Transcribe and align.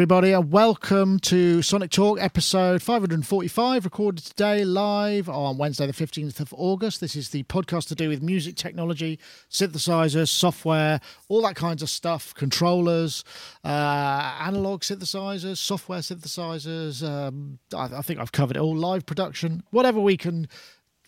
everybody, 0.00 0.32
and 0.32 0.50
welcome 0.50 1.18
to 1.18 1.60
Sonic 1.60 1.90
Talk 1.90 2.18
episode 2.22 2.80
545, 2.80 3.84
recorded 3.84 4.24
today 4.24 4.64
live 4.64 5.28
on 5.28 5.58
Wednesday, 5.58 5.86
the 5.86 5.92
15th 5.92 6.40
of 6.40 6.54
August. 6.56 7.02
This 7.02 7.14
is 7.14 7.28
the 7.28 7.42
podcast 7.42 7.88
to 7.88 7.94
do 7.94 8.08
with 8.08 8.22
music 8.22 8.56
technology, 8.56 9.18
synthesizers, 9.50 10.28
software, 10.30 11.02
all 11.28 11.42
that 11.42 11.54
kinds 11.54 11.82
of 11.82 11.90
stuff, 11.90 12.32
controllers, 12.32 13.24
uh, 13.62 14.38
analog 14.40 14.80
synthesizers, 14.80 15.58
software 15.58 16.00
synthesizers. 16.00 17.06
Um, 17.06 17.58
I, 17.76 17.98
I 17.98 18.00
think 18.00 18.20
I've 18.20 18.32
covered 18.32 18.56
it 18.56 18.60
all, 18.60 18.74
live 18.74 19.04
production, 19.04 19.64
whatever 19.68 20.00
we 20.00 20.16
can 20.16 20.48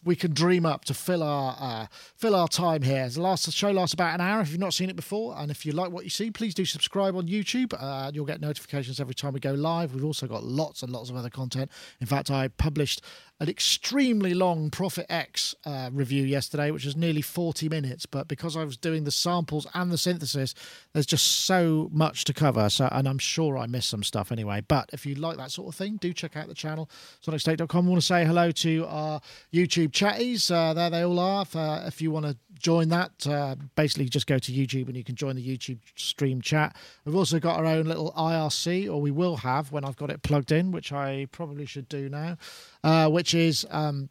we 0.05 0.16
can 0.16 0.33
dream 0.33 0.66
up 0.66 0.84
to 0.87 0.95
fill 0.95 1.23
our 1.23 1.56
uh, 1.59 1.87
fill 2.16 2.34
our 2.34 2.48
time 2.48 2.83
here. 2.83 3.09
The 3.09 3.20
last 3.20 3.47
the 3.47 3.52
show 3.52 3.70
lasts 3.70 3.95
about 3.95 4.15
an 4.15 4.20
hour. 4.20 4.41
If 4.41 4.51
you've 4.51 4.60
not 4.60 4.74
seen 4.74 4.91
it 4.91 4.97
before, 4.97 5.37
and 5.37 5.51
if 5.51 5.65
you 5.65 5.73
like 5.73 5.91
what 5.91 6.05
you 6.05 6.10
see, 6.10 6.30
please 6.30 6.55
do 6.55 6.65
subscribe 6.65 7.16
on 7.16 7.29
YouTube. 7.29 7.74
Uh, 7.79 8.10
you'll 8.12 8.27
get 8.27 8.41
notifications 8.41 9.01
every 9.01 9.15
time 9.15 9.33
we 9.33 9.41
go 9.41 9.52
live. 9.52 9.95
We've 9.95 10.05
also 10.05 10.27
got 10.27 10.45
lots 10.45 10.83
and 10.83 10.93
lots 10.93 11.10
of 11.10 11.16
other 11.16 11.30
content. 11.30 11.70
In 12.01 12.07
fact, 12.07 12.30
I 12.30 12.48
published 12.48 13.02
an 13.41 13.49
extremely 13.49 14.35
long 14.35 14.71
Prophet 14.71 15.07
X 15.09 15.55
uh, 15.67 15.91
review 15.93 16.23
yesterday, 16.23 16.71
which 16.71 16.85
was 16.85 16.97
nearly 16.97 17.23
40 17.23 17.69
minutes. 17.69 18.07
But 18.07 18.29
because 18.29 18.57
I 18.57 18.65
was 18.65 18.77
doing 18.77 19.05
the 19.05 19.11
samples 19.11 19.67
and 19.75 19.91
the 19.91 19.99
synthesis, 19.99 20.55
there's 20.93 21.07
just 21.07 21.27
so 21.45 21.89
much 21.93 22.25
to 22.27 22.33
cover. 22.33 22.71
So, 22.71 22.89
and 22.93 23.09
I'm 23.09 23.19
sure 23.19 23.59
I 23.59 23.67
missed 23.67 23.91
some 23.91 24.05
stuff 24.05 24.31
anyway. 24.31 24.63
But 24.67 24.91
if 24.93 25.05
you 25.05 25.17
like 25.17 25.39
that 25.39 25.51
sort 25.51 25.69
of 25.69 25.74
thing, 25.74 25.97
do 25.97 26.13
check 26.13 26.37
out 26.37 26.47
the 26.47 26.55
channel, 26.55 26.89
sonicstate.com. 27.27 27.87
I 27.87 27.89
want 27.89 28.01
to 28.01 28.07
say 28.07 28.24
hello 28.24 28.52
to 28.52 28.87
our 28.87 29.21
YouTube 29.52 29.91
chatties. 29.91 30.51
Uh, 30.51 30.73
there 30.74 30.91
they 30.91 31.02
all 31.02 31.19
are. 31.19 31.43
If, 31.43 31.57
uh, 31.57 31.83
if 31.87 32.01
you 32.01 32.13
want 32.13 32.27
to 32.27 32.37
join 32.63 32.89
that, 32.91 33.27
uh, 33.27 33.57
basically 33.74 34.09
just 34.09 34.27
go 34.27 34.39
to 34.39 34.52
YouTube 34.52 34.87
and 34.87 34.96
you 34.96 35.05
can 35.05 35.17
join 35.17 35.35
the 35.37 35.45
YouTube 35.45 35.80
stream 35.96 36.41
chat. 36.41 36.77
We've 37.05 37.17
also 37.17 37.41
got 37.41 37.59
our 37.59 37.67
own 37.67 37.87
little 37.87 38.13
IRC, 38.13 38.89
or 38.89 39.01
we 39.01 39.11
will 39.11 39.37
have 39.39 39.73
when 39.73 39.85
I've 39.85 39.96
got 39.96 40.11
it 40.11 40.23
plugged 40.23 40.52
in, 40.52 40.71
which 40.71 40.93
I 40.93 41.27
probably 41.33 41.67
should 41.67 41.89
do 41.89 42.09
now, 42.09 42.37
uh, 42.85 43.09
which 43.09 43.35
is. 43.35 43.66
Um, 43.71 44.09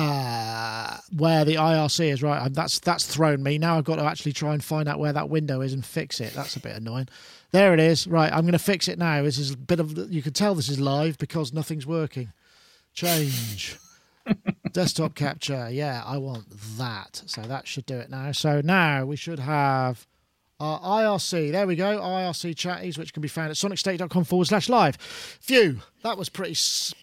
uh, 0.00 0.96
where 1.16 1.44
the 1.44 1.56
IRC 1.56 2.12
is 2.12 2.22
right. 2.22 2.52
That's 2.54 2.78
that's 2.78 3.04
thrown 3.04 3.42
me. 3.42 3.58
Now 3.58 3.78
I've 3.78 3.84
got 3.84 3.96
to 3.96 4.04
actually 4.04 4.32
try 4.32 4.52
and 4.54 4.62
find 4.62 4.88
out 4.88 5.00
where 5.00 5.12
that 5.12 5.28
window 5.28 5.60
is 5.60 5.72
and 5.72 5.84
fix 5.84 6.20
it. 6.20 6.32
That's 6.34 6.54
a 6.54 6.60
bit 6.60 6.76
annoying. 6.76 7.08
There 7.50 7.74
it 7.74 7.80
is. 7.80 8.06
Right, 8.06 8.32
I'm 8.32 8.42
going 8.42 8.52
to 8.52 8.60
fix 8.60 8.86
it 8.86 8.96
now. 8.96 9.22
This 9.22 9.38
is 9.38 9.50
a 9.50 9.56
bit 9.56 9.80
of 9.80 10.12
you 10.12 10.22
can 10.22 10.34
tell 10.34 10.54
this 10.54 10.68
is 10.68 10.78
live 10.78 11.18
because 11.18 11.52
nothing's 11.52 11.84
working. 11.84 12.32
Change. 12.94 13.76
Desktop 14.72 15.16
capture. 15.16 15.68
Yeah, 15.68 16.02
I 16.06 16.18
want 16.18 16.46
that. 16.78 17.22
So 17.26 17.42
that 17.42 17.66
should 17.66 17.86
do 17.86 17.96
it 17.98 18.08
now. 18.08 18.30
So 18.30 18.60
now 18.62 19.04
we 19.04 19.16
should 19.16 19.40
have 19.40 20.06
our 20.60 20.80
IRC. 20.80 21.52
There 21.52 21.68
we 21.68 21.76
go. 21.76 22.00
IRC 22.00 22.56
chatties, 22.56 22.98
which 22.98 23.12
can 23.12 23.20
be 23.20 23.28
found 23.28 23.50
at 23.50 23.56
sonicstate.com 23.56 24.24
forward 24.24 24.48
slash 24.48 24.68
live. 24.68 24.96
Phew, 24.96 25.80
that 26.02 26.18
was 26.18 26.28
pretty 26.28 26.56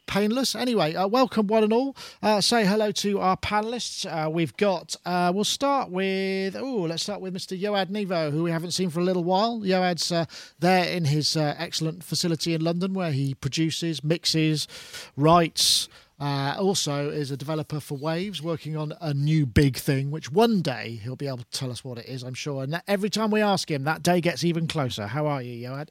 painless. 0.07 0.55
Anyway, 0.55 0.93
uh, 0.93 1.07
welcome 1.07 1.47
one 1.47 1.63
and 1.63 1.71
all. 1.71 1.95
Uh, 2.21 2.41
say 2.41 2.65
hello 2.65 2.91
to 2.91 3.19
our 3.21 3.37
panelists. 3.37 4.05
Uh, 4.05 4.29
we've 4.29 4.55
got, 4.57 4.97
uh, 5.05 5.31
we'll 5.33 5.45
start 5.45 5.89
with, 5.89 6.57
oh, 6.57 6.81
let's 6.81 7.03
start 7.03 7.21
with 7.21 7.33
Mr. 7.33 7.57
Yoad 7.57 7.89
Nevo, 7.89 8.29
who 8.29 8.43
we 8.43 8.51
haven't 8.51 8.71
seen 8.71 8.89
for 8.89 8.99
a 8.99 9.03
little 9.03 9.23
while. 9.23 9.61
Yoad's 9.61 10.11
uh, 10.11 10.25
there 10.59 10.83
in 10.89 11.05
his 11.05 11.37
uh, 11.37 11.55
excellent 11.57 12.03
facility 12.03 12.53
in 12.53 12.61
London 12.61 12.93
where 12.93 13.13
he 13.13 13.35
produces, 13.35 14.03
mixes, 14.03 14.67
writes, 15.15 15.87
uh, 16.19 16.55
also, 16.58 17.09
is 17.09 17.30
a 17.30 17.38
developer 17.38 17.79
for 17.79 17.97
Waves, 17.97 18.41
working 18.41 18.78
on 18.78 18.94
a 19.01 19.13
new 19.13 19.45
big 19.45 19.75
thing, 19.75 20.12
which 20.12 20.31
one 20.31 20.62
day 20.62 21.00
he'll 21.03 21.17
be 21.17 21.28
able 21.28 21.39
to 21.39 21.45
tell 21.51 21.72
us 21.72 21.84
what 21.84 21.97
it 21.97 22.06
is, 22.06 22.23
I'm 22.23 22.34
sure. 22.34 22.63
And 22.63 22.81
every 22.88 23.09
time 23.09 23.31
we 23.31 23.41
ask 23.41 23.69
him, 23.69 23.84
that 23.84 24.01
day 24.01 24.22
gets 24.22 24.44
even 24.44 24.67
closer. 24.67 25.07
How 25.07 25.28
are 25.28 25.41
you, 25.41 25.67
Yoad? 25.67 25.89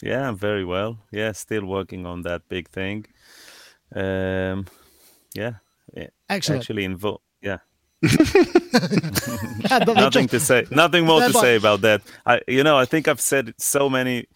Yeah, 0.00 0.28
I'm 0.28 0.36
very 0.36 0.64
well. 0.64 0.98
Yeah, 1.10 1.32
still 1.32 1.66
working 1.66 2.06
on 2.06 2.22
that 2.22 2.48
big 2.48 2.68
thing. 2.68 3.06
Um, 3.94 4.66
yeah, 5.34 5.54
excellent. 6.28 6.62
Actually, 6.62 6.84
involved. 6.84 7.22
Yeah. 7.42 7.58
nothing 9.86 10.28
to 10.28 10.38
say. 10.38 10.66
Nothing 10.70 11.04
more 11.04 11.20
to 11.20 11.32
say 11.32 11.56
about 11.56 11.80
that. 11.80 12.02
I, 12.24 12.40
you 12.46 12.62
know, 12.62 12.76
I 12.76 12.84
think 12.84 13.08
I've 13.08 13.20
said 13.20 13.54
so 13.58 13.90
many 13.90 14.26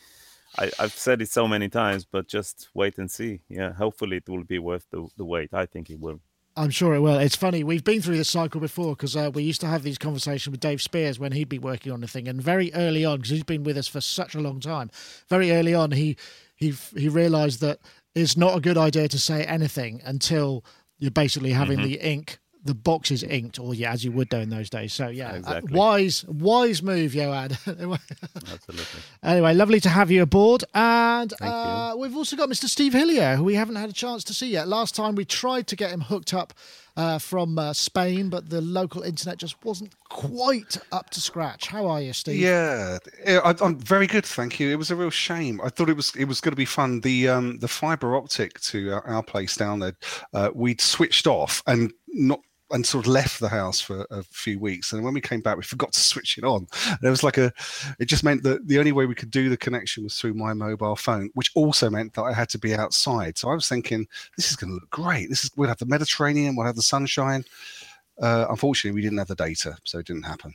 I, 0.59 0.71
have 0.79 0.93
said 0.93 1.23
it 1.23 1.31
so 1.31 1.49
many 1.49 1.69
times, 1.69 2.05
but 2.05 2.29
just 2.29 2.69
wait 2.75 2.99
and 2.99 3.11
see. 3.11 3.41
Yeah, 3.49 3.73
hopefully 3.73 4.19
it 4.19 4.29
will 4.29 4.45
be 4.45 4.59
worth 4.59 4.87
the, 4.91 5.09
the 5.17 5.25
wait. 5.25 5.53
I 5.53 5.67
think 5.67 5.91
it 5.91 5.99
will. 5.99 6.21
I'm 6.55 6.71
sure 6.71 6.95
it 6.95 7.01
will. 7.01 7.19
It's 7.19 7.37
funny. 7.37 7.65
We've 7.65 7.85
been 7.85 8.03
through 8.03 8.19
this 8.19 8.31
cycle 8.31 8.61
before 8.61 8.95
because 8.95 9.17
uh, 9.17 9.31
we 9.33 9.43
used 9.43 9.63
to 9.63 9.67
have 9.67 9.83
these 9.83 9.97
conversations 9.97 10.51
with 10.51 10.61
Dave 10.61 10.83
Spiers 10.83 11.19
when 11.19 11.33
he'd 11.33 11.49
be 11.49 11.59
working 11.59 11.93
on 11.93 12.03
the 12.03 12.07
thing, 12.07 12.29
and 12.29 12.43
very 12.43 12.73
early 12.75 13.05
on, 13.05 13.19
because 13.19 13.31
he's 13.31 13.43
been 13.43 13.65
with 13.65 13.79
us 13.79 13.89
for 13.89 14.03
such 14.03 14.35
a 14.35 14.41
long 14.41 14.61
time, 14.61 14.91
very 15.29 15.53
early 15.53 15.75
on, 15.75 15.93
he 15.93 16.17
he 16.55 16.75
he 16.95 17.09
realised 17.09 17.61
that 17.61 17.79
it's 18.15 18.37
not 18.37 18.57
a 18.57 18.61
good 18.61 18.77
idea 18.77 19.09
to 19.09 19.19
say 19.19 19.45
anything 19.45 20.03
until 20.05 20.63
you're 20.99 21.11
basically 21.11 21.53
having 21.53 21.79
mm-hmm. 21.79 21.89
the 21.89 22.01
ink 22.01 22.39
the 22.65 22.75
box 22.75 23.11
is 23.11 23.23
inked, 23.23 23.59
or 23.59 23.75
yeah, 23.75 23.93
as 23.93 24.05
you 24.05 24.13
would 24.13 24.29
do 24.29 24.39
in 24.39 24.51
those 24.51 24.71
days. 24.71 24.93
So 24.93 25.09
yeah, 25.09 25.33
uh, 25.33 25.37
exactly. 25.37 25.73
uh, 25.73 25.77
wise, 25.77 26.25
wise 26.27 26.83
move, 26.83 27.13
Yoad. 27.23 27.53
Absolutely. 27.67 29.01
Anyway, 29.23 29.55
lovely 29.55 29.81
to 29.81 29.89
have 29.89 30.11
you 30.11 30.23
aboard, 30.23 30.65
and 30.75 31.33
uh, 31.41 31.95
we've 31.99 32.17
also 32.17 32.37
got 32.37 32.49
Mr. 32.49 32.65
Steve 32.65 32.93
Hillier, 32.93 33.37
who 33.37 33.45
we 33.45 33.55
haven't 33.55 33.77
had 33.77 33.91
a 33.91 33.95
chance 33.95 34.25
to 34.25 34.35
see 34.35 34.51
yet. 34.51 34.69
Last 34.69 34.95
time 34.95 35.15
we 35.15 35.25
tried 35.25 35.67
to 35.69 35.77
get 35.77 35.91
him 35.91 36.03
hooked 36.03 36.35
up 36.35 36.55
uh, 36.97 37.19
from 37.19 37.59
uh, 37.59 37.73
Spain, 37.73 38.29
but 38.29 38.51
the 38.51 38.61
local 38.61 39.03
internet 39.03 39.39
just 39.39 39.63
wasn't 39.65 39.95
quite 40.09 40.79
up 40.91 41.11
to 41.11 41.21
scratch. 41.21 41.69
How 41.69 41.87
are 41.87 42.01
you, 42.01 42.13
Steve? 42.13 42.41
Yeah, 42.41 42.99
I, 43.27 43.55
am 43.61 43.79
very 43.79 44.07
good, 44.07 44.27
thank 44.27 44.61
you. 44.61 44.71
It 44.71 44.77
was 44.77 44.91
a 44.91 44.97
real 44.97 45.11
shame. 45.11 45.61
I 45.63 45.69
thought 45.69 45.89
it 45.89 45.97
was 45.97 46.15
it 46.17 46.27
was 46.27 46.41
going 46.41 46.53
to 46.53 46.57
be 46.57 46.65
fun. 46.65 47.01
The 47.01 47.29
um, 47.29 47.59
the 47.59 47.69
fiber 47.69 48.17
optic 48.17 48.61
to 48.61 48.93
our, 48.93 49.07
our 49.07 49.23
place 49.23 49.57
down 49.57 49.81
there, 49.81 49.97
uh, 50.35 50.51
we'd 50.55 50.81
switched 50.81 51.27
off 51.27 51.63
and 51.67 51.93
not 52.09 52.41
and 52.73 52.85
sort 52.85 53.07
of 53.07 53.13
left 53.13 53.39
the 53.41 53.49
house 53.49 53.81
for 53.81 54.07
a 54.11 54.23
few 54.23 54.59
weeks. 54.59 54.93
And 54.93 55.05
when 55.05 55.15
we 55.15 55.21
came 55.21 55.41
back, 55.41 55.57
we 55.57 55.63
forgot 55.63 55.93
to 55.93 56.01
switch 56.01 56.39
it 56.39 56.45
on. 56.45 56.67
And 56.87 56.99
it 57.03 57.11
was 57.11 57.23
like 57.23 57.39
a, 57.39 57.53
it 57.99 58.07
just 58.07 58.25
meant 58.25 58.43
that 58.43 58.67
the 58.67 58.79
only 58.79 58.93
way 58.93 59.07
we 59.07 59.15
could 59.15 59.31
do 59.31 59.49
the 59.49 59.57
connection 59.57 60.05
was 60.05 60.19
through 60.19 60.35
my 60.35 60.55
mobile 60.55 60.97
phone, 60.97 61.31
which 61.35 61.51
also 61.55 61.91
meant 61.91 62.15
that 62.15 62.23
I 62.23 62.33
had 62.33 62.49
to 62.51 62.59
be 62.59 62.75
outside. 62.75 63.39
So 63.39 63.51
I 63.51 63.55
was 63.55 63.69
thinking, 63.69 64.07
this 64.37 64.51
is 64.51 64.57
going 64.57 64.71
to 64.71 64.75
look 64.75 64.91
great. 64.91 65.29
This 65.29 65.45
is 65.45 65.51
we'll 65.57 65.69
have 65.69 65.79
the 65.79 65.87
Mediterranean, 65.87 66.57
we'll 66.57 66.67
have 66.67 66.77
the 66.77 66.83
sunshine. 66.83 67.45
Uh, 68.21 68.47
unfortunately, 68.51 68.95
we 68.95 69.03
didn't 69.03 69.19
have 69.19 69.29
the 69.29 69.35
data, 69.35 69.77
so 69.85 69.99
it 69.99 70.07
didn't 70.07 70.25
happen. 70.25 70.55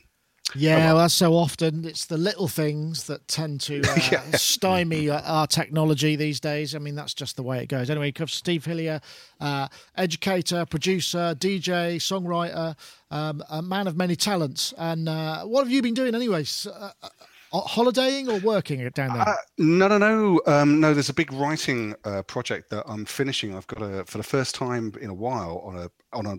Yeah, 0.54 0.94
well. 0.94 1.08
so 1.08 1.34
often 1.34 1.84
it's 1.84 2.06
the 2.06 2.16
little 2.16 2.48
things 2.48 3.04
that 3.04 3.28
tend 3.28 3.60
to 3.62 3.80
uh, 3.88 3.98
yeah. 4.10 4.22
stymie 4.32 5.10
our 5.10 5.46
technology 5.46 6.16
these 6.16 6.40
days. 6.40 6.74
I 6.74 6.78
mean, 6.78 6.94
that's 6.94 7.14
just 7.14 7.36
the 7.36 7.42
way 7.42 7.62
it 7.62 7.68
goes. 7.68 7.90
Anyway, 7.90 8.12
Steve 8.26 8.64
Hillier, 8.64 9.00
uh, 9.40 9.68
educator, 9.96 10.64
producer, 10.64 11.34
DJ, 11.38 11.96
songwriter, 11.96 12.76
um, 13.10 13.42
a 13.50 13.60
man 13.62 13.86
of 13.86 13.96
many 13.96 14.16
talents. 14.16 14.72
And 14.78 15.08
uh, 15.08 15.44
what 15.44 15.64
have 15.64 15.70
you 15.70 15.82
been 15.82 15.94
doing, 15.94 16.14
anyways? 16.14 16.66
Uh, 16.66 16.92
uh, 17.02 17.60
holidaying 17.60 18.28
or 18.28 18.38
working 18.40 18.86
down 18.90 19.14
there? 19.14 19.28
Uh, 19.28 19.36
no, 19.58 19.88
no, 19.88 19.98
no, 19.98 20.40
um, 20.46 20.80
no. 20.80 20.94
There's 20.94 21.08
a 21.08 21.14
big 21.14 21.32
writing 21.32 21.94
project 22.26 22.70
that 22.70 22.84
I'm 22.86 23.04
finishing. 23.04 23.54
I've 23.54 23.66
got 23.66 23.82
a 23.82 24.04
for 24.04 24.18
the 24.18 24.24
first 24.24 24.54
time 24.54 24.92
in 25.00 25.10
a 25.10 25.14
while 25.14 25.62
on 25.64 25.76
a 25.76 25.90
on 26.12 26.26
a 26.26 26.36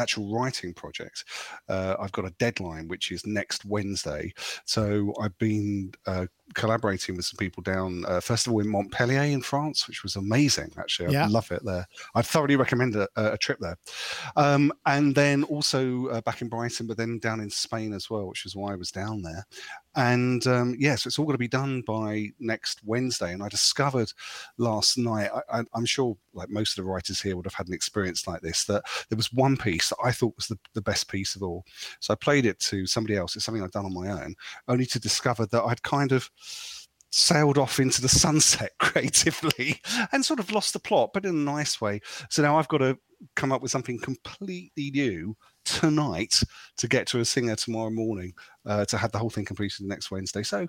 actual 0.00 0.32
writing 0.32 0.74
project, 0.74 1.24
uh, 1.68 1.96
I've 2.00 2.12
got 2.12 2.24
a 2.24 2.30
deadline 2.38 2.88
which 2.88 3.12
is 3.12 3.26
next 3.26 3.64
Wednesday. 3.64 4.32
So 4.64 5.14
I've 5.20 5.36
been 5.38 5.92
uh, 6.06 6.26
collaborating 6.54 7.16
with 7.16 7.24
some 7.24 7.36
people 7.36 7.62
down, 7.62 8.04
uh, 8.06 8.20
first 8.20 8.46
of 8.46 8.52
all 8.52 8.60
in 8.60 8.68
Montpellier 8.68 9.22
in 9.22 9.42
France, 9.42 9.86
which 9.86 10.02
was 10.02 10.16
amazing. 10.16 10.72
Actually, 10.78 11.16
I 11.24 11.26
love 11.26 11.50
it 11.52 11.64
there. 11.64 11.86
I'd 12.14 12.26
thoroughly 12.26 12.56
recommend 12.56 12.96
a, 12.96 13.08
a 13.16 13.38
trip 13.38 13.58
there. 13.60 13.76
Um, 14.36 14.72
and 14.86 15.14
then 15.14 15.44
also 15.44 16.06
uh, 16.08 16.20
back 16.22 16.42
in 16.42 16.48
Brighton, 16.48 16.86
but 16.86 16.96
then 16.96 17.18
down 17.18 17.40
in 17.40 17.50
Spain 17.50 17.92
as 17.92 18.10
well, 18.10 18.26
which 18.26 18.46
is 18.46 18.56
why 18.56 18.72
I 18.72 18.76
was 18.76 18.90
down 18.90 19.22
there. 19.22 19.44
And 19.96 20.46
um, 20.46 20.76
yes, 20.78 20.80
yeah, 20.80 20.94
so 20.96 21.08
it's 21.08 21.18
all 21.18 21.24
going 21.24 21.34
to 21.34 21.38
be 21.38 21.48
done 21.48 21.82
by 21.86 22.28
next 22.38 22.80
Wednesday. 22.84 23.32
And 23.32 23.42
I 23.42 23.48
discovered 23.48 24.12
last 24.56 24.96
night, 24.96 25.30
I, 25.52 25.64
am 25.74 25.84
sure 25.84 26.16
like 26.32 26.48
most 26.48 26.78
of 26.78 26.84
the 26.84 26.90
writers 26.90 27.20
here 27.20 27.36
would 27.36 27.46
have 27.46 27.54
had 27.54 27.66
an 27.66 27.74
experience 27.74 28.26
like 28.26 28.40
this, 28.40 28.64
that 28.64 28.84
there 29.08 29.16
was 29.16 29.32
one 29.32 29.56
piece 29.56 29.88
that 29.88 29.98
I 30.04 30.12
thought 30.12 30.36
was 30.36 30.46
the, 30.46 30.58
the 30.74 30.82
best 30.82 31.10
piece 31.10 31.34
of 31.34 31.42
all. 31.42 31.64
So 31.98 32.12
I 32.12 32.16
played 32.16 32.46
it 32.46 32.60
to 32.60 32.86
somebody 32.86 33.16
else. 33.16 33.34
It's 33.34 33.44
something 33.44 33.62
I've 33.62 33.72
done 33.72 33.86
on 33.86 33.94
my 33.94 34.10
own, 34.10 34.34
only 34.68 34.86
to 34.86 35.00
discover 35.00 35.46
that 35.46 35.62
I'd 35.64 35.82
kind 35.82 36.12
of 36.12 36.30
sailed 37.10 37.58
off 37.58 37.80
into 37.80 38.00
the 38.00 38.08
sunset 38.08 38.70
creatively 38.78 39.80
and 40.12 40.24
sort 40.24 40.40
of 40.40 40.52
lost 40.52 40.72
the 40.72 40.78
plot, 40.78 41.10
but 41.12 41.24
in 41.24 41.30
a 41.30 41.52
nice 41.52 41.80
way. 41.80 42.00
So 42.28 42.42
now 42.42 42.58
I've 42.58 42.68
got 42.68 42.78
to 42.78 42.96
come 43.36 43.52
up 43.52 43.62
with 43.62 43.70
something 43.70 43.98
completely 43.98 44.90
new 44.92 45.36
tonight 45.78 46.42
to 46.78 46.88
get 46.88 47.06
to 47.08 47.20
a 47.20 47.24
singer 47.24 47.56
tomorrow 47.56 47.90
morning 47.90 48.32
uh, 48.66 48.84
to 48.86 48.96
have 48.96 49.12
the 49.12 49.18
whole 49.18 49.30
thing 49.30 49.44
completed 49.44 49.86
next 49.86 50.10
Wednesday. 50.10 50.42
So, 50.42 50.66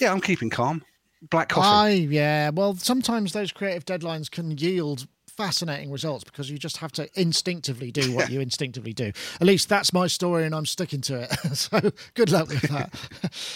yeah, 0.00 0.12
I'm 0.12 0.20
keeping 0.20 0.50
calm. 0.50 0.82
Black 1.30 1.48
coffee. 1.48 1.66
Aye, 1.66 2.06
yeah. 2.10 2.50
Well, 2.50 2.76
sometimes 2.76 3.32
those 3.32 3.50
creative 3.50 3.84
deadlines 3.84 4.30
can 4.30 4.56
yield 4.56 5.06
fascinating 5.38 5.90
results 5.92 6.24
because 6.24 6.50
you 6.50 6.58
just 6.58 6.78
have 6.78 6.90
to 6.90 7.08
instinctively 7.14 7.92
do 7.92 8.12
what 8.12 8.28
you 8.28 8.40
instinctively 8.40 8.92
do. 8.92 9.12
At 9.40 9.46
least 9.46 9.68
that's 9.68 9.92
my 9.92 10.08
story, 10.08 10.44
and 10.44 10.54
I'm 10.54 10.66
sticking 10.66 11.00
to 11.02 11.22
it. 11.22 11.32
so 11.56 11.92
good 12.14 12.30
luck 12.30 12.48
with 12.48 12.62
that. 12.62 12.92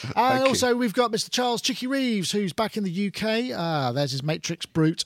and 0.17 0.45
also, 0.45 0.69
you. 0.71 0.77
we've 0.77 0.95
got 0.95 1.11
Mr. 1.11 1.29
Charles 1.29 1.61
Chicky 1.61 1.89
Reeves, 1.89 2.31
who's 2.31 2.53
back 2.53 2.77
in 2.77 2.85
the 2.85 3.09
UK. 3.09 3.57
Ah, 3.57 3.91
there's 3.93 4.13
his 4.13 4.23
MatrixBrute 4.23 5.05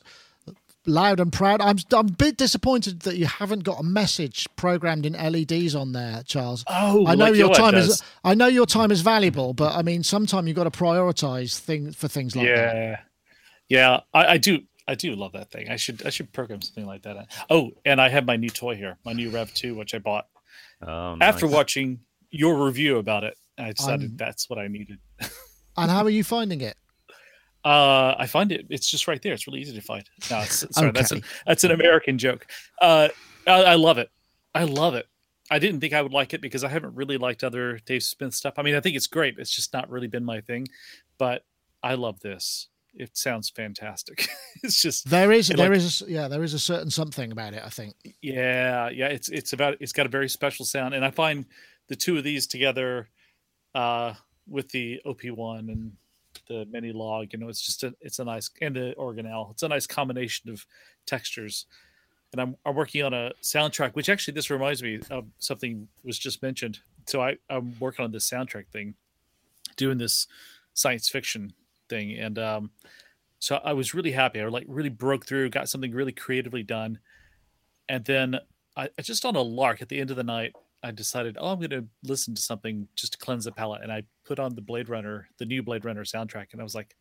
loud 0.86 1.20
and 1.20 1.32
proud. 1.32 1.60
I'm 1.60 1.76
I'm 1.92 2.08
a 2.08 2.12
bit 2.12 2.36
disappointed 2.36 3.00
that 3.00 3.16
you 3.16 3.26
haven't 3.26 3.64
got 3.64 3.80
a 3.80 3.82
message 3.82 4.46
programmed 4.56 5.06
in 5.06 5.12
LEDs 5.12 5.74
on 5.74 5.92
there, 5.92 6.22
Charles. 6.24 6.64
Oh, 6.66 7.06
I 7.06 7.14
know 7.14 7.26
like 7.26 7.36
your 7.36 7.54
time 7.54 7.74
is 7.74 8.02
I 8.24 8.34
know 8.34 8.46
your 8.46 8.66
time 8.66 8.90
is 8.90 9.00
valuable, 9.00 9.54
but 9.54 9.74
I 9.74 9.82
mean, 9.82 10.02
sometimes 10.02 10.46
you've 10.46 10.56
got 10.56 10.64
to 10.64 10.70
prioritize 10.70 11.58
things 11.58 11.96
for 11.96 12.08
things 12.08 12.36
like 12.36 12.46
yeah. 12.46 12.54
that. 12.54 12.74
Yeah, 12.74 12.96
yeah, 13.68 14.00
I, 14.14 14.26
I, 14.26 14.36
do. 14.38 14.60
I 14.86 14.94
do 14.94 15.14
love 15.16 15.32
that 15.32 15.50
thing. 15.50 15.68
I 15.68 15.76
should 15.76 16.06
I 16.06 16.10
should 16.10 16.32
program 16.32 16.62
something 16.62 16.86
like 16.86 17.02
that. 17.02 17.28
Oh, 17.50 17.72
and 17.84 18.00
I 18.00 18.08
have 18.08 18.24
my 18.24 18.36
new 18.36 18.50
toy 18.50 18.76
here, 18.76 18.98
my 19.04 19.12
new 19.12 19.30
Rev2, 19.30 19.76
which 19.76 19.94
I 19.94 19.98
bought 19.98 20.26
oh, 20.86 21.16
nice. 21.16 21.28
after 21.28 21.46
watching 21.46 22.00
your 22.30 22.64
review 22.64 22.98
about 22.98 23.24
it. 23.24 23.36
I 23.58 23.72
decided 23.72 24.10
um, 24.10 24.16
that's 24.16 24.50
what 24.50 24.58
I 24.58 24.68
needed. 24.68 24.98
and 25.76 25.90
how 25.90 26.04
are 26.04 26.10
you 26.10 26.22
finding 26.22 26.60
it? 26.60 26.76
Uh, 27.66 28.14
I 28.16 28.28
find 28.28 28.52
it. 28.52 28.64
It's 28.70 28.88
just 28.88 29.08
right 29.08 29.20
there. 29.20 29.32
It's 29.32 29.48
really 29.48 29.60
easy 29.60 29.74
to 29.74 29.80
find. 29.80 30.08
No, 30.30 30.40
sorry, 30.44 30.90
okay. 30.90 31.00
that's 31.00 31.10
an 31.10 31.22
that's 31.46 31.64
an 31.64 31.72
American 31.72 32.16
joke. 32.16 32.46
Uh, 32.80 33.08
I, 33.44 33.62
I, 33.62 33.74
love 33.74 33.98
it. 33.98 34.08
I 34.54 34.62
love 34.62 34.94
it. 34.94 35.06
I 35.50 35.58
didn't 35.58 35.80
think 35.80 35.92
I 35.92 36.00
would 36.00 36.12
like 36.12 36.32
it 36.32 36.40
because 36.40 36.62
I 36.62 36.68
haven't 36.68 36.94
really 36.94 37.18
liked 37.18 37.42
other 37.42 37.80
Dave 37.84 38.04
Smith 38.04 38.34
stuff. 38.34 38.54
I 38.56 38.62
mean, 38.62 38.76
I 38.76 38.80
think 38.80 38.94
it's 38.94 39.08
great. 39.08 39.34
It's 39.38 39.50
just 39.50 39.72
not 39.72 39.90
really 39.90 40.06
been 40.06 40.24
my 40.24 40.40
thing. 40.40 40.68
But 41.18 41.42
I 41.82 41.94
love 41.94 42.20
this. 42.20 42.68
It 42.94 43.16
sounds 43.16 43.50
fantastic. 43.50 44.28
it's 44.62 44.80
just 44.80 45.10
there 45.10 45.32
is 45.32 45.48
there 45.48 45.68
like, 45.68 45.76
is 45.76 46.02
a, 46.02 46.08
yeah 46.08 46.28
there 46.28 46.44
is 46.44 46.54
a 46.54 46.60
certain 46.60 46.92
something 46.92 47.32
about 47.32 47.52
it. 47.52 47.64
I 47.66 47.70
think. 47.70 47.96
Yeah, 48.22 48.90
yeah. 48.90 49.08
It's 49.08 49.28
it's 49.28 49.54
about 49.54 49.76
it's 49.80 49.92
got 49.92 50.06
a 50.06 50.10
very 50.10 50.28
special 50.28 50.64
sound, 50.64 50.94
and 50.94 51.04
I 51.04 51.10
find 51.10 51.46
the 51.88 51.96
two 51.96 52.16
of 52.16 52.22
these 52.22 52.46
together, 52.46 53.08
uh, 53.74 54.14
with 54.46 54.68
the 54.68 55.00
OP-1 55.04 55.58
and 55.72 55.92
the 56.46 56.66
Minilogue. 56.66 57.32
You 57.32 57.38
know, 57.38 57.48
it's 57.48 57.64
just 57.64 57.82
a 57.82 57.94
it's 58.00 58.18
a 58.18 58.24
nice 58.24 58.50
and 58.60 58.76
the 58.76 58.94
organelle. 58.98 59.50
It's 59.52 59.62
a 59.62 59.68
nice 59.68 59.86
combination 59.86 60.50
of 60.50 60.66
textures. 61.06 61.66
And 62.32 62.40
I'm 62.40 62.56
I'm 62.64 62.74
working 62.74 63.02
on 63.02 63.14
a 63.14 63.32
soundtrack, 63.42 63.92
which 63.92 64.08
actually 64.08 64.34
this 64.34 64.50
reminds 64.50 64.82
me 64.82 65.00
of 65.10 65.26
something 65.38 65.88
was 66.04 66.18
just 66.18 66.42
mentioned. 66.42 66.80
So 67.06 67.22
I 67.22 67.36
I'm 67.48 67.74
working 67.78 68.04
on 68.04 68.12
this 68.12 68.28
soundtrack 68.28 68.68
thing, 68.68 68.94
doing 69.76 69.98
this 69.98 70.26
science 70.74 71.08
fiction 71.08 71.52
thing, 71.88 72.18
and 72.18 72.38
um, 72.38 72.70
so 73.38 73.60
I 73.64 73.72
was 73.72 73.94
really 73.94 74.12
happy. 74.12 74.40
I 74.40 74.46
like 74.48 74.66
really 74.68 74.88
broke 74.88 75.26
through, 75.26 75.50
got 75.50 75.68
something 75.68 75.92
really 75.92 76.12
creatively 76.12 76.62
done, 76.62 76.98
and 77.88 78.04
then 78.04 78.38
I 78.76 78.88
just 79.00 79.24
on 79.24 79.36
a 79.36 79.42
lark 79.42 79.80
at 79.80 79.88
the 79.88 80.00
end 80.00 80.10
of 80.10 80.16
the 80.16 80.24
night, 80.24 80.52
I 80.82 80.90
decided, 80.90 81.36
oh, 81.40 81.48
I'm 81.48 81.58
going 81.58 81.70
to 81.70 81.86
listen 82.04 82.34
to 82.34 82.42
something 82.42 82.86
just 82.96 83.12
to 83.12 83.18
cleanse 83.18 83.44
the 83.44 83.52
palate, 83.52 83.82
and 83.82 83.92
I 83.92 84.04
put 84.24 84.38
on 84.38 84.54
the 84.54 84.60
Blade 84.60 84.88
Runner, 84.88 85.28
the 85.38 85.46
new 85.46 85.62
Blade 85.62 85.84
Runner 85.84 86.04
soundtrack, 86.04 86.52
and 86.52 86.60
I 86.60 86.64
was 86.64 86.74
like, 86.74 86.94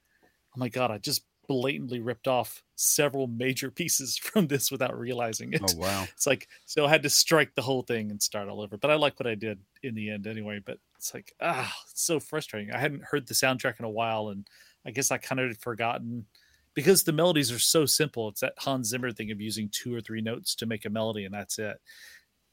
oh 0.55 0.59
my 0.59 0.69
god, 0.69 0.91
I 0.91 0.97
just 0.97 1.23
blatantly 1.47 1.99
ripped 1.99 2.27
off 2.27 2.63
several 2.75 3.27
major 3.27 3.69
pieces 3.79 4.17
from 4.17 4.47
this 4.47 4.71
without 4.71 4.97
realizing 4.97 5.53
it. 5.53 5.61
Oh 5.63 5.77
wow! 5.77 6.05
It's 6.13 6.27
like 6.27 6.47
so 6.65 6.85
I 6.85 6.89
had 6.89 7.03
to 7.03 7.09
strike 7.09 7.53
the 7.55 7.61
whole 7.61 7.83
thing 7.83 8.11
and 8.11 8.21
start 8.21 8.49
all 8.49 8.61
over. 8.61 8.77
But 8.77 8.91
I 8.91 8.95
like 8.95 9.19
what 9.19 9.27
I 9.27 9.35
did 9.35 9.59
in 9.83 9.95
the 9.95 10.09
end 10.09 10.27
anyway. 10.27 10.59
But 10.63 10.79
it's 10.97 11.13
like 11.13 11.33
ah, 11.41 11.73
it's 11.89 12.03
so 12.03 12.19
frustrating. 12.19 12.71
I 12.71 12.79
hadn't 12.79 13.03
heard 13.03 13.27
the 13.27 13.33
soundtrack 13.33 13.79
in 13.79 13.85
a 13.85 13.89
while, 13.89 14.29
and 14.29 14.47
I 14.85 14.91
guess 14.91 15.11
I 15.11 15.17
kind 15.17 15.39
of 15.39 15.47
had 15.47 15.57
forgotten 15.57 16.25
because 16.73 17.03
the 17.03 17.13
melodies 17.13 17.51
are 17.51 17.59
so 17.59 17.85
simple. 17.85 18.29
It's 18.29 18.41
that 18.41 18.53
Hans 18.57 18.89
Zimmer 18.89 19.11
thing 19.11 19.31
of 19.31 19.41
using 19.41 19.69
two 19.69 19.93
or 19.93 20.01
three 20.01 20.21
notes 20.21 20.55
to 20.55 20.65
make 20.65 20.85
a 20.85 20.89
melody, 20.89 21.25
and 21.25 21.33
that's 21.33 21.59
it 21.59 21.79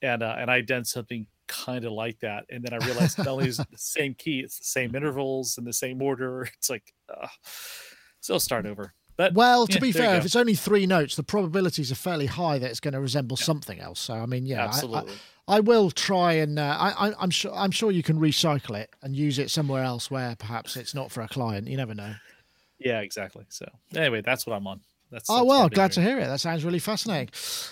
and 0.02 0.22
uh, 0.22 0.36
and 0.38 0.50
I 0.50 0.60
done 0.60 0.84
something 0.84 1.26
kind 1.46 1.84
of 1.84 1.92
like 1.92 2.18
that, 2.20 2.44
and 2.50 2.64
then 2.64 2.72
I 2.74 2.84
realized 2.84 3.18
not 3.18 3.28
only 3.28 3.48
is 3.48 3.56
the 3.58 3.66
same 3.76 4.14
key, 4.14 4.40
it's 4.40 4.58
the 4.58 4.64
same 4.64 4.94
intervals 4.94 5.56
in 5.58 5.64
the 5.64 5.72
same 5.72 6.02
order. 6.02 6.48
It's 6.58 6.68
like, 6.68 6.92
uh, 7.08 7.28
so 8.20 8.34
I'll 8.34 8.40
start 8.40 8.66
over. 8.66 8.94
But 9.16 9.34
well, 9.34 9.66
to 9.66 9.74
yeah, 9.74 9.80
be 9.80 9.92
fair, 9.92 10.16
if 10.16 10.24
it's 10.24 10.36
only 10.36 10.54
three 10.54 10.86
notes, 10.86 11.16
the 11.16 11.22
probabilities 11.22 11.92
are 11.92 11.96
fairly 11.96 12.26
high 12.26 12.58
that 12.58 12.70
it's 12.70 12.80
going 12.80 12.94
to 12.94 13.00
resemble 13.00 13.36
yeah. 13.38 13.44
something 13.44 13.78
else. 13.78 14.00
So 14.00 14.14
I 14.14 14.26
mean, 14.26 14.46
yeah, 14.46 14.64
absolutely. 14.64 15.12
I, 15.46 15.54
I, 15.54 15.56
I 15.56 15.60
will 15.60 15.90
try 15.90 16.32
and 16.34 16.58
uh, 16.58 16.76
I, 16.78 17.12
I'm 17.18 17.30
sure 17.30 17.52
I'm 17.54 17.70
sure 17.70 17.90
you 17.90 18.02
can 18.02 18.18
recycle 18.18 18.76
it 18.76 18.94
and 19.02 19.14
use 19.14 19.38
it 19.38 19.50
somewhere 19.50 19.84
else 19.84 20.10
where 20.10 20.34
perhaps 20.36 20.76
it's 20.76 20.94
not 20.94 21.10
for 21.12 21.20
a 21.20 21.28
client. 21.28 21.68
You 21.68 21.76
never 21.76 21.94
know. 21.94 22.14
Yeah, 22.78 23.00
exactly. 23.00 23.44
So 23.48 23.66
anyway, 23.94 24.22
that's 24.22 24.46
what 24.46 24.56
I'm 24.56 24.66
on. 24.66 24.80
That's, 25.12 25.28
oh 25.28 25.44
well, 25.44 25.68
glad 25.68 25.92
to 25.92 26.00
hear 26.00 26.18
it. 26.18 26.26
That 26.26 26.40
sounds 26.40 26.64
really 26.64 26.78
fascinating. 26.78 27.28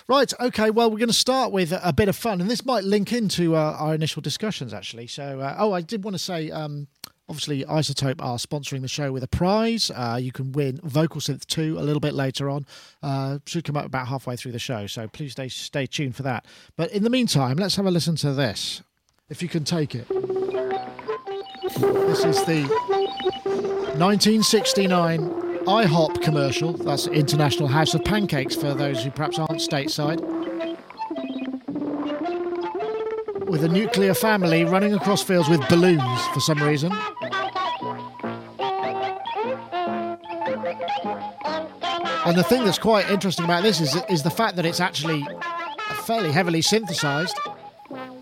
Right, 0.07 0.31
okay. 0.39 0.69
Well, 0.69 0.91
we're 0.91 0.99
going 0.99 1.09
to 1.09 1.13
start 1.13 1.51
with 1.51 1.71
a, 1.71 1.89
a 1.89 1.91
bit 1.91 2.07
of 2.07 2.15
fun, 2.15 2.39
and 2.39 2.47
this 2.47 2.63
might 2.63 2.83
link 2.83 3.11
into 3.11 3.55
uh, 3.55 3.77
our 3.79 3.95
initial 3.95 4.21
discussions 4.21 4.75
actually. 4.75 5.07
So, 5.07 5.39
uh, 5.39 5.55
oh, 5.57 5.73
I 5.73 5.81
did 5.81 6.03
want 6.03 6.13
to 6.13 6.19
say, 6.19 6.51
um, 6.51 6.87
obviously, 7.27 7.65
iZotope 7.65 8.23
are 8.23 8.37
sponsoring 8.37 8.81
the 8.81 8.87
show 8.87 9.11
with 9.11 9.23
a 9.23 9.27
prize. 9.27 9.89
Uh, 9.89 10.19
you 10.21 10.31
can 10.31 10.51
win 10.51 10.77
VocalSynth 10.77 11.47
2 11.47 11.79
a 11.79 11.81
little 11.81 11.99
bit 11.99 12.13
later 12.13 12.47
on. 12.47 12.67
Uh, 13.01 13.39
should 13.47 13.63
come 13.63 13.75
up 13.75 13.85
about 13.85 14.07
halfway 14.07 14.35
through 14.35 14.51
the 14.51 14.59
show, 14.59 14.85
so 14.85 15.07
please 15.07 15.31
stay 15.31 15.49
stay 15.49 15.87
tuned 15.87 16.15
for 16.15 16.21
that. 16.21 16.45
But 16.77 16.91
in 16.91 17.03
the 17.03 17.09
meantime, 17.09 17.57
let's 17.57 17.75
have 17.75 17.87
a 17.87 17.91
listen 17.91 18.15
to 18.17 18.33
this, 18.33 18.83
if 19.29 19.41
you 19.41 19.49
can 19.49 19.63
take 19.63 19.95
it. 19.95 20.07
This 20.07 20.19
is 22.23 22.45
the 22.45 22.67
1969 23.97 25.50
IHOP 25.65 26.21
commercial. 26.21 26.73
That's 26.73 27.07
International 27.07 27.67
House 27.67 27.93
of 27.93 28.03
Pancakes 28.03 28.55
for 28.55 28.73
those 28.73 29.03
who 29.03 29.11
perhaps 29.11 29.37
aren't 29.37 29.61
stateside. 29.61 30.19
With 33.47 33.63
a 33.63 33.67
nuclear 33.67 34.13
family 34.13 34.63
running 34.65 34.93
across 34.93 35.21
fields 35.21 35.49
with 35.49 35.67
balloons 35.69 36.25
for 36.33 36.39
some 36.39 36.61
reason. 36.63 36.91
And 42.23 42.37
the 42.37 42.45
thing 42.47 42.63
that's 42.63 42.79
quite 42.79 43.09
interesting 43.09 43.45
about 43.45 43.63
this 43.63 43.81
is, 43.81 43.95
is 44.09 44.23
the 44.23 44.29
fact 44.29 44.55
that 44.55 44.65
it's 44.65 44.79
actually 44.79 45.27
fairly 46.05 46.31
heavily 46.31 46.61
synthesized. 46.61 47.37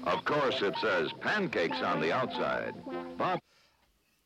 Of 0.06 0.26
course, 0.26 0.62
it 0.62 0.76
says 0.82 1.12
pancakes 1.20 1.82
on 1.82 2.02
the 2.02 2.12
outside, 2.12 2.74
but 3.18 3.40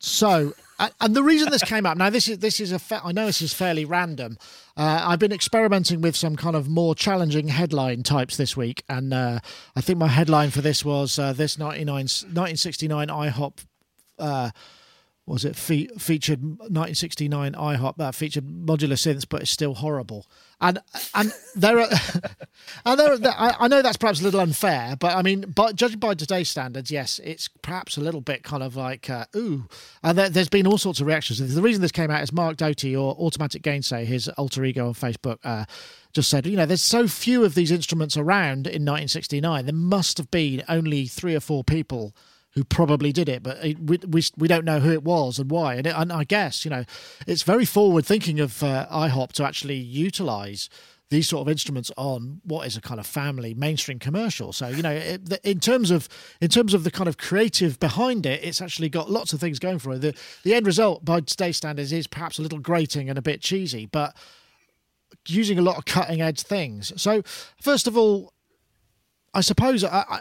so, 0.06 0.54
and 1.00 1.16
the 1.16 1.24
reason 1.24 1.50
this 1.50 1.64
came 1.64 1.86
up 1.86 1.98
now, 1.98 2.10
this 2.10 2.28
is 2.28 2.40
this 2.40 2.60
is 2.60 2.74
a 2.74 2.80
fa- 2.80 3.00
I 3.06 3.14
know 3.14 3.26
this 3.26 3.42
is 3.42 3.54
fairly 3.54 3.86
random. 3.86 4.38
Uh, 4.76 5.02
I've 5.06 5.20
been 5.20 5.32
experimenting 5.32 6.02
with 6.02 6.14
some 6.14 6.36
kind 6.36 6.58
of 6.58 6.68
more 6.68 6.94
challenging 6.94 7.48
headline 7.48 8.04
types 8.04 8.36
this 8.36 8.58
week, 8.58 8.84
and 8.90 9.14
uh, 9.14 9.40
I 9.78 9.82
think 9.82 9.98
my 9.98 10.10
headline 10.10 10.50
for 10.50 10.60
this 10.60 10.84
was 10.84 11.18
uh, 11.18 11.32
this 11.32 11.58
1969 11.58 13.08
IHOP. 13.08 13.66
Uh, 14.20 14.52
was 15.26 15.46
it 15.46 15.56
fe- 15.56 15.88
featured 15.98 16.44
1969 16.44 17.54
IHOP 17.54 17.96
that 17.96 18.14
featured 18.14 18.46
modular 18.46 18.98
synths, 18.98 19.26
but 19.28 19.44
it's 19.44 19.52
still 19.52 19.76
horrible. 19.76 20.28
And 20.62 20.80
and 21.14 21.34
there 21.56 21.80
are 21.80 21.90
and 22.86 23.00
there, 23.00 23.14
are, 23.14 23.20
I, 23.26 23.56
I 23.60 23.68
know 23.68 23.82
that's 23.82 23.98
perhaps 23.98 24.22
a 24.22 24.24
little 24.24 24.40
unfair, 24.40 24.96
but 25.00 25.16
I 25.16 25.22
mean, 25.22 25.52
but 25.54 25.76
judging 25.76 26.00
by 26.00 26.14
today's 26.14 26.50
standards, 26.50 26.92
yes, 26.92 27.20
it's 27.24 27.48
perhaps 27.48 27.98
a 27.98 28.02
little 28.02 28.22
bit 28.22 28.44
kind 28.44 28.64
of 28.64 28.76
like 28.76 29.10
uh, 29.10 29.26
ooh. 29.36 29.68
And 30.04 30.18
there, 30.18 30.30
has 30.30 30.50
been 30.50 30.68
all 30.68 30.78
sorts 30.78 31.00
of 31.00 31.08
reactions. 31.08 31.54
The 31.54 31.62
reason 31.62 31.82
this 31.82 31.92
came 31.92 32.12
out 32.12 32.24
is 32.24 32.32
Mark 32.32 32.58
Doty 32.58 32.96
or 32.96 33.14
Automatic 33.16 33.62
Gainsay, 33.62 34.06
his 34.06 34.30
alter 34.30 34.64
ego 34.64 34.88
on 34.88 34.94
Facebook. 34.94 35.40
Uh, 35.44 35.66
just 36.14 36.30
said, 36.30 36.46
you 36.46 36.56
know, 36.56 36.68
there's 36.68 36.84
so 36.84 37.08
few 37.08 37.44
of 37.44 37.56
these 37.56 37.72
instruments 37.72 38.16
around 38.16 38.68
in 38.68 38.86
1969. 38.86 39.66
There 39.66 39.74
must 39.74 40.20
have 40.20 40.30
been 40.30 40.64
only 40.70 41.08
three 41.08 41.36
or 41.36 41.40
four 41.40 41.64
people 41.64 42.14
who 42.56 42.64
probably 42.64 43.12
did 43.12 43.28
it, 43.30 43.42
but 43.42 43.64
it, 43.64 43.80
we, 43.80 43.98
we 44.08 44.24
we 44.38 44.48
don't 44.48 44.66
know 44.66 44.80
who 44.80 44.92
it 44.92 45.04
was 45.04 45.40
and 45.40 45.50
why. 45.50 45.76
And, 45.76 45.88
it, 45.88 45.94
and 45.96 46.12
I 46.12 46.24
guess 46.24 46.66
you 46.66 46.72
know 46.72 46.86
it's 47.26 47.44
very 47.44 47.66
forward 47.66 48.06
thinking 48.06 48.40
of 48.40 48.62
uh, 48.64 48.88
IHOP 48.92 49.32
to 49.34 49.44
actually 49.44 49.78
utilize 49.78 50.70
these 51.10 51.28
sort 51.28 51.42
of 51.42 51.52
instruments 51.52 51.92
on 51.96 52.42
what 52.44 52.66
is 52.66 52.76
a 52.76 52.82
kind 52.82 53.00
of 53.00 53.06
family 53.06 53.54
mainstream 53.54 54.00
commercial. 54.00 54.52
So 54.54 54.68
you 54.68 54.82
know, 54.82 54.92
it, 54.92 55.40
in 55.44 55.60
terms 55.60 55.92
of 55.92 56.08
in 56.42 56.50
terms 56.50 56.74
of 56.74 56.84
the 56.84 56.92
kind 56.92 57.08
of 57.08 57.18
creative 57.18 57.80
behind 57.80 58.26
it, 58.26 58.44
it's 58.44 58.62
actually 58.62 58.90
got 58.90 59.10
lots 59.10 59.34
of 59.34 59.40
things 59.40 59.60
going 59.60 59.80
for 59.80 59.94
it. 59.94 60.00
The 60.00 60.16
the 60.44 60.54
end 60.54 60.66
result 60.66 61.04
by 61.04 61.22
today's 61.22 61.58
standards 61.58 61.92
is 61.92 62.08
perhaps 62.08 62.40
a 62.40 62.42
little 62.42 62.60
grating 62.60 63.10
and 63.10 63.18
a 63.18 63.22
bit 63.22 63.42
cheesy, 63.42 63.86
but 63.88 64.16
using 65.28 65.58
a 65.58 65.62
lot 65.62 65.78
of 65.78 65.86
cutting 65.86 66.22
edge 66.22 66.42
things. 66.42 66.94
So 67.02 67.24
first 67.62 67.88
of 67.88 67.98
all, 67.98 68.34
I 69.34 69.42
suppose 69.42 69.84
I, 69.84 70.20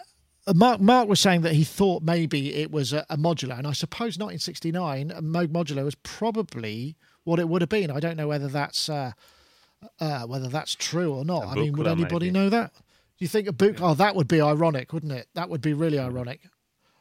Mark 0.55 0.81
Mark 0.81 1.09
was 1.09 1.21
saying 1.21 1.43
that 1.43 1.53
he 1.53 1.65
thought 1.65 2.03
maybe 2.03 2.55
it 2.55 2.71
was 2.71 2.93
a, 2.93 3.07
a 3.09 3.17
modular, 3.17 3.59
and 3.59 3.67
I 3.67 3.73
suppose 3.73 4.19
1969 4.19 5.11
a 5.13 5.23
Moog 5.23 5.49
modular 5.49 5.85
was 5.85 5.95
probably 5.97 6.97
what 7.25 7.39
it 7.39 7.49
would 7.49 7.63
have 7.63 7.69
been. 7.69 7.91
I 7.91 8.01
don't 8.01 8.17
know 8.17 8.29
whether 8.29 8.49
that's 8.49 8.89
uh, 8.89 9.13
uh, 10.01 10.23
whether 10.27 10.49
that's 10.49 10.75
true 10.75 11.15
or 11.15 11.25
not. 11.25 11.47
I 11.47 11.55
mean, 11.55 11.75
would 11.75 11.87
anybody 11.87 12.27
maybe. 12.27 12.39
know 12.39 12.49
that? 12.49 12.73
Do 12.75 13.25
you 13.25 13.29
think 13.29 13.49
a 13.49 13.53
Buchla? 13.53 13.91
Oh, 13.91 13.95
that 13.95 14.17
would 14.17 14.29
be 14.29 14.41
ironic, 14.41 14.93
wouldn't 14.93 15.13
it? 15.13 15.29
That 15.35 15.49
would 15.49 15.61
be 15.61 15.75
really 15.75 15.99
ironic. 15.99 16.41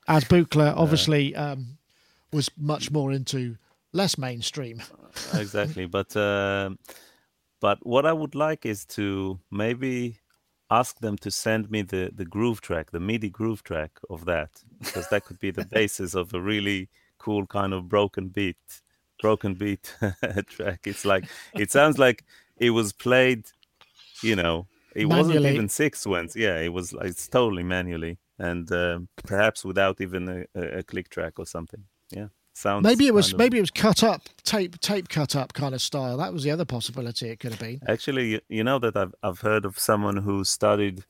As 0.08 0.24
Buchla 0.26 0.74
obviously 0.76 1.36
um, 1.36 1.78
was 2.32 2.50
much 2.58 2.92
more 2.92 3.12
into 3.12 3.58
less 3.94 4.18
mainstream. 4.18 4.82
exactly, 5.34 5.86
but. 5.86 6.16
Uh, 6.16 6.72
but 7.62 7.86
what 7.86 8.08
I 8.08 8.12
would 8.12 8.34
like 8.34 8.66
is 8.66 8.86
to 8.98 9.40
maybe 9.52 10.18
ask 10.72 11.00
them 11.00 11.18
to 11.18 11.30
send 11.30 11.70
me 11.70 11.82
the 11.84 12.12
the 12.16 12.26
groove 12.26 12.62
track, 12.62 12.92
the 12.92 13.00
MIDI 13.00 13.30
groove 13.30 13.64
track 13.64 14.00
of 14.10 14.26
that, 14.26 14.64
because 14.80 15.08
that 15.10 15.26
could 15.26 15.40
be 15.40 15.52
the 15.52 15.66
basis 15.80 16.16
of 16.16 16.34
a 16.34 16.42
really 16.42 16.90
cool 17.20 17.46
kind 17.46 17.74
of 17.74 17.90
broken 17.90 18.30
beat, 18.30 18.82
broken 19.22 19.54
beat 19.54 19.94
track. 20.48 20.80
It's 20.86 21.06
like 21.06 21.26
it 21.54 21.72
sounds 21.72 22.00
like 22.00 22.24
it 22.58 22.72
was 22.72 22.94
played, 22.94 23.46
you 24.24 24.36
know, 24.36 24.68
it 24.96 25.08
manually. 25.08 25.38
wasn't 25.38 25.46
even 25.54 25.70
six 25.70 26.08
ones. 26.08 26.36
Yeah, 26.36 26.58
it 26.60 26.74
was. 26.74 26.96
It's 27.02 27.28
totally 27.28 27.64
manually, 27.64 28.18
and 28.40 28.72
um, 28.72 29.10
perhaps 29.24 29.66
without 29.66 30.02
even 30.02 30.48
a, 30.56 30.80
a 30.80 30.84
click 30.84 31.10
track 31.10 31.40
or 31.40 31.46
something. 31.46 31.84
Yeah. 32.12 32.28
Sounds 32.62 32.84
maybe 32.84 33.08
it 33.08 33.14
was 33.16 33.34
of... 33.34 33.40
maybe 33.40 33.58
it 33.58 33.62
was 33.62 33.72
cut 33.72 34.04
up 34.04 34.30
tape 34.44 34.80
tape 34.82 35.10
cut 35.10 35.36
up 35.36 35.52
kind 35.54 35.74
of 35.74 35.82
style. 35.82 36.18
That 36.18 36.32
was 36.32 36.44
the 36.44 36.52
other 36.52 36.64
possibility. 36.64 37.30
It 37.30 37.40
could 37.40 37.54
have 37.54 37.60
been. 37.60 37.82
Actually, 37.88 38.40
you 38.50 38.64
know 38.64 38.78
that 38.78 38.96
I've 38.96 39.16
I've 39.24 39.40
heard 39.40 39.66
of 39.66 39.80
someone 39.80 40.18
who 40.18 40.44
studied. 40.44 41.04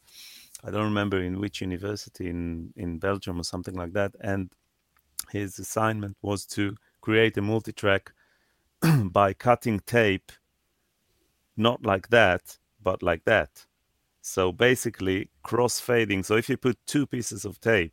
I 0.63 0.71
don't 0.71 0.85
remember 0.85 1.21
in 1.21 1.41
which 1.41 1.59
university 1.59 2.29
in 2.29 2.71
in 2.77 2.99
Belgium 2.99 3.37
or 3.37 3.43
something 3.43 3.75
like 3.75 3.91
that, 3.91 4.13
and 4.21 4.49
his 5.33 5.59
assignment 5.59 6.15
was 6.21 6.45
to 6.55 6.77
create 7.01 7.35
a 7.35 7.41
multi-track 7.41 8.13
by 9.11 9.33
cutting 9.33 9.81
tape, 9.81 10.31
not 11.57 11.85
like 11.85 12.07
that, 12.11 12.59
but 12.81 13.03
like 13.03 13.25
that. 13.25 13.65
So 14.21 14.53
basically, 14.53 15.29
cross 15.43 15.81
fading. 15.81 16.23
So 16.23 16.37
if 16.37 16.47
you 16.47 16.55
put 16.55 16.77
two 16.85 17.05
pieces 17.05 17.43
of 17.43 17.59
tape 17.59 17.91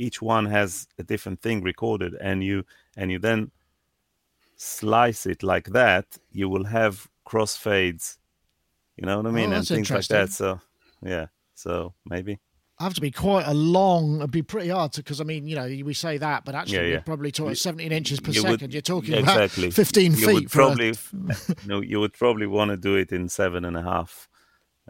each 0.00 0.22
one 0.22 0.46
has 0.46 0.88
a 0.98 1.02
different 1.02 1.40
thing 1.40 1.62
recorded 1.62 2.14
and 2.20 2.42
you 2.42 2.64
and 2.96 3.10
you 3.10 3.18
then 3.18 3.50
slice 4.56 5.26
it 5.26 5.42
like 5.42 5.68
that 5.68 6.18
you 6.32 6.48
will 6.48 6.64
have 6.64 7.08
crossfades 7.26 8.16
you 8.96 9.06
know 9.06 9.16
what 9.18 9.26
i 9.26 9.30
mean 9.30 9.52
oh, 9.52 9.56
and 9.56 9.68
things 9.68 9.90
like 9.90 10.06
that 10.08 10.30
so 10.30 10.60
yeah 11.02 11.26
so 11.54 11.94
maybe 12.06 12.38
I 12.80 12.84
have 12.84 12.94
to 12.94 13.00
be 13.02 13.10
quite 13.10 13.46
a 13.46 13.52
long. 13.52 14.20
It'd 14.20 14.30
be 14.30 14.40
pretty 14.40 14.70
hard 14.70 14.92
to 14.94 15.02
because 15.02 15.20
I 15.20 15.24
mean, 15.24 15.46
you 15.46 15.54
know, 15.54 15.66
we 15.84 15.92
say 15.92 16.16
that, 16.16 16.46
but 16.46 16.54
actually, 16.54 16.78
yeah, 16.78 16.84
yeah. 16.84 16.94
we're 16.94 17.02
probably 17.02 17.30
talking 17.30 17.54
17 17.54 17.92
inches 17.92 18.20
per 18.20 18.30
you 18.30 18.40
second. 18.40 18.62
Would, 18.62 18.72
You're 18.72 18.80
talking 18.80 19.12
exactly. 19.12 19.64
about 19.64 19.74
15 19.74 20.14
you 20.14 20.26
feet. 20.26 20.50
probably, 20.50 20.88
a... 20.88 20.94
no, 21.66 21.82
you 21.82 22.00
would 22.00 22.14
probably 22.14 22.46
want 22.46 22.70
to 22.70 22.78
do 22.78 22.96
it 22.96 23.12
in 23.12 23.28
seven 23.28 23.66
and 23.66 23.76
a 23.76 23.82
half 23.82 24.30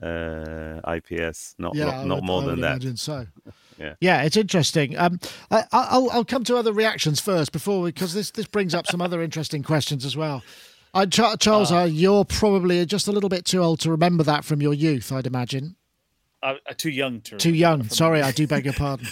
uh, 0.01 0.81
IPS, 0.87 1.57
not 1.59 1.75
yeah, 1.75 1.87
not, 1.87 2.07
not 2.07 2.15
would, 2.17 2.25
more 2.25 2.43
than 2.43 2.61
that. 2.61 2.75
Imagine 2.75 2.97
so. 2.97 3.27
yeah, 3.81 3.95
yeah, 4.01 4.23
it's 4.23 4.37
interesting. 4.37 4.97
Um, 4.99 5.19
I, 5.51 5.65
will 5.73 6.11
I'll 6.11 6.25
come 6.25 6.45
to 6.45 6.57
other 6.57 6.73
reactions 6.73 7.19
first 7.19 7.51
before 7.51 7.87
because 7.87 8.13
this 8.13 8.31
this 8.31 8.47
brings 8.47 8.75
up 8.75 8.87
some 8.87 9.01
other 9.01 9.23
interesting 9.23 9.63
questions 9.63 10.05
as 10.05 10.17
well. 10.17 10.43
Uh, 10.93 11.07
Charles, 11.07 11.73
uh, 11.73 11.89
you're 11.91 12.25
probably 12.25 12.85
just 12.85 13.09
a 13.09 13.13
little 13.13 13.29
bit 13.29 13.45
too 13.45 13.63
old 13.63 13.81
to 13.81 13.91
remember 13.91 14.25
that 14.25 14.45
from 14.45 14.61
your 14.61 14.75
youth, 14.75 15.11
I'd 15.13 15.27
imagine. 15.27 15.77
Uh, 16.43 16.55
uh 16.69 16.75
too 16.77 16.91
young 16.91 17.21
to. 17.23 17.37
Too 17.37 17.55
young. 17.55 17.89
Sorry, 17.89 18.23
I 18.23 18.33
do 18.33 18.47
beg 18.47 18.65
your 18.65 18.75
pardon. 18.75 19.07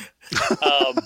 um, 0.63 0.99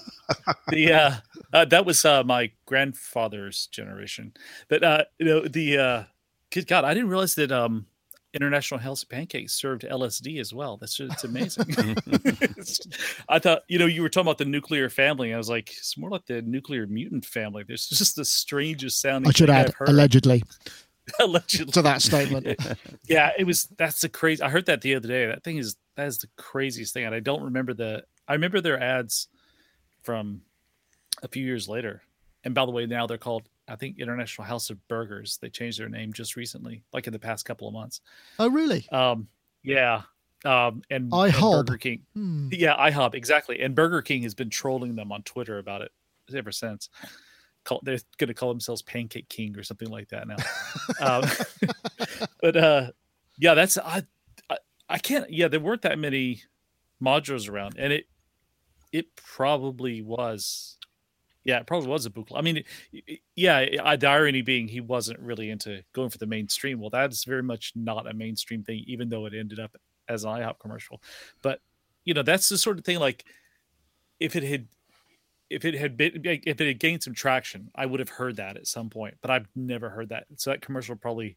the 0.69 0.93
uh, 0.93 1.15
uh, 1.53 1.65
that 1.67 1.87
was 1.87 2.05
uh, 2.05 2.25
my 2.25 2.51
grandfather's 2.67 3.67
generation, 3.67 4.33
but 4.69 4.83
uh, 4.83 5.05
you 5.19 5.27
know 5.27 5.41
the 5.47 5.79
uh, 5.79 6.05
good 6.51 6.67
God, 6.67 6.85
I 6.85 6.95
didn't 6.95 7.11
realize 7.11 7.35
that 7.37 7.53
um, 7.53 7.87
International 8.35 8.81
House 8.81 9.03
of 9.03 9.09
Pancakes 9.09 9.53
served 9.53 9.83
LSD 9.83 10.41
as 10.41 10.55
well. 10.55 10.77
That's 10.77 10.95
just, 10.95 11.13
it's 11.13 11.25
amazing. 11.25 11.67
I 13.29 13.39
thought, 13.39 13.63
you 13.69 13.79
know, 13.79 13.87
you 13.87 14.03
were 14.03 14.09
talking 14.09 14.27
about 14.27 14.39
the 14.39 14.45
nuclear 14.45 14.89
family. 14.89 15.35
I 15.35 15.37
was 15.37 15.49
like, 15.49 15.71
it's 15.71 15.97
more 15.99 16.11
like 16.11 16.27
the 16.27 16.43
nuclear 16.43 16.87
mutant 16.87 17.25
family. 17.27 17.65
There's 17.67 17.89
just 17.89 18.17
the 18.17 18.25
strangest 18.25 19.01
sounding. 19.01 19.29
I 19.29 19.33
should 19.33 19.51
add, 19.51 19.75
allegedly. 19.87 20.43
allegedly 21.21 21.73
to 21.73 21.83
that 21.83 22.03
statement. 22.03 22.47
yeah, 23.07 23.33
it 23.39 23.45
was. 23.45 23.65
That's 23.77 24.01
the 24.01 24.09
crazy. 24.09 24.43
I 24.43 24.49
heard 24.49 24.67
that 24.67 24.81
the 24.81 24.95
other 24.95 25.09
day. 25.09 25.27
That 25.27 25.45
thing 25.45 25.59
is 25.59 25.77
that 25.97 26.07
is 26.07 26.19
the 26.19 26.29
craziest 26.37 26.95
thing, 26.95 27.05
and 27.05 27.15
I 27.15 27.21
don't 27.21 27.43
remember 27.43 27.75
the. 27.75 28.05
I 28.27 28.35
remember 28.35 28.61
their 28.61 28.81
ads 28.81 29.29
from 30.03 30.43
a 31.23 31.29
few 31.29 31.45
years 31.45 31.69
later. 31.69 32.03
And 32.45 32.55
by 32.55 32.67
the 32.67 32.73
way, 32.73 32.87
now 32.87 33.07
they're 33.07 33.19
called 33.19 33.45
I 33.69 33.77
think 33.77 33.99
International 33.99 34.45
House 34.47 34.71
of 34.71 34.87
Burgers. 34.89 35.39
They 35.41 35.49
changed 35.49 35.79
their 35.79 35.89
name 35.89 36.13
just 36.13 36.37
recently, 36.37 36.83
like 36.93 37.07
in 37.07 37.13
the 37.13 37.19
past 37.19 37.45
couple 37.45 37.69
of 37.69 37.75
months. 37.75 38.01
Oh, 38.39 38.49
really? 38.49 38.89
Um, 38.91 39.29
yeah. 39.63 40.03
Um, 40.45 40.83
and, 40.91 41.11
IHOB. 41.13 41.59
and 41.59 41.67
Burger 41.67 41.79
King. 41.79 42.03
Hmm. 42.15 42.49
Yeah, 42.51 42.77
IHOB 42.77 43.15
exactly. 43.15 43.61
And 43.61 43.75
Burger 43.75 44.03
King 44.03 44.23
has 44.25 44.35
been 44.35 44.51
trolling 44.51 44.97
them 44.97 45.13
on 45.13 45.23
Twitter 45.23 45.59
about 45.59 45.83
it 45.83 45.93
ever 46.35 46.51
since. 46.51 46.89
Call, 47.65 47.81
they're 47.85 48.01
going 48.19 48.29
to 48.29 48.35
call 48.35 48.49
themselves 48.49 48.83
Pancake 48.83 49.29
King 49.29 49.57
or 49.57 49.63
something 49.63 49.89
like 49.89 50.09
that 50.09 50.27
now. 50.27 50.37
um, 51.01 51.25
but 52.43 52.57
uh, 52.57 52.91
yeah, 53.39 53.55
that's 53.55 53.79
I, 53.79 54.03
I. 54.51 54.59
I 54.89 54.99
can't. 54.99 55.33
Yeah, 55.33 55.49
there 55.49 55.61
weren't 55.61 55.83
that 55.83 55.99
many 55.99 56.43
modules 57.03 57.49
around, 57.49 57.77
and 57.79 57.93
it 57.93 58.07
it 58.93 59.15
probably 59.17 60.03
was 60.03 60.77
yeah, 61.45 61.59
it 61.59 61.67
probably 61.67 61.89
was 61.89 62.07
a 62.07 62.11
Buchla. 62.11 62.39
I 62.39 62.41
mean, 62.41 62.63
yeah, 63.35 63.97
the 63.97 64.07
irony 64.07 64.43
being 64.43 64.69
he 64.69 64.81
wasn't 64.81 65.19
really 65.19 65.51
into 65.51 65.83
going 65.93 66.11
for 66.11 66.19
the 66.19 66.27
mainstream. 66.27 66.81
Well, 66.81 66.91
that's 66.91 67.25
very 67.25 67.43
much 67.43 67.73
not 67.75 68.09
a 68.09 68.15
mainstream 68.15 68.63
thing, 68.63 68.85
even 68.87 69.09
though 69.09 69.27
it 69.27 69.35
ended 69.35 69.59
up 69.59 69.77
as 70.09 70.25
an 70.25 70.31
IHOP 70.31 70.61
commercial. 70.61 71.03
But 71.43 71.61
you 72.05 72.15
know, 72.15 72.23
that's 72.23 72.49
the 72.49 72.59
sort 72.59 72.79
of 72.79 72.85
thing. 72.85 73.01
Like, 73.01 73.25
if 74.21 74.37
it 74.37 74.45
had, 74.45 74.69
if 75.51 75.65
it 75.65 75.75
had 75.75 75.97
been, 75.97 76.21
if 76.25 76.61
it 76.61 76.67
had 76.67 76.79
gained 76.79 77.03
some 77.03 77.15
traction, 77.15 77.71
I 77.75 77.87
would 77.87 78.01
have 78.01 78.09
heard 78.09 78.37
that 78.37 78.57
at 78.57 78.69
some 78.69 78.89
point. 78.89 79.15
But 79.21 79.33
I've 79.33 79.49
never 79.57 79.91
heard 79.91 80.11
that. 80.11 80.27
So 80.37 80.51
that 80.51 80.63
commercial 80.63 80.95
probably 80.95 81.37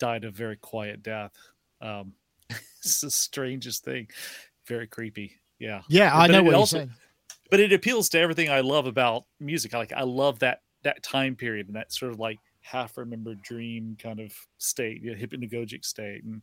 died 0.00 0.24
a 0.24 0.30
very 0.30 0.56
quiet 0.56 1.02
death. 1.02 1.32
Um, 1.80 2.14
it's 2.50 3.00
the 3.00 3.10
strangest 3.10 3.84
thing. 3.84 4.08
Very 4.66 4.88
creepy. 4.88 5.36
Yeah. 5.60 5.82
Yeah, 5.88 6.16
I 6.16 6.26
know 6.26 6.42
what 6.42 6.54
also, 6.54 6.78
you're 6.78 6.86
saying 6.86 6.96
but 7.50 7.60
it 7.60 7.72
appeals 7.72 8.08
to 8.10 8.18
everything 8.18 8.50
I 8.50 8.60
love 8.60 8.86
about 8.86 9.24
music. 9.40 9.74
I 9.74 9.78
like 9.78 9.92
I 9.92 10.02
love 10.02 10.40
that 10.40 10.60
that 10.84 11.02
time 11.02 11.36
period 11.36 11.66
and 11.66 11.76
that 11.76 11.92
sort 11.92 12.12
of 12.12 12.18
like 12.18 12.38
half 12.60 12.96
remembered 12.96 13.42
dream 13.42 13.96
kind 14.00 14.20
of 14.20 14.32
state, 14.58 15.02
you 15.02 15.10
know, 15.10 15.18
hypnagogic 15.18 15.84
state, 15.84 16.24
and 16.24 16.42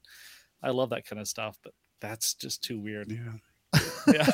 I 0.63 0.71
love 0.71 0.89
that 0.89 1.05
kind 1.05 1.19
of 1.19 1.27
stuff. 1.27 1.57
But 1.63 1.73
that's 2.01 2.33
just 2.33 2.63
too 2.63 2.79
weird. 2.79 3.11
Yeah. 3.11 3.33
yeah. 4.07 4.25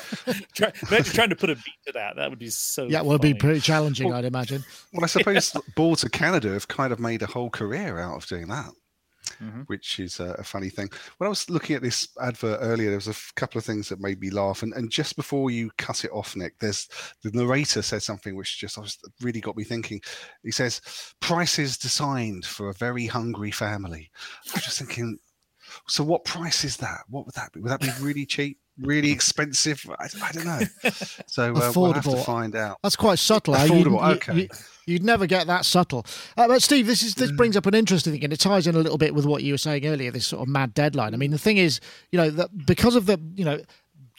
Try, 0.54 0.72
imagine 0.88 1.14
trying 1.14 1.30
to 1.30 1.36
put 1.36 1.50
a 1.50 1.56
beat 1.56 1.80
to 1.88 1.94
that. 1.94 2.16
That 2.16 2.30
would 2.30 2.40
be 2.40 2.50
so. 2.50 2.88
Yeah, 2.88 3.02
well, 3.02 3.12
it'd 3.12 3.22
be 3.22 3.34
pretty 3.34 3.60
challenging, 3.60 4.10
well, 4.10 4.18
I'd 4.18 4.26
imagine. 4.26 4.64
Well, 4.94 5.04
I 5.04 5.08
suppose 5.08 5.52
yeah. 5.56 5.62
Boards 5.76 6.04
of 6.04 6.12
Canada 6.12 6.50
have 6.50 6.68
kind 6.68 6.94
of 6.94 7.00
made 7.00 7.22
a 7.24 7.26
whole 7.26 7.50
career 7.50 8.00
out 8.00 8.18
of 8.18 8.28
doing 8.28 8.48
that 8.48 8.72
mm-hmm. 9.42 9.62
which 9.62 10.00
is 10.00 10.20
a, 10.20 10.34
a, 10.34 10.44
funny 10.44 10.70
thing. 10.70 10.90
When 11.18 11.28
I 11.28 11.30
was 11.30 11.50
looking 11.50 11.76
at 11.76 11.82
this 11.82 12.10
advert 12.22 12.60
earlier, 12.62 12.90
there 12.90 12.98
was 12.98 13.08
a 13.08 13.12
f- 13.12 13.32
couple 13.36 13.60
of 13.60 13.66
things 13.66 13.90
that 13.90 14.00
made 14.00 14.20
me 14.20 14.30
laugh. 14.30 14.64
And, 14.64 14.74
and 14.74 14.90
just 14.90 15.16
before 15.16 15.52
you 15.52 15.72
cut 15.78 16.06
it 16.06 16.12
off, 16.12 16.36
Nick, 16.36 16.60
there's 16.60 16.88
the 17.24 17.32
narrator 17.32 17.82
said 17.82 18.04
something 18.04 18.36
which 18.36 18.60
just 18.60 18.78
really 19.22 19.42
got 19.42 19.58
me 19.58 19.64
thinking. 19.64 20.02
He 20.44 20.52
says, 20.52 20.82
"Prices 21.20 21.78
designed 21.78 22.46
for 22.46 22.70
a 22.70 22.74
very 22.74 23.08
hungry 23.08 23.52
family." 23.52 24.12
I 24.50 24.54
was 24.56 24.64
just 24.64 24.80
thinking. 24.80 25.18
So 25.88 26.04
what 26.04 26.26
price 26.26 26.64
is 26.66 26.78
that? 26.78 27.02
What 27.08 27.26
would 27.26 27.36
that 27.36 27.54
be? 27.54 27.62
Would 27.62 27.72
that 27.72 27.80
be 27.80 27.92
really 28.02 28.26
cheap? 28.26 28.61
Really 28.80 29.12
expensive? 29.12 29.86
I, 30.00 30.08
I 30.24 30.32
don't 30.32 30.46
know. 30.46 30.60
So 31.28 31.56
uh, 31.56 31.72
we'll 31.74 31.94
have 31.94 32.04
to 32.04 32.18
find 32.18 32.56
out. 32.56 32.78
That's 32.84 32.98
quite 32.98 33.18
subtle. 33.18 33.54
Affordable. 33.54 34.02
You, 34.02 34.16
okay. 34.16 34.34
You, 34.42 34.48
You'd 34.88 35.04
never 35.04 35.28
get 35.28 35.48
that 35.48 35.66
subtle. 35.66 36.06
Uh, 36.36 36.48
but 36.48 36.62
Steve, 36.62 36.88
this 36.88 37.04
is 37.04 37.16
this 37.16 37.32
brings 37.32 37.56
up 37.56 37.66
an 37.66 37.76
interesting 37.76 38.14
thing, 38.14 38.24
and 38.24 38.34
it 38.34 38.40
ties 38.40 38.68
in 38.68 38.76
a 38.76 38.80
little 38.80 38.98
bit 38.98 39.14
with 39.14 39.26
what 39.26 39.44
you 39.44 39.54
were 39.54 39.58
saying 39.58 39.86
earlier. 39.86 40.12
This 40.12 40.28
sort 40.28 40.42
of 40.42 40.48
mad 40.48 40.74
deadline. 40.74 41.14
I 41.14 41.18
mean, 41.18 41.32
the 41.32 41.38
thing 41.38 41.58
is, 41.58 41.80
you 42.12 42.18
know, 42.18 42.30
that 42.32 42.66
because 42.66 42.96
of 42.96 43.06
the, 43.06 43.20
you 43.36 43.46
know, 43.46 43.62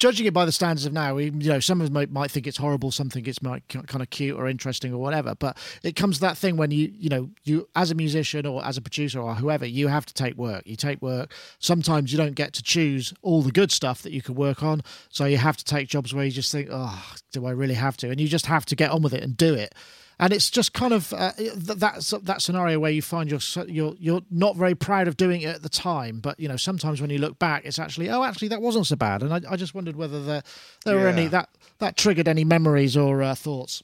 judging 0.03 0.27
it 0.27 0.35
by 0.35 0.45
the 0.45 0.51
standards 0.51 0.85
of 0.85 0.93
now, 0.93 1.17
you 1.17 1.31
know, 1.31 1.61
some 1.61 1.81
of 1.81 1.93
might, 1.93 2.11
might 2.11 2.29
think 2.29 2.49
it's 2.49 2.57
horrible, 2.57 2.91
some 2.91 3.09
think 3.09 3.29
it's 3.29 3.41
might, 3.41 3.63
kind 3.69 4.03
of 4.03 4.11
cute 4.11 4.37
or 4.37 4.49
interesting 4.49 4.93
or 4.93 4.99
whatever. 4.99 5.37
But 5.37 5.57
it 5.85 5.95
comes 5.95 6.17
to 6.17 6.23
that 6.23 6.37
thing 6.37 6.57
when 6.57 6.73
you, 6.73 6.93
you 6.93 7.09
know, 7.09 7.31
you 7.45 7.69
as 7.77 7.93
a 7.93 7.95
musician 7.95 8.45
or 8.45 8.65
as 8.65 8.77
a 8.77 8.83
producer 8.83 9.21
or 9.21 9.37
whoever, 9.37 9.65
you 9.65 9.87
have 9.87 10.05
to 10.07 10.13
take 10.13 10.35
work. 10.35 10.65
You 10.67 10.75
take 10.75 11.01
work. 11.01 11.33
Sometimes 11.61 12.11
you 12.11 12.19
don't 12.19 12.35
get 12.35 12.53
to 12.55 12.65
choose 12.65 13.15
all 13.23 13.43
the 13.43 13.53
good 13.53 13.71
stuff 13.71 14.03
that 14.03 14.11
you 14.11 14.23
could 14.23 14.35
work 14.35 14.65
on, 14.65 14.83
so 15.09 15.25
you 15.25 15.37
have 15.37 15.57
to 15.57 15.65
take 15.65 15.89
jobs 15.89 16.13
where 16.13 16.25
you 16.25 16.33
just 16.33 16.51
think, 16.51 16.69
oh, 16.73 17.15
do 17.31 17.47
I 17.47 17.53
really 17.53 17.75
have 17.75 17.97
to? 17.99 18.11
And 18.11 18.21
you 18.21 18.27
just 18.27 18.47
have 18.47 18.67
to 18.67 18.75
get 18.75 18.91
on 18.91 19.03
with 19.03 19.15
it 19.15 19.23
and 19.23 19.37
do 19.37 19.55
it 19.55 19.73
and 20.19 20.33
it's 20.33 20.51
just 20.51 20.73
kind 20.73 20.93
of 20.93 21.13
uh, 21.13 21.33
that 21.57 22.21
that 22.23 22.43
scenario 22.43 22.79
where 22.79 22.91
you 22.91 23.03
find 23.03 23.31
you're 23.31 23.67
you're 23.67 23.95
you're 23.99 24.23
not 24.31 24.57
very 24.57 24.75
proud 24.75 25.09
of 25.09 25.17
doing 25.17 25.43
it 25.43 25.55
at 25.55 25.63
the 25.63 25.69
time, 25.69 26.21
but 26.21 26.39
you 26.39 26.49
know 26.49 26.57
sometimes 26.57 27.01
when 27.01 27.11
you 27.11 27.19
look 27.19 27.39
back, 27.39 27.65
it's 27.65 27.79
actually 27.79 28.11
oh 28.11 28.23
actually 28.23 28.49
that 28.49 28.63
wasn't 28.63 28.87
so 28.87 28.97
bad, 28.97 29.23
and 29.23 29.33
I, 29.33 29.41
I 29.53 29.57
just 29.57 29.75
wondered 29.75 29.97
whether 29.97 30.23
there 30.23 30.43
there 30.85 30.97
yeah. 30.97 31.03
were 31.03 31.09
any 31.09 31.27
that 31.29 31.49
that 31.79 31.97
triggered 31.97 32.29
any 32.29 32.45
memories 32.45 32.97
or 32.97 33.23
uh, 33.23 33.35
thoughts. 33.35 33.83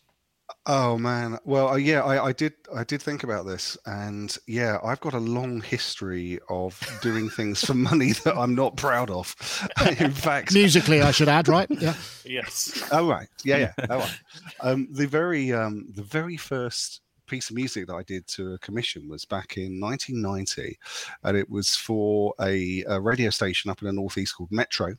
Oh 0.67 0.99
man, 0.99 1.39
well, 1.45 1.69
uh, 1.69 1.77
yeah, 1.77 2.03
I, 2.03 2.27
I, 2.27 2.33
did. 2.33 2.53
I 2.75 2.85
did 2.85 3.03
think 3.03 3.23
about 3.23 3.47
this, 3.47 3.77
and 3.87 4.37
yeah, 4.47 4.79
I've 4.85 5.01
got 5.01 5.15
a 5.15 5.19
long 5.19 5.61
history 5.61 6.39
of 6.49 6.81
doing 7.03 7.29
things 7.29 7.65
for 7.65 7.75
money 7.75 8.13
that 8.25 8.37
I'm 8.37 8.55
not 8.55 8.77
proud 8.77 9.11
of. 9.11 9.35
In 9.99 10.13
fact, 10.13 10.53
musically, 10.53 11.03
I 11.03 11.11
should 11.11 11.29
add, 11.29 11.49
right? 11.49 11.69
Yeah. 11.71 11.95
yes. 12.25 12.87
Oh 12.93 13.09
right, 13.09 13.29
yeah, 13.45 13.57
yeah. 13.59 13.87
Oh 13.91 13.99
right. 13.99 14.21
Um, 14.61 14.89
the 14.91 15.07
very, 15.07 15.53
um, 15.53 15.87
the 15.95 16.03
very 16.03 16.37
first 16.37 17.01
piece 17.29 17.51
of 17.51 17.57
music 17.57 17.87
that 17.87 17.95
I 17.95 18.03
did 18.03 18.27
to 18.29 18.55
a 18.55 18.59
commission 18.59 19.09
was 19.09 19.25
back 19.25 19.57
in 19.57 19.81
1990, 19.81 20.79
and 21.25 21.37
it 21.37 21.49
was 21.49 21.77
for 21.77 22.35
a, 22.41 22.85
a 22.89 23.01
radio 23.01 23.31
station 23.31 23.71
up 23.71 23.81
in 23.81 23.87
the 23.87 23.93
northeast 23.93 24.37
called 24.37 24.51
Metro, 24.51 24.95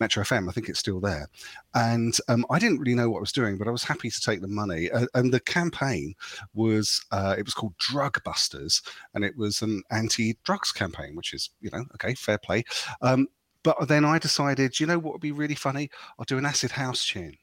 Metro 0.00 0.22
FM. 0.22 0.48
I 0.48 0.52
think 0.52 0.68
it's 0.68 0.80
still 0.80 1.00
there, 1.00 1.28
and 1.74 2.16
um, 2.28 2.44
I 2.50 2.58
didn't 2.58 2.78
really 2.78 2.94
know 2.94 3.10
what 3.10 3.18
I 3.18 3.20
was 3.20 3.32
doing, 3.32 3.56
but 3.58 3.68
I 3.68 3.72
was 3.72 3.84
happy 3.84 4.10
to 4.10 4.20
take 4.20 4.40
the 4.40 4.48
money. 4.48 4.90
Uh, 4.90 5.06
and 5.14 5.32
the 5.32 5.40
campaign 5.40 6.14
was 6.54 7.04
uh, 7.12 7.34
it 7.38 7.44
was 7.44 7.54
called 7.54 7.76
Drug 7.78 8.22
Busters, 8.24 8.82
and 9.14 9.24
it 9.24 9.36
was 9.36 9.62
an 9.62 9.82
anti-drugs 9.90 10.72
campaign, 10.72 11.14
which 11.14 11.34
is 11.34 11.50
you 11.60 11.70
know 11.72 11.84
okay, 11.94 12.14
fair 12.14 12.38
play. 12.38 12.64
Um, 13.02 13.28
but 13.62 13.88
then 13.88 14.04
I 14.04 14.18
decided, 14.18 14.78
you 14.78 14.86
know 14.86 14.98
what 14.98 15.14
would 15.14 15.20
be 15.22 15.32
really 15.32 15.54
funny? 15.54 15.90
I'll 16.18 16.26
do 16.26 16.38
an 16.38 16.46
acid 16.46 16.70
house 16.70 17.06
tune. 17.06 17.38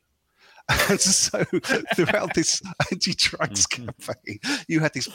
And 0.89 0.99
so 0.99 1.43
throughout 1.95 2.33
this 2.33 2.61
anti-drugs 2.91 3.67
Mm-hmm. 3.67 3.85
campaign, 3.85 4.39
you 4.67 4.79
had 4.79 4.93
these 4.93 5.07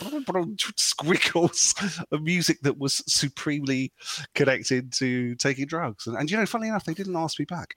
squiggles 0.76 1.74
of 2.12 2.22
music 2.22 2.58
that 2.62 2.78
was 2.78 3.02
supremely 3.06 3.92
connected 4.34 4.92
to 4.94 5.34
taking 5.36 5.66
drugs. 5.66 6.06
And, 6.06 6.16
and 6.16 6.30
you 6.30 6.36
know, 6.36 6.46
funny 6.46 6.68
enough, 6.68 6.84
they 6.84 6.94
didn't 6.94 7.16
ask 7.16 7.38
me 7.38 7.44
back. 7.44 7.74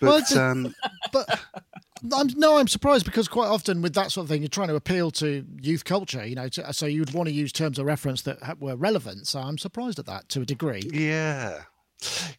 But 0.00 0.28
the- 0.28 0.42
um, 0.42 0.74
but 1.12 1.40
I'm, 2.14 2.28
no, 2.36 2.58
I'm 2.58 2.68
surprised 2.68 3.04
because 3.04 3.28
quite 3.28 3.48
often 3.48 3.82
with 3.82 3.94
that 3.94 4.10
sort 4.12 4.24
of 4.24 4.28
thing, 4.30 4.42
you're 4.42 4.48
trying 4.48 4.68
to 4.68 4.76
appeal 4.76 5.10
to 5.12 5.44
youth 5.60 5.84
culture, 5.84 6.24
you 6.26 6.34
know, 6.34 6.48
to, 6.48 6.72
so 6.72 6.86
you'd 6.86 7.12
want 7.12 7.28
to 7.28 7.34
use 7.34 7.52
terms 7.52 7.78
of 7.78 7.86
reference 7.86 8.22
that 8.22 8.58
were 8.60 8.76
relevant. 8.76 9.26
So 9.26 9.40
I'm 9.40 9.58
surprised 9.58 9.98
at 9.98 10.06
that 10.06 10.28
to 10.30 10.40
a 10.42 10.46
degree. 10.46 10.82
Yeah. 10.92 11.62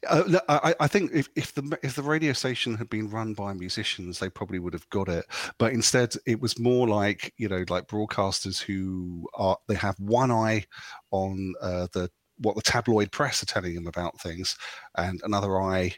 Uh, 0.08 0.39
I, 0.50 0.75
I 0.80 0.88
think 0.88 1.12
if, 1.13 1.30
if 1.36 1.53
the 1.53 1.77
if 1.84 1.96
the 1.96 2.01
radio 2.01 2.34
station 2.34 2.75
had 2.75 2.89
been 2.89 3.10
run 3.10 3.34
by 3.34 3.53
musicians, 3.53 4.20
they 4.20 4.30
probably 4.30 4.60
would 4.60 4.74
have 4.74 4.89
got 4.89 5.08
it. 5.08 5.25
But 5.58 5.74
instead, 5.74 6.13
it 6.25 6.41
was 6.41 6.60
more 6.60 6.88
like 6.88 7.34
you 7.38 7.48
know, 7.48 7.63
like 7.70 7.88
broadcasters 7.88 8.62
who 8.62 9.27
are 9.36 9.58
they 9.68 9.75
have 9.75 10.00
one 10.00 10.32
eye 10.32 10.65
on 11.12 11.53
uh, 11.62 11.88
the 11.94 12.10
what 12.39 12.56
the 12.56 12.62
tabloid 12.62 13.12
press 13.12 13.44
are 13.44 13.48
telling 13.48 13.75
them 13.75 13.88
about 13.88 14.20
things, 14.20 14.58
and 14.98 15.22
another 15.24 15.62
eye 15.62 15.94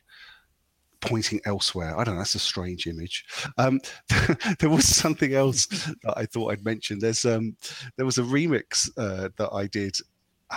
pointing 1.03 1.41
elsewhere. 1.46 1.98
I 1.98 2.03
don't 2.03 2.15
know. 2.15 2.20
That's 2.22 2.36
a 2.36 2.39
strange 2.39 2.88
image. 2.88 3.25
Um, 3.58 3.79
there 4.60 4.70
was 4.70 4.86
something 4.88 5.34
else 5.34 5.65
that 5.67 6.13
I 6.15 6.25
thought 6.25 6.51
I'd 6.51 6.65
mention. 6.65 7.00
There's 7.00 7.25
um, 7.25 7.55
there 7.98 8.05
was 8.05 8.17
a 8.17 8.24
remix 8.24 8.89
uh, 8.98 9.29
that 9.38 9.50
I 9.53 9.67
did 9.67 9.98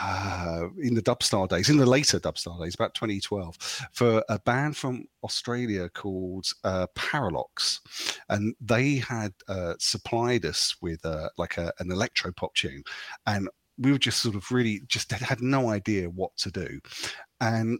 uh, 0.02 0.68
in 0.78 0.94
the 0.94 1.02
Dubstar 1.02 1.48
days, 1.48 1.68
in 1.68 1.76
the 1.76 1.86
later 1.86 2.18
Dubstar 2.18 2.62
days, 2.62 2.74
about 2.74 2.94
2012, 2.94 3.56
for 3.92 4.22
a 4.28 4.38
band 4.40 4.76
from 4.76 5.06
Australia 5.24 5.88
called 5.88 6.46
uh, 6.64 6.86
Paralox, 6.94 7.80
and 8.28 8.54
they 8.60 8.96
had 8.96 9.32
uh, 9.48 9.74
supplied 9.78 10.44
us 10.44 10.76
with 10.80 11.04
uh, 11.04 11.28
like 11.38 11.58
a, 11.58 11.72
an 11.78 11.90
electro 11.90 12.32
pop 12.32 12.54
tune, 12.54 12.82
and 13.26 13.48
we 13.78 13.92
were 13.92 13.98
just 13.98 14.22
sort 14.22 14.34
of 14.34 14.50
really 14.50 14.82
just 14.86 15.10
had 15.12 15.40
no 15.40 15.70
idea 15.70 16.08
what 16.08 16.36
to 16.36 16.50
do, 16.50 16.80
and 17.40 17.78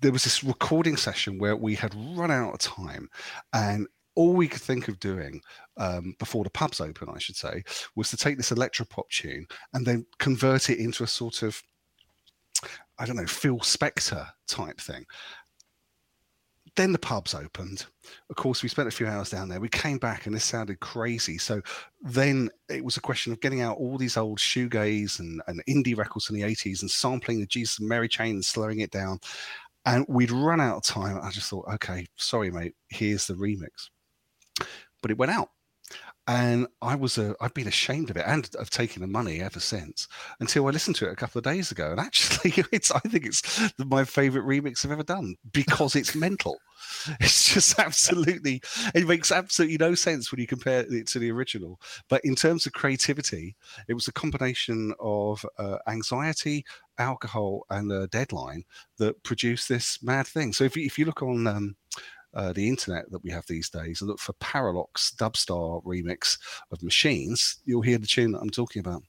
there 0.00 0.12
was 0.12 0.24
this 0.24 0.42
recording 0.42 0.96
session 0.96 1.38
where 1.38 1.56
we 1.56 1.74
had 1.74 1.94
run 2.16 2.30
out 2.30 2.54
of 2.54 2.58
time. 2.58 3.10
And 3.52 3.86
all 4.14 4.32
we 4.32 4.48
could 4.48 4.60
think 4.60 4.88
of 4.88 5.00
doing 5.00 5.40
um, 5.76 6.14
before 6.18 6.44
the 6.44 6.50
pubs 6.50 6.80
open, 6.80 7.08
I 7.08 7.18
should 7.18 7.36
say, 7.36 7.62
was 7.96 8.10
to 8.10 8.16
take 8.16 8.36
this 8.36 8.50
electropop 8.50 9.08
tune 9.08 9.46
and 9.72 9.86
then 9.86 10.06
convert 10.18 10.70
it 10.70 10.78
into 10.78 11.04
a 11.04 11.08
sort 11.08 11.42
of, 11.42 11.62
I 12.98 13.06
don't 13.06 13.16
know, 13.16 13.26
Phil 13.26 13.58
Spector 13.58 14.28
type 14.46 14.80
thing. 14.80 15.06
Then 16.74 16.92
the 16.92 16.98
pubs 16.98 17.34
opened. 17.34 17.84
Of 18.30 18.36
course, 18.36 18.62
we 18.62 18.68
spent 18.68 18.88
a 18.88 18.92
few 18.92 19.06
hours 19.06 19.28
down 19.28 19.48
there. 19.48 19.60
We 19.60 19.68
came 19.68 19.98
back 19.98 20.24
and 20.24 20.34
this 20.34 20.44
sounded 20.44 20.80
crazy. 20.80 21.36
So 21.36 21.60
then 22.00 22.48
it 22.70 22.82
was 22.82 22.96
a 22.96 23.02
question 23.02 23.30
of 23.32 23.40
getting 23.40 23.60
out 23.60 23.76
all 23.76 23.98
these 23.98 24.16
old 24.16 24.38
shoegaze 24.38 25.20
and, 25.20 25.42
and 25.46 25.62
indie 25.68 25.96
records 25.96 26.26
from 26.26 26.36
the 26.36 26.42
80s 26.42 26.80
and 26.80 26.90
sampling 26.90 27.40
the 27.40 27.46
Jesus 27.46 27.78
and 27.78 27.88
Mary 27.88 28.08
Chain 28.08 28.36
and 28.36 28.44
slowing 28.44 28.80
it 28.80 28.90
down. 28.90 29.20
And 29.84 30.06
we'd 30.08 30.30
run 30.30 30.60
out 30.60 30.76
of 30.76 30.84
time. 30.84 31.18
I 31.22 31.30
just 31.30 31.50
thought, 31.50 31.66
okay, 31.74 32.06
sorry, 32.16 32.50
mate, 32.50 32.74
here's 32.88 33.26
the 33.26 33.34
remix. 33.34 33.90
But 35.02 35.10
it 35.10 35.18
went 35.18 35.32
out. 35.32 35.50
And 36.28 36.68
I 36.80 36.94
was, 36.94 37.18
uh, 37.18 37.34
I've 37.40 37.54
been 37.54 37.66
ashamed 37.66 38.08
of 38.08 38.16
it 38.16 38.24
and 38.24 38.48
of 38.54 38.70
taking 38.70 39.00
the 39.00 39.08
money 39.08 39.40
ever 39.40 39.58
since 39.58 40.06
until 40.38 40.68
I 40.68 40.70
listened 40.70 40.94
to 40.96 41.08
it 41.08 41.12
a 41.12 41.16
couple 41.16 41.40
of 41.40 41.44
days 41.44 41.72
ago. 41.72 41.90
And 41.90 41.98
actually, 41.98 42.64
it's, 42.72 42.92
I 42.92 43.00
think 43.00 43.26
it's 43.26 43.72
my 43.78 44.04
favorite 44.04 44.44
remix 44.44 44.84
I've 44.84 44.92
ever 44.92 45.02
done 45.02 45.34
because 45.52 45.96
it's 45.96 46.14
mental. 46.14 46.58
It's 47.20 47.54
just 47.54 47.78
absolutely, 47.78 48.60
it 48.94 49.06
makes 49.06 49.32
absolutely 49.32 49.78
no 49.78 49.94
sense 49.94 50.30
when 50.30 50.40
you 50.40 50.46
compare 50.46 50.84
it 50.88 51.06
to 51.08 51.18
the 51.18 51.30
original. 51.30 51.80
But 52.08 52.24
in 52.24 52.34
terms 52.34 52.66
of 52.66 52.72
creativity, 52.72 53.56
it 53.88 53.94
was 53.94 54.08
a 54.08 54.12
combination 54.12 54.92
of 55.00 55.44
uh, 55.58 55.78
anxiety, 55.88 56.64
alcohol, 56.98 57.64
and 57.70 57.90
a 57.90 58.08
deadline 58.08 58.64
that 58.98 59.22
produced 59.22 59.68
this 59.68 60.02
mad 60.02 60.26
thing. 60.26 60.52
So 60.52 60.64
if 60.64 60.76
you, 60.76 60.84
if 60.84 60.98
you 60.98 61.04
look 61.04 61.22
on 61.22 61.46
um, 61.46 61.76
uh, 62.34 62.52
the 62.52 62.68
internet 62.68 63.10
that 63.10 63.22
we 63.22 63.30
have 63.30 63.46
these 63.46 63.68
days 63.68 64.00
and 64.00 64.08
look 64.08 64.18
for 64.20 64.32
Paralox 64.34 65.14
Dubstar 65.16 65.82
remix 65.84 66.38
of 66.70 66.82
Machines, 66.82 67.58
you'll 67.64 67.82
hear 67.82 67.98
the 67.98 68.06
tune 68.06 68.32
that 68.32 68.40
I'm 68.40 68.50
talking 68.50 68.80
about. 68.80 69.02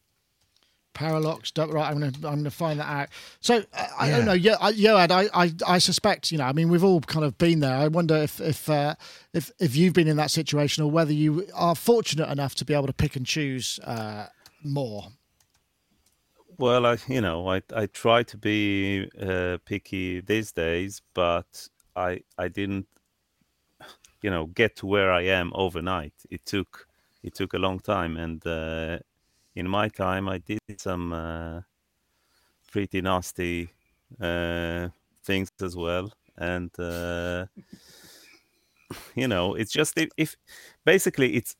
Paralox, 0.93 1.51
du- 1.51 1.65
right? 1.65 1.89
I'm 1.89 1.93
gonna 1.99 2.11
I'm 2.27 2.35
gonna 2.37 2.51
find 2.51 2.79
that 2.79 2.87
out. 2.87 3.09
So 3.39 3.63
uh, 3.73 3.87
I 3.99 4.07
Yeah. 4.09 4.17
don't 4.17 4.25
know. 4.25 4.33
Yeah, 4.33 4.57
I, 4.61 4.73
Yoad, 4.73 5.09
I, 5.09 5.27
I 5.33 5.51
I 5.67 5.77
suspect 5.79 6.31
you 6.31 6.37
know. 6.37 6.43
I 6.43 6.53
mean, 6.53 6.69
we've 6.69 6.83
all 6.83 7.01
kind 7.01 7.25
of 7.25 7.35
been 7.39 7.61
there. 7.61 7.75
I 7.75 7.87
wonder 7.87 8.15
if 8.17 8.39
if 8.39 8.69
uh, 8.69 8.93
if 9.33 9.49
if 9.59 9.75
you've 9.75 9.93
been 9.93 10.07
in 10.07 10.17
that 10.17 10.29
situation 10.29 10.83
or 10.83 10.91
whether 10.91 11.11
you 11.11 11.47
are 11.55 11.73
fortunate 11.75 12.29
enough 12.29 12.53
to 12.55 12.65
be 12.65 12.75
able 12.75 12.85
to 12.87 12.93
pick 12.93 13.15
and 13.15 13.25
choose 13.25 13.79
uh, 13.79 14.27
more. 14.63 15.07
Well, 16.59 16.85
I 16.85 16.97
you 17.07 17.21
know 17.21 17.49
I 17.49 17.63
I 17.75 17.87
try 17.87 18.21
to 18.23 18.37
be 18.37 19.09
uh, 19.19 19.57
picky 19.65 20.19
these 20.21 20.51
days, 20.51 21.01
but 21.15 21.67
I 21.95 22.21
I 22.37 22.49
didn't 22.49 22.85
you 24.23 24.31
know 24.31 24.47
get 24.47 24.75
to 24.77 24.87
where 24.87 25.11
I 25.11 25.23
am 25.23 25.51
overnight. 25.53 26.13
It 26.31 26.45
took 26.45 26.87
it 27.21 27.35
took 27.35 27.53
a 27.53 27.59
long 27.59 27.79
time, 27.79 28.17
and 28.17 28.45
uh, 28.47 28.99
in 29.55 29.69
my 29.69 29.89
time 29.89 30.27
I 30.27 30.39
did 30.39 30.59
some 30.77 31.13
uh, 31.13 31.61
pretty 32.71 33.01
nasty 33.01 33.69
uh, 34.19 34.89
things 35.23 35.51
as 35.61 35.75
well, 35.75 36.11
and 36.37 36.71
uh, 36.79 37.45
you 39.15 39.27
know 39.27 39.53
it's 39.55 39.71
just 39.71 39.97
if, 39.97 40.09
if 40.17 40.35
basically 40.85 41.35
it's 41.35 41.55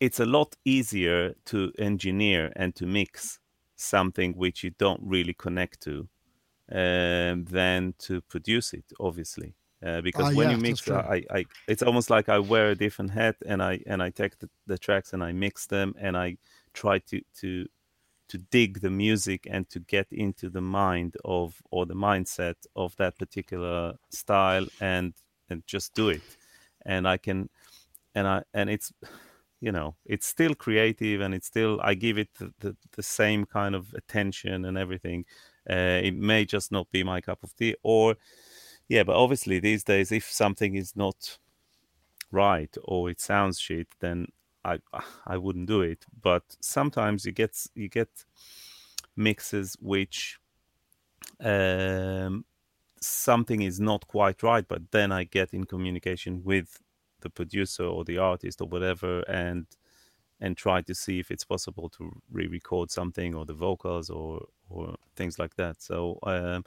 it's 0.00 0.20
a 0.20 0.26
lot 0.26 0.56
easier 0.64 1.34
to 1.46 1.72
engineer 1.78 2.52
and 2.56 2.74
to 2.74 2.86
mix 2.86 3.38
something 3.76 4.32
which 4.34 4.64
you 4.64 4.70
don't 4.78 5.00
really 5.02 5.34
connect 5.34 5.80
to 5.80 6.08
um, 6.72 7.44
than 7.44 7.94
to 7.98 8.20
produce 8.22 8.72
it 8.72 8.84
obviously 9.00 9.54
uh, 9.84 10.00
because 10.00 10.26
Ah, 10.26 10.36
when 10.36 10.50
yeah, 10.50 10.56
you 10.56 10.62
mix. 10.62 10.88
I, 10.90 11.24
I 11.30 11.44
it's 11.68 11.82
almost 11.82 12.10
like 12.10 12.28
i 12.28 12.38
wear 12.38 12.70
a 12.70 12.74
different 12.74 13.10
hat 13.10 13.36
and 13.46 13.62
i 13.62 13.80
and 13.86 14.02
i 14.02 14.10
take 14.10 14.38
the, 14.38 14.48
the 14.66 14.78
tracks 14.78 15.12
and 15.12 15.22
i 15.22 15.32
mix 15.32 15.66
them 15.66 15.94
and 15.98 16.16
i 16.16 16.36
try 16.72 16.98
to 16.98 17.20
to 17.40 17.66
to 18.28 18.38
dig 18.38 18.80
the 18.80 18.90
music 18.90 19.46
and 19.50 19.68
to 19.68 19.80
get 19.80 20.06
into 20.10 20.48
the 20.48 20.60
mind 20.60 21.16
of 21.24 21.60
or 21.70 21.84
the 21.84 21.94
mindset 21.94 22.54
of 22.76 22.96
that 22.96 23.18
particular 23.18 23.94
style 24.10 24.66
and 24.80 25.14
and 25.50 25.62
just 25.66 25.94
do 25.94 26.08
it 26.08 26.22
and 26.86 27.06
i 27.06 27.16
can 27.16 27.48
and 28.14 28.26
i 28.26 28.42
and 28.54 28.70
it's 28.70 28.92
you 29.60 29.70
know 29.72 29.94
it's 30.06 30.26
still 30.26 30.54
creative 30.54 31.20
and 31.20 31.34
it's 31.34 31.46
still 31.46 31.80
i 31.82 31.94
give 31.94 32.18
it 32.18 32.28
the, 32.38 32.52
the, 32.60 32.76
the 32.96 33.02
same 33.02 33.44
kind 33.44 33.74
of 33.74 33.92
attention 33.94 34.64
and 34.64 34.78
everything 34.78 35.24
uh, 35.70 36.00
it 36.02 36.14
may 36.16 36.44
just 36.44 36.72
not 36.72 36.90
be 36.90 37.04
my 37.04 37.20
cup 37.20 37.42
of 37.44 37.54
tea 37.54 37.76
or 37.82 38.16
yeah 38.88 39.02
but 39.02 39.16
obviously 39.16 39.58
these 39.58 39.84
days 39.84 40.12
if 40.12 40.30
something 40.30 40.74
is 40.74 40.94
not 40.96 41.38
right 42.30 42.76
or 42.84 43.10
it 43.10 43.20
sounds 43.20 43.58
shit 43.58 43.88
then 44.00 44.26
i 44.64 44.78
i 45.26 45.36
wouldn't 45.36 45.66
do 45.66 45.80
it. 45.82 46.04
But 46.20 46.44
sometimes 46.60 47.24
you 47.24 47.32
get 47.32 47.56
you 47.74 47.88
get 47.88 48.24
mixes 49.16 49.76
which 49.80 50.38
um 51.40 52.44
something 53.00 53.62
is 53.62 53.80
not 53.80 54.06
quite 54.06 54.42
right 54.42 54.66
but 54.68 54.90
then 54.92 55.10
i 55.12 55.24
get 55.24 55.52
in 55.52 55.64
communication 55.64 56.42
with 56.44 56.80
the 57.20 57.28
producer 57.28 57.84
or 57.84 58.04
the 58.04 58.16
artist 58.16 58.60
or 58.60 58.68
whatever 58.68 59.20
and 59.22 59.66
and 60.40 60.56
try 60.56 60.82
to 60.82 60.94
see 60.94 61.20
if 61.20 61.30
it's 61.30 61.44
possible 61.44 61.88
to 61.88 62.10
re-record 62.30 62.90
something 62.90 63.34
or 63.34 63.46
the 63.46 63.54
vocals 63.54 64.10
or 64.10 64.44
or 64.68 64.96
things 65.14 65.38
like 65.38 65.54
that. 65.56 65.80
So 65.80 66.18
um 66.24 66.64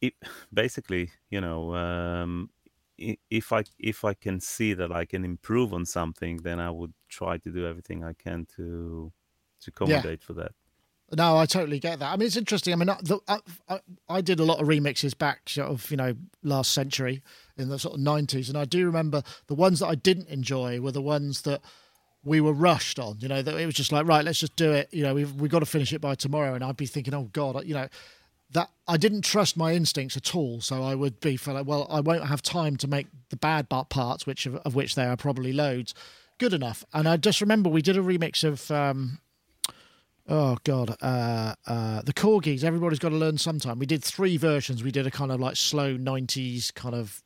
it 0.00 0.14
basically 0.52 1.10
you 1.30 1.40
know 1.40 1.74
um 1.74 2.50
if 2.98 3.52
i 3.52 3.62
if 3.78 4.04
i 4.04 4.12
can 4.12 4.40
see 4.40 4.74
that 4.74 4.90
i 4.90 5.04
can 5.04 5.24
improve 5.24 5.72
on 5.72 5.84
something 5.84 6.38
then 6.38 6.58
i 6.58 6.70
would 6.70 6.92
try 7.08 7.38
to 7.38 7.50
do 7.50 7.66
everything 7.66 8.02
i 8.02 8.12
can 8.12 8.46
to 8.56 9.12
to 9.60 9.68
accommodate 9.70 10.22
for 10.22 10.32
that 10.32 10.52
No, 11.16 11.38
I 11.38 11.46
totally 11.46 11.78
get 11.78 12.00
that. 12.00 12.12
I 12.12 12.16
mean, 12.16 12.26
it's 12.26 12.36
interesting. 12.36 12.74
I 12.74 12.76
mean, 12.76 12.90
I, 12.90 12.98
the, 13.02 13.18
I, 13.26 13.38
I, 13.66 13.80
I 14.10 14.20
did 14.20 14.40
a 14.40 14.44
lot 14.44 14.60
of 14.60 14.68
remixes 14.68 15.16
back, 15.16 15.48
sort 15.48 15.68
of, 15.68 15.90
you 15.90 15.96
know, 15.96 16.14
last 16.42 16.72
century 16.72 17.22
in 17.56 17.70
the 17.70 17.78
sort 17.78 17.94
of 17.94 18.00
nineties, 18.00 18.50
and 18.50 18.58
I 18.58 18.66
do 18.66 18.84
remember 18.84 19.22
the 19.46 19.54
ones 19.54 19.80
that 19.80 19.86
I 19.86 19.94
didn't 19.94 20.28
enjoy 20.28 20.80
were 20.80 20.92
the 20.92 21.00
ones 21.00 21.42
that 21.42 21.62
we 22.24 22.42
were 22.42 22.52
rushed 22.52 22.98
on. 22.98 23.16
You 23.20 23.28
know, 23.28 23.40
that 23.40 23.54
it 23.56 23.64
was 23.64 23.74
just 23.74 23.90
like, 23.90 24.06
right, 24.06 24.22
let's 24.22 24.38
just 24.38 24.56
do 24.56 24.72
it. 24.72 24.92
You 24.92 25.02
know, 25.02 25.14
we've 25.14 25.32
we 25.40 25.48
got 25.48 25.60
to 25.60 25.66
finish 25.66 25.94
it 25.94 26.02
by 26.02 26.14
tomorrow. 26.14 26.52
And 26.54 26.62
I'd 26.62 26.76
be 26.76 26.84
thinking, 26.84 27.14
oh 27.14 27.30
God, 27.32 27.64
you 27.64 27.72
know, 27.72 27.88
that 28.50 28.70
I 28.86 28.96
didn't 28.96 29.22
trust 29.22 29.56
my 29.56 29.74
instincts 29.74 30.16
at 30.16 30.34
all. 30.34 30.60
So 30.60 30.82
I 30.82 30.94
would 30.94 31.20
be 31.20 31.38
like, 31.46 31.66
well, 31.66 31.86
I 31.90 32.00
won't 32.00 32.26
have 32.26 32.42
time 32.42 32.76
to 32.78 32.88
make 32.88 33.06
the 33.30 33.36
bad 33.36 33.68
parts, 33.68 34.26
which 34.26 34.46
of, 34.46 34.56
of 34.56 34.74
which 34.74 34.94
there 34.94 35.10
are 35.10 35.16
probably 35.16 35.52
loads, 35.52 35.94
good 36.38 36.54
enough. 36.54 36.84
And 36.92 37.08
I 37.08 37.16
just 37.16 37.40
remember 37.40 37.68
we 37.68 37.82
did 37.82 37.96
a 37.96 38.02
remix 38.02 38.44
of. 38.44 38.70
Um, 38.70 39.20
Oh 40.30 40.58
God, 40.62 40.94
uh, 41.00 41.54
uh, 41.66 42.02
the 42.02 42.12
Korgis. 42.12 42.62
Everybody's 42.62 42.98
got 42.98 43.08
to 43.08 43.16
learn 43.16 43.38
sometime. 43.38 43.78
We 43.78 43.86
did 43.86 44.04
three 44.04 44.36
versions. 44.36 44.84
We 44.84 44.90
did 44.90 45.06
a 45.06 45.10
kind 45.10 45.32
of 45.32 45.40
like 45.40 45.56
slow 45.56 45.96
'90s 45.96 46.74
kind 46.74 46.94
of, 46.94 47.22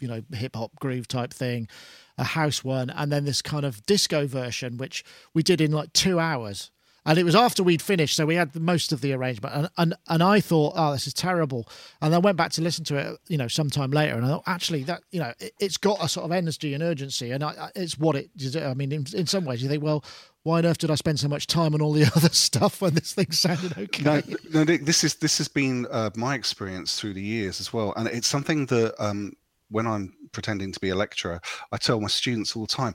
you 0.00 0.08
know, 0.08 0.22
hip 0.32 0.56
hop 0.56 0.74
groove 0.76 1.06
type 1.06 1.34
thing, 1.34 1.68
a 2.16 2.24
house 2.24 2.64
one, 2.64 2.88
and 2.88 3.12
then 3.12 3.26
this 3.26 3.42
kind 3.42 3.66
of 3.66 3.84
disco 3.84 4.26
version, 4.26 4.78
which 4.78 5.04
we 5.34 5.42
did 5.42 5.60
in 5.60 5.70
like 5.70 5.92
two 5.92 6.18
hours 6.18 6.70
and 7.06 7.18
it 7.18 7.24
was 7.24 7.34
after 7.34 7.62
we'd 7.62 7.82
finished, 7.82 8.16
so 8.16 8.26
we 8.26 8.34
had 8.34 8.54
most 8.54 8.92
of 8.92 9.00
the 9.00 9.12
arrangement, 9.12 9.54
and 9.54 9.68
and 9.78 9.94
and 10.08 10.22
I 10.22 10.40
thought, 10.40 10.74
oh, 10.76 10.92
this 10.92 11.06
is 11.06 11.14
terrible, 11.14 11.68
and 12.00 12.14
I 12.14 12.18
went 12.18 12.36
back 12.36 12.52
to 12.52 12.62
listen 12.62 12.84
to 12.86 12.96
it, 12.96 13.18
you 13.28 13.38
know, 13.38 13.48
sometime 13.48 13.90
later, 13.90 14.14
and 14.14 14.24
I 14.24 14.28
thought, 14.28 14.44
actually, 14.46 14.82
that 14.84 15.02
you 15.10 15.20
know, 15.20 15.32
it, 15.38 15.52
has 15.60 15.76
got 15.76 16.02
a 16.02 16.08
sort 16.08 16.26
of 16.26 16.32
energy 16.32 16.74
and 16.74 16.82
urgency, 16.82 17.30
and 17.30 17.42
I, 17.42 17.70
it's 17.74 17.98
what 17.98 18.16
it. 18.16 18.30
I 18.56 18.74
mean, 18.74 18.92
in, 18.92 19.06
in 19.14 19.26
some 19.26 19.44
ways, 19.44 19.62
you 19.62 19.68
think, 19.68 19.82
well, 19.82 20.04
why 20.42 20.58
on 20.58 20.66
earth 20.66 20.78
did 20.78 20.90
I 20.90 20.94
spend 20.94 21.18
so 21.20 21.28
much 21.28 21.46
time 21.46 21.74
on 21.74 21.80
all 21.80 21.92
the 21.92 22.04
other 22.16 22.28
stuff 22.28 22.80
when 22.80 22.94
this 22.94 23.14
thing 23.14 23.30
sounded 23.32 23.76
okay? 23.76 24.02
No, 24.02 24.22
no 24.52 24.64
this 24.64 25.04
is 25.04 25.16
this 25.16 25.38
has 25.38 25.48
been 25.48 25.86
uh, 25.90 26.10
my 26.16 26.34
experience 26.34 26.98
through 26.98 27.14
the 27.14 27.22
years 27.22 27.60
as 27.60 27.72
well, 27.72 27.94
and 27.96 28.08
it's 28.08 28.28
something 28.28 28.66
that 28.66 28.94
um, 29.02 29.32
when 29.70 29.86
I'm 29.86 30.12
pretending 30.32 30.72
to 30.72 30.80
be 30.80 30.90
a 30.90 30.96
lecturer, 30.96 31.40
I 31.72 31.78
tell 31.78 32.00
my 32.00 32.08
students 32.08 32.54
all 32.54 32.62
the 32.62 32.68
time: 32.68 32.94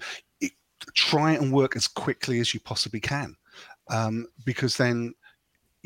try 0.94 1.32
and 1.32 1.52
work 1.52 1.76
as 1.76 1.88
quickly 1.88 2.40
as 2.40 2.54
you 2.54 2.60
possibly 2.60 3.00
can 3.00 3.36
um, 3.90 4.28
because 4.46 4.78
then 4.78 5.14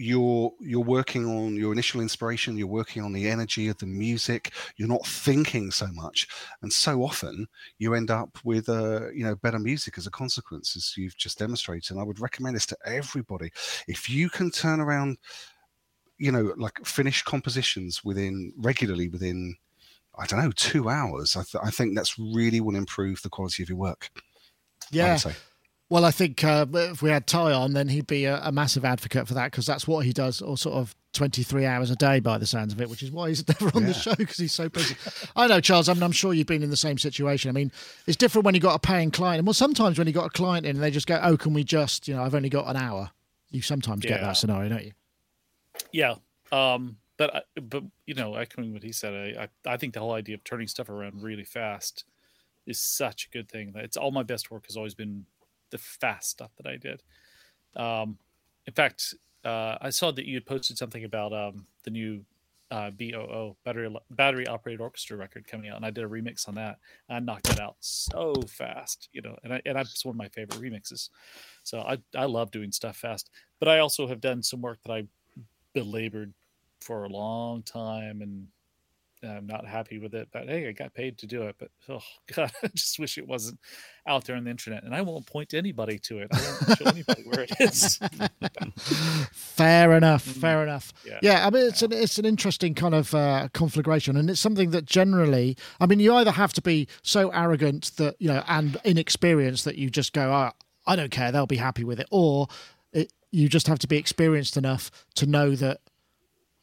you're 0.01 0.53
you're 0.61 0.79
working 0.79 1.25
on 1.25 1.57
your 1.57 1.73
initial 1.73 1.99
inspiration 1.99 2.57
you're 2.57 2.65
working 2.65 3.03
on 3.03 3.11
the 3.11 3.27
energy 3.27 3.67
of 3.67 3.77
the 3.79 3.85
music 3.85 4.53
you're 4.77 4.87
not 4.87 5.05
thinking 5.05 5.71
so 5.71 5.87
much. 5.87 6.25
And 6.61 6.71
so 6.71 7.03
often 7.03 7.47
you 7.79 7.93
end 7.93 8.09
up 8.09 8.37
with 8.45 8.69
uh, 8.69 9.11
you 9.11 9.25
know 9.25 9.35
better 9.35 9.59
music 9.59 9.97
as 9.97 10.07
a 10.07 10.11
consequence 10.11 10.77
as 10.77 10.93
you've 10.95 11.17
just 11.17 11.37
demonstrated. 11.39 11.91
And 11.91 11.99
i 11.99 12.03
would 12.03 12.21
recommend 12.21 12.55
this 12.55 12.65
to 12.67 12.77
everybody. 12.85 13.51
If 13.87 14.09
you 14.09 14.29
can 14.29 14.51
turn 14.51 14.79
around 14.79 15.17
you 16.19 16.31
know 16.31 16.53
like 16.57 16.85
finish 16.85 17.23
compositions 17.23 18.03
within 18.03 18.53
regularly 18.57 19.07
within 19.07 19.55
i 20.17 20.25
don't 20.25 20.43
know 20.43 20.51
two 20.51 20.89
hours 20.89 21.35
i, 21.35 21.43
th- 21.43 21.63
I 21.63 21.71
think 21.71 21.95
that's 21.95 22.19
really 22.19 22.61
will 22.61 22.75
improve 22.75 23.21
the 23.21 23.29
quality 23.29 23.63
of 23.63 23.69
your 23.69 23.77
work 23.77 24.11
yeah 24.91 25.17
well, 25.89 26.05
I 26.05 26.11
think 26.11 26.43
uh, 26.43 26.67
if 26.71 27.01
we 27.01 27.09
had 27.09 27.25
Ty 27.25 27.51
on, 27.51 27.73
then 27.73 27.89
he'd 27.89 28.05
be 28.05 28.25
a, 28.25 28.39
a 28.43 28.51
massive 28.51 28.85
advocate 28.85 29.27
for 29.27 29.33
that 29.33 29.51
because 29.51 29.65
that's 29.65 29.87
what 29.87 30.05
he 30.05 30.13
does, 30.13 30.39
or 30.39 30.55
sort 30.55 30.75
of 30.75 30.95
23 31.13 31.65
hours 31.65 31.89
a 31.89 31.95
day 31.95 32.19
by 32.19 32.37
the 32.37 32.45
sounds 32.45 32.73
of 32.73 32.79
it, 32.79 32.89
which 32.89 33.01
is 33.01 33.11
why 33.11 33.29
he's 33.29 33.47
never 33.59 33.75
on 33.75 33.81
yeah. 33.81 33.87
the 33.87 33.93
show 33.93 34.13
because 34.15 34.37
he's 34.37 34.53
so 34.53 34.69
busy. 34.69 34.95
I 35.35 35.47
know, 35.47 35.59
Charles, 35.59 35.89
I 35.89 35.93
mean, 35.93 36.03
I'm 36.03 36.11
sure 36.11 36.33
you've 36.33 36.45
been 36.45 36.61
in 36.61 36.69
the 36.69 36.77
same 36.77 36.99
situation. 36.99 37.49
I 37.49 37.53
mean, 37.53 37.71
it's 38.05 38.17
different 38.17 38.45
when 38.45 38.53
you've 38.53 38.63
got 38.63 38.75
a 38.75 38.79
paying 38.79 39.09
client. 39.09 39.39
And 39.39 39.47
well, 39.47 39.53
sometimes 39.55 39.97
when 39.97 40.05
you've 40.05 40.15
got 40.15 40.27
a 40.27 40.29
client 40.29 40.67
in 40.67 40.75
and 40.75 40.83
they 40.83 40.91
just 40.91 41.07
go, 41.07 41.19
oh, 41.23 41.37
can 41.37 41.53
we 41.53 41.63
just, 41.63 42.07
you 42.07 42.15
know, 42.15 42.23
I've 42.23 42.35
only 42.35 42.49
got 42.49 42.67
an 42.67 42.77
hour. 42.77 43.09
You 43.49 43.63
sometimes 43.63 44.03
yeah. 44.03 44.11
get 44.11 44.21
that 44.21 44.33
scenario, 44.33 44.69
don't 44.69 44.85
you? 44.85 44.91
Yeah. 45.91 46.15
Um, 46.51 46.97
but, 47.17 47.47
but 47.59 47.83
you 48.05 48.13
know, 48.13 48.35
echoing 48.35 48.73
what 48.73 48.83
he 48.83 48.91
said, 48.91 49.13
I, 49.13 49.43
I, 49.43 49.73
I 49.73 49.77
think 49.77 49.95
the 49.95 50.01
whole 50.01 50.13
idea 50.13 50.35
of 50.35 50.43
turning 50.43 50.67
stuff 50.67 50.89
around 50.89 51.23
really 51.23 51.43
fast 51.45 52.05
is 52.67 52.79
such 52.79 53.25
a 53.25 53.29
good 53.29 53.49
thing. 53.49 53.73
It's 53.75 53.97
all 53.97 54.11
my 54.11 54.21
best 54.21 54.51
work 54.51 54.67
has 54.67 54.77
always 54.77 54.93
been 54.93 55.25
the 55.69 55.77
fast 55.77 56.29
stuff 56.29 56.51
that 56.57 56.67
I 56.67 56.77
did. 56.77 57.03
Um, 57.75 58.17
in 58.65 58.73
fact, 58.73 59.13
uh, 59.45 59.77
I 59.81 59.89
saw 59.89 60.11
that 60.11 60.25
you 60.25 60.35
had 60.35 60.45
posted 60.45 60.77
something 60.77 61.03
about 61.03 61.33
um, 61.33 61.65
the 61.83 61.91
new 61.91 62.25
uh, 62.71 62.91
BOO 62.91 63.55
battery 63.63 63.95
battery 64.11 64.47
operated 64.47 64.81
orchestra 64.81 65.17
record 65.17 65.47
coming 65.47 65.69
out, 65.69 65.77
and 65.77 65.85
I 65.85 65.89
did 65.89 66.03
a 66.03 66.07
remix 66.07 66.47
on 66.47 66.55
that. 66.55 66.77
I 67.09 67.19
knocked 67.19 67.49
it 67.49 67.59
out 67.59 67.77
so 67.79 68.35
fast, 68.47 69.09
you 69.11 69.21
know, 69.21 69.35
and 69.43 69.53
I, 69.53 69.61
and 69.65 69.75
that's 69.75 70.05
one 70.05 70.13
of 70.13 70.17
my 70.17 70.27
favorite 70.29 70.61
remixes. 70.61 71.09
So 71.63 71.79
I 71.79 71.97
I 72.15 72.25
love 72.25 72.51
doing 72.51 72.71
stuff 72.71 72.97
fast, 72.97 73.31
but 73.59 73.67
I 73.67 73.79
also 73.79 74.07
have 74.07 74.21
done 74.21 74.43
some 74.43 74.61
work 74.61 74.79
that 74.85 74.93
I 74.93 75.03
belabored 75.73 76.33
for 76.79 77.05
a 77.05 77.09
long 77.09 77.63
time 77.63 78.21
and 78.21 78.47
I'm 79.23 79.47
not 79.47 79.67
happy 79.67 79.99
with 79.99 80.13
it, 80.13 80.29
but 80.31 80.47
hey, 80.47 80.67
I 80.67 80.71
got 80.71 80.93
paid 80.93 81.17
to 81.19 81.27
do 81.27 81.43
it. 81.43 81.55
But 81.59 81.69
oh 81.89 82.01
god, 82.35 82.51
I 82.63 82.67
just 82.67 82.99
wish 82.99 83.17
it 83.17 83.27
wasn't 83.27 83.59
out 84.07 84.25
there 84.25 84.35
on 84.35 84.45
the 84.45 84.49
internet. 84.49 84.83
And 84.83 84.95
I 84.95 85.01
won't 85.01 85.25
point 85.25 85.53
anybody 85.53 85.99
to 85.99 86.19
it. 86.19 86.29
I 86.31 86.37
won't 86.37 86.77
show 86.77 86.85
anybody 86.85 87.23
where 87.23 87.41
it 87.41 87.51
is. 87.59 87.97
fair 89.31 89.93
enough. 89.93 90.25
Mm-hmm. 90.25 90.39
Fair 90.39 90.63
enough. 90.63 90.93
Yeah. 91.05 91.19
yeah 91.21 91.47
I 91.47 91.49
mean, 91.49 91.67
it's 91.67 91.81
an 91.81 91.91
it's 91.91 92.17
an 92.17 92.25
interesting 92.25 92.73
kind 92.73 92.95
of 92.95 93.13
uh, 93.13 93.49
conflagration, 93.53 94.15
and 94.15 94.29
it's 94.29 94.39
something 94.39 94.71
that 94.71 94.85
generally, 94.85 95.57
I 95.79 95.85
mean, 95.85 95.99
you 95.99 96.13
either 96.15 96.31
have 96.31 96.53
to 96.53 96.61
be 96.61 96.87
so 97.01 97.29
arrogant 97.29 97.91
that 97.97 98.15
you 98.19 98.27
know 98.27 98.43
and 98.47 98.77
inexperienced 98.83 99.65
that 99.65 99.77
you 99.77 99.89
just 99.89 100.13
go, 100.13 100.31
oh, 100.31 100.51
I 100.87 100.95
don't 100.95 101.11
care, 101.11 101.31
they'll 101.31 101.45
be 101.45 101.57
happy 101.57 101.83
with 101.83 101.99
it, 101.99 102.07
or 102.11 102.47
it, 102.93 103.11
you 103.31 103.49
just 103.49 103.67
have 103.67 103.79
to 103.79 103.87
be 103.87 103.97
experienced 103.97 104.57
enough 104.57 104.91
to 105.15 105.25
know 105.25 105.55
that 105.55 105.81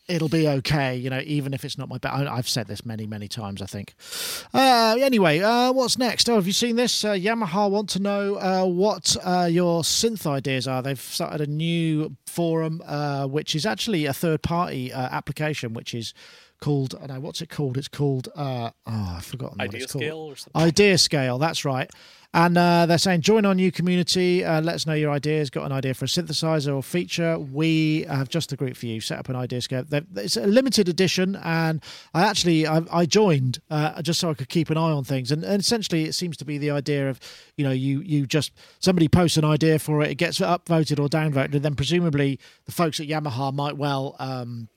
it'll 0.08 0.28
be 0.28 0.48
okay, 0.48 0.96
you 0.96 1.10
know, 1.10 1.20
even 1.24 1.52
if 1.52 1.64
it's 1.64 1.76
not 1.76 1.88
my 1.88 1.98
best. 1.98 2.14
I've 2.14 2.48
said 2.48 2.66
this 2.66 2.84
many, 2.84 3.06
many 3.06 3.28
times, 3.28 3.60
I 3.60 3.66
think. 3.66 3.94
Uh, 4.54 4.96
anyway, 5.00 5.40
uh, 5.40 5.72
what's 5.72 5.98
next? 5.98 6.28
Oh, 6.28 6.36
have 6.36 6.46
you 6.46 6.52
seen 6.52 6.76
this? 6.76 7.04
Uh, 7.04 7.12
Yamaha 7.12 7.70
want 7.70 7.88
to 7.90 7.98
know 8.00 8.36
uh, 8.36 8.64
what 8.64 9.16
uh, 9.24 9.48
your 9.50 9.82
synth 9.82 10.26
ideas 10.26 10.68
are. 10.68 10.82
They've 10.82 11.00
started 11.00 11.40
a 11.40 11.50
new 11.50 12.16
forum, 12.26 12.82
uh, 12.86 13.26
which 13.26 13.54
is 13.54 13.66
actually 13.66 14.06
a 14.06 14.12
third 14.12 14.42
party 14.42 14.92
application, 14.92 15.74
which 15.74 15.94
is 15.94 16.14
called 16.60 16.94
I 17.00 17.06
know 17.06 17.20
what's 17.20 17.40
it 17.40 17.50
called? 17.50 17.76
It's 17.76 17.88
called 17.88 18.28
uh, 18.34 18.70
oh 18.86 19.14
I've 19.16 19.24
forgotten 19.24 19.60
Idea 19.60 19.80
what 19.80 19.82
it's 19.82 19.92
Scale 19.92 20.14
called. 20.14 20.32
or 20.32 20.36
something. 20.36 20.72
IdeaScale, 20.72 21.40
that's 21.40 21.64
right. 21.64 21.90
And 22.34 22.58
uh, 22.58 22.84
they're 22.84 22.98
saying 22.98 23.22
join 23.22 23.46
our 23.46 23.54
new 23.54 23.72
community. 23.72 24.44
Uh, 24.44 24.60
let 24.60 24.74
us 24.74 24.86
know 24.86 24.92
your 24.92 25.10
ideas. 25.10 25.48
Got 25.48 25.64
an 25.64 25.72
idea 25.72 25.94
for 25.94 26.04
a 26.04 26.08
synthesizer 26.08 26.74
or 26.74 26.82
feature? 26.82 27.38
We 27.38 28.04
have 28.10 28.28
just 28.28 28.50
the 28.50 28.56
group 28.56 28.76
for 28.76 28.84
you. 28.84 29.00
Set 29.00 29.18
up 29.18 29.30
an 29.30 29.36
idea 29.36 29.62
scale. 29.62 29.84
They're, 29.88 30.02
it's 30.16 30.36
a 30.36 30.46
limited 30.46 30.86
edition, 30.86 31.36
and 31.36 31.82
I 32.12 32.24
actually 32.24 32.66
I, 32.66 32.82
I 32.92 33.06
joined 33.06 33.60
uh, 33.70 34.02
just 34.02 34.20
so 34.20 34.28
I 34.28 34.34
could 34.34 34.50
keep 34.50 34.68
an 34.68 34.76
eye 34.76 34.92
on 34.92 35.02
things. 35.02 35.32
And, 35.32 35.44
and, 35.44 35.60
essentially, 35.60 36.04
it 36.04 36.12
seems 36.12 36.36
to 36.36 36.44
be 36.44 36.58
the 36.58 36.70
idea 36.70 37.08
of 37.08 37.20
you 37.56 37.64
know 37.64 37.70
you 37.72 38.00
you 38.02 38.26
just 38.26 38.52
somebody 38.80 39.08
posts 39.08 39.38
an 39.38 39.46
idea 39.46 39.78
for 39.78 40.02
it, 40.02 40.10
it 40.10 40.16
gets 40.16 40.38
upvoted 40.38 41.00
or 41.00 41.08
downvoted, 41.08 41.54
and 41.54 41.62
then 41.62 41.74
presumably 41.74 42.38
the 42.66 42.72
folks 42.72 43.00
at 43.00 43.06
Yamaha 43.06 43.54
might 43.54 43.78
well 43.78 44.14
um, 44.18 44.68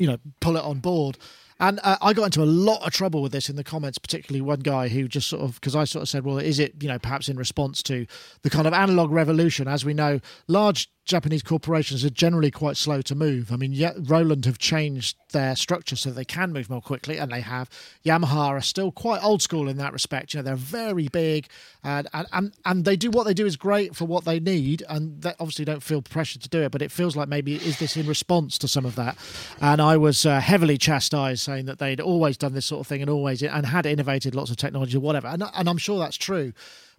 you 0.00 0.08
know 0.08 0.18
pull 0.40 0.56
it 0.56 0.64
on 0.64 0.80
board 0.80 1.16
and 1.60 1.78
uh, 1.84 1.98
I 2.00 2.14
got 2.14 2.24
into 2.24 2.42
a 2.42 2.44
lot 2.44 2.86
of 2.86 2.92
trouble 2.92 3.20
with 3.20 3.32
this 3.32 3.50
in 3.50 3.56
the 3.56 3.62
comments, 3.62 3.98
particularly 3.98 4.40
one 4.40 4.60
guy 4.60 4.88
who 4.88 5.06
just 5.06 5.28
sort 5.28 5.42
of, 5.42 5.60
because 5.60 5.76
I 5.76 5.84
sort 5.84 6.02
of 6.02 6.08
said, 6.08 6.24
well, 6.24 6.38
is 6.38 6.58
it, 6.58 6.82
you 6.82 6.88
know, 6.88 6.98
perhaps 6.98 7.28
in 7.28 7.36
response 7.36 7.82
to 7.84 8.06
the 8.40 8.48
kind 8.48 8.66
of 8.66 8.72
analog 8.72 9.10
revolution? 9.10 9.68
As 9.68 9.84
we 9.84 9.92
know, 9.92 10.20
large 10.48 10.90
Japanese 11.06 11.42
corporations 11.42 12.04
are 12.04 12.10
generally 12.10 12.50
quite 12.50 12.76
slow 12.76 13.02
to 13.02 13.14
move. 13.14 13.50
I 13.50 13.56
mean, 13.56 13.72
yet 13.72 13.96
Roland 13.98 14.44
have 14.44 14.58
changed 14.58 15.16
their 15.32 15.56
structure 15.56 15.96
so 15.96 16.10
they 16.10 16.24
can 16.24 16.52
move 16.52 16.68
more 16.70 16.80
quickly, 16.80 17.18
and 17.18 17.32
they 17.32 17.40
have. 17.40 17.68
Yamaha 18.04 18.48
are 18.48 18.60
still 18.60 18.92
quite 18.92 19.22
old 19.22 19.42
school 19.42 19.68
in 19.68 19.76
that 19.78 19.92
respect. 19.92 20.34
You 20.34 20.38
know, 20.38 20.44
they're 20.44 20.56
very 20.56 21.08
big, 21.08 21.48
and 21.82 22.06
and 22.12 22.52
and, 22.64 22.84
they 22.84 22.96
do 22.96 23.10
what 23.10 23.24
they 23.24 23.34
do 23.34 23.46
is 23.46 23.56
great 23.56 23.96
for 23.96 24.04
what 24.04 24.24
they 24.24 24.38
need, 24.38 24.84
and 24.88 25.20
they 25.22 25.32
obviously 25.40 25.64
don't 25.64 25.82
feel 25.82 26.02
pressure 26.02 26.38
to 26.38 26.48
do 26.48 26.62
it. 26.62 26.70
But 26.70 26.82
it 26.82 26.92
feels 26.92 27.16
like 27.16 27.28
maybe 27.28 27.54
is 27.54 27.78
this 27.78 27.96
in 27.96 28.06
response 28.06 28.58
to 28.58 28.68
some 28.68 28.84
of 28.84 28.94
that? 28.96 29.16
And 29.60 29.80
I 29.80 29.96
was 29.96 30.26
uh, 30.26 30.40
heavily 30.40 30.78
chastised, 30.78 31.42
saying 31.42 31.64
that 31.66 31.78
they'd 31.78 32.00
always 32.00 32.36
done 32.36 32.52
this 32.52 32.66
sort 32.66 32.80
of 32.80 32.86
thing 32.86 33.00
and 33.00 33.10
always 33.10 33.42
and 33.42 33.66
had 33.66 33.86
innovated 33.86 34.34
lots 34.34 34.50
of 34.50 34.58
technology 34.58 34.96
or 34.96 35.00
whatever, 35.00 35.28
and 35.28 35.42
and 35.54 35.68
I'm 35.68 35.78
sure 35.78 35.98
that's 35.98 36.16
true. 36.16 36.52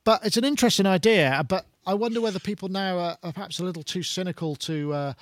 But 0.03 0.25
it's 0.25 0.37
an 0.37 0.43
interesting 0.43 0.85
idea. 0.85 1.45
But 1.47 1.65
I 1.85 1.93
wonder 1.93 2.21
whether 2.21 2.39
people 2.39 2.69
now 2.69 2.97
are, 2.97 3.17
are 3.23 3.33
perhaps 3.33 3.59
a 3.59 3.63
little 3.63 3.83
too 3.83 4.03
cynical 4.03 4.55
to 4.57 4.93
uh, 4.93 5.13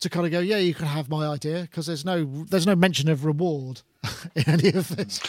to 0.00 0.10
kind 0.10 0.26
of 0.26 0.32
go, 0.32 0.40
yeah, 0.40 0.58
you 0.58 0.74
can 0.74 0.86
have 0.86 1.08
my 1.08 1.26
idea 1.26 1.62
because 1.62 1.86
there's 1.86 2.04
no 2.04 2.44
there's 2.44 2.66
no 2.66 2.76
mention 2.76 3.08
of 3.08 3.24
reward 3.24 3.82
in 4.34 4.48
any 4.48 4.68
of 4.70 4.96
this. 4.96 5.20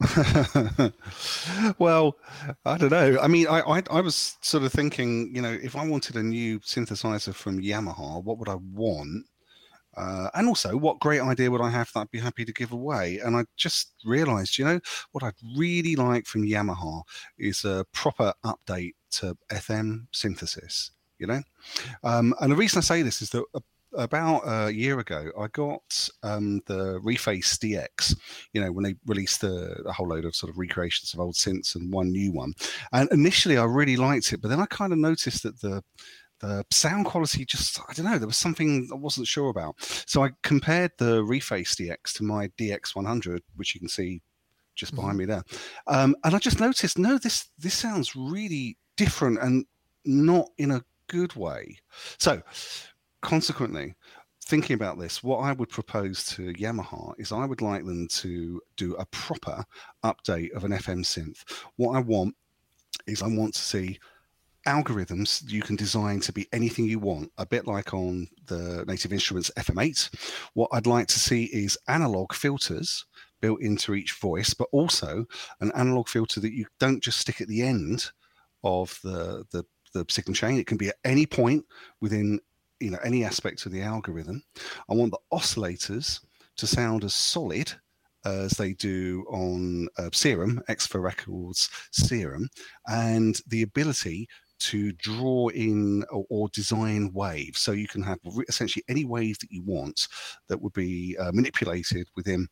well, 1.78 2.16
I 2.64 2.78
don't 2.78 2.90
know. 2.90 3.18
I 3.20 3.28
mean, 3.28 3.46
I, 3.46 3.60
I, 3.60 3.82
I 3.90 4.00
was 4.00 4.38
sort 4.40 4.64
of 4.64 4.72
thinking, 4.72 5.34
you 5.34 5.42
know, 5.42 5.52
if 5.62 5.76
I 5.76 5.86
wanted 5.86 6.16
a 6.16 6.22
new 6.22 6.58
synthesizer 6.60 7.34
from 7.34 7.60
Yamaha, 7.60 8.22
what 8.24 8.38
would 8.38 8.48
I 8.48 8.54
want? 8.54 9.26
Uh, 10.00 10.30
and 10.34 10.48
also, 10.48 10.76
what 10.76 10.98
great 10.98 11.20
idea 11.20 11.50
would 11.50 11.60
I 11.60 11.68
have 11.68 11.90
that 11.92 12.00
I'd 12.00 12.10
be 12.10 12.18
happy 12.18 12.46
to 12.46 12.52
give 12.52 12.72
away? 12.72 13.18
And 13.18 13.36
I 13.36 13.44
just 13.56 13.92
realized, 14.06 14.56
you 14.56 14.64
know, 14.64 14.80
what 15.12 15.22
I'd 15.22 15.34
really 15.56 15.94
like 15.94 16.26
from 16.26 16.42
Yamaha 16.42 17.02
is 17.38 17.64
a 17.66 17.84
proper 17.92 18.32
update 18.44 18.94
to 19.12 19.36
FM 19.52 20.06
synthesis, 20.12 20.92
you 21.18 21.26
know? 21.26 21.42
Um, 22.02 22.34
and 22.40 22.50
the 22.50 22.56
reason 22.56 22.78
I 22.78 22.82
say 22.82 23.02
this 23.02 23.20
is 23.20 23.28
that 23.30 23.44
about 23.92 24.42
a 24.46 24.72
year 24.72 25.00
ago, 25.00 25.30
I 25.38 25.48
got 25.48 26.08
um, 26.22 26.62
the 26.66 26.98
Reface 27.00 27.58
DX. 27.58 28.16
You 28.54 28.62
know, 28.62 28.72
when 28.72 28.84
they 28.84 28.94
released 29.04 29.42
the, 29.42 29.82
a 29.84 29.92
whole 29.92 30.08
load 30.08 30.24
of 30.24 30.34
sort 30.34 30.48
of 30.48 30.58
recreations 30.58 31.12
of 31.12 31.20
old 31.20 31.34
synths 31.34 31.74
and 31.74 31.92
one 31.92 32.10
new 32.10 32.32
one. 32.32 32.54
And 32.92 33.10
initially, 33.12 33.58
I 33.58 33.64
really 33.64 33.96
liked 33.96 34.32
it, 34.32 34.40
but 34.40 34.48
then 34.48 34.60
I 34.60 34.66
kind 34.66 34.92
of 34.92 34.98
noticed 34.98 35.42
that 35.42 35.60
the 35.60 35.82
the 36.40 36.64
sound 36.70 37.06
quality 37.06 37.44
just 37.44 37.78
I 37.88 37.92
don't 37.92 38.06
know 38.06 38.18
there 38.18 38.26
was 38.26 38.36
something 38.36 38.88
I 38.92 38.96
wasn't 38.96 39.28
sure 39.28 39.50
about. 39.50 39.76
So 40.06 40.24
I 40.24 40.30
compared 40.42 40.92
the 40.98 41.22
Reface 41.22 41.76
DX 41.76 42.14
to 42.14 42.24
my 42.24 42.48
DX100, 42.58 43.40
which 43.56 43.74
you 43.74 43.80
can 43.80 43.88
see 43.88 44.22
just 44.74 44.94
behind 44.94 45.18
mm-hmm. 45.18 45.18
me 45.18 45.24
there, 45.26 45.44
um, 45.86 46.16
and 46.24 46.34
I 46.34 46.38
just 46.38 46.60
noticed 46.60 46.98
no 46.98 47.18
this 47.18 47.50
this 47.58 47.74
sounds 47.74 48.16
really 48.16 48.76
different 48.96 49.38
and 49.42 49.66
not 50.04 50.48
in 50.58 50.70
a 50.70 50.84
good 51.08 51.34
way. 51.36 51.76
So 52.18 52.40
consequently, 53.20 53.94
thinking 54.44 54.74
about 54.74 54.98
this, 54.98 55.22
what 55.22 55.38
I 55.38 55.52
would 55.52 55.68
propose 55.68 56.24
to 56.30 56.52
Yamaha 56.54 57.14
is 57.18 57.32
I 57.32 57.44
would 57.44 57.60
like 57.60 57.84
them 57.84 58.08
to 58.08 58.60
do 58.76 58.94
a 58.94 59.06
proper 59.06 59.64
update 60.04 60.52
of 60.52 60.64
an 60.64 60.72
FM 60.72 61.04
synth. 61.04 61.44
What 61.76 61.96
I 61.96 62.00
want 62.00 62.34
is 63.06 63.22
I 63.22 63.28
want 63.28 63.54
to 63.54 63.60
see 63.60 63.98
algorithms 64.66 65.48
you 65.50 65.62
can 65.62 65.76
design 65.76 66.20
to 66.20 66.32
be 66.32 66.48
anything 66.52 66.84
you 66.84 66.98
want, 66.98 67.30
a 67.38 67.46
bit 67.46 67.66
like 67.66 67.94
on 67.94 68.28
the 68.46 68.84
Native 68.86 69.12
Instruments 69.12 69.50
FM8. 69.56 70.10
What 70.54 70.70
I'd 70.72 70.86
like 70.86 71.06
to 71.08 71.18
see 71.18 71.44
is 71.44 71.78
analog 71.88 72.32
filters 72.32 73.04
built 73.40 73.62
into 73.62 73.94
each 73.94 74.12
voice, 74.14 74.52
but 74.54 74.68
also 74.72 75.24
an 75.60 75.72
analog 75.74 76.08
filter 76.08 76.40
that 76.40 76.52
you 76.52 76.66
don't 76.78 77.02
just 77.02 77.18
stick 77.18 77.40
at 77.40 77.48
the 77.48 77.62
end 77.62 78.10
of 78.62 78.98
the, 79.02 79.44
the, 79.50 79.64
the 79.94 80.04
signal 80.08 80.34
chain. 80.34 80.58
It 80.58 80.66
can 80.66 80.76
be 80.76 80.88
at 80.88 80.96
any 81.04 81.26
point 81.26 81.64
within 82.00 82.40
you 82.80 82.90
know 82.90 82.98
any 83.04 83.24
aspect 83.24 83.66
of 83.66 83.72
the 83.72 83.82
algorithm. 83.82 84.42
I 84.88 84.94
want 84.94 85.12
the 85.12 85.18
oscillators 85.32 86.20
to 86.56 86.66
sound 86.66 87.04
as 87.04 87.14
solid 87.14 87.72
as 88.24 88.52
they 88.52 88.74
do 88.74 89.24
on 89.30 89.88
uh, 89.98 90.10
Serum, 90.12 90.62
Xfer 90.68 91.02
Records 91.02 91.70
Serum, 91.90 92.48
and 92.86 93.40
the 93.46 93.62
ability 93.62 94.28
to 94.60 94.92
draw 94.92 95.48
in 95.48 96.04
or, 96.10 96.24
or, 96.28 96.48
design 96.50 97.10
waves. 97.12 97.60
So 97.60 97.72
you 97.72 97.88
can 97.88 98.02
have 98.02 98.18
essentially 98.48 98.84
any 98.88 99.04
wave 99.04 99.38
that 99.40 99.50
you 99.50 99.62
want 99.62 100.08
that 100.48 100.60
would 100.60 100.72
be 100.72 101.16
uh, 101.18 101.30
manipulated 101.32 102.08
within 102.16 102.46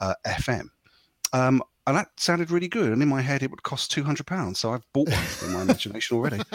uh, 0.00 0.14
FM. 0.26 0.66
Um, 1.32 1.62
and 1.86 1.96
that 1.96 2.08
sounded 2.16 2.50
really 2.50 2.68
good. 2.68 2.92
And 2.92 3.02
in 3.02 3.08
my 3.08 3.22
head, 3.22 3.42
it 3.42 3.50
would 3.50 3.62
cost 3.62 3.90
two 3.90 4.04
hundred 4.04 4.26
pounds. 4.26 4.60
So 4.60 4.72
I've 4.72 4.84
bought 4.92 5.08
one 5.08 5.24
in 5.44 5.52
my 5.52 5.62
imagination 5.62 6.16
already. 6.16 6.40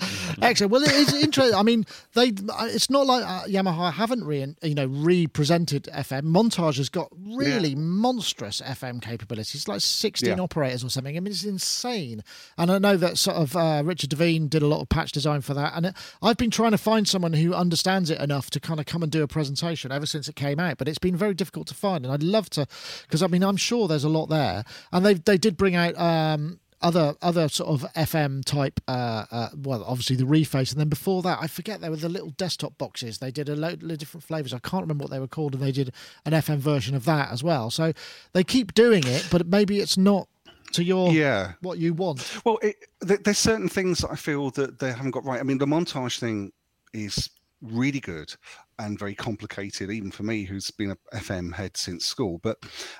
Excellent. 0.42 0.72
Well, 0.72 0.82
it's 0.84 1.12
interesting. 1.12 1.54
I 1.54 1.62
mean, 1.62 1.84
they. 2.14 2.32
It's 2.60 2.88
not 2.88 3.06
like 3.06 3.24
uh, 3.24 3.44
Yamaha 3.44 3.92
haven't 3.92 4.24
re 4.24 4.54
you 4.62 4.74
know 4.74 4.86
represented 4.86 5.84
FM. 5.94 6.22
Montage 6.22 6.78
has 6.78 6.88
got 6.88 7.12
really 7.20 7.70
yeah. 7.70 7.78
monstrous 7.78 8.62
FM 8.62 9.02
capabilities, 9.02 9.68
like 9.68 9.82
sixteen 9.82 10.38
yeah. 10.38 10.42
operators 10.42 10.82
or 10.82 10.88
something. 10.88 11.16
I 11.16 11.20
mean, 11.20 11.32
it's 11.32 11.44
insane. 11.44 12.24
And 12.56 12.70
I 12.70 12.78
know 12.78 12.96
that 12.96 13.18
sort 13.18 13.36
of 13.36 13.54
uh, 13.54 13.82
Richard 13.84 14.10
Devine 14.10 14.48
did 14.48 14.62
a 14.62 14.66
lot 14.66 14.80
of 14.80 14.88
patch 14.88 15.12
design 15.12 15.42
for 15.42 15.52
that. 15.54 15.72
And 15.74 15.86
it, 15.86 15.94
I've 16.22 16.38
been 16.38 16.50
trying 16.50 16.70
to 16.70 16.78
find 16.78 17.06
someone 17.06 17.34
who 17.34 17.52
understands 17.52 18.08
it 18.08 18.20
enough 18.20 18.48
to 18.50 18.60
kind 18.60 18.80
of 18.80 18.86
come 18.86 19.02
and 19.02 19.12
do 19.12 19.22
a 19.22 19.28
presentation 19.28 19.92
ever 19.92 20.06
since 20.06 20.26
it 20.26 20.36
came 20.36 20.58
out. 20.58 20.78
But 20.78 20.88
it's 20.88 20.98
been 20.98 21.16
very 21.16 21.34
difficult 21.34 21.66
to 21.68 21.74
find. 21.74 22.06
And 22.06 22.14
I'd 22.14 22.22
love 22.22 22.48
to, 22.50 22.66
because 23.02 23.22
I 23.22 23.26
mean, 23.26 23.42
I'm 23.42 23.58
sure 23.58 23.88
there's 23.88 24.04
a 24.04 24.08
lot 24.08 24.26
there 24.26 24.37
there, 24.38 24.64
and 24.92 25.04
they 25.04 25.14
they 25.14 25.38
did 25.38 25.56
bring 25.56 25.74
out. 25.74 25.98
Um, 25.98 26.60
other 26.80 27.16
other 27.20 27.48
sort 27.48 27.70
of 27.70 27.92
FM 27.94 28.44
type, 28.44 28.80
uh, 28.86 29.24
uh, 29.32 29.48
well, 29.56 29.82
obviously 29.84 30.14
the 30.14 30.24
reface, 30.24 30.70
and 30.70 30.80
then 30.80 30.88
before 30.88 31.22
that, 31.22 31.38
I 31.40 31.48
forget 31.48 31.80
there 31.80 31.90
were 31.90 31.96
the 31.96 32.08
little 32.08 32.30
desktop 32.30 32.78
boxes. 32.78 33.18
They 33.18 33.32
did 33.32 33.48
a 33.48 33.56
load 33.56 33.82
of 33.82 33.98
different 33.98 34.22
flavors. 34.22 34.54
I 34.54 34.60
can't 34.60 34.82
remember 34.82 35.02
what 35.02 35.10
they 35.10 35.18
were 35.18 35.26
called, 35.26 35.54
and 35.54 35.62
they 35.62 35.72
did 35.72 35.92
an 36.24 36.32
FM 36.32 36.58
version 36.58 36.94
of 36.94 37.04
that 37.04 37.32
as 37.32 37.42
well. 37.42 37.70
So 37.70 37.92
they 38.32 38.44
keep 38.44 38.74
doing 38.74 39.02
it, 39.06 39.26
but 39.28 39.48
maybe 39.48 39.80
it's 39.80 39.96
not 39.96 40.28
to 40.72 40.84
your 40.84 41.10
yeah 41.12 41.54
what 41.62 41.78
you 41.78 41.94
want. 41.94 42.40
Well, 42.44 42.58
it, 42.62 42.76
there's 43.00 43.38
certain 43.38 43.68
things 43.68 43.98
that 43.98 44.12
I 44.12 44.16
feel 44.16 44.50
that 44.50 44.78
they 44.78 44.92
haven't 44.92 45.10
got 45.10 45.24
right. 45.24 45.40
I 45.40 45.42
mean, 45.42 45.58
the 45.58 45.66
montage 45.66 46.20
thing 46.20 46.52
is 46.92 47.28
really 47.60 48.00
good 48.00 48.32
and 48.78 48.98
very 48.98 49.14
complicated, 49.14 49.90
even 49.90 50.10
for 50.10 50.22
me, 50.22 50.44
who's 50.44 50.70
been 50.70 50.92
a 50.92 51.16
FM 51.16 51.52
head 51.52 51.76
since 51.76 52.06
school. 52.06 52.38
But 52.42 52.58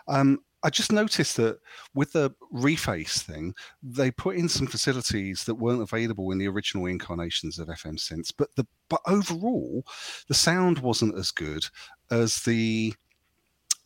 um, 0.08 0.40
I 0.62 0.70
just 0.70 0.90
noticed 0.90 1.36
that 1.36 1.58
with 1.94 2.12
the 2.12 2.32
reface 2.52 3.22
thing, 3.22 3.54
they 3.82 4.10
put 4.10 4.36
in 4.36 4.48
some 4.48 4.66
facilities 4.66 5.44
that 5.44 5.54
weren't 5.54 5.82
available 5.82 6.32
in 6.32 6.38
the 6.38 6.48
original 6.48 6.86
incarnations 6.86 7.58
of 7.58 7.68
FM 7.68 7.96
Synths, 7.96 8.32
but 8.36 8.48
the 8.56 8.66
but 8.88 9.00
overall, 9.06 9.84
the 10.28 10.34
sound 10.34 10.78
wasn't 10.78 11.16
as 11.16 11.30
good 11.30 11.66
as 12.10 12.36
the 12.42 12.94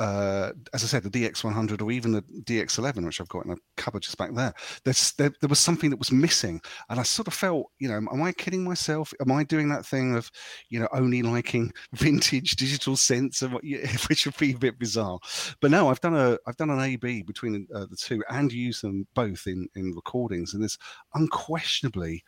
uh, 0.02 0.52
as 0.74 0.82
I 0.82 0.88
said, 0.88 1.04
the 1.04 1.10
DX100 1.10 1.80
or 1.80 1.92
even 1.92 2.10
the 2.10 2.22
DX11, 2.22 3.04
which 3.04 3.20
I've 3.20 3.28
got 3.28 3.44
in 3.44 3.52
a 3.52 3.56
cupboard 3.76 4.02
just 4.02 4.18
back 4.18 4.34
there, 4.34 4.52
there, 4.84 4.94
there 5.16 5.48
was 5.48 5.60
something 5.60 5.90
that 5.90 5.98
was 6.00 6.10
missing. 6.10 6.60
And 6.90 6.98
I 6.98 7.04
sort 7.04 7.28
of 7.28 7.34
felt, 7.34 7.66
you 7.78 7.88
know, 7.88 7.94
am 7.94 8.20
I 8.20 8.32
kidding 8.32 8.64
myself? 8.64 9.14
Am 9.20 9.30
I 9.30 9.44
doing 9.44 9.68
that 9.68 9.86
thing 9.86 10.16
of, 10.16 10.28
you 10.70 10.80
know, 10.80 10.88
only 10.92 11.22
liking 11.22 11.72
vintage 11.92 12.56
digital 12.56 12.96
synths, 12.96 13.42
and 13.42 13.52
what, 13.52 13.62
which 14.08 14.26
would 14.26 14.36
be 14.38 14.54
a 14.54 14.58
bit 14.58 14.76
bizarre? 14.76 15.20
But 15.60 15.70
no, 15.70 15.88
I've 15.88 16.00
done 16.00 16.16
a, 16.16 16.36
I've 16.48 16.56
done 16.56 16.70
an 16.70 16.80
A/B 16.80 17.22
between 17.22 17.68
uh, 17.72 17.86
the 17.88 17.96
two 17.96 18.24
and 18.28 18.52
used 18.52 18.82
them 18.82 19.06
both 19.14 19.46
in 19.46 19.68
in 19.76 19.92
recordings, 19.94 20.52
and 20.52 20.64
there's 20.64 20.78
unquestionably, 21.14 22.24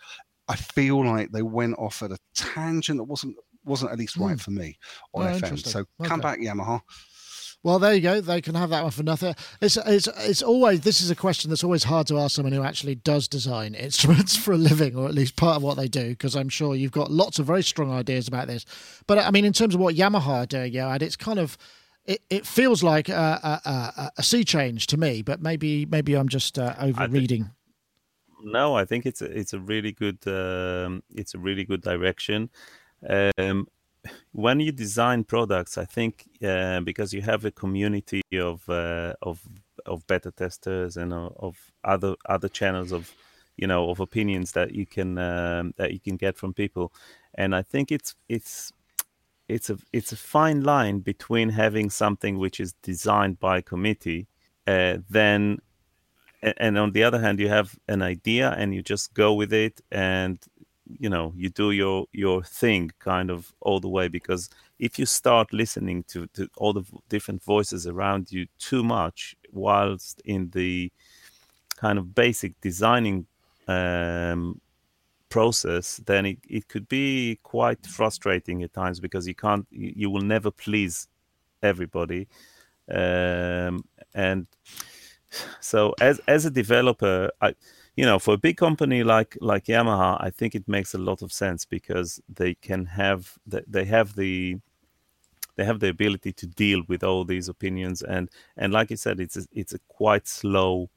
I 0.47 0.55
feel 0.55 1.05
like 1.05 1.33
they 1.33 1.43
went 1.43 1.77
off 1.79 2.05
at 2.05 2.13
a 2.13 2.19
tangent 2.37 2.99
that 2.99 3.05
wasn't 3.05 3.35
wasn't 3.65 3.91
at 3.91 3.99
least 3.99 4.17
right 4.17 4.37
mm. 4.37 4.41
for 4.41 4.53
me 4.53 4.77
on 5.13 5.27
oh, 5.27 5.39
FM. 5.41 5.59
So 5.59 5.81
okay. 5.81 6.09
come 6.09 6.21
back, 6.21 6.39
Yamaha. 6.39 6.81
Well, 7.65 7.79
there 7.79 7.95
you 7.95 8.03
go. 8.03 8.21
They 8.21 8.43
can 8.43 8.55
have 8.57 8.69
that 8.71 8.83
one 8.83 8.93
for 8.93 9.03
nothing. 9.03 9.35
It's 9.63 9.79
it's 9.79 10.07
it's 10.19 10.43
always 10.43 10.83
this 10.83 11.01
is 11.01 11.11
a 11.11 11.17
question 11.17 11.49
that's 11.49 11.65
always 11.65 11.85
hard 11.85 12.07
to 12.09 12.19
ask 12.19 12.37
someone 12.37 12.53
who 12.53 12.63
actually 12.63 12.95
does 12.95 13.27
design 13.27 13.75
instruments 13.75 14.37
for 14.37 14.53
a 14.53 14.59
living, 14.59 14.95
or 14.95 15.09
at 15.09 15.15
least 15.15 15.37
part 15.37 15.57
of 15.57 15.63
what 15.63 15.79
they 15.79 15.89
do. 15.89 16.11
Because 16.11 16.37
I'm 16.37 16.51
sure 16.51 16.75
you've 16.75 16.93
got 16.93 17.11
lots 17.11 17.39
of 17.39 17.47
very 17.47 17.63
strong 17.63 17.91
ideas 17.91 18.29
about 18.29 18.49
this. 18.49 18.67
But 19.07 19.19
I 19.19 19.31
mean, 19.31 19.47
in 19.47 19.55
terms 19.55 19.75
of 19.75 19.81
what 19.81 19.95
Yamaha 19.95 20.43
are 20.43 20.47
doing, 20.47 20.75
yeah, 20.75 20.95
it's 21.01 21.17
kind 21.17 21.39
of 21.39 21.57
it, 22.05 22.21
it 22.29 22.47
feels 22.47 22.83
like 22.83 23.09
a, 23.09 23.63
a, 23.65 23.71
a, 23.71 24.13
a, 24.19 24.23
sea 24.23 24.45
change 24.45 24.87
to 24.89 24.99
me. 24.99 25.23
But 25.23 25.41
maybe 25.41 25.87
maybe 25.87 26.15
I'm 26.15 26.29
just 26.29 26.59
uh, 26.59 26.75
overreading. 26.79 27.51
no, 28.43 28.77
I 28.77 28.85
think 28.85 29.07
it's 29.07 29.23
a, 29.23 29.39
it's 29.39 29.55
a 29.55 29.59
really 29.59 29.93
good 29.93 30.19
um, 30.27 31.03
it's 31.15 31.33
a 31.33 31.39
really 31.39 31.65
good 31.65 31.81
direction. 31.81 32.51
Um, 33.09 33.69
when 34.33 34.61
you 34.61 34.73
design 34.73 35.25
products, 35.25 35.79
I 35.79 35.85
think 35.85 36.25
uh, 36.43 36.81
because 36.81 37.13
you 37.13 37.23
have 37.23 37.45
a 37.45 37.51
community 37.51 38.23
of 38.35 38.69
uh, 38.69 39.15
of 39.23 39.41
of 39.87 40.07
beta 40.07 40.31
testers 40.31 40.97
and 40.97 41.13
uh, 41.13 41.31
of 41.37 41.73
other 41.85 42.15
other 42.27 42.49
channels 42.49 42.93
of 42.93 43.15
you 43.57 43.67
know 43.67 43.91
of 43.91 44.01
opinions 44.01 44.53
that 44.53 44.73
you 44.75 44.87
can 44.87 45.19
um, 45.19 45.75
that 45.77 45.93
you 45.93 46.01
can 46.01 46.17
get 46.17 46.37
from 46.37 46.55
people, 46.55 46.93
and 47.35 47.55
I 47.55 47.63
think 47.63 47.93
it's 47.93 48.15
it's 48.29 48.73
it's 49.49 49.71
a 49.71 49.79
it's 49.93 50.13
a 50.13 50.17
fine 50.17 50.63
line 50.63 51.01
between 51.01 51.51
having 51.51 51.91
something 51.91 52.39
which 52.39 52.61
is 52.61 52.75
designed 52.83 53.39
by 53.39 53.61
committee, 53.61 54.27
uh, 54.67 54.99
then 55.09 55.59
and 56.59 56.79
on 56.79 56.93
the 56.93 57.03
other 57.03 57.21
hand 57.21 57.41
you 57.41 57.49
have 57.49 57.79
an 57.89 58.03
idea 58.03 58.55
and 58.59 58.75
you 58.75 58.83
just 58.83 59.15
go 59.15 59.33
with 59.33 59.53
it 59.53 59.81
and 59.91 60.39
you 60.87 61.09
know 61.09 61.33
you 61.37 61.49
do 61.49 61.71
your 61.71 62.07
your 62.13 62.43
thing 62.43 62.91
kind 62.99 63.31
of 63.31 63.53
all 63.61 63.81
the 63.81 63.89
way 63.89 64.09
because 64.09 64.51
if 64.79 64.99
you 64.99 65.07
start 65.07 65.53
listening 65.53 66.05
to, 66.05 66.27
to 66.29 66.49
all 66.57 66.73
the 66.73 66.85
different 67.09 67.43
voices 67.43 67.87
around 67.87 68.31
you 68.31 68.47
too 68.59 68.83
much 68.83 69.35
whilst 69.53 70.21
in 70.25 70.51
the 70.51 70.91
kind 71.77 71.99
of 71.99 72.15
basic 72.15 72.61
designing 72.61 73.27
um, 73.67 74.61
process 75.31 75.97
then 76.05 76.27
it, 76.27 76.39
it 76.49 76.69
could 76.69 76.87
be 76.89 77.39
quite 77.43 77.85
frustrating 77.87 78.63
at 78.63 78.73
times 78.75 79.01
because 79.01 79.27
you 79.27 79.35
can't 79.35 79.67
you, 79.71 79.93
you 79.97 80.11
will 80.11 80.23
never 80.23 80.51
please 80.51 81.09
everybody. 81.65 82.29
Um, 82.89 83.85
and 84.15 84.47
so 85.61 85.95
as 86.01 86.21
as 86.29 86.45
a 86.45 86.51
developer 86.51 87.29
i 87.41 87.53
you 87.97 88.05
know, 88.05 88.19
for 88.19 88.35
a 88.35 88.39
big 88.39 88.57
company 88.57 89.05
like 89.05 89.37
like 89.41 89.67
Yamaha, 89.67 90.17
I 90.21 90.31
think 90.31 90.55
it 90.55 90.67
makes 90.69 90.95
a 90.95 90.99
lot 90.99 91.23
of 91.23 91.33
sense 91.33 91.65
because 91.65 92.21
they 92.29 92.55
can 92.55 92.87
have 92.87 93.39
they 93.47 93.85
have 93.85 94.17
the 94.17 94.57
they 95.57 95.65
have 95.65 95.79
the 95.81 95.89
ability 95.89 96.33
to 96.33 96.47
deal 96.47 96.83
with 96.89 97.05
all 97.05 97.25
these 97.25 97.49
opinions 97.49 98.03
and 98.03 98.29
and 98.57 98.73
like 98.73 98.91
you 98.91 98.97
said, 98.97 99.21
it's 99.21 99.37
a, 99.37 99.45
it's 99.53 99.73
a 99.73 99.79
quite 99.89 100.27
slow, 100.27 100.91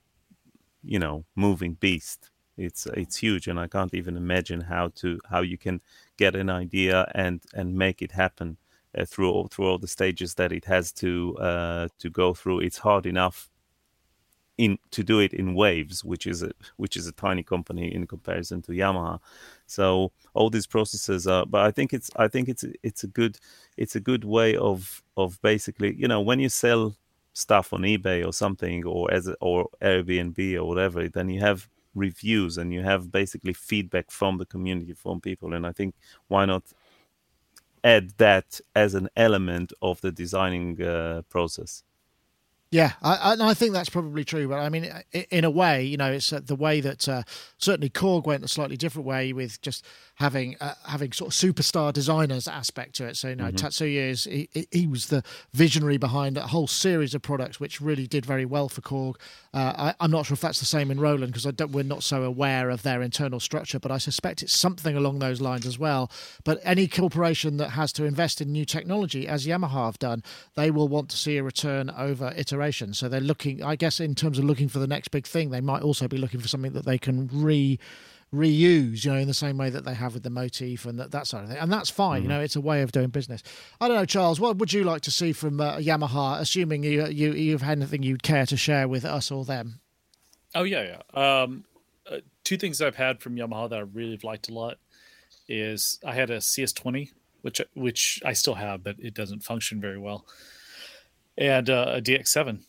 you 0.83 0.99
know, 0.99 1.25
moving 1.35 1.73
beast. 1.75 2.31
It's 2.57 2.87
it's 2.87 3.17
huge, 3.17 3.47
and 3.47 3.59
I 3.59 3.67
can't 3.67 3.93
even 3.93 4.17
imagine 4.17 4.61
how 4.61 4.89
to 4.95 5.19
how 5.29 5.41
you 5.41 5.57
can 5.59 5.81
get 6.17 6.35
an 6.35 6.49
idea 6.49 7.11
and 7.13 7.41
and 7.53 7.75
make 7.75 8.01
it 8.01 8.11
happen 8.11 8.57
uh, 8.97 9.05
through 9.05 9.31
all, 9.31 9.47
through 9.47 9.67
all 9.67 9.77
the 9.77 9.87
stages 9.87 10.33
that 10.35 10.51
it 10.51 10.65
has 10.65 10.91
to 10.93 11.37
uh, 11.37 11.87
to 11.99 12.09
go 12.09 12.33
through. 12.33 12.61
It's 12.61 12.79
hard 12.79 13.05
enough 13.05 13.49
in 14.57 14.77
to 14.91 15.03
do 15.03 15.19
it 15.19 15.33
in 15.33 15.53
waves, 15.53 16.03
which 16.03 16.25
is 16.25 16.43
a 16.43 16.51
which 16.77 16.97
is 16.97 17.07
a 17.07 17.11
tiny 17.11 17.43
company 17.43 17.93
in 17.93 18.07
comparison 18.07 18.61
to 18.63 18.71
Yamaha. 18.71 19.19
So 19.67 20.11
all 20.33 20.49
these 20.49 20.67
processes 20.67 21.27
are, 21.27 21.45
but 21.45 21.61
I 21.61 21.71
think 21.71 21.93
it's 21.93 22.09
I 22.15 22.27
think 22.27 22.49
it's 22.49 22.65
it's 22.83 23.03
a 23.03 23.07
good 23.07 23.37
it's 23.77 23.95
a 23.95 23.99
good 23.99 24.23
way 24.23 24.55
of 24.57 25.03
of 25.15 25.39
basically 25.41 25.95
you 25.95 26.07
know 26.07 26.21
when 26.21 26.39
you 26.39 26.49
sell 26.49 26.95
stuff 27.33 27.71
on 27.71 27.81
eBay 27.81 28.25
or 28.25 28.33
something 28.33 28.83
or 28.85 29.11
as 29.13 29.27
a, 29.27 29.35
or 29.41 29.69
Airbnb 29.81 30.55
or 30.55 30.65
whatever, 30.65 31.07
then 31.07 31.29
you 31.29 31.39
have 31.39 31.69
reviews 31.93 32.57
and 32.57 32.73
you 32.73 32.81
have 32.81 33.11
basically 33.11 33.53
feedback 33.53 34.09
from 34.09 34.37
the 34.39 34.45
community 34.45 34.93
from 34.93 35.21
people, 35.21 35.53
and 35.53 35.65
I 35.65 35.71
think 35.71 35.95
why 36.27 36.45
not 36.45 36.63
add 37.83 38.11
that 38.17 38.59
as 38.75 38.95
an 38.95 39.07
element 39.15 39.71
of 39.81 40.01
the 40.01 40.11
designing 40.11 40.81
uh, 40.81 41.21
process. 41.29 41.83
Yeah, 42.69 42.93
I, 43.01 43.15
I, 43.15 43.49
I, 43.49 43.53
think 43.53 43.71
that's 43.71 43.89
probably 43.89 44.25
true. 44.25 44.49
But 44.49 44.59
I 44.59 44.67
mean, 44.67 44.91
in 45.13 45.45
a 45.45 45.49
way, 45.49 45.83
you 45.85 45.95
know, 45.95 46.11
it's 46.11 46.33
uh, 46.33 46.41
the 46.43 46.55
way 46.55 46.81
that 46.81 47.07
uh, 47.07 47.23
certainly 47.57 47.89
Korg 47.89 48.25
went 48.25 48.43
a 48.43 48.47
slightly 48.49 48.75
different 48.75 49.07
way 49.07 49.31
with 49.31 49.61
just 49.61 49.85
having 50.17 50.55
uh, 50.59 50.73
having 50.85 51.11
sort 51.11 51.31
of 51.31 51.33
superstar 51.33 51.93
designers 51.93 52.47
aspect 52.47 52.95
to 52.95 53.05
it. 53.05 53.15
So 53.15 53.29
you 53.29 53.35
know, 53.35 53.45
mm-hmm. 53.45 53.55
Tatsuya 53.55 54.09
is 54.09 54.23
he, 54.23 54.49
he, 54.71 54.87
was 54.87 55.07
the 55.07 55.23
visionary 55.53 55.97
behind 55.97 56.37
a 56.37 56.47
whole 56.47 56.65
series 56.65 57.13
of 57.13 57.21
products 57.21 57.59
which 57.59 57.79
really 57.79 58.07
did 58.07 58.25
very 58.25 58.45
well 58.45 58.67
for 58.67 58.81
Korg. 58.81 59.15
Uh, 59.53 59.93
I, 59.99 60.03
am 60.03 60.09
not 60.09 60.25
sure 60.25 60.33
if 60.33 60.41
that's 60.41 60.59
the 60.59 60.65
same 60.65 60.89
in 60.89 60.99
Roland 60.99 61.33
because 61.33 61.45
we're 61.69 61.83
not 61.83 62.01
so 62.01 62.23
aware 62.23 62.71
of 62.71 62.81
their 62.81 63.03
internal 63.03 63.39
structure, 63.39 63.79
but 63.79 63.91
I 63.91 63.99
suspect 63.99 64.41
it's 64.41 64.53
something 64.53 64.97
along 64.97 65.19
those 65.19 65.39
lines 65.39 65.67
as 65.67 65.77
well. 65.77 66.11
But 66.43 66.59
any 66.63 66.87
corporation 66.87 67.57
that 67.57 67.69
has 67.71 67.93
to 67.93 68.03
invest 68.03 68.41
in 68.41 68.51
new 68.51 68.65
technology, 68.65 69.27
as 69.27 69.45
Yamaha 69.45 69.85
have 69.85 69.99
done, 69.99 70.23
they 70.55 70.71
will 70.71 70.87
want 70.87 71.09
to 71.09 71.17
see 71.17 71.37
a 71.37 71.43
return 71.43 71.91
over 71.91 72.33
iteration. 72.35 72.95
So 72.95 73.07
they're 73.07 73.21
looking, 73.21 73.63
I 73.63 73.75
guess, 73.75 73.99
in 73.99 74.15
terms 74.15 74.39
of 74.39 74.45
looking 74.45 74.67
for 74.67 74.79
the 74.79 74.87
next 74.87 75.09
big 75.09 75.27
thing, 75.27 75.51
they 75.51 75.61
might 75.61 75.83
also 75.83 76.07
be 76.07 76.17
looking 76.17 76.39
for 76.39 76.47
something 76.47 76.73
that 76.73 76.85
they 76.85 76.97
can 76.97 77.29
re 77.31 77.77
reuse, 78.33 79.05
you 79.05 79.11
know, 79.11 79.17
in 79.17 79.27
the 79.27 79.33
same 79.33 79.57
way 79.57 79.69
that 79.69 79.85
they 79.85 79.93
have 79.93 80.13
with 80.13 80.23
the 80.23 80.29
motif 80.29 80.85
and 80.85 80.99
that, 80.99 81.11
that 81.11 81.27
sort 81.27 81.43
of 81.43 81.49
thing. 81.49 81.57
And 81.57 81.71
that's 81.71 81.89
fine, 81.89 82.21
mm-hmm. 82.21 82.31
you 82.31 82.37
know, 82.37 82.41
it's 82.41 82.55
a 82.55 82.61
way 82.61 82.81
of 82.81 82.91
doing 82.91 83.09
business. 83.09 83.41
I 83.79 83.87
don't 83.87 83.97
know, 83.97 84.05
Charles, 84.05 84.39
what 84.39 84.57
would 84.57 84.73
you 84.73 84.83
like 84.83 85.01
to 85.03 85.11
see 85.11 85.31
from 85.31 85.61
uh, 85.61 85.77
Yamaha, 85.77 86.39
assuming 86.39 86.83
you, 86.83 87.07
you, 87.07 87.33
you've 87.33 87.61
had 87.61 87.77
anything 87.77 88.03
you'd 88.03 88.23
care 88.23 88.45
to 88.45 88.57
share 88.57 88.87
with 88.87 89.05
us 89.05 89.31
or 89.31 89.45
them? 89.45 89.79
Oh, 90.55 90.63
yeah, 90.63 90.99
yeah. 91.15 91.41
Um, 91.41 91.65
uh, 92.09 92.17
two 92.43 92.57
things 92.57 92.81
I've 92.81 92.95
had 92.95 93.21
from 93.21 93.35
Yamaha 93.35 93.69
that 93.69 93.79
I 93.79 93.81
really 93.81 94.11
have 94.11 94.23
liked 94.23 94.49
a 94.49 94.53
lot 94.53 94.77
is 95.47 95.99
I 96.05 96.13
had 96.13 96.29
a 96.29 96.37
CS20, 96.37 97.11
which 97.41 97.61
which 97.73 98.21
I 98.25 98.33
still 98.33 98.55
have, 98.55 98.83
but 98.83 98.97
it 98.99 99.13
doesn't 99.13 99.43
function 99.43 99.79
very 99.79 99.97
well, 99.97 100.25
and 101.37 101.69
uh, 101.69 101.93
a 101.95 102.01
DX7. 102.01 102.63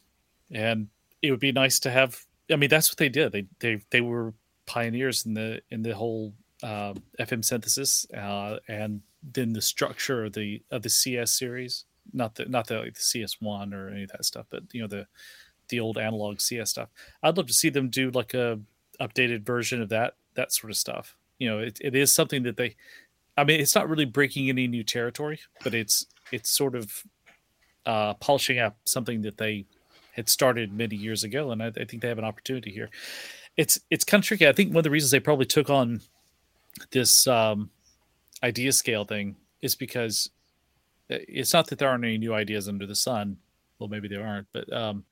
And 0.51 0.89
it 1.23 1.31
would 1.31 1.41
be 1.41 1.53
nice 1.53 1.81
to 1.81 1.91
have. 1.91 2.25
I 2.51 2.57
mean, 2.57 2.71
that's 2.71 2.91
what 2.91 2.99
they 2.99 3.09
did. 3.09 3.33
They 3.33 3.47
they 3.61 3.83
they 3.91 4.01
were 4.01 4.35
pioneers 4.69 5.27
in 5.27 5.35
the 5.35 5.61
in 5.71 5.83
the 5.83 5.95
whole 5.95 6.33
uh, 6.63 6.95
FM 7.19 7.45
synthesis 7.45 8.07
uh, 8.13 8.59
and 8.69 9.01
then 9.23 9.53
the 9.53 9.63
structure 9.63 10.25
of 10.25 10.35
the 10.35 10.63
of 10.71 10.83
the 10.83 10.91
CS 10.91 11.33
series. 11.33 11.85
Not 12.13 12.37
the 12.37 12.45
not 12.47 12.69
the, 12.69 12.79
like 12.81 12.95
the 12.95 13.01
CS 13.01 13.41
one 13.41 13.75
or 13.75 13.89
any 13.89 14.05
of 14.05 14.13
that 14.13 14.25
stuff, 14.25 14.47
but 14.51 14.63
you 14.73 14.81
know 14.81 14.87
the 14.87 15.07
the 15.69 15.81
old 15.81 15.99
analog 15.99 16.41
CS 16.41 16.71
stuff. 16.71 16.89
I'd 17.23 17.37
love 17.37 17.47
to 17.49 17.53
see 17.53 17.69
them 17.69 17.89
do 17.91 18.11
like 18.11 18.35
a 18.35 18.61
updated 19.01 19.45
version 19.45 19.83
of 19.83 19.89
that 19.89 20.15
that 20.35 20.53
sort 20.53 20.71
of 20.71 20.77
stuff. 20.77 21.17
You 21.39 21.49
know, 21.51 21.59
it, 21.59 21.79
it 21.81 21.95
is 21.95 22.15
something 22.15 22.43
that 22.45 22.57
they. 22.57 22.77
I 23.37 23.45
mean, 23.45 23.61
it's 23.61 23.75
not 23.75 23.89
really 23.89 24.05
breaking 24.05 24.49
any 24.49 24.67
new 24.67 24.83
territory, 24.83 25.41
but 25.63 25.75
it's 25.75 26.07
it's 26.33 26.51
sort 26.51 26.75
of 26.75 27.05
uh, 27.87 28.15
polishing 28.15 28.59
up 28.59 28.77
something 28.85 29.23
that 29.23 29.39
they 29.39 29.67
had 30.13 30.29
started 30.29 30.73
many 30.73 30.97
years 30.97 31.25
ago, 31.25 31.51
and 31.51 31.63
I, 31.63 31.67
I 31.69 31.85
think 31.85 32.03
they 32.03 32.09
have 32.09 32.19
an 32.19 32.25
opportunity 32.25 32.73
here 32.73 32.91
it's 33.59 33.79
it's 33.91 34.05
kind 34.05 34.23
of 34.23 34.27
tricky. 34.27 34.49
I 34.49 34.53
think 34.53 34.71
one 34.71 34.79
of 34.79 34.85
the 34.85 34.91
reasons 34.91 35.11
they 35.11 35.21
probably 35.21 35.45
took 35.45 35.69
on 35.69 36.01
this 36.93 37.27
um, 37.27 37.71
IdeaScale 38.43 39.07
thing 39.07 39.37
is 39.61 39.75
because 39.75 40.31
uh, 41.11 41.17
it's 41.27 41.53
not 41.53 41.67
that 41.67 41.81
there 41.81 41.89
aren't 41.89 42.05
any 42.05 42.19
new 42.19 42.33
ideas 42.33 42.69
under 42.69 42.87
the 42.87 42.95
sun. 42.95 43.37
Well, 43.79 43.89
maybe 43.89 44.07
there 44.07 44.25
aren't, 44.25 44.47
but 44.53 44.73
um, 44.73 45.05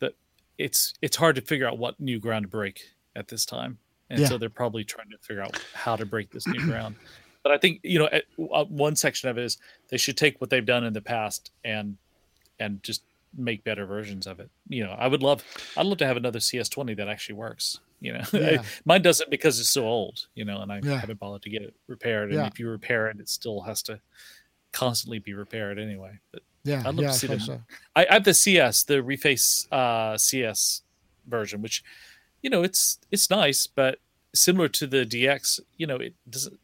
but 0.00 0.16
it's 0.58 0.94
it's 1.00 1.16
hard 1.16 1.36
to 1.36 1.42
figure 1.42 1.66
out 1.66 1.78
what 1.78 1.98
new 2.00 2.18
ground 2.18 2.44
to 2.44 2.48
break 2.48 2.82
at 3.14 3.28
this 3.28 3.46
time, 3.46 3.78
and 4.10 4.18
yeah. 4.18 4.26
so 4.26 4.36
they're 4.36 4.50
probably 4.50 4.82
trying 4.82 5.10
to 5.10 5.18
figure 5.18 5.42
out 5.42 5.64
how 5.72 5.94
to 5.94 6.04
break 6.04 6.30
this 6.32 6.48
new 6.48 6.60
ground. 6.66 6.96
But 7.44 7.52
I 7.52 7.58
think 7.58 7.80
you 7.84 8.00
know, 8.00 8.08
at, 8.10 8.24
uh, 8.52 8.64
one 8.64 8.96
section 8.96 9.28
of 9.28 9.38
it 9.38 9.44
is 9.44 9.58
they 9.90 9.96
should 9.96 10.16
take 10.16 10.40
what 10.40 10.50
they've 10.50 10.66
done 10.66 10.82
in 10.82 10.92
the 10.92 11.00
past 11.00 11.52
and 11.64 11.96
and 12.58 12.82
just 12.82 13.04
make 13.36 13.64
better 13.64 13.86
versions 13.86 14.26
of 14.26 14.40
it. 14.40 14.50
You 14.68 14.84
know, 14.84 14.92
I 14.92 15.08
would 15.08 15.22
love 15.22 15.44
I'd 15.76 15.86
love 15.86 15.98
to 15.98 16.06
have 16.06 16.16
another 16.16 16.38
CS20 16.38 16.96
that 16.96 17.08
actually 17.08 17.36
works. 17.36 17.80
You 18.00 18.14
know, 18.14 18.22
yeah. 18.32 18.62
mine 18.84 19.02
doesn't 19.02 19.30
because 19.30 19.60
it's 19.60 19.70
so 19.70 19.86
old. 19.86 20.26
You 20.34 20.44
know, 20.44 20.62
and 20.62 20.72
I 20.72 20.80
yeah. 20.82 20.98
haven't 20.98 21.18
bothered 21.18 21.42
to 21.42 21.50
get 21.50 21.62
it 21.62 21.74
repaired. 21.86 22.30
And 22.30 22.40
yeah. 22.40 22.46
if 22.46 22.58
you 22.58 22.68
repair 22.68 23.08
it, 23.08 23.20
it 23.20 23.28
still 23.28 23.60
has 23.62 23.82
to 23.84 24.00
constantly 24.72 25.18
be 25.18 25.34
repaired 25.34 25.78
anyway. 25.78 26.18
But 26.32 26.42
yeah, 26.64 26.82
I'd 26.84 26.94
love 26.94 27.12
to 27.12 27.12
see 27.12 27.26
them. 27.26 27.40
So. 27.40 27.60
I, 27.96 28.06
I, 28.08 28.14
have 28.14 28.24
the 28.24 28.34
CS, 28.34 28.84
the 28.84 28.94
reface 28.94 29.70
uh, 29.72 30.16
CS 30.18 30.82
version, 31.26 31.62
which 31.62 31.82
you 32.42 32.50
know 32.50 32.62
it's 32.62 32.98
it's 33.10 33.30
nice, 33.30 33.66
but 33.66 33.98
similar 34.34 34.68
to 34.68 34.86
the 34.86 35.04
DX, 35.04 35.60
you 35.76 35.86
know, 35.86 35.96
it 35.96 36.14
doesn't 36.28 36.58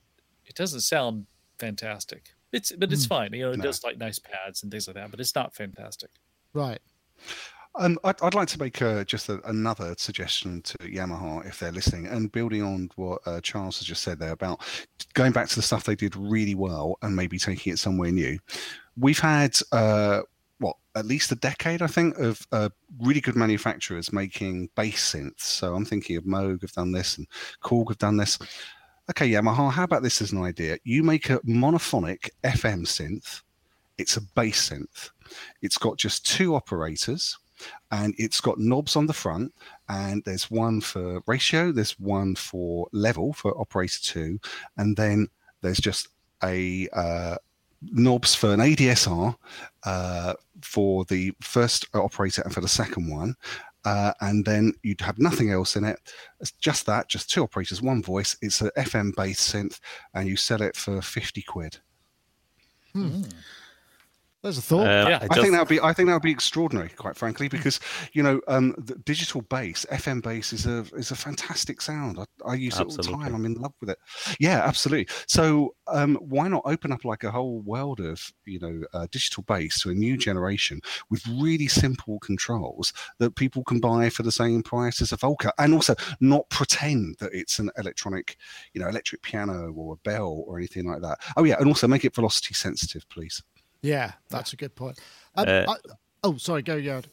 it 0.46 0.55
doesn't 0.55 0.81
sound 0.81 1.26
fantastic. 1.59 2.31
It's 2.52 2.72
but 2.72 2.92
it's 2.92 3.07
mm. 3.07 3.11
fine. 3.11 3.33
You 3.33 3.46
know, 3.46 3.52
it 3.52 3.59
no. 3.59 3.64
does 3.64 3.85
like 3.85 3.98
nice 3.98 4.18
pads 4.18 4.62
and 4.62 4.70
things 4.70 4.87
like 4.87 4.94
that, 4.96 5.11
but 5.11 5.20
it's 5.20 5.35
not 5.35 5.55
fantastic. 5.55 6.11
Right. 6.57 6.81
Um, 7.79 7.99
I'd, 8.05 8.21
I'd, 8.23 8.35
like 8.35 8.49
to 8.49 8.59
make 8.59 8.81
uh, 8.81 9.05
just 9.05 9.29
a, 9.29 9.38
another 9.47 9.95
suggestion 9.99 10.62
to 10.62 10.79
Yamaha 10.79 11.47
if 11.47 11.61
they're 11.61 11.71
listening, 11.71 12.07
and 12.07 12.33
building 12.33 12.62
on 12.62 12.88
what 12.97 13.21
uh, 13.27 13.42
Charles 13.42 13.79
has 13.79 13.87
just 13.87 14.03
said 14.03 14.19
there 14.19 14.33
about 14.33 14.62
going 15.12 15.33
back 15.33 15.49
to 15.49 15.57
the 15.57 15.62
stuff 15.62 15.85
they 15.85 15.95
did 15.95 16.16
really 16.16 16.55
well 16.55 16.97
and 17.03 17.14
maybe 17.14 17.38
taking 17.38 17.75
it 17.75 17.79
somewhere 17.79 18.11
new. 18.11 18.38
We've 18.97 19.19
had 19.19 19.59
uh, 19.73 20.23
what 20.59 20.77
at 20.95 21.05
least 21.05 21.33
a 21.33 21.37
decade, 21.37 21.83
I 21.83 21.87
think, 21.87 22.16
of 22.19 22.47
uh, 22.51 22.71
really 22.99 23.21
good 23.21 23.37
manufacturers 23.37 24.11
making 24.11 24.71
bass 24.75 25.12
synths. 25.12 25.42
So 25.42 25.75
I'm 25.75 25.85
thinking 25.85 26.16
of 26.16 26.25
Moog 26.25 26.62
have 26.62 26.73
done 26.73 26.92
this, 26.92 27.19
and 27.19 27.27
Korg 27.62 27.90
have 27.90 27.99
done 27.99 28.16
this. 28.16 28.38
Okay, 29.11 29.29
Yamaha, 29.29 29.71
how 29.71 29.85
about 29.85 30.03
this 30.03 30.23
as 30.23 30.33
an 30.33 30.42
idea? 30.42 30.79
You 30.85 31.03
make 31.03 31.29
a 31.29 31.40
monophonic 31.40 32.31
FM 32.42 32.87
synth. 32.87 33.42
It's 33.98 34.16
a 34.16 34.20
bass 34.20 34.70
synth 34.70 35.11
it's 35.62 35.78
got 35.78 35.96
just 35.96 36.26
two 36.26 36.54
operators 36.54 37.38
and 37.90 38.14
it's 38.18 38.40
got 38.40 38.59
knobs 38.59 38.96
on 38.96 39.06
the 39.06 39.12
front 39.12 39.52
and 39.88 40.22
there's 40.24 40.50
one 40.50 40.80
for 40.80 41.20
ratio 41.26 41.72
there's 41.72 41.98
one 41.98 42.35
for 42.35 42.87
level 42.92 43.32
for 43.32 43.59
operator 43.59 43.98
2 44.02 44.38
and 44.76 44.96
then 44.96 45.28
there's 45.62 45.78
just 45.78 46.09
a 46.44 46.87
uh, 46.92 47.37
knobs 47.80 48.35
for 48.35 48.52
an 48.52 48.61
ADSR 48.61 49.35
uh, 49.85 50.35
for 50.61 51.04
the 51.06 51.32
first 51.40 51.87
operator 51.94 52.42
and 52.42 52.52
for 52.52 52.61
the 52.61 52.68
second 52.68 53.11
one 53.11 53.35
uh, 53.87 54.12
and 54.20 54.44
then 54.44 54.74
you'd 54.82 55.00
have 55.00 55.16
nothing 55.16 55.52
else 55.52 55.76
in 55.76 55.85
it. 55.85 56.00
It's 56.40 56.50
just 56.50 56.87
that, 56.87 57.09
just 57.09 57.30
two 57.30 57.44
operators, 57.44 57.80
one 57.80 58.02
voice. 58.02 58.37
It's 58.42 58.61
an 58.61 58.72
FM 58.76 59.14
based 59.14 59.54
synth, 59.54 59.78
and 60.12 60.28
you 60.28 60.35
sell 60.35 60.61
it 60.61 60.74
for 60.74 61.00
fifty 61.00 61.40
quid. 61.40 61.78
Hmm. 62.94 63.22
There's 64.46 64.59
a 64.59 64.62
thought. 64.62 64.87
Um, 64.87 65.09
yeah, 65.09 65.18
I, 65.22 65.26
just... 65.26 65.40
think 65.40 65.52
that 65.54 65.59
would 65.59 65.68
be. 65.68 65.80
I 65.80 65.92
think 65.92 66.06
that 66.06 66.12
would 66.12 66.22
be 66.22 66.30
extraordinary, 66.30 66.90
quite 66.90 67.16
frankly, 67.16 67.48
because 67.48 67.80
you 68.12 68.22
know, 68.22 68.40
um, 68.46 68.76
the 68.78 68.94
digital 68.94 69.42
bass, 69.42 69.85
FM 69.90 70.22
bass, 70.22 70.52
is 70.52 70.66
a 70.66 70.85
is 70.94 71.11
a 71.11 71.16
fantastic 71.16 71.80
sound. 71.80 72.20
I, 72.20 72.24
I 72.46 72.54
use 72.54 72.78
absolutely. 72.78 72.94
it 72.94 73.12
all 73.12 73.18
the 73.18 73.24
time. 73.24 73.35
I'm 73.35 73.44
in 73.44 73.54
love 73.54 73.72
with 73.80 73.90
it. 73.90 73.98
Yeah, 74.38 74.61
absolutely. 74.64 75.12
So 75.26 75.74
um, 75.88 76.14
why 76.20 76.46
not 76.46 76.62
open 76.64 76.92
up 76.92 77.04
like 77.04 77.24
a 77.24 77.32
whole 77.32 77.61
world 77.62 77.98
of 77.98 78.22
you 78.44 78.61
know 78.61 78.82
uh, 78.92 79.09
digital 79.11 79.42
bass 79.42 79.80
to 79.80 79.90
a 79.90 79.94
new 79.94 80.16
generation 80.16 80.80
with 81.11 81.26
really 81.26 81.66
simple 81.66 82.20
controls 82.20 82.92
that 83.18 83.35
people 83.35 83.64
can 83.64 83.80
buy 83.80 84.09
for 84.11 84.22
the 84.22 84.30
same 84.30 84.62
price 84.62 85.02
as 85.02 85.11
a 85.11 85.16
Volca, 85.16 85.50
and 85.59 85.74
also 85.74 85.96
not 86.20 86.48
pretend 86.50 87.16
that 87.18 87.35
it's 87.35 87.59
an 87.59 87.68
electronic, 87.78 88.37
you 88.74 88.80
know, 88.80 88.87
electric 88.87 89.22
piano 89.22 89.72
or 89.72 89.94
a 89.94 90.09
bell 90.09 90.44
or 90.46 90.56
anything 90.56 90.87
like 90.87 91.02
that. 91.02 91.18
Oh 91.37 91.42
yeah, 91.42 91.56
and 91.59 91.66
also 91.66 91.88
make 91.88 92.04
it 92.04 92.14
velocity 92.14 92.54
sensitive, 92.54 93.09
please. 93.09 93.42
Yeah, 93.87 94.12
that's 94.29 94.53
a 94.53 94.57
good 94.57 94.75
point. 94.75 94.99
Um, 95.37 95.46
uh, 95.49 95.64
I, 95.68 95.77
oh, 96.25 96.37
sorry, 96.37 96.62
go 96.62 96.77
Yoad. 96.77 97.05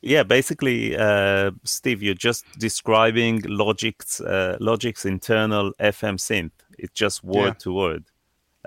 Yeah, 0.00 0.22
basically, 0.22 0.96
uh, 0.96 1.50
Steve, 1.64 2.02
you're 2.02 2.14
just 2.14 2.44
describing 2.58 3.40
Logic's 3.42 4.20
uh, 4.20 4.58
Logic's 4.60 5.06
internal 5.06 5.72
FM 5.80 6.16
synth. 6.16 6.50
It's 6.78 6.92
just 6.92 7.24
word 7.24 7.46
yeah. 7.46 7.52
to 7.60 7.72
word, 7.72 8.04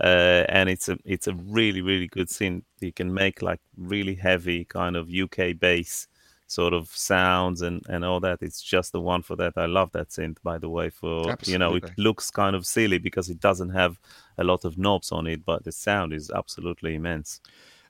uh, 0.01 0.45
and 0.49 0.69
it's 0.69 0.89
a 0.89 0.97
it's 1.05 1.27
a 1.27 1.34
really 1.34 1.81
really 1.81 2.07
good 2.07 2.27
synth. 2.27 2.63
You 2.79 2.91
can 2.91 3.13
make 3.13 3.41
like 3.41 3.59
really 3.75 4.15
heavy 4.15 4.65
kind 4.65 4.95
of 4.95 5.09
UK 5.09 5.59
bass 5.59 6.07
sort 6.47 6.73
of 6.73 6.89
sounds 6.95 7.61
and 7.61 7.83
and 7.89 8.03
all 8.03 8.19
that. 8.21 8.41
It's 8.41 8.61
just 8.61 8.91
the 8.93 9.01
one 9.01 9.21
for 9.21 9.35
that. 9.35 9.53
I 9.57 9.65
love 9.65 9.91
that 9.91 10.09
synth, 10.09 10.37
by 10.43 10.57
the 10.57 10.69
way. 10.69 10.89
For 10.89 11.29
Absolutely. 11.31 11.51
you 11.51 11.59
know, 11.59 11.75
it 11.75 11.91
looks 11.97 12.31
kind 12.31 12.55
of 12.55 12.65
silly 12.65 12.97
because 12.97 13.29
it 13.29 13.39
doesn't 13.39 13.69
have 13.69 13.99
a 14.37 14.43
lot 14.43 14.65
of 14.65 14.77
knobs 14.77 15.11
on 15.11 15.27
it, 15.27 15.45
but 15.45 15.63
the 15.63 15.71
sound 15.71 16.13
is 16.13 16.31
absolutely 16.31 16.95
immense. 16.95 17.41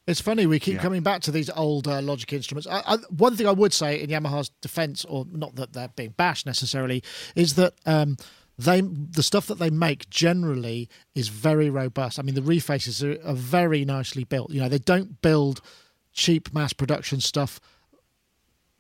It's 0.08 0.22
funny 0.22 0.46
we 0.46 0.60
keep 0.60 0.76
Yeah. 0.76 0.82
coming 0.82 1.04
back 1.04 1.22
to 1.24 1.32
these 1.32 1.50
old 1.50 1.86
uh, 1.88 2.02
Logic 2.02 2.32
instruments. 2.32 2.66
I, 2.66 2.82
I, 2.86 2.98
one 3.10 3.36
thing 3.36 3.46
I 3.46 3.52
would 3.52 3.74
say 3.74 4.02
in 4.02 4.10
Yamaha's 4.10 4.50
defense, 4.62 5.04
or 5.04 5.26
not 5.30 5.56
that 5.56 5.74
they're 5.74 5.90
being 5.90 6.14
bashed 6.16 6.46
necessarily, 6.46 7.04
is 7.36 7.56
that 7.56 7.74
um, 7.86 8.16
they 8.58 8.82
the 8.82 9.22
stuff 9.22 9.48
that 9.48 9.60
they 9.60 9.70
make 9.70 10.10
generally 10.10 10.90
is 11.14 11.28
very 11.28 11.70
robust. 11.70 12.20
I 12.20 12.22
mean, 12.22 12.36
the 12.36 12.42
refaces 12.42 13.04
are, 13.04 13.22
are 13.28 13.36
very 13.36 13.84
nicely 13.84 14.24
built. 14.24 14.50
You 14.52 14.62
know, 14.62 14.70
they 14.70 14.80
don't 14.80 15.22
build 15.22 15.62
cheap 16.14 16.54
mass 16.54 16.72
production 16.74 17.20
stuff 17.20 17.60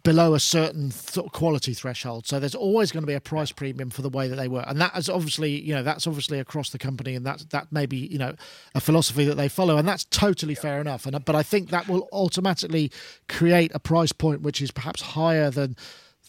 below 0.04 0.34
a 0.34 0.39
certain 0.39 0.91
th- 0.91 1.32
quality 1.32 1.74
threshold. 1.74 2.28
So 2.28 2.39
there's 2.39 2.56
always 2.56 2.91
going 2.91 3.04
to 3.04 3.08
be 3.08 3.14
a 3.14 3.22
price 3.22 3.52
premium 3.52 3.89
for 3.89 4.02
the 4.02 4.10
way 4.10 4.28
that 4.28 4.36
they 4.36 4.48
work, 4.48 4.66
and 4.68 4.80
that 4.80 4.95
is 4.98 5.10
obviously 5.10 5.60
you 5.62 5.74
know 5.74 5.84
that's 5.84 6.08
obviously 6.08 6.39
across 6.39 6.70
the 6.70 6.78
company, 6.78 7.16
and 7.16 7.26
that's 7.26 7.45
that 7.45 7.72
may 7.72 7.86
be 7.86 7.98
you 7.98 8.18
know 8.18 8.36
a 8.76 8.80
philosophy 8.80 9.26
that 9.26 9.36
they 9.36 9.50
follow, 9.50 9.78
and 9.78 9.88
that's 9.88 10.06
totally 10.06 10.56
fair 10.56 10.80
enough. 10.80 11.06
And 11.06 11.24
but 11.26 11.36
I 11.36 11.43
think 11.43 11.70
that 11.70 11.88
will 11.88 12.08
automatically 12.12 12.91
create 13.28 13.72
a 13.74 13.80
price 13.80 14.12
point 14.12 14.41
which 14.41 14.62
is 14.62 14.72
perhaps 14.72 15.02
higher 15.02 15.50
than 15.50 15.76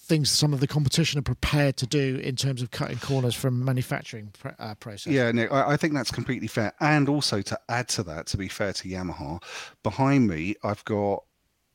things 0.08 0.30
some 0.30 0.54
of 0.54 0.60
the 0.60 0.66
competition 0.66 1.18
are 1.18 1.22
prepared 1.22 1.76
to 1.76 1.86
do 1.86 2.16
in 2.16 2.34
terms 2.34 2.62
of 2.62 2.70
cutting 2.70 2.98
corners 2.98 3.34
from 3.34 3.62
manufacturing 3.62 4.32
pr- 4.38 4.48
uh, 4.58 4.74
process. 4.76 5.12
Yeah, 5.12 5.30
Nick, 5.30 5.52
I, 5.52 5.72
I 5.72 5.76
think 5.76 5.92
that's 5.92 6.10
completely 6.10 6.48
fair. 6.48 6.72
And 6.80 7.08
also 7.08 7.42
to 7.42 7.60
add 7.68 7.88
to 7.90 8.02
that, 8.04 8.26
to 8.28 8.38
be 8.38 8.48
fair 8.48 8.72
to 8.72 8.88
Yamaha, 8.88 9.42
behind 9.82 10.26
me 10.26 10.56
I've 10.64 10.84
got 10.86 11.24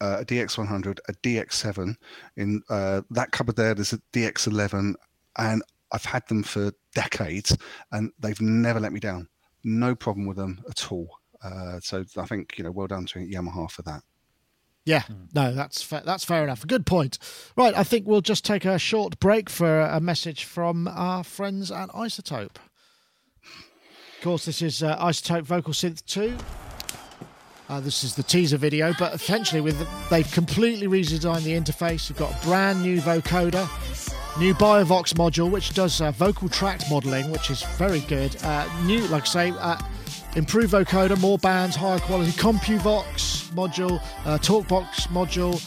uh, 0.01 0.17
a 0.21 0.25
DX100, 0.25 0.99
a 1.07 1.13
DX7. 1.13 1.95
In 2.37 2.61
uh, 2.69 3.01
that 3.11 3.31
cupboard 3.31 3.55
there, 3.55 3.73
there's 3.73 3.93
a 3.93 3.99
DX11, 4.13 4.95
and 5.37 5.63
I've 5.91 6.05
had 6.05 6.27
them 6.27 6.43
for 6.43 6.71
decades, 6.95 7.57
and 7.91 8.11
they've 8.19 8.41
never 8.41 8.79
let 8.79 8.93
me 8.93 8.99
down. 8.99 9.27
No 9.63 9.95
problem 9.95 10.25
with 10.25 10.37
them 10.37 10.61
at 10.69 10.91
all. 10.91 11.09
Uh, 11.43 11.79
so 11.81 12.03
I 12.17 12.25
think 12.25 12.57
you 12.57 12.63
know, 12.63 12.71
well 12.71 12.87
done 12.87 13.05
to 13.07 13.19
Yamaha 13.19 13.69
for 13.69 13.81
that. 13.83 14.01
Yeah, 14.85 15.03
no, 15.33 15.53
that's 15.53 15.81
fair, 15.81 16.01
that's 16.05 16.25
fair 16.25 16.43
enough. 16.43 16.67
Good 16.67 16.85
point. 16.85 17.17
Right, 17.55 17.75
I 17.75 17.83
think 17.83 18.05
we'll 18.05 18.21
just 18.21 18.43
take 18.43 18.65
a 18.65 18.77
short 18.77 19.17
break 19.19 19.49
for 19.49 19.81
a 19.81 20.01
message 20.01 20.43
from 20.43 20.89
our 20.89 21.23
friends 21.23 21.71
at 21.71 21.89
iZotope. 21.89 22.57
Of 24.17 24.23
course, 24.23 24.45
this 24.45 24.61
is 24.61 24.83
uh, 24.83 24.97
iZotope 24.97 25.45
VocalSynth 25.45 26.05
2. 26.05 26.37
Uh, 27.73 27.79
this 27.79 28.03
is 28.03 28.13
the 28.13 28.21
teaser 28.21 28.55
video, 28.55 28.93
but 28.99 29.15
essentially, 29.15 29.59
with 29.59 29.75
they've 30.11 30.31
completely 30.31 30.87
redesigned 30.87 31.41
the 31.41 31.53
interface. 31.59 32.07
You've 32.07 32.19
got 32.19 32.31
a 32.31 32.45
brand 32.45 32.83
new 32.83 33.01
vocoder, 33.01 33.67
new 34.39 34.53
Biovox 34.53 35.15
module, 35.15 35.49
which 35.49 35.73
does 35.73 35.99
uh, 35.99 36.11
vocal 36.11 36.47
tract 36.49 36.83
modeling, 36.91 37.31
which 37.31 37.49
is 37.49 37.63
very 37.79 38.01
good. 38.01 38.37
Uh, 38.43 38.69
new, 38.83 39.01
like 39.07 39.23
I 39.23 39.25
say, 39.25 39.53
uh, 39.59 39.79
improved 40.35 40.71
vocoder, 40.71 41.19
more 41.19 41.39
bands, 41.39 41.75
higher 41.75 41.97
quality. 41.97 42.29
CompuVox 42.33 43.47
module, 43.53 43.99
uh, 44.25 44.37
TalkBox 44.37 45.07
module, 45.07 45.59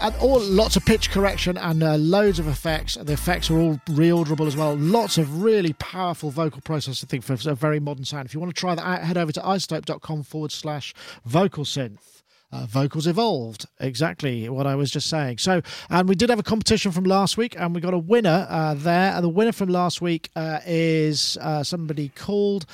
and 0.00 0.14
all 0.16 0.40
lots 0.40 0.76
of 0.76 0.84
pitch 0.84 1.10
correction 1.10 1.56
and 1.56 1.82
uh, 1.82 1.96
loads 1.96 2.38
of 2.38 2.48
effects. 2.48 2.94
The 2.94 3.12
effects 3.12 3.50
are 3.50 3.58
all 3.58 3.76
reorderable 3.86 4.46
as 4.46 4.56
well. 4.56 4.76
Lots 4.76 5.18
of 5.18 5.42
really 5.42 5.72
powerful 5.74 6.30
vocal 6.30 6.60
processing 6.60 7.08
think, 7.08 7.24
for 7.24 7.32
a 7.50 7.54
very 7.54 7.80
modern 7.80 8.04
sound. 8.04 8.26
If 8.26 8.34
you 8.34 8.40
want 8.40 8.54
to 8.54 8.60
try 8.60 8.74
that 8.74 8.84
out, 8.84 9.02
head 9.02 9.16
over 9.16 9.32
to 9.32 9.40
izotope.com 9.40 10.22
forward 10.24 10.52
slash 10.52 10.94
vocal 11.24 11.64
synth. 11.64 12.22
Uh, 12.52 12.64
vocals 12.64 13.08
evolved 13.08 13.66
exactly 13.80 14.48
what 14.48 14.66
I 14.66 14.76
was 14.76 14.90
just 14.90 15.08
saying. 15.08 15.38
So, 15.38 15.62
and 15.90 16.08
we 16.08 16.14
did 16.14 16.30
have 16.30 16.38
a 16.38 16.44
competition 16.44 16.92
from 16.92 17.04
last 17.04 17.36
week, 17.36 17.56
and 17.58 17.74
we 17.74 17.80
got 17.80 17.92
a 17.92 17.98
winner 17.98 18.46
uh, 18.48 18.74
there. 18.74 19.12
And 19.12 19.24
the 19.24 19.28
winner 19.28 19.52
from 19.52 19.68
last 19.68 20.00
week 20.00 20.30
uh, 20.36 20.60
is 20.64 21.36
uh, 21.40 21.64
somebody 21.64 22.10
called 22.10 22.64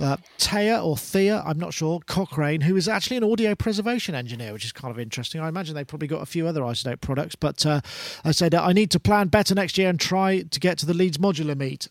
uh, 0.00 0.16
Thea 0.38 0.82
or 0.82 0.96
Thea, 0.96 1.42
I'm 1.44 1.58
not 1.58 1.74
sure, 1.74 2.00
Cochrane, 2.06 2.62
who 2.62 2.76
is 2.76 2.88
actually 2.88 3.16
an 3.16 3.24
audio 3.24 3.54
preservation 3.54 4.14
engineer, 4.14 4.52
which 4.52 4.64
is 4.64 4.72
kind 4.72 4.90
of 4.90 4.98
interesting. 4.98 5.40
I 5.40 5.48
imagine 5.48 5.74
they've 5.74 5.86
probably 5.86 6.08
got 6.08 6.22
a 6.22 6.26
few 6.26 6.46
other 6.46 6.62
iZotope 6.62 7.00
products, 7.00 7.34
but 7.34 7.64
uh, 7.66 7.80
I 8.24 8.32
said, 8.32 8.54
I 8.54 8.72
need 8.72 8.90
to 8.92 9.00
plan 9.00 9.28
better 9.28 9.54
next 9.54 9.78
year 9.78 9.88
and 9.88 10.00
try 10.00 10.42
to 10.42 10.60
get 10.60 10.78
to 10.78 10.86
the 10.86 10.94
Leeds 10.94 11.18
Modular 11.18 11.56
Meet. 11.56 11.88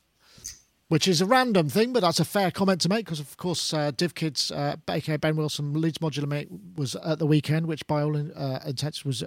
Which 0.88 1.08
is 1.08 1.22
a 1.22 1.26
random 1.28 1.70
thing, 1.70 1.94
but 1.94 2.00
that's 2.00 2.20
a 2.20 2.26
fair 2.26 2.50
comment 2.50 2.82
to 2.82 2.90
make 2.90 3.06
because, 3.06 3.20
of 3.20 3.38
course, 3.38 3.76
uh, 3.76 3.92
DivKids, 3.92 4.52
uh, 4.52 4.76
aka 4.92 5.18
Ben 5.18 5.36
Wilson, 5.36 5.80
Leeds 5.80 6.00
Modular 6.00 6.28
Meet 6.28 6.50
was 6.78 6.96
at 6.96 7.20
the 7.20 7.28
weekend, 7.28 7.68
which 7.68 7.86
by 7.86 8.02
all 8.02 8.18
uh, 8.18 8.60
intents 8.66 9.06
was 9.06 9.24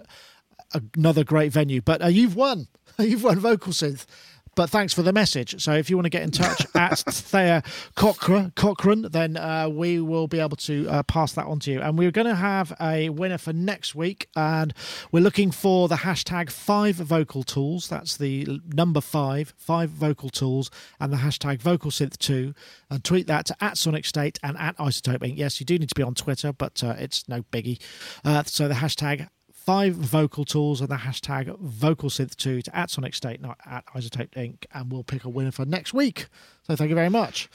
another 0.75 1.23
great 1.23 1.53
venue. 1.53 1.81
But 1.81 2.03
uh, 2.03 2.09
you've 2.09 2.35
won. 2.35 2.67
You've 2.99 3.25
won 3.25 3.41
VocalSynth. 3.41 4.05
But 4.55 4.69
thanks 4.69 4.93
for 4.93 5.03
the 5.03 5.15
message. 5.15 5.63
So 5.63 5.73
if 5.73 5.89
you 5.89 5.97
want 5.97 6.05
to 6.05 6.11
get 6.11 6.23
in 6.23 6.31
touch 6.31 6.67
at 6.75 6.99
Thea 6.99 7.63
Cochrane, 7.95 8.53
Cochrane 8.55 9.09
then 9.11 9.39
uh, 9.39 9.71
we 9.71 9.99
will 9.99 10.29
be 10.29 10.41
able 10.41 10.59
to 10.59 10.87
uh, 10.89 11.03
pass 11.05 11.33
that 11.33 11.47
on 11.47 11.59
to 11.61 11.71
you. 11.73 11.81
And 11.81 11.97
we're 11.97 12.11
going 12.11 12.27
to 12.27 12.35
have 12.35 12.75
a 12.79 13.09
winner 13.09 13.39
for 13.39 13.55
next 13.55 13.95
week. 13.95 14.29
And 14.37 14.75
we're 15.11 15.23
looking 15.23 15.51
for 15.51 15.89
the 15.89 15.97
hashtag 15.97 16.51
five 16.51 16.97
vocal 16.97 17.43
tools. 17.43 17.89
That's 17.89 18.19
the 18.19 18.61
number 18.67 19.01
five, 19.01 19.55
five 19.57 19.89
vocal 19.89 20.29
tools, 20.29 20.71
and 21.01 21.11
the 21.11 21.19
hashtag 21.19 21.63
vocal 21.63 21.91
synth 21.91 22.19
two. 22.19 22.53
And 22.91 23.03
tweet 23.03 23.27
that 23.29 23.47
to 23.47 23.65
at 23.65 23.79
Sonic 23.79 24.05
State 24.05 24.39
and 24.43 24.59
at 24.59 24.77
iZotope 24.77 25.21
Inc. 25.21 25.39
Yes, 25.39 25.61
you 25.61 25.67
do 25.67 25.79
need 25.79 25.89
to 25.89 25.95
be 25.95 26.03
on 26.03 26.15
Twitter, 26.15 26.53
but 26.53 26.85
uh, 26.85 26.95
it's 26.99 27.27
no 27.27 27.43
biggie. 27.53 27.81
Uh, 28.23 28.43
so 28.45 28.69
the 28.69 28.75
hashtag 28.75 29.29
five 29.65 29.95
vocal 29.95 30.45
tools 30.45 30.81
and 30.81 30.89
the 30.91 30.97
hashtag 30.97 31.57
vocal 31.59 32.11
synth 32.11 32.35
2 32.37 32.63
to 32.63 32.77
at 32.77 32.91
sonic 32.91 33.15
state 33.15 33.41
not 33.41 33.59
at 33.65 33.87
iZotope 33.95 34.31
inc. 34.31 34.65
And 34.75 34.91
we'll 34.91 35.05
pick 35.05 35.25
a 35.25 35.29
winner 35.29 35.53
for 35.53 35.65
next 35.65 35.95
week. 35.95 36.27
So 36.67 36.77
thank 36.77 36.89
you 36.91 36.95
very 36.95 37.09
much. 37.09 37.49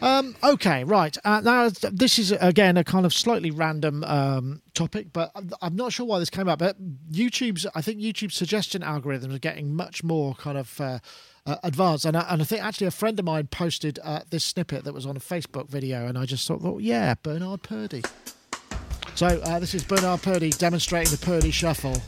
Um, 0.00 0.34
okay 0.42 0.84
right. 0.84 1.16
Uh, 1.24 1.40
now 1.40 1.68
this 1.92 2.18
is 2.18 2.32
again 2.32 2.76
a 2.76 2.84
kind 2.84 3.04
of 3.06 3.12
slightly 3.14 3.50
random 3.50 4.02
um, 4.04 4.62
topic 4.74 5.12
but 5.12 5.30
I'm- 5.34 5.50
i'm 5.62 5.76
not 5.76 5.92
sure 5.92 6.06
why 6.06 6.20
this 6.20 6.30
came 6.30 6.48
up 6.48 6.60
but 6.60 6.76
youtube's 7.10 7.66
i 7.74 7.82
think 7.82 7.98
youtube's 8.00 8.34
suggestion 8.34 8.82
algorithms 8.82 9.34
are 9.34 9.38
getting 9.38 9.74
much 9.74 10.02
more 10.04 10.34
kind 10.36 10.56
of 10.56 10.80
uh, 10.80 10.98
uh, 11.46 11.56
advanced. 11.64 12.04
And 12.04 12.16
I, 12.16 12.26
and 12.30 12.40
I 12.40 12.44
think 12.44 12.62
actually 12.62 12.86
a 12.86 12.90
friend 12.92 13.18
of 13.18 13.24
mine 13.24 13.48
posted 13.48 13.98
uh, 14.02 14.20
this 14.30 14.44
snippet 14.44 14.84
that 14.84 14.94
was 14.94 15.06
on 15.06 15.16
a 15.16 15.20
facebook 15.20 15.68
video 15.68 16.06
and 16.06 16.16
i 16.16 16.24
just 16.24 16.46
thought 16.46 16.60
well, 16.62 16.80
yeah 16.80 17.14
Bernard 17.22 17.62
Purdie 17.62 18.02
so 19.14 19.26
uh, 19.26 19.58
this 19.58 19.74
is 19.74 19.84
Bernard 19.84 20.22
Purdie 20.22 20.50
demonstrating 20.50 21.10
the 21.10 21.18
Purdie 21.18 21.50
Shuffle 21.50 22.00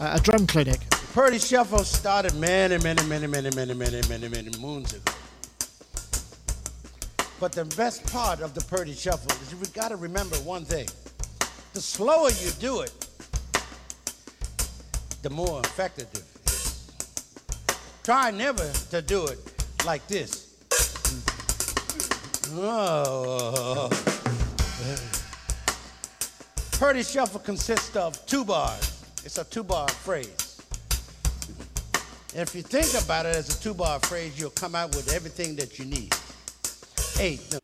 at 0.00 0.18
a 0.18 0.22
drum 0.22 0.46
clinic. 0.46 0.80
Purdie 1.12 1.38
Shuffle 1.38 1.84
started 1.84 2.34
many, 2.34 2.78
many, 2.78 3.02
many, 3.06 3.26
many, 3.26 3.50
many, 3.50 3.74
many, 3.74 4.00
many, 4.08 4.28
many 4.28 4.58
moons 4.58 4.92
ago. 4.92 5.12
But 7.40 7.52
the 7.52 7.64
best 7.76 8.10
part 8.12 8.40
of 8.40 8.54
the 8.54 8.60
Purdie 8.62 8.94
Shuffle 8.94 9.32
is 9.42 9.50
you've 9.50 9.72
got 9.72 9.88
to 9.88 9.96
remember 9.96 10.36
one 10.36 10.64
thing. 10.64 10.86
The 11.72 11.80
slower 11.80 12.30
you 12.30 12.50
do 12.60 12.80
it, 12.80 12.92
the 15.22 15.30
more 15.30 15.60
effective 15.60 16.08
it 16.12 16.24
is. 16.50 16.90
Try 18.04 18.30
never 18.30 18.70
to 18.90 19.02
do 19.02 19.26
it 19.26 19.38
like 19.84 20.06
this. 20.06 20.46
Oh. 22.52 23.88
Purdie 26.80 27.02
Shuffle 27.02 27.40
consists 27.40 27.94
of 27.94 28.24
two 28.24 28.42
bars. 28.42 29.04
It's 29.22 29.36
a 29.36 29.44
two 29.44 29.62
bar 29.62 29.86
phrase. 29.86 30.62
And 32.32 32.40
if 32.40 32.54
you 32.54 32.62
think 32.62 33.04
about 33.04 33.26
it 33.26 33.36
as 33.36 33.54
a 33.54 33.62
two 33.62 33.74
bar 33.74 34.00
phrase, 34.00 34.40
you'll 34.40 34.48
come 34.48 34.74
out 34.74 34.96
with 34.96 35.12
everything 35.12 35.56
that 35.56 35.78
you 35.78 35.84
need. 35.84 36.14
Eight. 37.20 37.42
no, 37.52 37.58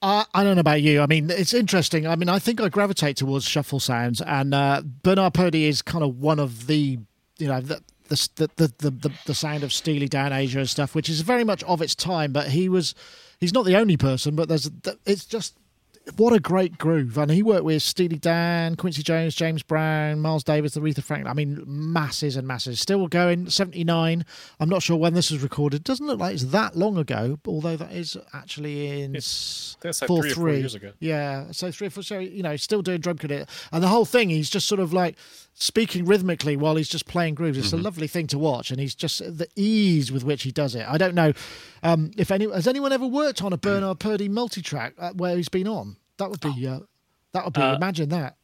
I, 0.00 0.24
I 0.32 0.42
don't 0.42 0.54
know 0.54 0.60
about 0.60 0.80
you. 0.80 1.02
I 1.02 1.06
mean, 1.06 1.28
it's 1.28 1.52
interesting. 1.52 2.06
I 2.06 2.16
mean, 2.16 2.30
I 2.30 2.38
think 2.38 2.62
I 2.62 2.70
gravitate 2.70 3.18
towards 3.18 3.44
shuffle 3.44 3.78
sounds, 3.78 4.22
and 4.22 4.54
uh, 4.54 4.80
Bernard 5.02 5.34
Purdie 5.34 5.66
is 5.66 5.82
kind 5.82 6.02
of 6.02 6.18
one 6.18 6.38
of 6.38 6.68
the, 6.68 6.98
you 7.36 7.48
know, 7.48 7.60
the. 7.60 7.82
The, 8.08 8.28
the, 8.36 8.72
the, 8.78 8.90
the, 8.90 9.12
the 9.26 9.34
sound 9.34 9.64
of 9.64 9.72
Steely 9.72 10.06
Dan 10.06 10.32
Aja 10.32 10.60
and 10.60 10.70
stuff, 10.70 10.94
which 10.94 11.08
is 11.08 11.22
very 11.22 11.42
much 11.42 11.64
of 11.64 11.82
its 11.82 11.96
time, 11.96 12.30
but 12.30 12.46
he 12.46 12.68
was, 12.68 12.94
he's 13.40 13.52
not 13.52 13.64
the 13.64 13.76
only 13.76 13.96
person, 13.96 14.36
but 14.36 14.48
there's, 14.48 14.70
it's 15.04 15.24
just, 15.24 15.56
what 16.16 16.32
a 16.32 16.38
great 16.40 16.78
groove. 16.78 17.18
And 17.18 17.30
he 17.30 17.42
worked 17.42 17.64
with 17.64 17.82
Steely 17.82 18.16
Dan, 18.16 18.76
Quincy 18.76 19.02
Jones, 19.02 19.34
James 19.34 19.62
Brown, 19.62 20.20
Miles 20.20 20.44
Davis, 20.44 20.76
Aretha 20.76 21.02
Franklin. 21.02 21.30
I 21.30 21.34
mean, 21.34 21.62
masses 21.66 22.36
and 22.36 22.46
masses. 22.46 22.80
Still 22.80 23.08
going, 23.08 23.50
79. 23.50 24.24
I'm 24.60 24.68
not 24.68 24.82
sure 24.82 24.96
when 24.96 25.14
this 25.14 25.30
was 25.30 25.42
recorded. 25.42 25.82
Doesn't 25.84 26.06
look 26.06 26.20
like 26.20 26.34
it's 26.34 26.44
that 26.44 26.76
long 26.76 26.96
ago, 26.96 27.38
although 27.46 27.76
that 27.76 27.92
is 27.92 28.16
actually 28.32 29.02
in 29.02 29.16
It's- 29.16 29.76
that's 29.80 30.00
like 30.00 30.08
four, 30.08 30.22
three 30.22 30.30
or 30.30 30.34
four 30.34 30.50
years 30.50 30.74
ago. 30.74 30.92
Yeah, 31.00 31.50
so 31.50 31.70
three 31.70 31.88
or 31.88 31.90
four, 31.90 32.02
so, 32.02 32.18
you 32.18 32.42
know, 32.42 32.56
still 32.56 32.82
doing 32.82 33.00
drum 33.00 33.18
kit. 33.18 33.48
And 33.72 33.82
the 33.82 33.88
whole 33.88 34.04
thing, 34.04 34.30
he's 34.30 34.48
just 34.48 34.68
sort 34.68 34.80
of 34.80 34.92
like 34.92 35.16
speaking 35.58 36.04
rhythmically 36.04 36.56
while 36.56 36.76
he's 36.76 36.88
just 36.88 37.06
playing 37.06 37.34
grooves. 37.34 37.56
It's 37.58 37.72
a 37.72 37.76
lovely 37.78 38.06
thing 38.06 38.26
to 38.28 38.38
watch. 38.38 38.70
And 38.70 38.78
he's 38.78 38.94
just 38.94 39.18
the 39.20 39.48
ease 39.56 40.12
with 40.12 40.22
which 40.22 40.42
he 40.42 40.52
does 40.52 40.74
it. 40.74 40.86
I 40.86 40.98
don't 40.98 41.14
know 41.14 41.32
um, 41.82 42.10
if 42.18 42.30
any, 42.30 42.48
has 42.50 42.68
anyone 42.68 42.92
ever 42.92 43.06
worked 43.06 43.42
on 43.42 43.52
a 43.52 43.56
Bernard 43.56 43.98
Purdie 43.98 44.28
multi-track 44.28 44.94
uh, 44.98 45.12
where 45.14 45.34
he's 45.36 45.48
been 45.48 45.66
on? 45.66 45.96
That 46.18 46.30
would 46.30 46.40
be, 46.40 46.66
uh, 46.66 46.80
that 47.32 47.44
would 47.44 47.54
be, 47.54 47.62
Uh, 47.62 47.74
imagine 47.74 48.10
that. 48.10 48.36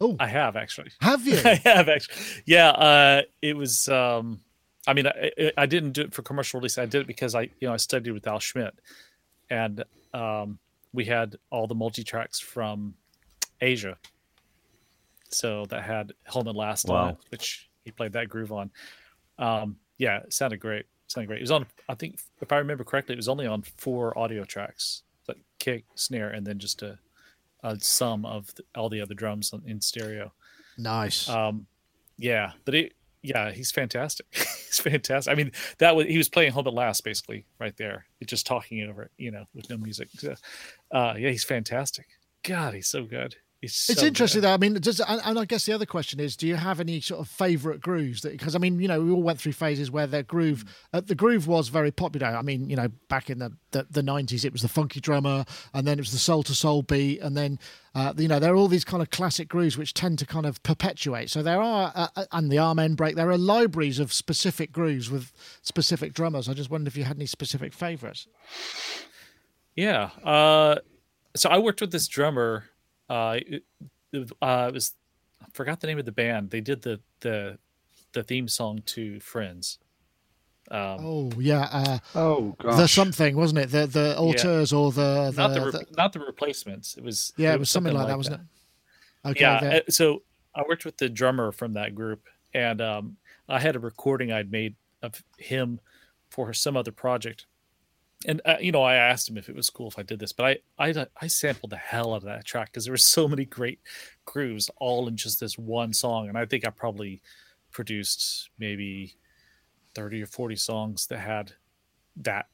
Oh, 0.00 0.16
I 0.20 0.26
have 0.28 0.56
actually. 0.56 0.90
have 1.00 1.26
you? 1.26 1.38
I 1.44 1.54
have 1.64 1.88
actually. 1.88 2.16
Yeah, 2.46 2.68
uh, 2.70 3.22
it 3.42 3.56
was. 3.56 3.88
Um, 3.88 4.40
I 4.86 4.92
mean, 4.92 5.06
I, 5.06 5.30
I- 5.38 5.52
I 5.58 5.66
didn't 5.66 5.92
do 5.92 6.02
it 6.02 6.12
for 6.14 6.22
commercial 6.22 6.60
release. 6.60 6.76
I 6.78 6.86
did 6.86 7.02
it 7.02 7.06
because 7.06 7.34
I, 7.34 7.42
you 7.42 7.68
know, 7.68 7.72
I 7.72 7.76
studied 7.78 8.10
with 8.12 8.26
Al 8.26 8.38
Schmitt, 8.40 8.74
and 9.50 9.84
um, 10.12 10.58
we 10.92 11.04
had 11.04 11.36
all 11.50 11.66
the 11.68 11.74
multi 11.76 12.02
tracks 12.04 12.38
from 12.40 12.94
Aja. 13.62 13.96
So 15.34 15.66
that 15.66 15.82
had 15.82 16.12
Home 16.28 16.48
at 16.48 16.54
Last 16.54 16.88
on 16.88 17.10
it, 17.10 17.16
which 17.30 17.68
he 17.84 17.90
played 17.90 18.12
that 18.12 18.28
groove 18.28 18.52
on. 18.52 18.70
Um, 19.38 19.76
yeah, 19.98 20.18
it 20.18 20.32
sounded 20.32 20.60
great. 20.60 20.86
sounded 21.06 21.26
great. 21.26 21.38
It 21.38 21.42
was 21.42 21.50
on, 21.50 21.66
I 21.88 21.94
think, 21.94 22.18
if 22.40 22.52
I 22.52 22.58
remember 22.58 22.84
correctly, 22.84 23.14
it 23.14 23.16
was 23.16 23.28
only 23.28 23.46
on 23.46 23.62
four 23.62 24.16
audio 24.18 24.44
tracks, 24.44 25.02
like 25.28 25.38
kick, 25.58 25.84
snare, 25.94 26.30
and 26.30 26.46
then 26.46 26.58
just 26.58 26.82
a, 26.82 26.98
a 27.62 27.78
sum 27.80 28.24
of 28.24 28.54
the, 28.54 28.64
all 28.74 28.88
the 28.88 29.00
other 29.00 29.14
drums 29.14 29.52
on, 29.52 29.62
in 29.66 29.80
stereo. 29.80 30.32
Nice. 30.78 31.28
Um, 31.28 31.66
yeah, 32.16 32.52
but 32.64 32.74
it, 32.74 32.94
yeah, 33.22 33.50
he's 33.52 33.70
fantastic. 33.70 34.26
he's 34.32 34.78
fantastic. 34.78 35.32
I 35.32 35.34
mean, 35.34 35.52
that 35.78 35.96
was 35.96 36.06
he 36.06 36.18
was 36.18 36.28
playing 36.28 36.52
Home 36.52 36.66
at 36.66 36.74
Last 36.74 37.04
basically 37.04 37.46
right 37.58 37.76
there, 37.76 38.06
It's 38.20 38.30
just 38.30 38.46
talking 38.46 38.82
over 38.88 39.02
it, 39.02 39.10
you 39.16 39.30
know, 39.30 39.44
with 39.54 39.70
no 39.70 39.76
music. 39.76 40.08
So, 40.14 40.34
uh, 40.92 41.14
yeah, 41.18 41.30
he's 41.30 41.44
fantastic. 41.44 42.06
God, 42.42 42.74
he's 42.74 42.88
so 42.88 43.04
good. 43.04 43.36
He's 43.72 43.90
It's 43.90 44.02
interesting 44.02 44.40
good. 44.40 44.48
though. 44.48 44.54
I 44.54 44.56
mean, 44.56 44.74
does 44.74 45.00
and, 45.00 45.20
and 45.24 45.38
I 45.38 45.44
guess 45.44 45.66
the 45.66 45.72
other 45.72 45.86
question 45.86 46.20
is, 46.20 46.36
do 46.36 46.46
you 46.46 46.56
have 46.56 46.80
any 46.80 47.00
sort 47.00 47.20
of 47.20 47.28
favourite 47.28 47.80
grooves? 47.80 48.22
That 48.22 48.32
because 48.32 48.54
I 48.54 48.58
mean, 48.58 48.78
you 48.80 48.88
know, 48.88 49.00
we 49.00 49.10
all 49.10 49.22
went 49.22 49.40
through 49.40 49.52
phases 49.52 49.90
where 49.90 50.06
their 50.06 50.22
groove, 50.22 50.64
uh, 50.92 51.00
the 51.00 51.14
groove 51.14 51.46
was 51.46 51.68
very 51.68 51.90
popular. 51.90 52.28
I 52.28 52.42
mean, 52.42 52.70
you 52.70 52.76
know, 52.76 52.88
back 53.08 53.30
in 53.30 53.38
the 53.38 53.52
the 53.90 54.02
nineties, 54.02 54.44
it 54.44 54.52
was 54.52 54.62
the 54.62 54.68
funky 54.68 55.00
drummer, 55.00 55.44
and 55.72 55.86
then 55.86 55.98
it 55.98 56.02
was 56.02 56.12
the 56.12 56.18
Soul 56.18 56.44
II 56.48 56.54
Soul 56.54 56.82
beat, 56.82 57.20
and 57.20 57.36
then 57.36 57.58
uh, 57.94 58.12
you 58.16 58.26
know, 58.26 58.40
there 58.40 58.52
are 58.52 58.56
all 58.56 58.66
these 58.68 58.84
kind 58.84 59.02
of 59.02 59.10
classic 59.10 59.48
grooves 59.48 59.78
which 59.78 59.94
tend 59.94 60.18
to 60.18 60.26
kind 60.26 60.46
of 60.46 60.60
perpetuate. 60.64 61.30
So 61.30 61.42
there 61.42 61.60
are, 61.60 61.92
uh, 61.94 62.08
uh, 62.16 62.24
and 62.32 62.50
the 62.50 62.58
amen 62.58 62.94
break, 62.94 63.14
there 63.14 63.30
are 63.30 63.38
libraries 63.38 64.00
of 64.00 64.12
specific 64.12 64.72
grooves 64.72 65.10
with 65.10 65.32
specific 65.62 66.12
drummers. 66.12 66.48
I 66.48 66.54
just 66.54 66.70
wondered 66.70 66.88
if 66.88 66.96
you 66.96 67.04
had 67.04 67.16
any 67.16 67.26
specific 67.26 67.72
favourites. 67.72 68.26
Yeah. 69.76 70.10
Uh, 70.24 70.76
so 71.36 71.48
I 71.50 71.58
worked 71.58 71.80
with 71.80 71.92
this 71.92 72.08
drummer. 72.08 72.64
Uh, 73.08 73.38
it, 73.46 73.64
it, 74.12 74.32
uh, 74.40 74.66
it 74.68 74.74
was 74.74 74.94
I 75.42 75.46
forgot 75.52 75.80
the 75.80 75.86
name 75.86 75.98
of 75.98 76.04
the 76.04 76.12
band. 76.12 76.50
They 76.50 76.60
did 76.60 76.82
the 76.82 77.00
the 77.20 77.58
the 78.12 78.22
theme 78.22 78.48
song 78.48 78.82
to 78.86 79.20
Friends. 79.20 79.78
Um, 80.70 80.96
Oh 81.00 81.32
yeah, 81.38 81.68
uh, 81.70 81.98
Oh 82.14 82.56
the 82.58 82.86
something 82.86 83.36
wasn't 83.36 83.60
it? 83.60 83.70
The 83.70 83.86
the 83.86 84.16
alters 84.16 84.72
or 84.72 84.92
the, 84.92 85.30
the, 85.34 85.42
not 85.42 85.54
the, 85.54 85.70
the 85.70 85.86
not 85.96 86.12
the 86.12 86.20
replacements. 86.20 86.96
It 86.96 87.04
was 87.04 87.32
Yeah, 87.36 87.54
it 87.54 87.58
was 87.58 87.70
something, 87.70 87.92
like 87.92 88.08
that, 88.08 88.16
wasn't 88.16 88.40
it? 88.40 89.28
Okay, 89.30 89.40
yeah. 89.40 89.60
there. 89.60 89.74
uh, 89.76 89.90
So 89.90 90.22
I 90.54 90.62
worked 90.66 90.84
with 90.84 90.96
the 90.96 91.08
drummer 91.08 91.52
from 91.52 91.74
that 91.74 91.94
group, 91.94 92.22
and 92.54 92.80
um, 92.80 93.16
I 93.48 93.58
had 93.58 93.76
a 93.76 93.78
recording 93.78 94.32
I'd 94.32 94.50
made 94.50 94.76
of 95.02 95.22
him 95.38 95.80
for 96.30 96.52
some 96.52 96.76
other 96.76 96.92
project. 96.92 97.46
And 98.26 98.40
uh, 98.44 98.56
you 98.60 98.72
know, 98.72 98.82
I 98.82 98.94
asked 98.94 99.28
him 99.28 99.36
if 99.36 99.48
it 99.48 99.56
was 99.56 99.70
cool 99.70 99.88
if 99.88 99.98
I 99.98 100.02
did 100.02 100.18
this, 100.18 100.32
but 100.32 100.46
I 100.46 100.58
I, 100.78 101.06
I 101.20 101.26
sampled 101.26 101.70
the 101.70 101.76
hell 101.76 102.12
out 102.12 102.18
of 102.18 102.24
that 102.24 102.44
track 102.44 102.70
because 102.70 102.84
there 102.84 102.92
were 102.92 102.98
so 102.98 103.28
many 103.28 103.44
great 103.44 103.80
grooves 104.24 104.70
all 104.78 105.08
in 105.08 105.16
just 105.16 105.40
this 105.40 105.58
one 105.58 105.92
song, 105.92 106.28
and 106.28 106.38
I 106.38 106.46
think 106.46 106.66
I 106.66 106.70
probably 106.70 107.20
produced 107.72 108.50
maybe 108.58 109.14
thirty 109.94 110.22
or 110.22 110.26
forty 110.26 110.56
songs 110.56 111.06
that 111.08 111.20
had 111.20 111.52
that 112.16 112.46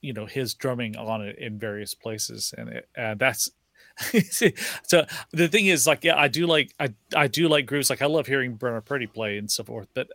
you 0.00 0.12
know 0.12 0.26
his 0.26 0.54
drumming 0.54 0.96
on 0.96 1.22
it 1.22 1.38
in 1.38 1.58
various 1.58 1.94
places. 1.94 2.54
And 2.56 2.68
it, 2.68 2.88
and 2.94 3.18
that's 3.18 3.50
so 4.30 5.04
the 5.32 5.48
thing 5.48 5.66
is 5.66 5.84
like 5.86 6.04
yeah 6.04 6.16
i 6.16 6.28
do 6.28 6.46
like 6.46 6.72
i 6.78 6.92
i 7.16 7.26
do 7.26 7.48
like 7.48 7.66
grooves. 7.66 7.90
Like 7.90 8.02
i 8.02 8.06
love 8.06 8.26
hearing 8.28 8.54
bernard 8.54 8.84
Purdie 8.84 9.08
play 9.08 9.38
and 9.38 9.50
so 9.50 9.64
forth 9.64 9.88
but 9.92 10.08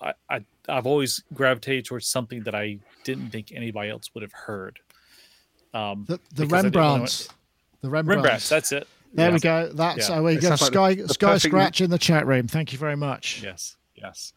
I, 0.00 0.12
I 0.28 0.44
i've 0.70 0.86
always 0.86 1.22
gravitated 1.34 1.84
towards 1.84 2.06
something 2.06 2.42
that 2.44 2.54
i 2.54 2.78
didn't 3.04 3.30
think 3.30 3.52
anybody 3.54 3.90
else 3.90 4.10
would 4.14 4.22
have 4.22 4.32
heard 4.32 4.78
um 5.74 6.04
the 6.08 6.18
the 6.34 6.42
because 6.46 6.52
I 6.52 6.62
didn't 6.62 6.74
wanna- 6.76 6.88
Rembrandts. 6.92 7.28
The 7.82 7.90
Rembrandts. 7.90 8.22
rembrandts 8.24 8.48
that's 8.48 8.72
it 8.72 8.86
There 9.12 9.28
Yeah. 9.28 9.34
we 9.34 9.40
go. 9.40 9.72
That's 9.74 10.08
Yeah. 10.08 10.14
how 10.14 10.22
we 10.22 10.34
It 10.36 10.40
go. 10.42 10.48
sounds 10.48 10.60
like 10.62 10.72
Sky 10.72 10.94
the- 10.94 11.02
the 11.02 11.14
Sky 11.14 11.26
perfect- 11.26 11.42
Scratch 11.50 11.80
in 11.80 11.90
the 11.90 11.98
chat 11.98 12.26
room. 12.28 12.46
Thank 12.46 12.72
you 12.72 12.78
very 12.78 12.94
much. 12.96 13.42
Yes, 13.42 13.76
yes. 13.96 14.32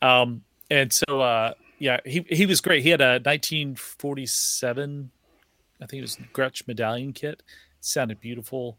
Um, 0.00 0.44
and 0.70 0.92
so, 0.92 1.20
uh, 1.20 1.54
yeah, 1.80 1.98
he 2.06 2.24
he 2.30 2.46
was 2.46 2.60
great. 2.60 2.84
He 2.84 2.90
had 2.90 3.00
a 3.00 3.18
1947, 3.18 5.10
I 5.80 5.86
think 5.86 5.98
it 5.98 6.02
was 6.02 6.16
Gretsch 6.32 6.66
medallion 6.68 7.12
kit. 7.12 7.42
sounded 7.80 8.20
beautiful. 8.20 8.78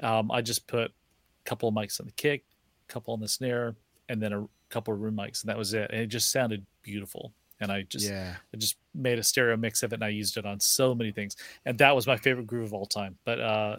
Um, 0.00 0.30
I 0.30 0.42
just 0.42 0.66
put 0.66 0.90
a 0.90 1.44
couple 1.46 1.66
of 1.68 1.74
mics 1.74 1.98
on 1.98 2.04
the 2.06 2.12
kick, 2.12 2.44
a 2.88 2.92
couple 2.92 3.14
on 3.14 3.20
the 3.20 3.28
snare, 3.28 3.74
and 4.10 4.20
then 4.22 4.32
a 4.34 4.46
couple 4.74 4.92
of 4.94 5.00
room 5.00 5.16
mics, 5.16 5.42
and 5.42 5.48
that 5.48 5.56
was 5.58 5.72
it. 5.74 5.90
And 5.90 6.00
it 6.00 6.08
just 6.08 6.30
sounded 6.30 6.66
beautiful. 6.82 7.32
And 7.60 7.70
I 7.70 7.82
just 7.82 8.08
Yeah. 8.10 8.34
I 8.52 8.56
just 8.56 8.76
made 8.94 9.18
a 9.18 9.22
stereo 9.22 9.56
mix 9.56 9.82
of 9.82 9.92
it, 9.92 9.96
and 9.96 10.04
I 10.04 10.08
used 10.08 10.36
it 10.36 10.44
on 10.44 10.60
so 10.60 10.94
many 10.94 11.12
things. 11.12 11.36
And 11.64 11.78
that 11.78 11.94
was 11.94 12.06
my 12.06 12.16
favorite 12.16 12.46
groove 12.46 12.66
of 12.66 12.74
all 12.74 12.86
time. 12.86 13.16
But 13.24 13.40
uh, 13.40 13.76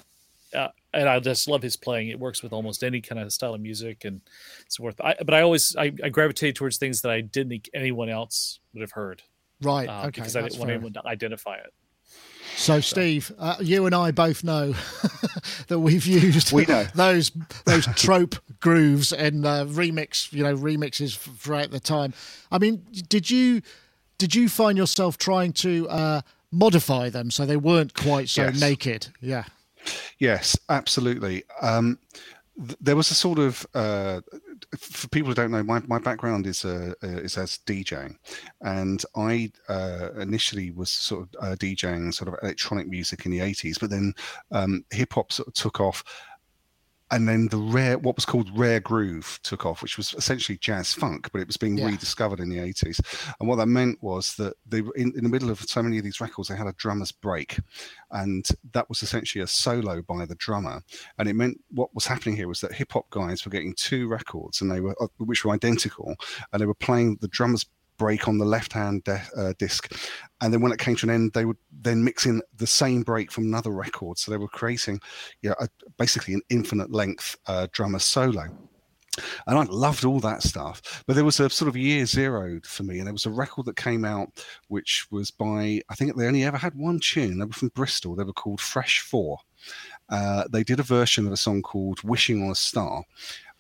uh, 0.54 0.70
and 0.94 1.10
I 1.10 1.20
just 1.20 1.48
love 1.50 1.62
his 1.62 1.76
playing. 1.76 2.08
It 2.08 2.20
works 2.20 2.42
with 2.42 2.54
almost 2.54 2.84
any 2.84 3.02
kind 3.02 3.20
of 3.20 3.32
style 3.34 3.54
of 3.54 3.60
music 3.62 4.06
and 4.06 4.22
so 4.70 4.84
forth. 4.84 5.02
I, 5.02 5.16
but 5.26 5.34
I 5.34 5.42
always 5.42 5.76
I, 5.76 5.92
I 6.04 6.10
gravitate 6.10 6.56
towards 6.56 6.78
things 6.78 7.02
that 7.02 7.12
I 7.12 7.20
didn't 7.22 7.50
think 7.50 7.70
anyone 7.74 8.10
else 8.10 8.60
would 8.74 8.82
have 8.82 8.92
heard 8.92 9.22
Right. 9.62 9.90
uh, 9.90 10.02
okay. 10.08 10.22
because 10.22 10.36
I 10.38 10.42
didn't 10.44 10.60
want 10.60 10.70
fair. 10.70 10.76
anyone 10.76 10.94
to 10.94 11.06
identify 11.06 11.56
it. 11.58 11.74
So, 12.58 12.80
Steve, 12.80 13.32
uh, 13.38 13.58
you 13.60 13.86
and 13.86 13.94
I 13.94 14.12
both 14.12 14.44
know 14.44 14.74
that 15.68 15.80
we've 15.80 16.06
used 16.06 16.52
We 16.54 16.66
those 16.96 17.32
those 17.66 17.86
trope 17.96 18.36
grooves 18.60 19.12
and 19.12 19.46
uh, 19.46 19.66
remix, 19.66 20.32
you 20.32 20.44
know, 20.44 20.56
remixes 20.56 21.18
throughout 21.18 21.72
the 21.72 21.80
time. 21.80 22.14
I 22.52 22.58
mean, 22.58 22.86
did 23.10 23.30
you 23.30 23.62
did 24.18 24.34
you 24.34 24.48
find 24.48 24.78
yourself 24.78 25.18
trying 25.18 25.54
to 25.54 25.90
uh, 25.90 26.22
modify 26.52 27.10
them 27.10 27.30
so 27.30 27.46
they 27.46 27.58
weren't 27.58 27.94
quite 27.94 28.30
so 28.30 28.44
Yes. 28.44 28.60
naked? 28.60 29.08
Yeah. 29.20 29.44
Yes, 30.18 30.58
absolutely. 30.70 31.44
Um, 31.62 32.00
there 32.58 32.96
was 32.96 33.12
a 33.12 33.16
sort 33.16 33.40
of 33.40 33.66
uh, 33.74 34.22
for 34.78 35.08
people 35.10 35.30
who 35.30 35.36
don't 35.36 35.52
know, 35.52 35.64
my, 35.64 35.82
my 35.88 36.00
background 36.00 36.48
is 36.48 36.64
uh, 36.64 36.94
uh, 37.04 37.08
is 37.08 37.38
as 37.38 37.60
DJing, 37.66 38.16
and 38.62 39.04
I 39.16 39.52
uh, 39.68 40.12
initially 40.18 40.72
was 40.72 40.90
sort 40.90 41.24
of 41.24 41.30
uh, 41.44 41.56
DJing 41.56 42.14
sort 42.14 42.30
of 42.30 42.40
electronic 42.42 42.88
music 42.88 43.26
in 43.26 43.32
the 43.32 43.42
eighties, 43.42 43.78
but 43.78 43.90
then 43.90 44.14
um, 44.52 44.86
hip 44.92 45.14
hop 45.14 45.32
sort 45.32 45.48
of 45.48 45.54
took 45.54 45.80
off. 45.80 46.04
And 47.12 47.28
then 47.30 47.48
the 47.50 47.58
rare, 47.58 47.98
what 48.00 48.16
was 48.16 48.26
called 48.26 48.50
rare 48.58 48.80
groove, 48.80 49.40
took 49.44 49.66
off, 49.66 49.84
which 49.84 49.96
was 49.96 50.14
essentially 50.16 50.58
jazz 50.58 50.92
funk, 50.94 51.30
but 51.32 51.40
it 51.40 51.48
was 51.48 51.58
being 51.58 51.78
Yeah. 51.78 51.86
rediscovered 51.88 52.40
in 52.40 52.50
the 52.50 52.60
eighties. 52.60 53.00
And 53.40 53.48
what 53.48 53.58
that 53.58 53.68
meant 53.68 54.02
was 54.02 54.36
that 54.38 54.56
they 54.66 54.82
were 54.82 54.94
in, 54.96 55.14
in 55.16 55.24
the 55.24 55.30
middle 55.30 55.52
of 55.52 55.60
so 55.62 55.84
many 55.84 55.98
of 56.00 56.04
these 56.04 56.20
records, 56.20 56.50
they 56.50 56.56
had 56.56 56.68
a 56.68 56.74
drummer's 56.74 57.12
break, 57.12 57.60
and 58.12 58.48
that 58.74 58.90
was 58.90 59.04
essentially 59.04 59.44
a 59.44 59.48
solo 59.48 60.02
by 60.02 60.26
the 60.26 60.36
drummer 60.36 60.82
and 61.18 61.28
it 61.28 61.34
meant 61.36 61.60
what 61.72 61.94
was 61.94 62.06
happening 62.06 62.36
here 62.36 62.48
was 62.48 62.62
that 62.62 62.74
hip 62.74 62.92
hop 62.94 63.10
guys 63.10 63.44
were 63.46 63.52
getting 63.52 63.74
two 63.74 64.08
records 64.08 64.62
and 64.62 64.72
they 64.72 64.80
were 64.80 64.96
uh, 65.02 65.08
which 65.18 65.44
were 65.44 65.54
identical 65.54 66.16
and 66.52 66.62
they 66.62 66.66
were 66.66 66.74
playing 66.74 67.18
the 67.22 67.28
drummer's 67.30 67.66
break 67.98 68.28
on 68.28 68.38
the 68.38 68.46
left 68.46 68.74
hand 68.74 69.04
de- 69.04 69.22
uh, 69.38 69.54
disc 69.58 69.92
and 70.42 70.54
then 70.54 70.62
when 70.62 70.72
it 70.72 70.80
came 70.80 70.96
to 70.96 71.06
an 71.06 71.10
end 71.10 71.32
they 71.34 71.46
would 71.46 71.58
then 71.82 72.04
mix 72.04 72.26
in 72.26 72.42
the 72.58 72.68
same 72.68 73.04
break 73.04 73.32
from 73.32 73.46
another 73.46 73.72
record 73.72 74.18
so 74.18 74.32
they 74.32 74.38
were 74.38 74.48
creating 74.48 75.00
yeah 75.42 75.54
a, 75.60 75.68
basically 75.98 76.34
an 76.34 76.42
infinite 76.50 76.92
length 76.92 77.36
uh, 77.48 77.68
drummer 77.72 78.00
solo 78.00 78.48
and 79.48 79.58
I 79.58 79.64
loved 79.64 80.06
all 80.06 80.20
that 80.22 80.44
stuff. 80.44 81.04
But 81.08 81.16
there 81.16 81.26
was 81.26 81.40
a 81.40 81.50
sort 81.50 81.70
of 81.70 81.78
year 81.78 82.06
zero 82.06 82.60
for 82.64 82.84
me, 82.84 82.98
and 82.98 83.08
there 83.08 83.14
was 83.14 83.26
a 83.26 83.32
record 83.32 83.66
that 83.66 83.76
came 83.76 84.06
out 84.06 84.46
which 84.68 85.08
was 85.12 85.32
by 85.32 85.82
I 85.90 85.96
think 85.96 86.16
they 86.16 86.28
only 86.28 86.44
ever 86.44 86.58
had 86.58 86.76
one 86.76 87.00
tune. 87.00 87.40
They 87.40 87.46
were 87.46 87.54
from 87.54 87.70
Bristol. 87.70 88.16
They 88.16 88.24
were 88.24 88.34
called 88.34 88.62
Fresh 88.62 89.02
Four. 89.02 89.40
Uh, 90.10 90.44
they 90.52 90.64
did 90.64 90.80
a 90.80 90.84
version 90.84 91.26
of 91.26 91.34
a 91.34 91.38
song 91.38 91.62
called 91.62 92.04
"Wishing 92.04 92.44
on 92.44 92.52
a 92.52 92.56
Star," 92.56 93.04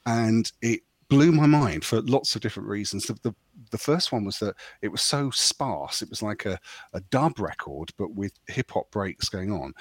and 0.06 0.52
it 0.62 0.82
blew 1.08 1.32
my 1.32 1.46
mind 1.46 1.86
for 1.86 2.02
lots 2.02 2.36
of 2.36 2.42
different 2.42 2.70
reasons. 2.70 3.06
The, 3.06 3.14
the, 3.22 3.36
the 3.72 3.78
first 3.78 4.11
one 4.11 4.26
was 4.26 4.39
that 4.39 4.55
it 4.82 4.89
was 4.89 5.01
so 5.01 5.30
sparse. 5.32 6.01
It 6.01 6.09
was 6.09 6.22
like 6.22 6.45
a, 6.45 6.59
a 6.93 7.01
dub 7.11 7.39
record, 7.39 7.91
but 7.97 8.13
with 8.13 8.34
hip 8.47 8.72
hop 8.72 8.89
breaks 8.91 9.30
going 9.30 9.51
on. 9.51 9.74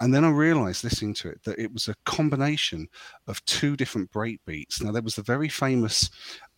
And 0.00 0.14
then 0.14 0.24
I 0.24 0.30
realized 0.30 0.82
listening 0.82 1.14
to 1.14 1.28
it 1.28 1.42
that 1.44 1.58
it 1.58 1.72
was 1.72 1.88
a 1.88 1.94
combination 2.06 2.88
of 3.26 3.44
two 3.44 3.76
different 3.76 4.10
break 4.10 4.40
beats. 4.46 4.82
Now, 4.82 4.92
there 4.92 5.02
was 5.02 5.16
the 5.16 5.22
very 5.22 5.48
famous 5.48 6.08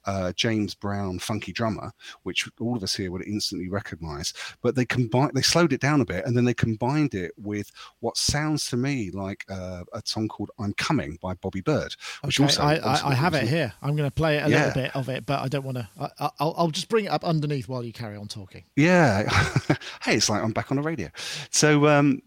uh, 0.06 0.32
James 0.32 0.74
Brown 0.74 1.18
funky 1.18 1.52
drummer, 1.52 1.92
which 2.22 2.48
all 2.60 2.76
of 2.76 2.82
us 2.82 2.94
here 2.94 3.10
would 3.10 3.26
instantly 3.26 3.68
recognize. 3.68 4.32
But 4.62 4.74
they 4.74 4.84
combined, 4.84 5.32
they 5.34 5.42
slowed 5.42 5.72
it 5.72 5.80
down 5.80 6.00
a 6.00 6.04
bit, 6.04 6.24
and 6.26 6.36
then 6.36 6.44
they 6.44 6.54
combined 6.54 7.14
it 7.14 7.32
with 7.36 7.70
what 8.00 8.16
sounds 8.16 8.66
to 8.70 8.76
me 8.76 9.10
like 9.10 9.44
uh, 9.50 9.84
a 9.92 10.02
song 10.04 10.28
called 10.28 10.50
"I'm 10.58 10.72
Coming" 10.74 11.18
by 11.22 11.34
Bobby 11.34 11.60
Byrd, 11.60 11.94
which 12.24 12.40
Okay, 12.40 12.44
also 12.48 12.62
I, 12.62 12.74
I, 12.76 13.10
I 13.10 13.14
have 13.14 13.34
it 13.34 13.48
here. 13.48 13.72
I'm 13.82 13.96
going 13.96 14.08
to 14.08 14.14
play 14.14 14.38
a 14.38 14.48
Yeah. 14.48 14.66
little 14.66 14.82
bit 14.82 14.96
of 14.96 15.08
it, 15.08 15.26
but 15.26 15.40
I 15.40 15.48
don't 15.48 15.64
want 15.64 15.78
to. 15.78 15.88
I, 16.00 16.30
I'll, 16.40 16.54
I'll 16.56 16.70
just 16.70 16.88
bring 16.88 17.04
it 17.06 17.08
up 17.10 17.24
underneath 17.24 17.68
while 17.68 17.84
you 17.84 17.92
carry 17.92 18.16
on 18.16 18.28
talking. 18.28 18.64
Yeah. 18.76 19.28
hey, 20.02 20.16
it's 20.16 20.28
like 20.28 20.42
I'm 20.42 20.52
back 20.52 20.70
on 20.70 20.76
the 20.76 20.82
radio. 20.82 21.08
So, 21.50 21.86
um, 21.86 22.22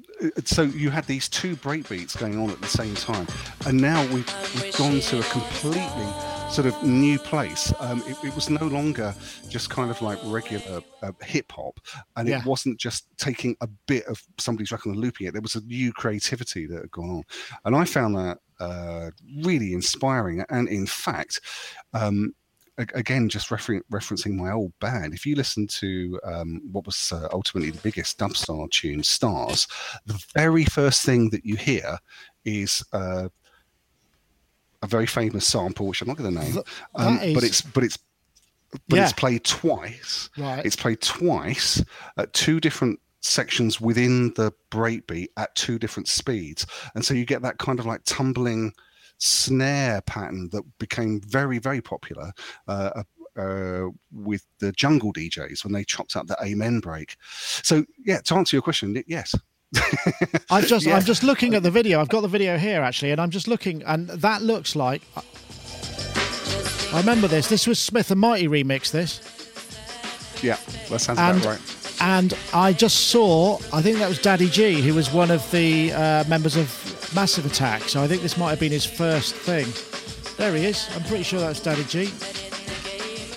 so 0.45 0.63
you 0.63 0.89
had 0.89 1.05
these 1.05 1.27
two 1.29 1.55
breakbeats 1.57 2.17
going 2.17 2.37
on 2.39 2.49
at 2.49 2.61
the 2.61 2.67
same 2.67 2.95
time, 2.95 3.27
and 3.65 3.79
now 3.79 4.01
we've, 4.13 4.31
we've 4.61 4.75
gone 4.77 4.99
to 4.99 5.19
a 5.19 5.23
completely 5.23 6.07
sort 6.49 6.67
of 6.67 6.83
new 6.83 7.19
place. 7.19 7.73
Um, 7.79 8.03
it, 8.07 8.17
it, 8.23 8.35
was 8.35 8.49
no 8.49 8.65
longer 8.67 9.13
just 9.49 9.69
kind 9.69 9.89
of 9.89 10.01
like 10.01 10.19
regular 10.23 10.81
uh, 11.01 11.11
hip 11.21 11.51
hop, 11.51 11.79
and 12.15 12.27
yeah. 12.27 12.39
it 12.39 12.45
wasn't 12.45 12.79
just 12.79 13.07
taking 13.17 13.55
a 13.61 13.67
bit 13.87 14.05
of 14.05 14.21
somebody's 14.37 14.71
record 14.71 14.91
and 14.91 14.99
looping 14.99 15.27
it. 15.27 15.33
There 15.33 15.41
was 15.41 15.55
a 15.55 15.61
new 15.61 15.91
creativity 15.91 16.65
that 16.67 16.81
had 16.81 16.91
gone 16.91 17.09
on, 17.09 17.23
and 17.65 17.75
I 17.75 17.85
found 17.85 18.15
that 18.15 18.37
uh, 18.59 19.11
really 19.43 19.73
inspiring. 19.73 20.43
And 20.49 20.69
in 20.69 20.85
fact, 20.85 21.41
um, 21.93 22.33
again, 22.77 23.29
just 23.29 23.51
refer- 23.51 23.81
referencing 23.91 24.35
my 24.35 24.51
old 24.51 24.73
band, 24.79 25.13
if 25.13 25.25
you 25.25 25.35
listen 25.35 25.67
to 25.67 26.19
um, 26.23 26.61
what 26.71 26.85
was 26.85 27.11
uh, 27.13 27.27
ultimately 27.31 27.71
the 27.71 27.81
biggest 27.81 28.17
dubstar 28.17 28.69
tune, 28.71 29.03
Stars, 29.03 29.67
the 30.05 30.21
very 30.33 30.65
first 30.65 31.03
thing 31.03 31.29
that 31.29 31.45
you 31.45 31.55
hear 31.55 31.97
is 32.43 32.83
uh, 32.93 33.29
a 34.81 34.87
very 34.87 35.05
famous 35.05 35.45
sample, 35.45 35.87
which 35.87 36.01
I'm 36.01 36.07
not 36.07 36.17
going 36.17 36.33
to 36.33 36.41
name, 36.41 36.59
um, 36.95 37.19
is... 37.19 37.33
but 37.33 37.43
it's 37.43 37.61
but 37.61 37.83
it's 37.83 37.97
but 38.87 38.97
yeah. 38.97 39.03
it's 39.03 39.13
played 39.13 39.43
twice. 39.43 40.29
Right. 40.37 40.65
It's 40.65 40.75
played 40.75 41.01
twice 41.01 41.83
at 42.17 42.33
two 42.33 42.59
different 42.59 42.99
sections 43.21 43.81
within 43.81 44.33
the 44.35 44.51
breakbeat 44.69 45.29
at 45.37 45.55
two 45.55 45.79
different 45.79 46.07
speeds, 46.07 46.65
and 46.93 47.05
so 47.05 47.13
you 47.13 47.25
get 47.25 47.41
that 47.41 47.57
kind 47.57 47.79
of 47.79 47.85
like 47.85 48.01
tumbling 48.05 48.73
snare 49.17 50.01
pattern 50.01 50.49
that 50.51 50.63
became 50.77 51.21
very 51.21 51.59
very 51.59 51.81
popular. 51.81 52.31
Uh, 52.67 53.03
uh, 53.37 53.89
with 54.13 54.45
the 54.59 54.71
jungle 54.71 55.11
DJs 55.11 55.65
when 55.65 55.73
they 55.73 55.83
chopped 55.83 56.15
up 56.15 56.25
the 56.25 56.37
amen 56.41 56.79
break. 56.79 57.17
So 57.63 57.83
yeah, 58.05 58.21
to 58.21 58.35
answer 58.35 58.55
your 58.55 58.61
question, 58.61 59.03
yes, 59.07 59.35
I 60.49 60.61
just 60.61 60.85
yeah. 60.87 60.95
I'm 60.95 61.03
just 61.03 61.23
looking 61.23 61.53
at 61.55 61.63
the 61.63 61.71
video. 61.71 61.99
I've 61.99 62.09
got 62.09 62.21
the 62.21 62.27
video 62.27 62.57
here 62.57 62.81
actually, 62.81 63.11
and 63.11 63.21
I'm 63.21 63.31
just 63.31 63.47
looking, 63.47 63.83
and 63.83 64.07
that 64.09 64.41
looks 64.41 64.75
like. 64.75 65.01
I 66.93 66.99
remember 66.99 67.27
this. 67.27 67.49
This 67.49 67.67
was 67.67 67.79
Smith 67.79 68.11
and 68.11 68.19
Mighty 68.19 68.47
remix. 68.47 68.91
This. 68.91 69.21
Yeah, 70.43 70.57
that 70.89 70.99
sounds 70.99 71.19
and, 71.19 71.37
about 71.37 71.59
right. 71.59 71.97
And 72.01 72.33
I 72.53 72.73
just 72.73 73.07
saw. 73.07 73.57
I 73.73 73.81
think 73.81 73.97
that 73.97 74.07
was 74.07 74.19
Daddy 74.19 74.49
G, 74.49 74.81
who 74.81 74.93
was 74.93 75.11
one 75.11 75.31
of 75.31 75.49
the 75.51 75.91
uh, 75.93 76.23
members 76.27 76.55
of 76.55 76.67
Massive 77.15 77.45
Attack. 77.45 77.83
So 77.83 78.01
I 78.01 78.07
think 78.07 78.21
this 78.21 78.37
might 78.37 78.51
have 78.51 78.59
been 78.59 78.71
his 78.71 78.85
first 78.85 79.35
thing. 79.35 79.67
There 80.37 80.55
he 80.55 80.65
is. 80.65 80.89
I'm 80.95 81.03
pretty 81.03 81.23
sure 81.23 81.39
that's 81.39 81.59
Daddy 81.59 81.83
G. 81.85 82.11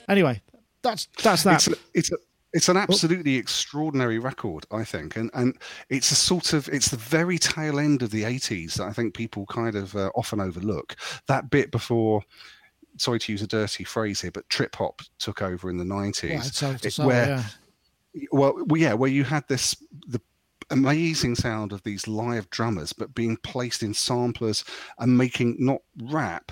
Anyway, 0.09 0.41
that's 0.83 1.09
that's 1.23 1.43
that. 1.45 1.55
It's 1.55 1.69
a, 1.69 1.75
it's 1.95 2.13
a, 2.13 2.17
it's 2.59 2.69
an 2.69 2.77
oh. 2.77 2.81
absolutely 2.81 3.37
oh. 3.37 3.39
extraordinary 3.39 4.19
record, 4.19 4.67
I 4.73 4.83
think, 4.83 5.17
and 5.17 5.31
and 5.33 5.57
it's 5.91 6.11
a 6.11 6.17
sort 6.17 6.53
of 6.53 6.69
it's 6.69 6.89
the 6.89 6.97
very 6.97 7.39
tail 7.39 7.79
end 7.79 8.03
of 8.03 8.11
the 8.11 8.25
'80s 8.25 8.75
that 8.75 8.89
I 8.89 8.93
think 8.93 9.15
people 9.15 9.47
kind 9.47 9.77
of 9.77 9.95
uh, 9.95 10.11
often 10.17 10.41
overlook. 10.41 10.97
That 11.29 11.51
bit 11.51 11.71
before, 11.71 12.21
sorry 12.97 13.21
to 13.21 13.33
use 13.33 13.43
a 13.43 13.47
dirty 13.47 13.85
phrase 13.85 14.21
here, 14.21 14.33
but 14.33 14.49
trip 14.49 14.75
hop 14.75 15.03
took 15.21 15.41
over 15.41 15.71
in 15.71 15.79
the 15.79 15.85
'90s, 15.85 16.61
yeah, 16.61 16.77
it, 16.83 17.07
where, 17.07 17.29
yeah. 17.29 18.23
well, 18.33 18.55
well, 18.67 18.81
yeah, 18.81 18.95
where 18.95 19.11
you 19.11 19.23
had 19.23 19.47
this 19.47 19.77
the 20.09 20.21
amazing 20.71 21.37
sound 21.37 21.73
of 21.73 21.85
these 21.85 22.09
live 22.09 22.51
drummers, 22.51 22.93
but 22.93 23.15
being 23.15 23.37
placed 23.37 23.85
in 23.85 23.95
samplers 23.95 24.65
and 24.99 25.17
making 25.17 25.55
not 25.61 25.81
rap 26.03 26.51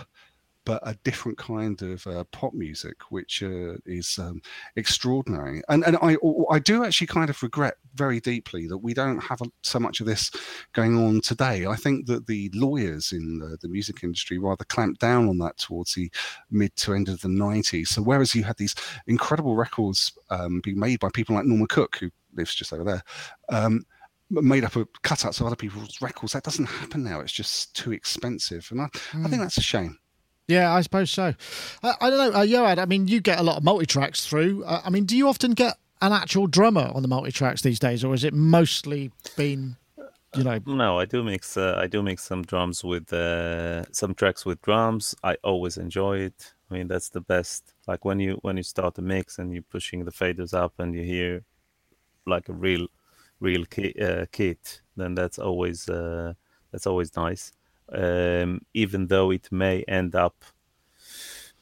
but 0.67 0.83
a 0.83 0.99
different 1.05 1.39
kind 1.39 1.81
of 1.81 2.07
uh, 2.09 2.25
pop 2.33 2.53
music, 2.53 2.97
which 3.11 3.43
uh, 3.43 3.75
is 3.87 4.19
um, 4.19 4.43
extraordinary. 4.75 5.63
And 5.69 5.85
and 5.87 5.97
I 6.03 6.17
I 6.51 6.59
do 6.59 6.85
actually 6.85 7.07
kind 7.07 7.31
of 7.31 7.43
regret 7.43 7.77
very 7.95 8.21
deeply 8.21 8.67
that 8.67 8.79
we 8.79 8.93
don't 8.93 9.21
have 9.21 9.41
so 9.63 9.79
much 9.79 10.01
of 10.01 10.07
this 10.07 10.31
going 10.75 10.99
on 10.99 11.23
today. 11.23 11.67
I 11.67 11.77
think 11.77 12.07
that 12.07 12.27
the 12.27 12.51
lawyers 12.53 13.13
in 13.13 13.39
the, 13.39 13.57
the 13.63 13.69
music 13.69 14.03
industry 14.03 14.39
rather 14.39 14.65
clamped 14.65 15.01
down 15.01 15.29
on 15.29 15.39
that 15.39 15.57
towards 15.57 15.95
the 15.95 16.11
mid 16.51 16.75
to 16.77 16.93
end 16.95 17.09
of 17.09 17.21
the 17.23 17.29
90s. 17.29 17.89
So 17.89 18.03
whereas 18.03 18.35
you 18.35 18.43
had 18.43 18.59
these 18.59 18.75
incredible 19.07 19.57
records 19.57 20.13
um, 20.31 20.61
being 20.61 20.79
made 20.79 21.01
by 21.01 21.09
people 21.15 21.37
like 21.37 21.47
Norman 21.47 21.69
Cook, 21.69 21.97
who 22.01 22.11
lives 22.35 22.55
just 22.55 22.73
over 22.73 22.85
there. 22.85 23.03
Um, 23.49 23.87
made 24.29 24.65
up 24.65 24.75
of 24.75 24.89
cutouts 25.05 25.41
of 25.41 25.47
other 25.47 25.55
people's 25.55 26.03
records. 26.03 26.33
That 26.33 26.43
doesn't 26.43 26.67
happen 26.67 27.05
now. 27.05 27.21
It's 27.21 27.33
just 27.33 27.77
too 27.77 27.93
expensive, 27.93 28.67
and 28.73 28.81
I, 28.81 28.85
mm. 28.87 29.21
I 29.21 29.23
think 29.29 29.37
hmm. 29.37 29.43
that's 29.43 29.59
a 29.59 29.63
shame. 29.63 29.97
Yeah, 30.49 30.73
I 30.73 30.81
suppose 30.83 31.11
so. 31.11 31.35
Uh, 31.83 31.95
I 32.01 32.11
don't 32.11 32.19
know, 32.19 32.39
uh, 32.39 32.45
Yoad. 32.45 32.79
I 32.79 32.85
mean, 32.85 33.09
you 33.09 33.21
get 33.21 33.39
a 33.39 33.43
lot 33.43 33.57
of 33.57 33.65
multi 33.65 33.87
tracks 33.87 34.27
through. 34.27 34.65
Uh, 34.65 34.81
I 34.85 34.91
mean, 34.91 35.05
do 35.05 35.17
you 35.17 35.29
often 35.29 35.53
get 35.53 35.77
an 36.01 36.13
actual 36.13 36.47
drummer 36.47 36.91
on 36.95 37.03
the 37.03 37.09
multi 37.09 37.33
tracks 37.33 37.63
these 37.63 37.81
days, 37.81 38.05
or 38.05 38.15
is 38.15 38.23
it 38.23 38.33
mostly 38.33 39.11
been, 39.37 39.77
you 40.37 40.45
know? 40.45 40.61
No, 40.67 40.99
I 41.01 41.05
do 41.05 41.25
mix. 41.25 41.57
Uh, 41.57 41.75
I 41.77 41.89
do 41.89 42.01
mix 42.03 42.23
some 42.23 42.43
drums 42.43 42.85
with 42.85 43.13
uh, 43.13 43.85
some 43.93 44.15
tracks 44.15 44.47
with 44.47 44.63
drums. 44.63 45.17
I 45.25 45.37
always 45.43 45.79
enjoy 45.79 46.19
it. 46.19 46.55
I 46.71 46.75
mean, 46.75 46.87
that's 46.87 47.09
the 47.09 47.21
best. 47.21 47.75
Like 47.89 48.05
when 48.05 48.21
you 48.21 48.39
when 48.43 48.57
you 48.57 48.63
start 48.63 48.99
a 48.99 49.03
mix 49.03 49.39
and 49.39 49.53
you're 49.53 49.63
pushing 49.63 50.05
the 50.05 50.13
faders 50.13 50.55
up 50.55 50.75
and 50.79 50.95
you 50.95 51.03
hear 51.03 51.45
like 52.25 52.49
a 52.49 52.53
real 52.53 52.87
real 53.41 53.65
kit, 53.65 54.01
uh, 54.01 54.27
kit 54.31 54.81
then 54.97 55.15
that's 55.15 55.39
always 55.39 55.89
uh, 55.89 56.35
that's 56.71 56.87
always 56.87 57.15
nice 57.17 57.53
um, 57.93 58.61
even 58.75 59.07
though 59.07 59.31
it 59.31 59.51
may 59.51 59.83
end 59.89 60.15
up 60.15 60.45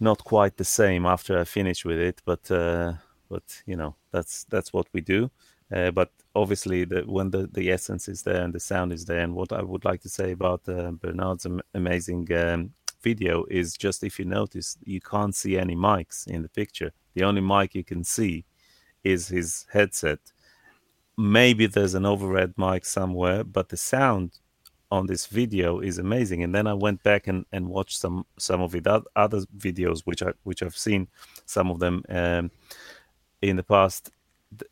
not 0.00 0.24
quite 0.24 0.56
the 0.56 0.64
same 0.64 1.06
after 1.06 1.38
I 1.38 1.44
finish 1.44 1.84
with 1.84 1.98
it. 1.98 2.22
But 2.24 2.50
uh, 2.50 2.94
but 3.28 3.62
you 3.66 3.76
know 3.76 3.96
that's 4.10 4.44
that's 4.44 4.72
what 4.72 4.86
we 4.92 5.00
do. 5.00 5.30
Uh, 5.72 5.90
but 5.90 6.10
obviously, 6.34 6.84
the, 6.84 7.02
when 7.02 7.30
the, 7.30 7.48
the 7.52 7.70
essence 7.70 8.06
is 8.08 8.22
there 8.22 8.42
and 8.42 8.52
the 8.52 8.60
sound 8.60 8.92
is 8.92 9.04
there, 9.06 9.20
and 9.20 9.34
what 9.34 9.52
I 9.52 9.62
would 9.62 9.84
like 9.84 10.02
to 10.02 10.08
say 10.08 10.32
about 10.32 10.68
uh, 10.68 10.92
Bernard's 10.92 11.46
am- 11.46 11.62
amazing 11.74 12.30
um, 12.32 12.72
video 13.02 13.44
is 13.50 13.76
just 13.76 14.04
if 14.04 14.18
you 14.18 14.24
notice, 14.24 14.76
you 14.84 15.00
can't 15.00 15.34
see 15.34 15.58
any 15.58 15.74
mics 15.74 16.26
in 16.26 16.42
the 16.42 16.48
picture. 16.48 16.92
The 17.14 17.24
only 17.24 17.40
mic 17.40 17.74
you 17.74 17.84
can 17.84 18.04
see 18.04 18.44
is 19.02 19.28
his 19.28 19.66
headset. 19.72 20.20
Maybe 21.16 21.66
there's 21.66 21.94
an 21.94 22.06
overhead 22.06 22.54
mic 22.56 22.84
somewhere, 22.84 23.44
but 23.44 23.68
the 23.68 23.76
sound 23.76 24.38
on 24.94 25.06
this 25.06 25.26
video 25.26 25.80
is 25.80 25.98
amazing. 25.98 26.42
And 26.42 26.54
then 26.54 26.66
I 26.66 26.74
went 26.74 27.02
back 27.02 27.26
and, 27.26 27.44
and 27.52 27.68
watched 27.68 27.98
some 27.98 28.24
some 28.38 28.60
of 28.60 28.74
it 28.74 28.86
other 28.86 29.40
videos 29.66 30.02
which 30.04 30.22
I 30.22 30.32
which 30.44 30.62
I've 30.62 30.76
seen 30.76 31.08
some 31.46 31.70
of 31.70 31.78
them 31.80 32.04
um, 32.08 32.50
in 33.42 33.56
the 33.56 33.62
past. 33.62 34.10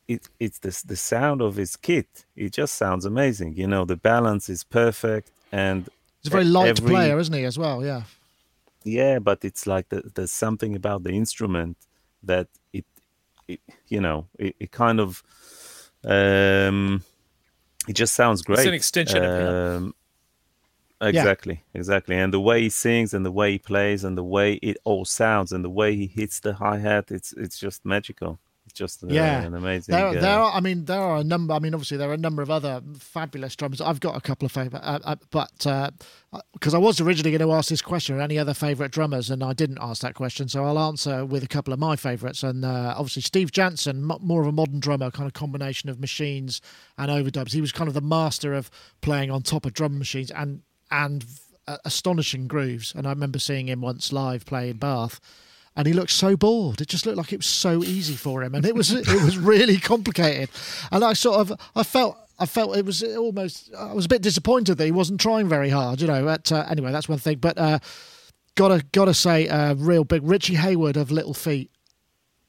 It 0.06 0.28
it's 0.38 0.60
this 0.60 0.82
the 0.82 0.96
sound 0.96 1.42
of 1.42 1.56
his 1.56 1.76
kit. 1.76 2.24
It 2.36 2.52
just 2.52 2.74
sounds 2.76 3.04
amazing. 3.04 3.54
You 3.56 3.66
know 3.66 3.84
the 3.84 3.96
balance 3.96 4.48
is 4.48 4.62
perfect 4.64 5.30
and 5.50 5.88
he's 6.22 6.32
a 6.32 6.36
very 6.36 6.44
light 6.44 6.68
every, 6.68 6.90
player, 6.90 7.18
isn't 7.18 7.34
he? 7.34 7.44
As 7.44 7.58
well, 7.58 7.84
yeah. 7.84 8.02
Yeah, 8.84 9.18
but 9.18 9.44
it's 9.44 9.66
like 9.66 9.88
the, 9.88 10.02
there's 10.14 10.32
something 10.32 10.74
about 10.76 11.02
the 11.02 11.10
instrument 11.10 11.76
that 12.22 12.48
it, 12.72 12.84
it 13.48 13.60
you 13.88 14.00
know 14.00 14.26
it, 14.38 14.54
it 14.60 14.70
kind 14.70 15.00
of 15.00 15.22
um 16.04 17.02
it 17.88 17.94
just 17.94 18.14
sounds 18.14 18.42
great. 18.42 18.60
It's 18.60 18.68
an 18.68 18.74
extension 18.74 19.24
um, 19.24 19.30
of 19.30 19.40
him. 19.40 19.54
Um, 19.54 19.94
Exactly, 21.03 21.62
yeah. 21.74 21.78
exactly. 21.78 22.16
And 22.16 22.32
the 22.32 22.40
way 22.40 22.62
he 22.62 22.68
sings 22.68 23.12
and 23.12 23.26
the 23.26 23.32
way 23.32 23.53
he 23.53 23.59
plays 23.59 24.05
and 24.05 24.16
the 24.16 24.24
way 24.24 24.55
it 24.55 24.76
all 24.84 25.05
sounds 25.05 25.53
and 25.53 25.64
the 25.64 25.70
way 25.70 25.96
he 25.96 26.07
hits 26.07 26.40
the 26.40 26.55
hi 26.55 26.78
hat, 26.78 27.11
it's 27.11 27.32
it's 27.32 27.59
just 27.59 27.84
magical. 27.84 28.38
It's 28.64 28.74
just 28.74 29.03
uh, 29.03 29.09
yeah, 29.11 29.42
an 29.42 29.55
amazing. 29.55 29.92
There, 29.92 30.07
uh, 30.07 30.12
there 30.12 30.38
are, 30.38 30.53
I 30.53 30.61
mean, 30.61 30.84
there 30.84 31.00
are 31.00 31.16
a 31.16 31.24
number. 31.24 31.53
I 31.53 31.59
mean, 31.59 31.74
obviously, 31.74 31.96
there 31.96 32.11
are 32.11 32.14
a 32.14 32.18
number 32.18 32.42
of 32.42 32.50
other 32.50 32.80
fabulous 32.96 33.57
drummers. 33.57 33.80
I've 33.80 33.98
got 33.98 34.16
a 34.16 34.20
couple 34.20 34.46
of 34.46 34.53
favorite, 34.53 34.82
uh, 34.84 35.00
uh, 35.03 35.16
but 35.30 35.50
because 35.59 36.72
uh, 36.72 36.76
I 36.76 36.78
was 36.78 37.00
originally 37.00 37.36
going 37.36 37.48
to 37.48 37.53
ask 37.55 37.70
this 37.70 37.82
question, 37.82 38.20
any 38.20 38.38
other 38.38 38.55
favorite 38.55 38.92
drummers, 38.92 39.30
and 39.30 39.42
I 39.42 39.53
didn't 39.53 39.78
ask 39.80 40.03
that 40.03 40.14
question, 40.14 40.48
so 40.48 40.64
I'll 40.64 40.78
answer 40.78 41.24
with 41.26 41.42
a 41.42 41.48
couple 41.48 41.72
of 41.72 41.80
my 41.80 41.96
favorites. 41.96 42.44
And 42.44 42.64
uh, 42.64 42.94
obviously, 42.96 43.22
Steve 43.22 43.50
Jansen, 43.50 44.05
more 44.05 44.42
of 44.42 44.46
a 44.46 44.53
modern 44.53 44.78
drummer, 44.78 45.11
kind 45.11 45.26
of 45.26 45.32
combination 45.32 45.90
of 45.90 45.98
machines 45.98 46.61
and 46.96 47.11
overdubs. 47.11 47.53
He 47.53 47.61
was 47.61 47.72
kind 47.72 47.88
of 47.88 47.94
the 47.94 48.00
master 48.00 48.55
of 48.55 48.70
playing 49.00 49.32
on 49.32 49.42
top 49.42 49.66
of 49.66 49.72
drum 49.72 49.98
machines 49.98 50.30
and 50.30 50.62
and 50.93 51.24
uh, 51.66 51.78
astonishing 51.84 52.47
grooves. 52.47 52.93
And 52.95 53.07
I 53.07 53.11
remember 53.11 53.40
seeing 53.40 53.68
him 53.68 53.80
once 53.80 54.12
live 54.12 54.47
play 54.47 54.70
in 54.70 54.76
Bath, 54.76 55.18
and 55.74 55.86
he 55.86 55.93
looked 55.93 56.11
so 56.11 56.36
bored. 56.36 56.80
It 56.80 56.88
just 56.88 57.07
looked 57.07 57.18
like 57.18 57.32
it 57.32 57.38
was 57.38 57.47
so 57.47 57.82
easy 57.82 58.14
for 58.14 58.43
him, 58.45 58.55
and 58.55 58.64
it 58.64 58.74
was 58.74 58.93
it 58.93 59.09
was 59.09 59.38
really 59.38 59.78
complicated. 59.78 60.51
And 60.93 61.03
I 61.03 61.14
sort 61.14 61.40
of 61.40 61.59
I 61.74 61.82
felt 61.82 62.16
I 62.38 62.47
felt 62.47 62.76
it 62.76 62.84
was 62.84 63.03
almost 63.03 63.74
I 63.76 63.93
was 63.93 64.05
a 64.05 64.09
bit 64.09 64.22
disappointed 64.22 64.76
that 64.76 64.84
he 64.84 64.93
wasn't 64.93 65.20
trying 65.20 65.49
very 65.49 65.70
hard. 65.70 66.01
You 66.01 66.07
know. 66.07 66.24
But 66.24 66.53
uh, 66.53 66.66
anyway, 66.68 66.93
that's 66.93 67.09
one 67.09 67.18
thing. 67.18 67.38
But 67.38 67.59
uh, 67.59 67.78
gotta 68.55 68.84
gotta 68.93 69.14
say, 69.14 69.49
uh, 69.49 69.74
real 69.74 70.05
big 70.05 70.22
Richie 70.22 70.57
Hayward 70.57 70.97
of 70.97 71.11
Little 71.11 71.34
Feat 71.34 71.70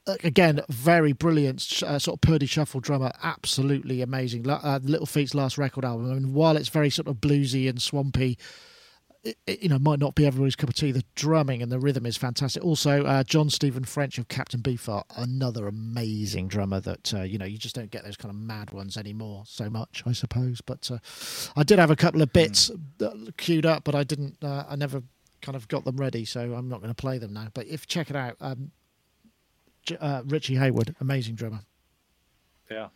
again, 0.07 0.61
very 0.69 1.13
brilliant 1.13 1.83
uh, 1.83 1.99
sort 1.99 2.17
of 2.17 2.21
Purdie 2.21 2.45
Shuffle 2.45 2.79
drummer, 2.79 3.11
absolutely 3.21 4.01
amazing. 4.01 4.49
Uh, 4.49 4.79
Little 4.83 5.05
Feat's 5.05 5.33
last 5.33 5.57
record 5.57 5.85
album. 5.85 6.11
I 6.11 6.15
mean, 6.15 6.33
while 6.33 6.57
it's 6.57 6.69
very 6.69 6.89
sort 6.89 7.07
of 7.07 7.17
bluesy 7.17 7.69
and 7.69 7.81
swampy, 7.81 8.37
it, 9.23 9.37
it, 9.47 9.63
you 9.63 9.69
know, 9.69 9.79
might 9.79 9.99
not 9.99 10.15
be 10.15 10.25
everybody's 10.25 10.55
cup 10.55 10.69
of 10.69 10.75
tea. 10.75 10.91
The 10.91 11.05
drumming 11.15 11.61
and 11.61 11.71
the 11.71 11.79
rhythm 11.79 12.05
is 12.05 12.17
fantastic. 12.17 12.63
Also, 12.63 13.05
uh, 13.05 13.23
John 13.23 13.49
Stephen 13.49 13.85
French 13.85 14.17
of 14.17 14.27
Captain 14.27 14.61
Beefheart, 14.61 15.05
another 15.15 15.67
amazing 15.67 16.49
drummer 16.49 16.81
that 16.81 17.13
uh, 17.13 17.21
you 17.21 17.37
know 17.37 17.45
you 17.45 17.57
just 17.57 17.75
don't 17.75 17.89
get 17.89 18.03
those 18.03 18.17
kind 18.17 18.29
of 18.29 18.35
mad 18.35 18.71
ones 18.71 18.97
anymore 18.97 19.43
so 19.45 19.69
much, 19.69 20.03
I 20.05 20.11
suppose. 20.11 20.59
But 20.59 20.91
uh, 20.91 20.97
I 21.55 21.63
did 21.63 21.79
have 21.79 21.91
a 21.91 21.95
couple 21.95 22.21
of 22.21 22.33
bits 22.33 22.69
mm. 22.97 23.37
queued 23.37 23.65
up, 23.65 23.85
but 23.85 23.95
I 23.95 24.03
didn't. 24.03 24.43
Uh, 24.43 24.65
I 24.67 24.75
never 24.75 25.01
kind 25.41 25.55
of 25.55 25.69
got 25.69 25.85
them 25.85 25.97
ready, 25.97 26.25
so 26.25 26.53
I'm 26.53 26.67
not 26.67 26.81
going 26.81 26.93
to 26.93 27.01
play 27.01 27.17
them 27.17 27.33
now. 27.33 27.47
But 27.53 27.67
if 27.67 27.87
check 27.87 28.09
it 28.09 28.17
out, 28.17 28.35
um, 28.41 28.71
uh, 29.99 30.21
Richie 30.25 30.55
Hayward, 30.55 30.95
amazing 30.99 31.35
drummer. 31.35 31.61
Yeah. 32.69 32.87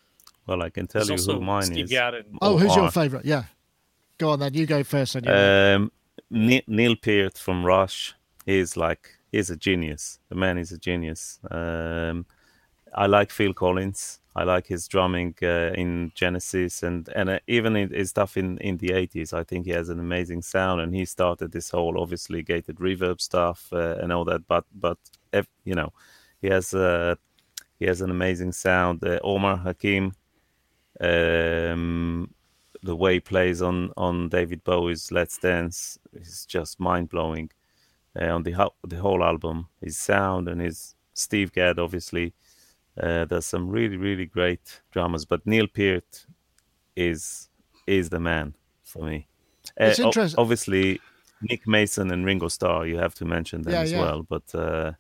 Well, 0.46 0.62
I 0.62 0.70
can 0.70 0.88
tell 0.88 1.06
There's 1.06 1.26
you 1.28 1.32
also 1.34 1.40
who 1.40 1.46
mine 1.46 1.64
Steve 1.64 1.86
is. 1.86 1.92
Gadd. 1.92 2.26
Oh, 2.42 2.58
who's 2.58 2.76
your 2.76 2.90
favourite? 2.90 3.26
Yeah, 3.26 3.44
go 4.18 4.30
on 4.30 4.40
then. 4.40 4.54
You 4.54 4.66
go 4.66 4.84
first. 4.84 5.14
Then 5.14 5.76
Um, 5.76 5.92
Neil 6.30 6.96
Peart 6.96 7.38
from 7.38 7.66
Rush. 7.66 8.16
He's 8.46 8.78
like 8.78 9.18
he's 9.32 9.50
a 9.50 9.58
genius. 9.58 10.20
The 10.30 10.36
man 10.36 10.58
is 10.58 10.72
a 10.72 10.78
genius. 10.78 11.40
Um, 11.52 12.26
I 12.94 13.08
like 13.08 13.32
Phil 13.32 13.54
Collins. 13.54 14.20
I 14.36 14.44
like 14.44 14.68
his 14.68 14.88
drumming 14.88 15.36
uh, 15.42 15.74
in 15.76 16.12
Genesis 16.16 16.84
and 16.84 17.10
and 17.16 17.30
uh, 17.30 17.40
even 17.48 17.76
in 17.76 17.90
his 17.90 18.12
stuff 18.12 18.38
in 18.38 18.58
in 18.60 18.78
the 18.78 18.94
eighties. 18.94 19.34
I 19.34 19.44
think 19.44 19.66
he 19.66 19.72
has 19.72 19.90
an 19.90 20.00
amazing 20.00 20.44
sound, 20.44 20.80
and 20.80 20.96
he 20.96 21.06
started 21.06 21.52
this 21.52 21.72
whole 21.72 22.00
obviously 22.00 22.42
gated 22.42 22.78
reverb 22.78 23.20
stuff 23.20 23.68
uh, 23.74 23.98
and 24.02 24.14
all 24.14 24.24
that. 24.26 24.48
But 24.48 24.64
but 24.74 24.98
if, 25.34 25.48
you 25.66 25.76
know, 25.76 25.92
he 26.42 26.48
has 26.48 26.74
uh, 26.74 27.16
he 27.80 27.86
has 27.86 28.02
an 28.02 28.10
amazing 28.12 28.52
sound. 28.54 29.04
Uh, 29.04 29.20
Omar 29.24 29.58
Hakim. 29.58 30.14
Um, 31.00 32.34
the 32.84 32.96
way 32.96 33.16
he 33.16 33.20
plays 33.20 33.62
on 33.62 33.92
on 33.98 34.30
David 34.30 34.64
Bowie's 34.64 35.12
Let's 35.12 35.38
Dance 35.38 35.98
is 36.14 36.46
just 36.46 36.80
mind 36.80 37.10
blowing. 37.10 37.52
Uh, 38.20 38.34
on 38.36 38.44
the 38.44 38.52
ho- 38.52 38.74
the 38.88 38.98
whole 38.98 39.24
album, 39.24 39.68
his 39.82 39.98
sound 39.98 40.48
and 40.48 40.60
his 40.62 40.96
Steve 41.14 41.52
Gadd, 41.52 41.80
obviously, 41.80 42.34
uh, 43.02 43.26
there's 43.26 43.46
some 43.46 43.70
really 43.70 43.98
really 43.98 44.26
great 44.26 44.82
drummers. 44.92 45.26
But 45.26 45.46
Neil 45.46 45.68
Peart 45.68 46.26
is 46.96 47.50
is 47.86 48.10
the 48.10 48.20
man 48.20 48.56
for 48.84 49.04
me. 49.06 49.28
It's 49.78 50.00
Uh, 50.00 50.08
o- 50.08 50.42
obviously, 50.42 51.00
Nick 51.42 51.68
Mason 51.68 52.12
and 52.12 52.26
Ringo 52.26 52.48
Starr. 52.48 52.88
You 52.88 52.98
have 52.98 53.14
to 53.16 53.26
mention 53.26 53.62
them 53.64 53.74
Yeah, 53.74 53.82
as 53.82 53.92
yeah. 53.92 54.02
well. 54.02 54.24
But 54.24 54.56
uh, 54.56 54.94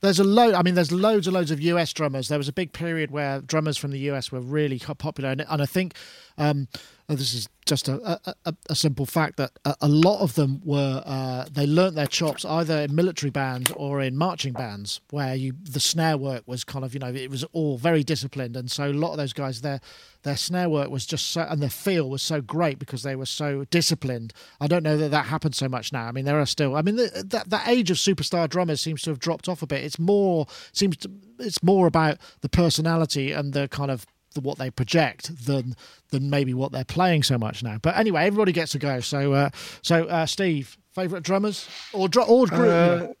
There's 0.00 0.18
a 0.18 0.24
load. 0.24 0.54
I 0.54 0.62
mean, 0.62 0.74
there's 0.74 0.92
loads 0.92 1.26
and 1.26 1.34
loads 1.34 1.50
of 1.50 1.60
US 1.60 1.92
drummers. 1.92 2.28
There 2.28 2.38
was 2.38 2.48
a 2.48 2.52
big 2.52 2.72
period 2.72 3.10
where 3.10 3.40
drummers 3.40 3.76
from 3.76 3.90
the 3.90 3.98
US 4.10 4.32
were 4.32 4.40
really 4.40 4.78
popular, 4.78 5.30
and, 5.30 5.44
and 5.48 5.60
I 5.60 5.66
think 5.66 5.94
um, 6.40 6.68
this 7.06 7.34
is 7.34 7.48
just 7.66 7.88
a, 7.88 8.34
a, 8.44 8.54
a, 8.68 8.74
simple 8.74 9.04
fact 9.04 9.36
that 9.36 9.52
a, 9.80 9.88
lot 9.88 10.20
of 10.20 10.34
them 10.34 10.60
were 10.64 11.02
uh, 11.04 11.44
they 11.52 11.66
learnt 11.66 11.94
their 11.94 12.06
chops 12.06 12.44
either 12.44 12.80
in 12.80 12.94
military 12.94 13.30
bands 13.30 13.70
or 13.76 14.00
in 14.00 14.16
marching 14.16 14.52
bands, 14.52 15.00
where 15.10 15.34
you 15.34 15.52
the 15.62 15.80
snare 15.80 16.16
work 16.16 16.42
was 16.46 16.64
kind 16.64 16.84
of 16.84 16.94
you 16.94 17.00
know 17.00 17.08
it 17.08 17.30
was 17.30 17.44
all 17.52 17.78
very 17.78 18.02
disciplined, 18.02 18.56
and 18.56 18.70
so 18.70 18.86
a 18.86 18.92
lot 18.92 19.10
of 19.12 19.18
those 19.18 19.32
guys 19.32 19.60
their 19.60 19.80
their 20.22 20.36
snare 20.36 20.68
work 20.68 20.88
was 20.88 21.04
just 21.04 21.30
so 21.30 21.42
and 21.42 21.60
their 21.60 21.68
feel 21.68 22.08
was 22.08 22.22
so 22.22 22.40
great 22.40 22.78
because 22.78 23.02
they 23.02 23.16
were 23.16 23.26
so 23.26 23.64
disciplined. 23.70 24.32
I 24.60 24.66
don't 24.66 24.82
know 24.82 24.96
that 24.96 25.10
that 25.10 25.26
happens 25.26 25.58
so 25.58 25.68
much 25.68 25.92
now. 25.92 26.06
I 26.06 26.12
mean, 26.12 26.24
there 26.24 26.40
are 26.40 26.46
still. 26.46 26.74
I 26.74 26.82
mean, 26.82 26.96
the, 26.96 27.24
that 27.28 27.50
that 27.50 27.68
age 27.68 27.90
of 27.90 27.98
superstar 27.98 28.48
drummers 28.48 28.80
seems 28.80 29.02
to 29.02 29.10
have 29.10 29.18
dropped 29.18 29.48
off 29.48 29.62
a 29.62 29.66
bit. 29.66 29.84
It's 29.84 29.98
more 29.98 30.46
seems 30.72 30.96
to 30.98 31.10
it's 31.38 31.62
more 31.62 31.86
about 31.86 32.18
the 32.40 32.48
personality 32.48 33.32
and 33.32 33.52
the 33.52 33.68
kind 33.68 33.90
of 33.90 34.06
the, 34.34 34.40
what 34.40 34.58
they 34.58 34.70
project 34.70 35.46
than 35.46 35.74
than 36.10 36.30
maybe 36.30 36.54
what 36.54 36.72
they're 36.72 36.84
playing 36.84 37.22
so 37.22 37.38
much 37.38 37.62
now. 37.62 37.78
But 37.80 37.96
anyway, 37.96 38.24
everybody 38.26 38.52
gets 38.52 38.74
a 38.74 38.78
go. 38.78 39.00
So 39.00 39.32
uh, 39.32 39.50
so 39.82 40.04
uh, 40.04 40.26
Steve, 40.26 40.76
favorite 40.94 41.22
drummers 41.22 41.68
or 41.92 42.08
dr- 42.08 42.28
or 42.28 42.46
group? 42.46 42.60
you? 43.08 43.14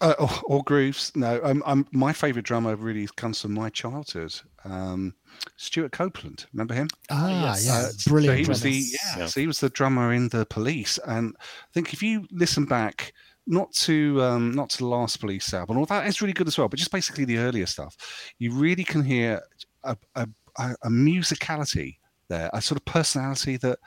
Uh, 0.00 0.14
or, 0.18 0.28
or 0.46 0.64
grooves. 0.64 1.12
No, 1.14 1.40
um, 1.44 1.62
um, 1.64 1.86
my 1.92 2.12
favourite 2.12 2.44
drummer 2.44 2.74
really 2.74 3.06
comes 3.16 3.40
from 3.40 3.54
my 3.54 3.70
childhood. 3.70 4.34
Um, 4.64 5.14
Stewart 5.56 5.92
Copeland, 5.92 6.46
remember 6.52 6.74
him? 6.74 6.88
ah, 7.10 7.54
yes. 7.54 7.66
yeah, 7.66 7.72
Uh, 7.74 7.88
brilliant. 8.08 8.34
So 8.38 8.42
he 8.42 8.48
was 8.48 8.60
the 8.62 8.70
yeah, 8.72 9.18
Yeah. 9.18 9.26
So 9.26 9.40
he 9.40 9.46
was 9.46 9.60
the 9.60 9.70
drummer 9.70 10.12
in 10.12 10.28
the 10.30 10.44
Police, 10.46 10.98
and 11.06 11.36
I 11.40 11.70
think 11.72 11.92
if 11.92 12.02
you 12.02 12.26
listen 12.32 12.64
back, 12.64 13.12
not 13.46 13.72
to 13.74 14.20
um, 14.22 14.50
not 14.52 14.70
to 14.70 14.78
the 14.78 14.86
last 14.86 15.20
Police 15.20 15.54
album, 15.54 15.78
although 15.78 15.94
that 16.00 16.08
is 16.08 16.20
really 16.20 16.32
good 16.32 16.48
as 16.48 16.58
well, 16.58 16.68
but 16.68 16.80
just 16.80 16.90
basically 16.90 17.24
the 17.24 17.38
earlier 17.38 17.66
stuff, 17.66 17.96
you 18.40 18.52
really 18.52 18.84
can 18.84 19.04
hear 19.04 19.40
a, 19.84 19.96
a, 20.14 20.28
a, 20.58 20.74
a 20.82 20.88
musicality 20.88 21.96
there, 22.28 22.50
a 22.52 22.62
sort 22.62 22.80
of 22.80 22.84
personality 22.84 23.56
that 23.58 23.78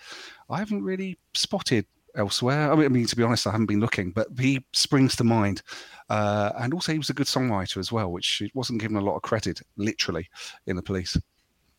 I 0.49 0.59
haven't 0.59 0.83
really 0.83 1.17
spotted 1.33 1.85
elsewhere. 2.15 2.71
I 2.71 2.75
mean, 2.75 2.85
I 2.85 2.89
mean, 2.89 3.05
to 3.07 3.15
be 3.15 3.23
honest, 3.23 3.47
I 3.47 3.51
haven't 3.51 3.65
been 3.67 3.79
looking, 3.79 4.11
but 4.11 4.27
he 4.39 4.65
springs 4.73 5.15
to 5.17 5.23
mind. 5.23 5.61
Uh, 6.09 6.51
and 6.59 6.73
also, 6.73 6.91
he 6.91 6.97
was 6.97 7.09
a 7.09 7.13
good 7.13 7.27
songwriter 7.27 7.77
as 7.77 7.91
well, 7.91 8.11
which 8.11 8.43
wasn't 8.53 8.81
given 8.81 8.97
a 8.97 9.01
lot 9.01 9.15
of 9.15 9.21
credit, 9.21 9.61
literally, 9.77 10.29
in 10.67 10.75
the 10.75 10.83
Police. 10.83 11.17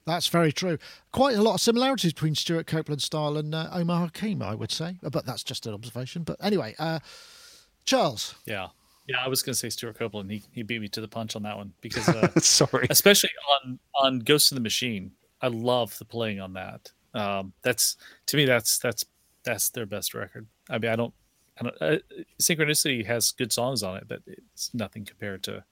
That's 0.07 0.29
very 0.29 0.53
true. 0.53 0.79
Quite 1.13 1.37
a 1.37 1.43
lot 1.43 1.55
of 1.55 1.61
similarities 1.61 2.13
between 2.13 2.37
Stewart 2.37 2.67
Copeland's 2.67 3.05
style 3.05 3.37
and 3.37 3.55
uh, 3.55 3.69
Omar 3.73 4.07
Hakim, 4.07 4.41
I 4.41 4.55
would 4.55 4.71
say. 4.71 4.99
But 5.03 5.27
that's 5.27 5.43
just 5.43 5.67
an 5.67 5.75
observation. 5.75 6.23
But 6.23 6.37
anyway, 6.41 6.75
uh, 6.79 7.01
Charles. 7.85 8.37
Yeah. 8.45 8.69
Yeah, 9.07 9.17
I 9.25 9.29
was 9.29 9.43
going 9.43 9.53
to 9.53 9.59
say 9.59 9.71
Stewart 9.71 9.97
Copeland. 9.99 10.31
He, 10.31 10.43
he 10.53 10.63
beat 10.63 10.81
me 10.81 10.89
to 10.89 11.01
the 11.01 11.07
punch 11.09 11.37
on 11.37 11.43
that 11.45 11.57
one 11.57 11.73
because, 11.81 12.09
uh, 12.09 12.29
Sorry. 12.41 12.87
especially 12.91 13.31
on 13.65 13.79
on 13.95 14.19
Ghost 14.21 14.51
in 14.51 14.57
the 14.57 14.61
Machine, 14.63 15.13
I 15.41 15.47
love 15.49 15.97
the 15.99 16.05
playing 16.05 16.41
on 16.41 16.55
that. 16.55 16.91
Um, 17.15 17.53
that's 17.63 17.97
to 18.27 18.37
me, 18.37 18.45
that's 18.47 18.79
that's 18.79 19.05
that's 19.45 19.71
their 19.71 19.87
best 19.87 20.13
record. 20.15 20.47
I 20.69 20.79
mean, 20.79 20.91
I 20.91 20.97
don't, 20.97 21.15
I 21.61 21.63
don't 21.63 21.77
uh, 21.81 21.99
Synchronicity 22.43 23.07
has 23.07 23.31
good 23.33 23.53
songs 23.53 23.83
on 23.85 23.97
it, 23.97 24.05
but 24.09 24.23
it's 24.27 24.75
nothing 24.75 25.05
compared 25.05 25.43
to 25.45 25.63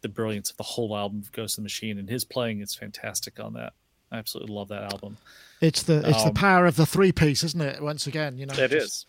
the 0.00 0.08
brilliance 0.08 0.50
of 0.50 0.56
the 0.56 0.62
whole 0.62 0.96
album 0.96 1.18
of 1.20 1.30
Ghost 1.32 1.58
in 1.58 1.62
the 1.62 1.66
Machine. 1.66 1.98
And 1.98 2.08
his 2.08 2.24
playing 2.24 2.60
is 2.60 2.74
fantastic 2.74 3.38
on 3.40 3.52
that. 3.54 3.74
I 4.10 4.16
absolutely 4.16 4.54
love 4.54 4.68
that 4.68 4.90
album. 4.92 5.18
It's 5.60 5.82
the 5.82 5.98
it's 6.08 6.22
the 6.22 6.28
Um, 6.30 6.34
power 6.34 6.64
of 6.66 6.76
the 6.76 6.86
three 6.86 7.12
piece, 7.12 7.44
isn't 7.44 7.60
it? 7.60 7.82
Once 7.82 8.06
again, 8.06 8.38
you 8.38 8.46
know, 8.46 8.54
It 8.54 8.70
just- 8.70 8.86
is. 8.86 9.06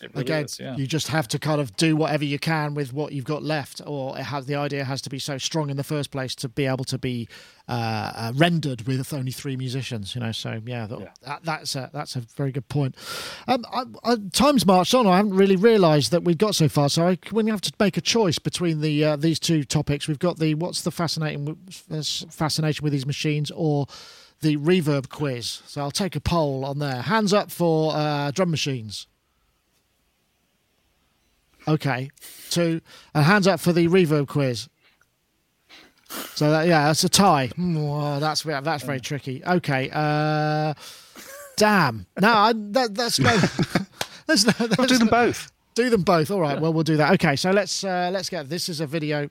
Really 0.00 0.20
Again, 0.20 0.44
is, 0.44 0.60
yeah. 0.60 0.76
you 0.76 0.86
just 0.86 1.08
have 1.08 1.28
to 1.28 1.38
kind 1.38 1.60
of 1.60 1.76
do 1.76 1.96
whatever 1.96 2.24
you 2.24 2.38
can 2.38 2.74
with 2.74 2.92
what 2.92 3.12
you've 3.12 3.24
got 3.24 3.42
left, 3.42 3.80
or 3.86 4.18
it 4.18 4.24
has 4.24 4.46
the 4.46 4.54
idea 4.54 4.84
has 4.84 5.02
to 5.02 5.10
be 5.10 5.18
so 5.18 5.38
strong 5.38 5.70
in 5.70 5.76
the 5.76 5.84
first 5.84 6.10
place 6.10 6.34
to 6.36 6.48
be 6.48 6.66
able 6.66 6.84
to 6.84 6.98
be 6.98 7.28
uh, 7.68 8.12
uh, 8.14 8.32
rendered 8.34 8.86
with 8.86 9.12
only 9.12 9.32
three 9.32 9.56
musicians. 9.56 10.14
You 10.14 10.20
know, 10.20 10.32
so 10.32 10.60
yeah, 10.64 10.86
that, 10.86 11.00
Yeah. 11.00 11.08
That, 11.22 11.40
that's 11.44 11.76
a 11.76 11.90
that's 11.92 12.16
a 12.16 12.20
very 12.20 12.52
good 12.52 12.68
point. 12.68 12.94
Um, 13.46 13.64
I, 13.72 13.84
I, 14.04 14.16
time's 14.32 14.64
marched 14.64 14.94
on. 14.94 15.06
I 15.06 15.16
haven't 15.16 15.34
really 15.34 15.56
realised 15.56 16.10
that 16.12 16.24
we've 16.24 16.38
got 16.38 16.54
so 16.54 16.68
far. 16.68 16.88
So 16.88 17.08
I, 17.08 17.18
when 17.30 17.46
you 17.46 17.52
have 17.52 17.60
to 17.62 17.72
make 17.78 17.96
a 17.96 18.00
choice 18.00 18.38
between 18.38 18.80
the 18.80 19.04
uh, 19.04 19.16
these 19.16 19.38
two 19.38 19.64
topics, 19.64 20.08
we've 20.08 20.18
got 20.18 20.38
the 20.38 20.54
what's 20.54 20.82
the 20.82 20.90
fascinating 20.90 21.56
fascination 22.30 22.84
with 22.84 22.92
these 22.92 23.06
machines, 23.06 23.50
or 23.50 23.86
the 24.40 24.56
reverb 24.56 25.08
quiz. 25.08 25.62
So 25.66 25.80
I'll 25.80 25.90
take 25.90 26.16
a 26.16 26.20
poll 26.20 26.64
on 26.64 26.78
there. 26.78 27.02
Hands 27.02 27.32
up 27.32 27.50
for 27.50 27.92
uh, 27.94 28.30
drum 28.30 28.50
machines. 28.50 29.06
Okay, 31.68 32.10
two, 32.50 32.80
and 33.14 33.24
hands 33.24 33.46
up 33.46 33.60
for 33.60 33.72
the 33.72 33.88
reverb 33.88 34.28
quiz. 34.28 34.68
So 36.34 36.50
that, 36.50 36.66
yeah, 36.66 36.86
that's 36.86 37.04
a 37.04 37.08
tie. 37.08 37.48
Hmm, 37.48 38.18
that's 38.20 38.42
that's 38.42 38.84
very 38.84 39.00
tricky. 39.00 39.44
Okay, 39.44 39.90
uh, 39.92 40.72
damn. 41.56 42.06
No, 42.20 42.32
I, 42.32 42.52
that, 42.54 42.94
that's 42.94 43.18
no. 43.18 43.36
There's 44.26 44.46
no. 44.46 44.52
I'll 44.58 44.68
there's 44.68 44.90
do 44.90 44.98
them 44.98 45.08
both. 45.08 45.50
Do 45.74 45.88
them 45.90 46.02
both. 46.02 46.30
All 46.30 46.40
right. 46.40 46.60
Well, 46.60 46.72
we'll 46.72 46.82
do 46.84 46.98
that. 46.98 47.14
Okay. 47.14 47.34
So 47.36 47.50
let's 47.50 47.82
uh, 47.82 48.10
let's 48.12 48.28
get. 48.28 48.48
This 48.48 48.68
is 48.68 48.80
a 48.80 48.86
video. 48.86 49.30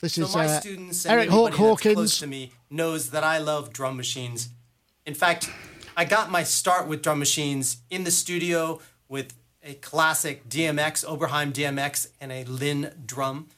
This 0.00 0.14
So 0.14 0.22
is 0.22 0.34
my 0.34 0.46
uh, 0.46 0.60
students 0.60 1.04
and 1.04 1.12
Eric 1.12 1.28
Hawk 1.30 1.52
anybody 1.52 1.68
that's 1.68 1.82
close 1.82 1.94
Hawkins. 1.94 2.18
to 2.20 2.26
me 2.26 2.52
knows 2.70 3.10
that 3.10 3.22
I 3.22 3.38
love 3.38 3.72
drum 3.72 3.96
machines. 3.96 4.48
In 5.04 5.14
fact, 5.14 5.48
I 5.96 6.04
got 6.04 6.30
my 6.30 6.42
start 6.42 6.88
with 6.88 7.02
drum 7.02 7.18
machines 7.18 7.78
in 7.90 8.04
the 8.04 8.10
studio 8.10 8.80
with 9.08 9.34
a 9.62 9.74
classic 9.74 10.48
DMX, 10.48 11.04
Oberheim 11.04 11.52
DMX, 11.52 12.08
and 12.20 12.32
a 12.32 12.44
Lin 12.44 12.92
drum 13.06 13.48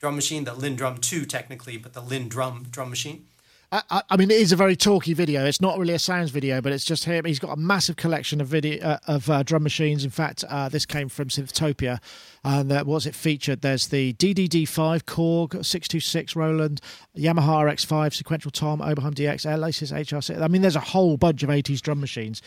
drum 0.00 0.16
machine, 0.16 0.42
the 0.44 0.50
LinnDrum 0.50 1.00
2 1.00 1.24
technically, 1.26 1.76
but 1.76 1.92
the 1.92 2.02
LinnDrum 2.02 2.68
drum 2.72 2.90
machine. 2.90 3.26
I, 3.70 4.02
I- 4.10 4.16
mean, 4.16 4.30
it 4.32 4.36
is 4.38 4.50
a 4.52 4.56
very 4.56 4.74
talky 4.74 5.14
video. 5.14 5.46
It's 5.46 5.60
not 5.60 5.78
really 5.78 5.94
a 5.94 5.98
sounds 5.98 6.30
video, 6.30 6.60
but 6.60 6.72
it's 6.72 6.84
just 6.84 7.04
him. 7.04 7.24
He's 7.24 7.38
got 7.38 7.52
a 7.52 7.56
massive 7.56 7.94
collection 7.96 8.40
of 8.40 8.48
video 8.48 8.84
uh, 8.84 8.98
of 9.06 9.30
uh, 9.30 9.44
drum 9.44 9.62
machines. 9.62 10.04
In 10.04 10.10
fact, 10.10 10.44
uh, 10.48 10.68
this 10.68 10.84
came 10.84 11.08
from 11.08 11.28
Synthtopia, 11.28 12.00
and 12.44 12.70
uh, 12.72 12.82
what's 12.84 13.06
it 13.06 13.14
featured? 13.14 13.62
There's 13.62 13.86
the 13.88 14.12
DDD5 14.14 15.04
Korg 15.04 15.52
626 15.64 16.34
Roland, 16.36 16.80
Yamaha 17.16 17.62
RX5 17.72 18.12
Sequential 18.12 18.50
Tom, 18.50 18.80
Oberheim 18.80 19.14
DX, 19.14 19.46
Alesis 19.46 19.92
HR6. 19.96 20.42
I 20.42 20.48
mean, 20.48 20.62
there's 20.62 20.76
a 20.76 20.80
whole 20.80 21.16
bunch 21.16 21.44
of 21.44 21.48
80s 21.48 21.80
drum 21.80 22.00
machines, 22.00 22.42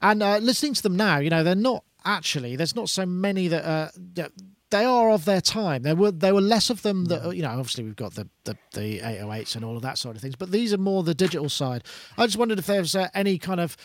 and 0.00 0.22
uh, 0.22 0.38
listening 0.38 0.72
to 0.74 0.82
them 0.82 0.96
now, 0.96 1.18
you 1.18 1.28
know, 1.30 1.44
they're 1.44 1.54
not 1.54 1.84
actually. 2.04 2.56
There's 2.56 2.76
not 2.76 2.88
so 2.88 3.06
many 3.06 3.48
that. 3.48 3.64
Uh, 3.64 3.88
that 4.14 4.32
they 4.70 4.84
are 4.84 5.10
of 5.10 5.24
their 5.24 5.40
time. 5.40 5.82
There 5.82 5.94
were 5.94 6.10
there 6.10 6.34
were 6.34 6.40
less 6.40 6.68
of 6.68 6.82
them 6.82 7.04
that 7.04 7.36
you 7.36 7.42
know. 7.42 7.50
Obviously, 7.50 7.84
we've 7.84 7.94
got 7.94 8.14
the 8.14 8.28
the, 8.42 8.56
the 8.72 8.98
808s 8.98 9.54
and 9.54 9.64
all 9.64 9.76
of 9.76 9.82
that 9.82 9.98
sort 9.98 10.16
of 10.16 10.22
things, 10.22 10.34
but 10.34 10.50
these 10.50 10.72
are 10.72 10.78
more 10.78 11.04
the 11.04 11.14
digital 11.14 11.48
side. 11.48 11.84
I 12.18 12.26
just 12.26 12.38
wondered 12.38 12.58
if 12.58 12.66
there's 12.66 12.96
uh, 12.96 13.08
any 13.14 13.38
kind 13.38 13.60
of 13.60 13.76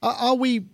are, 0.00 0.14
are 0.14 0.34
we 0.34 0.68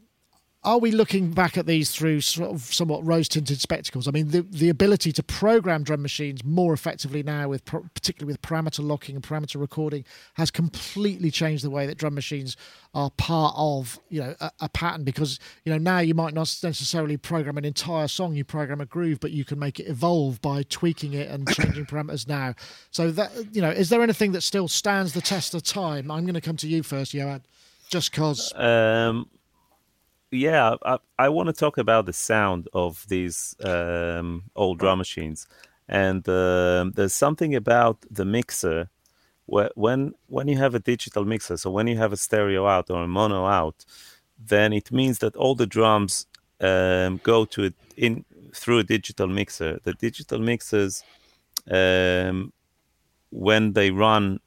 are 0.68 0.76
we 0.76 0.90
looking 0.90 1.30
back 1.30 1.56
at 1.56 1.64
these 1.64 1.92
through 1.92 2.20
sort 2.20 2.50
of 2.50 2.60
somewhat 2.60 3.02
rose-tinted 3.02 3.58
spectacles? 3.58 4.06
I 4.06 4.10
mean, 4.10 4.28
the 4.28 4.42
the 4.42 4.68
ability 4.68 5.12
to 5.12 5.22
program 5.22 5.82
drum 5.82 6.02
machines 6.02 6.44
more 6.44 6.74
effectively 6.74 7.22
now, 7.22 7.48
with 7.48 7.64
particularly 7.64 8.30
with 8.30 8.42
parameter 8.42 8.86
locking 8.86 9.14
and 9.14 9.24
parameter 9.24 9.58
recording, 9.58 10.04
has 10.34 10.50
completely 10.50 11.30
changed 11.30 11.64
the 11.64 11.70
way 11.70 11.86
that 11.86 11.96
drum 11.96 12.14
machines 12.14 12.54
are 12.92 13.10
part 13.12 13.54
of 13.56 13.98
you 14.10 14.20
know 14.20 14.34
a, 14.40 14.50
a, 14.60 14.68
pattern. 14.68 15.04
Because 15.04 15.40
you 15.64 15.72
know 15.72 15.78
now 15.78 16.00
you 16.00 16.12
might 16.12 16.34
not 16.34 16.54
necessarily 16.62 17.16
program 17.16 17.56
an 17.56 17.64
entire 17.64 18.06
song, 18.06 18.34
you 18.34 18.44
program 18.44 18.82
a 18.82 18.86
groove, 18.86 19.20
but 19.20 19.30
you 19.30 19.46
can 19.46 19.58
make 19.58 19.80
it 19.80 19.88
evolve 19.88 20.38
by 20.42 20.64
tweaking 20.64 21.14
it 21.14 21.30
and 21.30 21.48
changing 21.48 21.86
parameters 21.92 22.28
now. 22.28 22.54
So 22.90 23.10
that 23.12 23.32
you 23.54 23.62
know, 23.62 23.70
is 23.70 23.88
there 23.88 24.02
anything 24.02 24.32
that 24.32 24.42
still 24.42 24.68
stands 24.68 25.14
the 25.14 25.22
test 25.22 25.54
of 25.54 25.62
time? 25.62 26.10
I'm 26.10 26.24
going 26.24 26.34
to 26.34 26.42
come 26.42 26.58
to 26.58 26.68
you 26.68 26.82
first, 26.82 27.14
Yoad. 27.14 27.40
Just 27.88 28.12
cause. 28.12 28.52
Um, 28.54 29.30
yeah, 30.30 30.76
I, 30.84 30.98
I 31.18 31.28
want 31.28 31.48
to 31.48 31.52
talk 31.52 31.78
about 31.78 32.06
the 32.06 32.12
sound 32.12 32.68
of 32.72 33.04
these 33.08 33.56
um, 33.64 34.44
old 34.54 34.78
drum 34.78 34.98
machines, 34.98 35.46
and 35.88 36.28
uh, 36.28 36.90
there's 36.94 37.14
something 37.14 37.54
about 37.54 38.04
the 38.10 38.24
mixer. 38.24 38.90
Where, 39.46 39.70
when 39.74 40.12
when 40.26 40.48
you 40.48 40.58
have 40.58 40.74
a 40.74 40.78
digital 40.78 41.24
mixer, 41.24 41.56
so 41.56 41.70
when 41.70 41.86
you 41.86 41.96
have 41.96 42.12
a 42.12 42.16
stereo 42.16 42.66
out 42.66 42.90
or 42.90 43.04
a 43.04 43.08
mono 43.08 43.46
out, 43.46 43.84
then 44.38 44.72
it 44.72 44.92
means 44.92 45.18
that 45.20 45.36
all 45.36 45.54
the 45.54 45.66
drums 45.66 46.26
um, 46.60 47.20
go 47.22 47.44
to 47.46 47.64
it 47.64 47.74
in 47.96 48.24
through 48.54 48.80
a 48.80 48.84
digital 48.84 49.26
mixer. 49.26 49.78
The 49.84 49.94
digital 49.94 50.38
mixers, 50.38 51.02
um, 51.70 52.52
when 53.30 53.72
they 53.72 53.90
run 53.90 54.40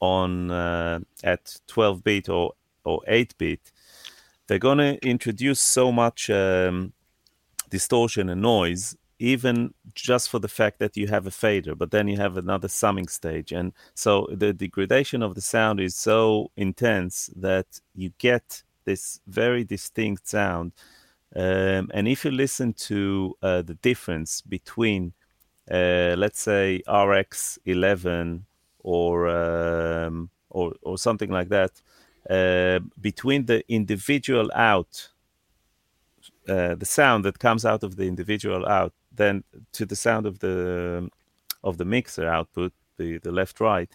on 0.00 0.50
uh, 0.50 1.00
at 1.24 1.56
12 1.66 2.04
bit 2.04 2.28
or 2.28 2.52
or 2.84 3.02
8 3.08 3.36
bit, 3.38 3.72
they're 4.46 4.58
going 4.58 4.78
to 4.78 4.98
introduce 5.06 5.60
so 5.60 5.90
much 5.92 6.30
um, 6.30 6.92
distortion 7.70 8.28
and 8.28 8.42
noise 8.42 8.96
even 9.18 9.72
just 9.94 10.28
for 10.28 10.38
the 10.38 10.48
fact 10.48 10.78
that 10.78 10.96
you 10.96 11.06
have 11.06 11.26
a 11.26 11.30
fader 11.30 11.74
but 11.74 11.90
then 11.90 12.06
you 12.06 12.16
have 12.16 12.36
another 12.36 12.68
summing 12.68 13.08
stage. 13.08 13.52
And 13.52 13.72
so 13.94 14.26
the 14.30 14.52
degradation 14.52 15.22
of 15.22 15.34
the 15.34 15.40
sound 15.40 15.80
is 15.80 15.96
so 15.96 16.50
intense 16.56 17.30
that 17.36 17.66
you 17.94 18.10
get 18.18 18.62
this 18.84 19.20
very 19.26 19.64
distinct 19.64 20.28
sound. 20.28 20.72
Um, 21.34 21.90
and 21.92 22.06
if 22.06 22.24
you 22.24 22.30
listen 22.30 22.72
to 22.74 23.34
uh, 23.42 23.62
the 23.62 23.74
difference 23.74 24.42
between 24.42 25.12
uh, 25.68 26.14
let's 26.16 26.40
say 26.40 26.80
rx 26.86 27.58
11 27.64 28.46
or 28.80 29.28
um, 29.28 30.30
or 30.50 30.74
or 30.82 30.96
something 30.96 31.30
like 31.30 31.48
that 31.48 31.72
uh, 32.30 32.80
between 33.00 33.46
the 33.46 33.62
individual 33.68 34.50
out, 34.54 35.10
uh, 36.48 36.74
the 36.74 36.86
sound 36.86 37.24
that 37.24 37.38
comes 37.38 37.64
out 37.64 37.82
of 37.82 37.96
the 37.96 38.04
individual 38.04 38.66
out, 38.66 38.92
then 39.12 39.44
to 39.72 39.86
the 39.86 39.96
sound 39.96 40.26
of 40.26 40.38
the 40.40 41.08
of 41.62 41.78
the 41.78 41.84
mixer 41.84 42.26
output, 42.26 42.72
the 42.96 43.18
the 43.18 43.32
left 43.32 43.60
right, 43.60 43.90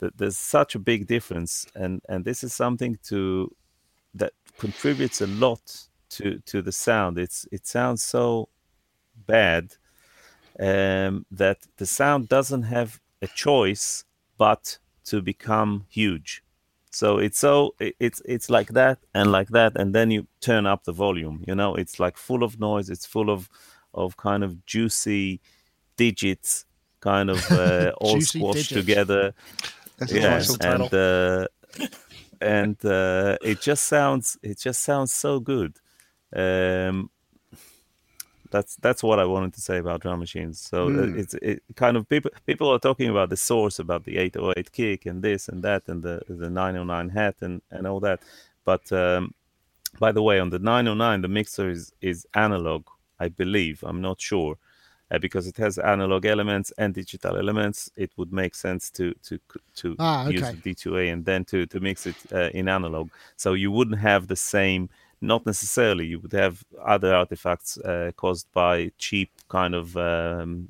that 0.00 0.16
there's 0.18 0.38
such 0.38 0.74
a 0.74 0.78
big 0.78 1.06
difference, 1.06 1.66
and 1.74 2.02
and 2.08 2.24
this 2.24 2.44
is 2.44 2.52
something 2.52 2.98
to 3.04 3.54
that 4.14 4.32
contributes 4.58 5.20
a 5.20 5.26
lot 5.26 5.88
to 6.10 6.38
to 6.46 6.62
the 6.62 6.72
sound. 6.72 7.18
It's 7.18 7.46
it 7.50 7.66
sounds 7.66 8.02
so 8.02 8.48
bad 9.26 9.76
um, 10.58 11.24
that 11.30 11.58
the 11.76 11.86
sound 11.86 12.28
doesn't 12.28 12.64
have 12.64 13.00
a 13.22 13.26
choice 13.26 14.04
but 14.36 14.78
to 15.04 15.22
become 15.22 15.86
huge 15.88 16.42
so 16.90 17.18
it's 17.18 17.38
so 17.38 17.74
it's 17.78 18.20
it's 18.24 18.50
like 18.50 18.68
that 18.68 18.98
and 19.14 19.30
like 19.30 19.48
that 19.48 19.72
and 19.76 19.94
then 19.94 20.10
you 20.10 20.26
turn 20.40 20.66
up 20.66 20.84
the 20.84 20.92
volume 20.92 21.44
you 21.46 21.54
know? 21.54 21.74
It's 21.74 22.00
like 22.00 22.16
full 22.16 22.42
of 22.42 22.58
noise 22.58 22.90
it's 22.90 23.06
full 23.06 23.30
of 23.30 23.48
of 23.94 24.16
kind 24.16 24.44
of 24.44 24.64
juicy 24.66 25.40
digits 25.96 26.64
kind 27.00 27.30
of 27.30 27.50
uh, 27.50 27.92
all 28.00 28.20
squashed 28.20 28.70
digits. 28.70 28.80
together. 28.80 29.34
That's 29.98 30.12
yeah 30.12 30.42
and 30.60 30.94
uh, 30.94 31.48
and 32.40 32.84
uh, 32.84 33.36
it 33.42 33.60
just 33.60 33.84
sounds 33.84 34.38
it 34.42 34.58
just 34.58 34.82
sounds 34.82 35.12
so 35.12 35.40
good. 35.40 35.76
Um, 36.34 37.10
that's 38.50 38.76
that's 38.76 39.02
what 39.02 39.18
I 39.18 39.24
wanted 39.24 39.54
to 39.54 39.60
say 39.60 39.78
about 39.78 40.02
drum 40.02 40.20
machines. 40.20 40.60
So 40.60 40.88
mm. 40.88 41.18
it's 41.18 41.34
it 41.34 41.62
kind 41.76 41.96
of 41.96 42.08
people 42.08 42.30
people 42.46 42.68
are 42.68 42.78
talking 42.78 43.08
about 43.08 43.30
the 43.30 43.36
source, 43.36 43.78
about 43.78 44.04
the 44.04 44.18
808 44.18 44.72
kick 44.72 45.06
and 45.06 45.22
this 45.22 45.48
and 45.48 45.62
that 45.62 45.88
and 45.88 46.02
the 46.02 46.22
the 46.28 46.50
909 46.50 47.08
hat 47.10 47.36
and 47.40 47.62
and 47.70 47.86
all 47.86 48.00
that. 48.00 48.20
But 48.64 48.90
um, 48.92 49.34
by 49.98 50.12
the 50.12 50.22
way, 50.22 50.38
on 50.38 50.50
the 50.50 50.58
909, 50.58 51.22
the 51.22 51.28
mixer 51.28 51.70
is 51.70 51.92
is 52.00 52.26
analog, 52.34 52.86
I 53.18 53.28
believe. 53.28 53.82
I'm 53.86 54.00
not 54.00 54.20
sure. 54.20 54.56
Uh, 55.12 55.18
because 55.18 55.48
it 55.48 55.56
has 55.56 55.76
analog 55.76 56.24
elements 56.24 56.72
and 56.78 56.94
digital 56.94 57.36
elements, 57.36 57.90
it 57.96 58.12
would 58.16 58.32
make 58.32 58.54
sense 58.54 58.90
to 58.90 59.12
to 59.24 59.40
to 59.74 59.96
ah, 59.98 60.24
okay. 60.26 60.34
use 60.34 60.50
the 60.52 60.74
D2A 60.74 61.12
and 61.12 61.24
then 61.24 61.44
to 61.44 61.66
to 61.66 61.80
mix 61.80 62.06
it 62.06 62.16
uh, 62.32 62.50
in 62.54 62.68
analog. 62.68 63.10
So 63.36 63.54
you 63.54 63.72
wouldn't 63.72 63.98
have 63.98 64.28
the 64.28 64.36
same 64.36 64.88
not 65.20 65.46
necessarily. 65.46 66.06
You 66.06 66.20
would 66.20 66.32
have 66.32 66.64
other 66.82 67.14
artifacts 67.14 67.78
uh, 67.78 68.12
caused 68.16 68.50
by 68.52 68.92
cheap 68.98 69.30
kind 69.48 69.74
of 69.74 69.96
um, 69.96 70.68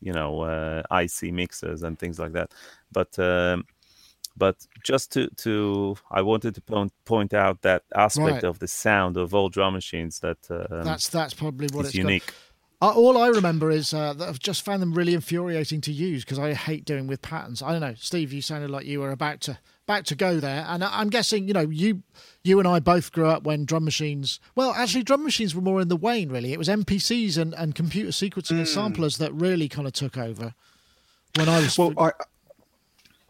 you 0.00 0.12
know 0.12 0.42
uh, 0.42 0.82
IC 0.90 1.32
mixers 1.32 1.82
and 1.82 1.98
things 1.98 2.18
like 2.18 2.32
that. 2.32 2.52
But 2.92 3.18
um, 3.18 3.66
but 4.36 4.56
just 4.82 5.12
to 5.12 5.28
to 5.36 5.96
I 6.10 6.22
wanted 6.22 6.54
to 6.56 6.60
point 6.60 6.92
point 7.04 7.34
out 7.34 7.62
that 7.62 7.84
aspect 7.94 8.32
right. 8.32 8.44
of 8.44 8.58
the 8.58 8.68
sound 8.68 9.16
of 9.16 9.34
old 9.34 9.52
drum 9.52 9.74
machines 9.74 10.20
that 10.20 10.38
um, 10.50 10.84
that's 10.84 11.08
that's 11.08 11.34
probably 11.34 11.68
what 11.72 11.86
it's 11.86 11.94
unique. 11.94 12.26
Got. 12.26 12.34
Uh, 12.82 12.92
all 12.92 13.16
I 13.16 13.28
remember 13.28 13.70
is 13.70 13.94
uh, 13.94 14.12
that 14.12 14.28
I've 14.28 14.38
just 14.38 14.62
found 14.62 14.82
them 14.82 14.92
really 14.92 15.14
infuriating 15.14 15.80
to 15.82 15.92
use 15.92 16.24
because 16.24 16.38
I 16.38 16.52
hate 16.52 16.84
doing 16.84 17.06
with 17.06 17.22
patterns. 17.22 17.62
I 17.62 17.72
don't 17.72 17.80
know, 17.80 17.94
Steve. 17.96 18.34
You 18.34 18.42
sounded 18.42 18.68
like 18.68 18.84
you 18.84 19.00
were 19.00 19.12
about 19.12 19.40
to 19.42 19.58
about 19.86 20.04
to 20.06 20.16
go 20.16 20.40
there, 20.40 20.64
and 20.68 20.82
I'm 20.82 21.10
guessing 21.10 21.46
you 21.46 21.54
know 21.54 21.68
you 21.68 22.02
you 22.42 22.58
and 22.58 22.66
I 22.66 22.80
both 22.80 23.12
grew 23.12 23.28
up 23.28 23.44
when 23.44 23.64
drum 23.64 23.84
machines. 23.84 24.40
Well, 24.54 24.72
actually, 24.72 25.04
drum 25.04 25.22
machines 25.22 25.54
were 25.54 25.62
more 25.62 25.80
in 25.80 25.88
the 25.88 25.96
wane. 25.96 26.28
Really, 26.28 26.52
it 26.52 26.58
was 26.58 26.68
MPCs 26.68 27.38
and, 27.38 27.54
and 27.54 27.74
computer 27.74 28.10
sequencing 28.10 28.56
mm. 28.56 28.58
and 28.58 28.68
samplers 28.68 29.18
that 29.18 29.32
really 29.32 29.68
kind 29.68 29.86
of 29.86 29.92
took 29.92 30.18
over. 30.18 30.54
When 31.36 31.48
I 31.48 31.60
was 31.60 31.78
well, 31.78 31.94
I 31.98 32.12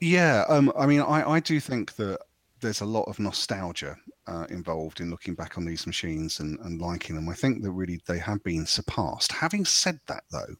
yeah, 0.01 0.45
um, 0.49 0.73
I 0.79 0.87
mean, 0.87 1.01
I 1.01 1.31
I 1.33 1.41
do 1.41 1.61
think 1.61 1.97
that 1.97 2.21
there's 2.61 2.81
a 2.81 2.87
lot 2.87 3.03
of 3.03 3.19
nostalgia 3.19 3.97
uh, 4.27 4.47
involved 4.49 5.01
in 5.01 5.11
looking 5.11 5.35
back 5.35 5.59
on 5.59 5.65
these 5.65 5.87
machines 5.87 6.41
and, 6.41 6.59
and 6.61 6.81
liking 6.81 7.15
them. 7.15 7.29
I 7.29 7.35
think 7.35 7.63
that 7.63 7.71
really 7.71 8.01
they 8.07 8.19
have 8.19 8.43
been 8.43 8.67
surpassed. 8.67 9.31
Having 9.31 9.67
said 9.67 10.01
that, 10.07 10.25
though, 10.33 10.57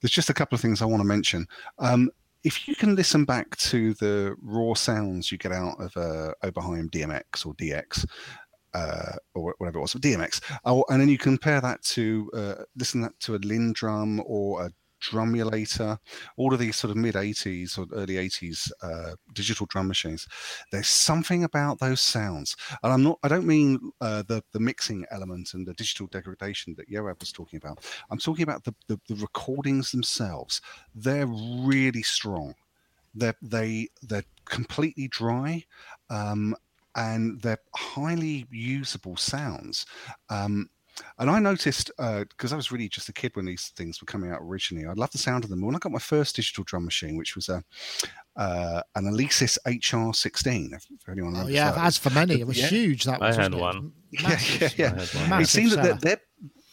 there's 0.00 0.10
just 0.10 0.30
a 0.30 0.34
couple 0.34 0.56
of 0.56 0.62
things 0.62 0.80
I 0.82 0.86
want 0.86 1.00
to 1.00 1.06
mention. 1.06 1.46
Um, 1.78 2.10
if 2.46 2.68
you 2.68 2.76
can 2.76 2.94
listen 2.94 3.24
back 3.24 3.56
to 3.56 3.92
the 3.94 4.36
raw 4.40 4.72
sounds 4.72 5.32
you 5.32 5.36
get 5.36 5.50
out 5.50 5.74
of 5.80 5.96
a 5.96 6.32
Oberheim 6.44 6.88
DMX 6.88 7.44
or 7.44 7.54
DX, 7.54 8.06
uh, 8.72 9.16
or 9.34 9.52
whatever 9.58 9.78
it 9.78 9.80
was, 9.80 9.94
DMX, 9.94 10.40
uh, 10.64 10.80
and 10.88 11.00
then 11.00 11.08
you 11.08 11.18
compare 11.18 11.60
that 11.60 11.82
to 11.82 12.30
uh, 12.34 12.54
listen 12.76 13.00
that 13.00 13.18
to 13.18 13.34
a 13.34 13.40
LinnDrum 13.40 14.22
or 14.24 14.66
a 14.66 14.70
Drumulator, 15.10 15.98
all 16.36 16.52
of 16.52 16.58
these 16.58 16.76
sort 16.76 16.90
of 16.90 16.96
mid 16.96 17.14
80s 17.14 17.78
or 17.78 17.86
early 17.94 18.14
80s 18.14 18.70
uh, 18.82 19.14
digital 19.32 19.66
drum 19.66 19.88
machines. 19.88 20.26
There's 20.70 20.88
something 20.88 21.44
about 21.44 21.78
those 21.78 22.00
sounds, 22.00 22.56
and 22.82 22.92
I'm 22.92 23.02
not. 23.02 23.18
I 23.22 23.28
don't 23.28 23.46
mean 23.46 23.92
uh, 24.00 24.22
the 24.26 24.42
the 24.52 24.60
mixing 24.60 25.04
element 25.10 25.54
and 25.54 25.66
the 25.66 25.74
digital 25.74 26.06
degradation 26.08 26.74
that 26.76 26.90
Yoad 26.90 27.20
was 27.20 27.32
talking 27.32 27.58
about. 27.58 27.84
I'm 28.10 28.18
talking 28.18 28.42
about 28.42 28.64
the, 28.64 28.74
the, 28.88 29.00
the 29.08 29.16
recordings 29.16 29.90
themselves. 29.90 30.60
They're 30.94 31.26
really 31.26 32.02
strong. 32.02 32.54
They're 33.14 33.36
they 33.42 33.88
they're 34.02 34.24
completely 34.44 35.08
dry. 35.08 35.64
Um, 36.10 36.54
and 36.96 37.40
they're 37.42 37.60
highly 37.74 38.46
usable 38.50 39.16
sounds. 39.18 39.84
Um, 40.30 40.70
and 41.18 41.30
I 41.30 41.38
noticed 41.38 41.90
uh 41.98 42.24
because 42.28 42.52
uh, 42.52 42.56
I 42.56 42.58
was 42.58 42.72
really 42.72 42.88
just 42.88 43.08
a 43.08 43.12
kid 43.12 43.34
when 43.34 43.46
these 43.46 43.72
things 43.76 44.00
were 44.00 44.06
coming 44.06 44.30
out 44.30 44.40
originally. 44.42 44.86
I 44.86 44.92
loved 44.92 45.14
the 45.14 45.18
sound 45.18 45.44
of 45.44 45.50
them. 45.50 45.64
When 45.64 45.74
I 45.74 45.78
got 45.78 45.92
my 45.92 45.98
first 45.98 46.36
digital 46.36 46.64
drum 46.64 46.84
machine, 46.84 47.16
which 47.16 47.34
was 47.34 47.48
a 47.48 47.62
uh, 48.36 48.82
an 48.94 49.04
Alesis 49.04 49.58
HR16, 49.66 50.74
if 50.74 51.08
anyone 51.08 51.34
oh, 51.36 51.46
yeah, 51.46 51.72
as 51.76 51.96
for 51.96 52.10
many, 52.10 52.40
it 52.40 52.46
was 52.46 52.58
yeah. 52.58 52.68
huge. 52.68 53.04
That 53.04 53.20
was, 53.20 53.38
I 53.38 53.42
had 53.42 53.54
one. 53.54 53.92
Yeah, 54.10 54.38
yeah, 54.60 54.68
yeah. 54.76 55.40
It 55.40 55.48
seemed 55.48 55.72
that 55.72 56.00
their, 56.00 56.20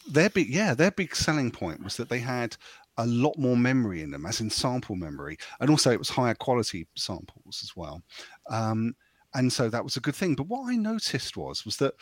their 0.07 0.29
big, 0.29 0.49
yeah, 0.49 0.73
their 0.73 0.91
big 0.91 1.15
selling 1.15 1.51
point 1.51 1.83
was 1.83 1.97
that 1.97 2.09
they 2.09 2.19
had 2.19 2.55
a 2.97 3.05
lot 3.05 3.37
more 3.37 3.57
memory 3.57 4.01
in 4.01 4.11
them, 4.11 4.25
as 4.25 4.41
in 4.41 4.49
sample 4.49 4.95
memory, 4.95 5.37
and 5.59 5.69
also 5.69 5.91
it 5.91 5.99
was 5.99 6.09
higher 6.09 6.35
quality 6.35 6.87
samples 6.95 7.61
as 7.63 7.75
well. 7.75 8.03
Um, 8.49 8.93
and 9.33 9.51
so 9.51 9.69
that 9.69 9.83
was 9.83 9.97
a 9.97 10.01
good 10.01 10.15
thing. 10.15 10.35
But 10.35 10.47
what 10.47 10.69
I 10.71 10.75
noticed 10.75 11.37
was 11.37 11.65
was 11.65 11.77
that 11.77 11.93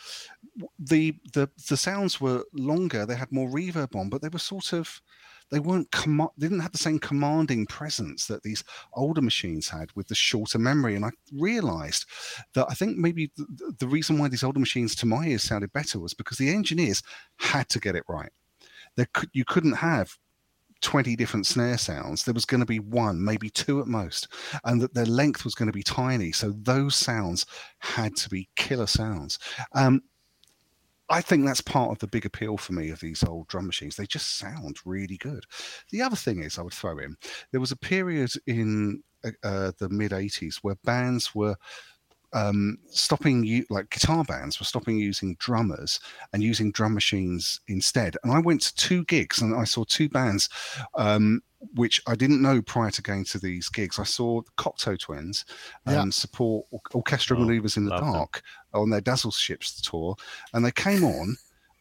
the 0.78 1.14
the 1.32 1.48
the 1.68 1.76
sounds 1.76 2.20
were 2.20 2.44
longer. 2.52 3.06
They 3.06 3.16
had 3.16 3.32
more 3.32 3.48
reverb 3.48 3.96
on, 3.96 4.08
but 4.08 4.22
they 4.22 4.28
were 4.28 4.38
sort 4.38 4.72
of 4.72 5.00
they 5.50 5.60
weren't 5.60 5.90
com- 5.90 6.30
they 6.38 6.46
didn't 6.46 6.60
have 6.60 6.72
the 6.72 6.78
same 6.78 6.98
commanding 6.98 7.66
presence 7.66 8.26
that 8.26 8.42
these 8.42 8.64
older 8.94 9.20
machines 9.20 9.68
had 9.68 9.90
with 9.94 10.08
the 10.08 10.14
shorter 10.14 10.58
memory. 10.58 10.96
And 10.96 11.04
I 11.04 11.10
realized 11.32 12.06
that 12.54 12.66
I 12.70 12.74
think 12.74 12.96
maybe 12.96 13.30
the, 13.36 13.74
the 13.78 13.86
reason 13.86 14.18
why 14.18 14.28
these 14.28 14.44
older 14.44 14.60
machines, 14.60 14.94
to 14.96 15.06
my 15.06 15.26
ears, 15.26 15.42
sounded 15.42 15.72
better 15.72 15.98
was 15.98 16.14
because 16.14 16.38
the 16.38 16.48
engineers 16.48 17.02
had 17.36 17.68
to 17.68 17.80
get 17.80 17.94
it 17.94 18.04
right. 18.08 18.32
Could, 19.12 19.30
you 19.32 19.44
couldn't 19.44 19.74
have 19.74 20.16
20 20.82 21.16
different 21.16 21.46
snare 21.46 21.78
sounds, 21.78 22.24
there 22.24 22.34
was 22.34 22.44
going 22.44 22.60
to 22.60 22.66
be 22.66 22.80
one, 22.80 23.24
maybe 23.24 23.48
two 23.48 23.80
at 23.80 23.86
most, 23.86 24.28
and 24.64 24.80
that 24.80 24.94
their 24.94 25.06
length 25.06 25.44
was 25.44 25.54
going 25.54 25.68
to 25.68 25.72
be 25.72 25.82
tiny. 25.82 26.32
So 26.32 26.52
those 26.62 26.94
sounds 26.94 27.46
had 27.78 28.14
to 28.16 28.28
be 28.28 28.48
killer 28.56 28.86
sounds. 28.86 29.38
Um, 29.74 30.02
I 31.08 31.20
think 31.20 31.44
that's 31.44 31.60
part 31.60 31.90
of 31.90 31.98
the 31.98 32.06
big 32.06 32.24
appeal 32.24 32.56
for 32.56 32.72
me 32.72 32.90
of 32.90 33.00
these 33.00 33.22
old 33.22 33.48
drum 33.48 33.66
machines. 33.66 33.96
They 33.96 34.06
just 34.06 34.38
sound 34.38 34.76
really 34.84 35.18
good. 35.18 35.44
The 35.90 36.00
other 36.00 36.16
thing 36.16 36.42
is, 36.42 36.58
I 36.58 36.62
would 36.62 36.72
throw 36.72 36.98
in 36.98 37.16
there 37.50 37.60
was 37.60 37.72
a 37.72 37.76
period 37.76 38.32
in 38.46 39.02
uh, 39.24 39.30
uh 39.42 39.72
the 39.78 39.90
mid 39.90 40.12
80s 40.12 40.56
where 40.62 40.76
bands 40.84 41.34
were 41.34 41.56
um, 42.32 42.78
stopping 42.88 43.44
you 43.44 43.64
like 43.70 43.90
guitar 43.90 44.24
bands 44.24 44.58
were 44.58 44.64
stopping 44.64 44.96
using 44.96 45.36
drummers 45.38 46.00
and 46.32 46.42
using 46.42 46.72
drum 46.72 46.94
machines 46.94 47.60
instead. 47.68 48.16
And 48.22 48.32
I 48.32 48.38
went 48.38 48.62
to 48.62 48.74
two 48.74 49.04
gigs 49.04 49.42
and 49.42 49.54
I 49.54 49.64
saw 49.64 49.84
two 49.84 50.08
bands, 50.08 50.48
um, 50.94 51.42
which 51.74 52.00
I 52.06 52.14
didn't 52.14 52.42
know 52.42 52.62
prior 52.62 52.90
to 52.90 53.02
going 53.02 53.24
to 53.26 53.38
these 53.38 53.68
gigs. 53.68 53.98
I 53.98 54.04
saw 54.04 54.42
the 54.42 54.50
Cocteau 54.56 54.98
Twins 54.98 55.44
um, 55.86 55.94
yeah. 55.94 56.04
support 56.10 56.66
Orchestral 56.94 57.40
oh, 57.40 57.44
Maneuvers 57.44 57.76
in 57.76 57.84
the 57.84 57.98
Dark 57.98 58.42
them. 58.72 58.82
on 58.82 58.90
their 58.90 59.00
Dazzle 59.00 59.30
Ships 59.30 59.80
tour, 59.80 60.16
and 60.52 60.64
they 60.64 60.72
came 60.72 61.04
on 61.04 61.36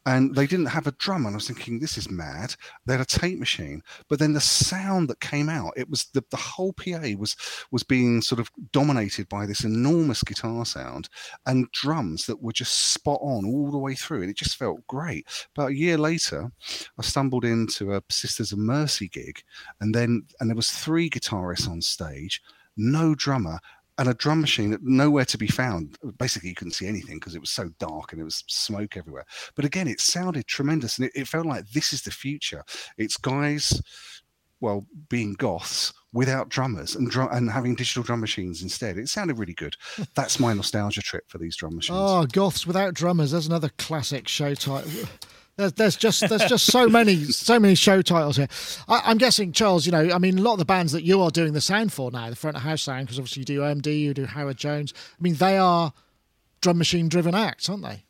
and 0.05 0.35
they 0.35 0.47
didn't 0.47 0.65
have 0.67 0.87
a 0.87 0.91
drum 0.93 1.25
and 1.25 1.33
i 1.33 1.37
was 1.37 1.47
thinking 1.47 1.79
this 1.79 1.97
is 1.97 2.09
mad. 2.09 2.55
They 2.85 2.93
had 2.93 3.01
a 3.01 3.05
tape 3.05 3.39
machine 3.39 3.81
but 4.09 4.19
then 4.19 4.33
the 4.33 4.41
sound 4.41 5.09
that 5.09 5.19
came 5.19 5.49
out 5.49 5.73
it 5.75 5.89
was 5.89 6.05
the, 6.13 6.23
the 6.31 6.37
whole 6.37 6.73
pa 6.73 6.99
was 7.17 7.35
was 7.71 7.83
being 7.83 8.21
sort 8.21 8.39
of 8.39 8.49
dominated 8.71 9.29
by 9.29 9.45
this 9.45 9.63
enormous 9.63 10.23
guitar 10.23 10.65
sound 10.65 11.09
and 11.45 11.71
drums 11.71 12.25
that 12.25 12.41
were 12.41 12.51
just 12.51 12.91
spot 12.93 13.19
on 13.21 13.45
all 13.45 13.71
the 13.71 13.77
way 13.77 13.95
through 13.95 14.21
and 14.21 14.29
it 14.29 14.37
just 14.37 14.57
felt 14.57 14.85
great. 14.87 15.25
But 15.55 15.69
a 15.69 15.75
year 15.75 15.97
later 15.97 16.51
i 16.97 17.01
stumbled 17.01 17.45
into 17.45 17.93
a 17.93 18.01
sisters 18.09 18.51
of 18.51 18.59
mercy 18.59 19.07
gig 19.07 19.43
and 19.79 19.93
then 19.93 20.23
and 20.39 20.49
there 20.49 20.55
was 20.55 20.71
three 20.71 21.09
guitarists 21.09 21.69
on 21.69 21.81
stage 21.81 22.41
no 22.77 23.13
drummer 23.13 23.59
and 23.97 24.09
a 24.09 24.13
drum 24.13 24.41
machine 24.41 24.71
that 24.71 24.83
nowhere 24.83 25.25
to 25.25 25.37
be 25.37 25.47
found. 25.47 25.97
Basically, 26.17 26.49
you 26.49 26.55
couldn't 26.55 26.73
see 26.73 26.87
anything 26.87 27.15
because 27.15 27.35
it 27.35 27.41
was 27.41 27.51
so 27.51 27.69
dark 27.79 28.11
and 28.11 28.21
it 28.21 28.25
was 28.25 28.43
smoke 28.47 28.97
everywhere. 28.97 29.25
But 29.55 29.65
again, 29.65 29.87
it 29.87 29.99
sounded 29.99 30.47
tremendous, 30.47 30.97
and 30.97 31.07
it, 31.07 31.13
it 31.15 31.27
felt 31.27 31.45
like 31.45 31.69
this 31.71 31.93
is 31.93 32.01
the 32.01 32.11
future. 32.11 32.63
It's 32.97 33.17
guys, 33.17 33.81
well, 34.59 34.85
being 35.09 35.33
goths 35.33 35.93
without 36.13 36.49
drummers 36.49 36.95
and 36.95 37.09
drum 37.09 37.29
and 37.31 37.49
having 37.49 37.75
digital 37.75 38.03
drum 38.03 38.19
machines 38.19 38.63
instead. 38.63 38.97
It 38.97 39.09
sounded 39.09 39.37
really 39.37 39.53
good. 39.53 39.75
That's 40.15 40.39
my 40.39 40.53
nostalgia 40.53 41.01
trip 41.01 41.25
for 41.27 41.37
these 41.37 41.55
drum 41.55 41.75
machines. 41.75 41.97
Oh, 41.99 42.25
goths 42.25 42.67
without 42.67 42.93
drummers. 42.93 43.31
There's 43.31 43.47
another 43.47 43.71
classic 43.77 44.27
show 44.27 44.55
title. 44.55 44.91
There's, 45.57 45.73
there's 45.73 45.95
just 45.95 46.27
there's 46.27 46.45
just 46.45 46.65
so 46.65 46.87
many 46.87 47.25
so 47.25 47.59
many 47.59 47.75
show 47.75 48.01
titles 48.01 48.37
here. 48.37 48.47
I, 48.87 49.11
am 49.11 49.17
guessing, 49.17 49.51
Charles. 49.51 49.85
You 49.85 49.91
know, 49.91 50.09
I 50.11 50.17
mean, 50.17 50.39
a 50.39 50.41
lot 50.41 50.53
of 50.53 50.59
the 50.59 50.65
bands 50.65 50.91
that 50.93 51.03
you 51.03 51.21
are 51.21 51.29
doing 51.29 51.53
the 51.53 51.61
sound 51.61 51.93
for 51.93 52.09
now, 52.09 52.29
the 52.29 52.35
front 52.35 52.57
of 52.57 52.63
house 52.63 52.83
sound, 52.83 53.07
because 53.07 53.19
obviously 53.19 53.41
you 53.41 53.45
do 53.45 53.59
OMD, 53.59 53.99
you 53.99 54.13
do 54.13 54.25
Howard 54.25 54.57
Jones. 54.57 54.93
I 54.97 55.21
mean, 55.21 55.35
they 55.35 55.57
are 55.57 55.93
drum 56.61 56.77
machine 56.77 57.09
driven 57.09 57.35
acts, 57.35 57.69
aren't 57.69 57.83
they? 57.83 58.05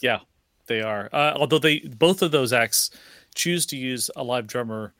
Yeah, 0.00 0.20
they 0.66 0.80
are. 0.80 1.08
Uh, 1.12 1.34
although 1.36 1.58
they 1.58 1.80
both 1.80 2.22
of 2.22 2.30
those 2.30 2.52
acts 2.52 2.90
choose 3.34 3.66
to 3.66 3.76
use 3.76 4.10
a 4.16 4.24
live 4.24 4.46
drummer, 4.46 4.94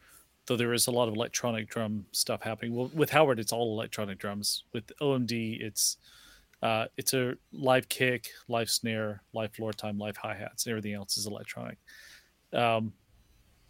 though 0.47 0.57
there 0.57 0.72
is 0.72 0.86
a 0.86 0.91
lot 0.91 1.09
of 1.09 1.14
electronic 1.14 1.68
drum 1.68 2.07
stuff 2.12 2.43
happening. 2.43 2.74
Well, 2.74 2.91
with 2.95 3.11
Howard, 3.11 3.39
it's 3.39 3.53
all 3.53 3.72
electronic 3.72 4.18
drums. 4.18 4.64
With 4.72 4.93
OMD, 5.01 5.61
it's 5.61 5.97
uh, 6.62 6.86
it's 6.96 7.14
a 7.14 7.34
live 7.52 7.88
kick, 7.88 8.30
live 8.48 8.70
snare, 8.70 9.22
live 9.32 9.52
floor 9.52 9.72
tom, 9.72 9.98
live 9.98 10.16
hi 10.16 10.34
hats, 10.34 10.66
and 10.66 10.72
everything 10.72 10.94
else 10.94 11.16
is 11.16 11.26
electronic. 11.26 11.78
Um, 12.52 12.92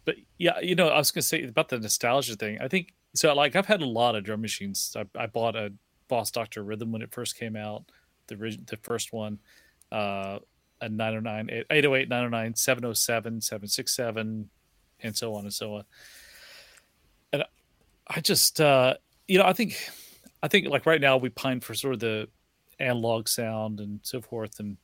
but 0.05 0.15
yeah, 0.37 0.59
you 0.59 0.75
know, 0.75 0.87
I 0.87 0.97
was 0.97 1.11
gonna 1.11 1.21
say 1.21 1.43
about 1.43 1.69
the 1.69 1.79
nostalgia 1.79 2.35
thing. 2.35 2.59
I 2.61 2.67
think 2.67 2.93
so. 3.13 3.33
Like, 3.33 3.55
I've 3.55 3.67
had 3.67 3.81
a 3.81 3.85
lot 3.85 4.15
of 4.15 4.23
drum 4.23 4.41
machines. 4.41 4.95
I, 4.97 5.05
I 5.19 5.27
bought 5.27 5.55
a 5.55 5.71
Boss 6.07 6.31
Doctor 6.31 6.63
Rhythm 6.63 6.91
when 6.91 7.01
it 7.01 7.11
first 7.11 7.37
came 7.37 7.55
out, 7.55 7.83
the 8.27 8.35
the 8.35 8.77
first 8.81 9.13
one, 9.13 9.37
uh, 9.91 10.39
a 10.81 10.89
909, 10.89 11.65
808, 11.69 12.09
909, 12.09 12.55
707, 12.55 13.41
767, 13.41 14.49
and 15.01 15.15
so 15.15 15.35
on 15.35 15.43
and 15.43 15.53
so 15.53 15.75
on. 15.75 15.83
And 17.33 17.43
I 18.07 18.19
just, 18.21 18.59
uh, 18.59 18.95
you 19.27 19.37
know, 19.37 19.45
I 19.45 19.53
think, 19.53 19.77
I 20.41 20.47
think 20.47 20.67
like 20.67 20.85
right 20.85 21.01
now 21.01 21.17
we 21.17 21.29
pine 21.29 21.59
for 21.59 21.75
sort 21.75 21.93
of 21.93 21.99
the 21.99 22.27
analog 22.79 23.27
sound 23.27 23.79
and 23.79 23.99
so 24.03 24.21
forth. 24.21 24.59
And 24.59 24.77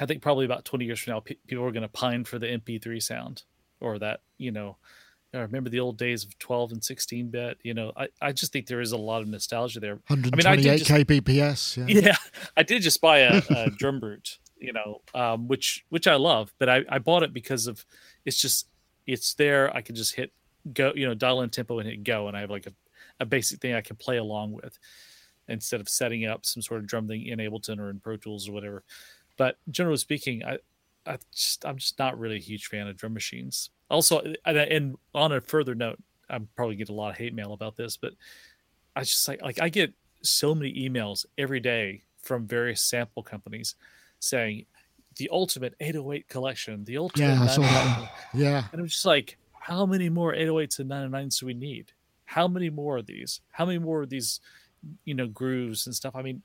I 0.00 0.06
think 0.06 0.22
probably 0.22 0.44
about 0.44 0.64
20 0.64 0.84
years 0.84 1.00
from 1.00 1.14
now, 1.14 1.20
pe- 1.20 1.36
people 1.46 1.64
are 1.64 1.72
going 1.72 1.82
to 1.82 1.88
pine 1.88 2.24
for 2.24 2.38
the 2.38 2.46
MP3 2.46 3.02
sound 3.02 3.42
or 3.80 3.98
that, 3.98 4.20
you 4.38 4.50
know, 4.50 4.76
I 5.34 5.38
remember 5.38 5.70
the 5.70 5.80
old 5.80 5.96
days 5.96 6.24
of 6.24 6.38
12 6.38 6.72
and 6.72 6.84
16 6.84 7.30
bit. 7.30 7.58
You 7.62 7.72
know, 7.72 7.92
I, 7.96 8.08
I 8.20 8.32
just 8.32 8.52
think 8.52 8.66
there 8.66 8.82
is 8.82 8.92
a 8.92 8.98
lot 8.98 9.22
of 9.22 9.28
nostalgia 9.28 9.80
there. 9.80 9.94
128 10.08 10.46
I 10.46 10.56
mean, 10.56 10.68
I 10.68 10.76
just, 10.76 10.90
kbps. 10.90 11.88
Yeah. 11.88 12.00
yeah. 12.00 12.16
I 12.56 12.62
did 12.62 12.82
just 12.82 13.00
buy 13.00 13.20
a, 13.20 13.38
a 13.38 13.42
DrumBrute, 13.70 14.38
you 14.58 14.74
know, 14.74 15.00
um, 15.14 15.48
which 15.48 15.86
which 15.88 16.06
I 16.06 16.16
love, 16.16 16.52
but 16.58 16.68
I, 16.68 16.84
I 16.88 16.98
bought 16.98 17.22
it 17.22 17.32
because 17.32 17.66
of 17.66 17.86
it's 18.26 18.40
just 18.40 18.68
it's 19.06 19.32
there. 19.34 19.74
I 19.74 19.80
can 19.80 19.94
just 19.94 20.14
hit 20.14 20.32
go, 20.70 20.92
you 20.94 21.06
know, 21.06 21.14
dial 21.14 21.40
in 21.40 21.48
tempo 21.48 21.78
and 21.78 21.88
hit 21.88 22.04
go, 22.04 22.28
and 22.28 22.36
I 22.36 22.40
have 22.40 22.50
like 22.50 22.66
a, 22.66 22.72
a 23.18 23.24
basic 23.24 23.60
thing 23.60 23.74
I 23.74 23.80
can 23.80 23.96
play 23.96 24.18
along 24.18 24.52
with 24.52 24.78
instead 25.48 25.80
of 25.80 25.88
setting 25.88 26.24
up 26.24 26.46
some 26.46 26.62
sort 26.62 26.80
of 26.80 26.86
drum 26.86 27.08
thing 27.08 27.26
in 27.26 27.38
Ableton 27.38 27.78
or 27.78 27.90
in 27.90 28.00
Pro 28.00 28.16
Tools 28.16 28.48
or 28.48 28.52
whatever. 28.52 28.84
But 29.36 29.56
generally 29.70 29.98
speaking, 29.98 30.44
I, 30.44 30.58
I 31.06 31.18
just 31.32 31.64
I'm 31.64 31.78
just 31.78 31.98
not 31.98 32.18
really 32.18 32.36
a 32.36 32.40
huge 32.40 32.66
fan 32.66 32.86
of 32.86 32.96
drum 32.96 33.14
machines. 33.14 33.70
Also, 33.90 34.22
and, 34.44 34.96
on 35.14 35.32
a 35.32 35.40
further 35.40 35.74
note, 35.74 35.98
I'm 36.30 36.48
probably 36.56 36.76
get 36.76 36.88
a 36.88 36.94
lot 36.94 37.10
of 37.10 37.18
hate 37.18 37.34
mail 37.34 37.52
about 37.52 37.76
this, 37.76 37.96
but 37.96 38.12
I 38.96 39.00
just 39.00 39.26
like 39.28 39.42
like 39.42 39.60
I 39.60 39.68
get 39.68 39.92
so 40.22 40.54
many 40.54 40.72
emails 40.88 41.26
every 41.36 41.60
day 41.60 42.02
from 42.22 42.46
various 42.46 42.80
sample 42.82 43.22
companies 43.22 43.74
saying 44.20 44.64
the 45.16 45.28
ultimate 45.32 45.74
808 45.80 46.28
collection, 46.28 46.84
the 46.84 46.96
ultimate 46.96 47.26
yeah, 47.26 47.56
that. 47.56 48.10
yeah, 48.32 48.64
and 48.72 48.80
I'm 48.80 48.86
just 48.86 49.04
like, 49.04 49.36
how 49.52 49.84
many 49.84 50.08
more 50.08 50.32
808s 50.32 50.78
and 50.78 50.90
909s 50.90 51.40
do 51.40 51.46
we 51.46 51.54
need? 51.54 51.92
How 52.24 52.48
many 52.48 52.70
more 52.70 52.98
of 52.98 53.06
these? 53.06 53.40
How 53.50 53.66
many 53.66 53.78
more 53.78 54.02
of 54.02 54.08
these 54.08 54.40
you 55.04 55.14
know 55.14 55.26
grooves 55.26 55.86
and 55.86 55.94
stuff. 55.94 56.14
I 56.16 56.22
mean, 56.22 56.42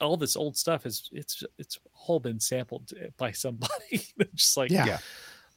all 0.00 0.16
this 0.16 0.36
old 0.36 0.56
stuff 0.56 0.86
is 0.86 1.08
it's 1.12 1.42
it's 1.58 1.78
all 2.06 2.20
been 2.20 2.40
sampled 2.40 2.92
by 3.16 3.32
somebody. 3.32 4.02
just 4.34 4.56
like 4.56 4.70
yeah. 4.70 4.98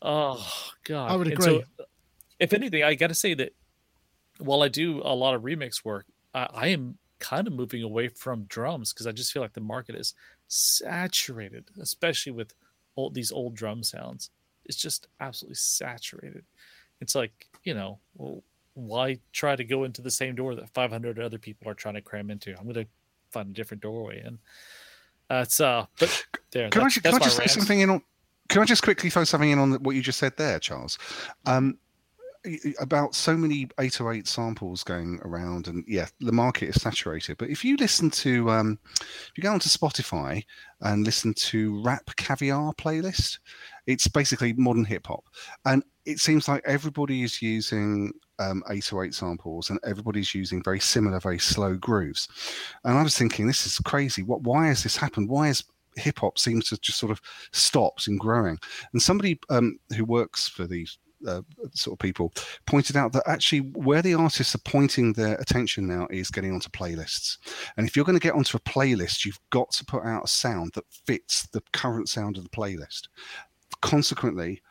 oh 0.02 0.46
god, 0.84 1.12
I 1.12 1.16
would 1.16 1.28
agree. 1.28 1.46
So, 1.46 1.86
if 2.40 2.54
anything, 2.54 2.84
I 2.84 2.96
got 2.96 3.08
to 3.08 3.16
say 3.16 3.34
that 3.36 3.54
while 4.40 4.64
I 4.64 4.68
do 4.68 5.02
a 5.04 5.14
lot 5.14 5.36
of 5.36 5.44
remix 5.44 5.86
work, 5.86 6.06
I, 6.34 6.48
I 6.54 6.68
am 6.68 6.98
kind 7.20 7.48
of 7.48 7.54
moving 7.54 7.84
away 7.84 8.08
from 8.08 8.46
drums 8.46 8.92
because 8.92 9.06
I 9.06 9.12
just 9.12 9.32
feel 9.32 9.44
like 9.44 9.54
the 9.54 9.62
market 9.62 9.96
is 9.96 10.16
saturated, 10.48 11.70
especially 11.80 12.32
with 12.32 12.54
all 12.96 13.10
these 13.10 13.32
old 13.32 13.56
drum 13.56 13.84
sounds. 13.84 14.32
It's 14.66 14.78
just 14.78 15.08
absolutely 15.20 15.56
saturated. 15.56 16.44
It's 17.00 17.16
like 17.16 17.48
you 17.64 17.74
know, 17.74 18.00
well, 18.16 18.44
why 18.74 19.20
try 19.32 19.56
to 19.56 19.64
go 19.64 19.84
into 19.84 20.02
the 20.02 20.12
same 20.12 20.36
door 20.36 20.56
that 20.56 20.70
500 20.70 21.20
other 21.20 21.38
people 21.38 21.70
are 21.70 21.74
trying 21.74 21.96
to 21.96 22.02
cram 22.02 22.30
into? 22.30 22.52
I'm 22.58 22.64
going 22.64 22.86
to 22.86 22.88
find 23.32 23.50
a 23.50 23.54
different 23.54 23.84
doorway. 23.84 24.22
And 24.22 24.40
that's 25.30 25.60
uh, 25.60 25.86
but 26.00 26.26
there. 26.52 26.70
Can 26.70 26.84
I, 26.84 26.90
can 26.90 27.16
I 27.16 27.20
just 27.20 27.38
throw 27.38 27.46
something 27.48 27.80
in 27.80 27.90
on? 27.90 28.02
Can 28.50 28.62
I 28.62 28.66
just 28.66 28.84
quickly 28.84 29.10
throw 29.10 29.24
something 29.24 29.50
in 29.50 29.60
on 29.60 29.74
what 29.84 29.96
you 29.96 30.02
just 30.02 30.20
said 30.20 30.36
there, 30.38 30.60
Charles? 30.60 30.98
Um, 31.46 31.78
about 32.80 33.14
so 33.14 33.38
many 33.38 33.70
808 33.80 34.28
samples 34.28 34.84
going 34.84 35.20
around 35.24 35.68
and 35.68 35.84
yeah 35.88 36.08
the 36.22 36.32
market 36.32 36.70
is 36.70 36.82
saturated 36.82 37.38
but 37.38 37.50
if 37.50 37.64
you 37.64 37.78
listen 37.78 38.10
to 38.10 38.50
um 38.50 38.80
if 38.90 39.32
you 39.36 39.44
go 39.44 39.52
onto 39.52 39.70
spotify 39.70 40.44
and 40.82 41.06
listen 41.06 41.36
to 41.36 41.80
rap 41.84 42.10
caviar 42.18 42.74
playlist 42.74 43.38
it's 43.86 44.08
basically 44.08 44.54
modern 44.54 44.86
hip 44.86 45.06
hop 45.06 45.24
and 45.66 45.84
it 46.06 46.20
seems 46.20 46.48
like 46.48 46.64
everybody 46.66 47.22
is 47.22 47.44
using 47.44 48.12
um, 48.42 48.64
808 48.70 49.14
samples 49.14 49.70
and 49.70 49.80
everybody's 49.86 50.34
using 50.34 50.64
very 50.64 50.80
similar 50.80 51.20
very 51.20 51.40
slow 51.40 51.76
grooves 51.76 52.28
and 52.84 52.98
i 52.98 53.04
was 53.04 53.18
thinking 53.18 53.48
this 53.48 53.66
is 53.66 53.78
crazy 53.80 54.24
what 54.24 54.42
why 54.42 54.68
has 54.68 54.84
this 54.84 54.98
happened 54.98 55.30
why 55.30 55.50
is 55.50 55.64
hip 55.96 56.20
hop 56.20 56.38
seems 56.38 56.70
to 56.70 56.78
just 56.78 56.98
sort 56.98 57.12
of 57.12 57.22
stops 57.52 58.08
in 58.08 58.18
growing 58.18 58.58
and 58.94 59.02
somebody 59.02 59.40
um, 59.50 59.78
who 59.96 60.06
works 60.06 60.48
for 60.48 60.66
these 60.66 60.98
uh, 61.28 61.42
sort 61.74 61.94
of 61.94 62.00
people 62.00 62.34
pointed 62.66 62.96
out 62.96 63.14
that 63.14 63.28
actually 63.28 63.60
where 63.60 64.02
the 64.02 64.14
artists 64.14 64.56
are 64.56 64.60
pointing 64.60 65.14
their 65.14 65.36
attention 65.36 65.88
now 65.88 66.08
is 66.10 66.32
getting 66.32 66.52
onto 66.52 66.70
playlists. 66.70 67.38
And 67.78 67.88
if 67.88 67.96
you're 67.96 68.06
going 68.06 68.20
to 68.20 68.24
get 68.24 68.34
onto 68.34 68.58
a 68.58 68.62
playlist, 68.62 69.26
you've 69.26 69.40
got 69.50 69.72
to 69.72 69.86
put 69.86 70.04
out 70.04 70.26
a 70.26 70.28
sound 70.28 70.72
that 70.74 70.86
fits 71.06 71.48
the 71.48 71.62
current 71.74 72.10
sound 72.10 72.38
of 72.38 72.44
the 72.44 72.50
playlist. 72.50 73.08
Consequently, 73.82 74.62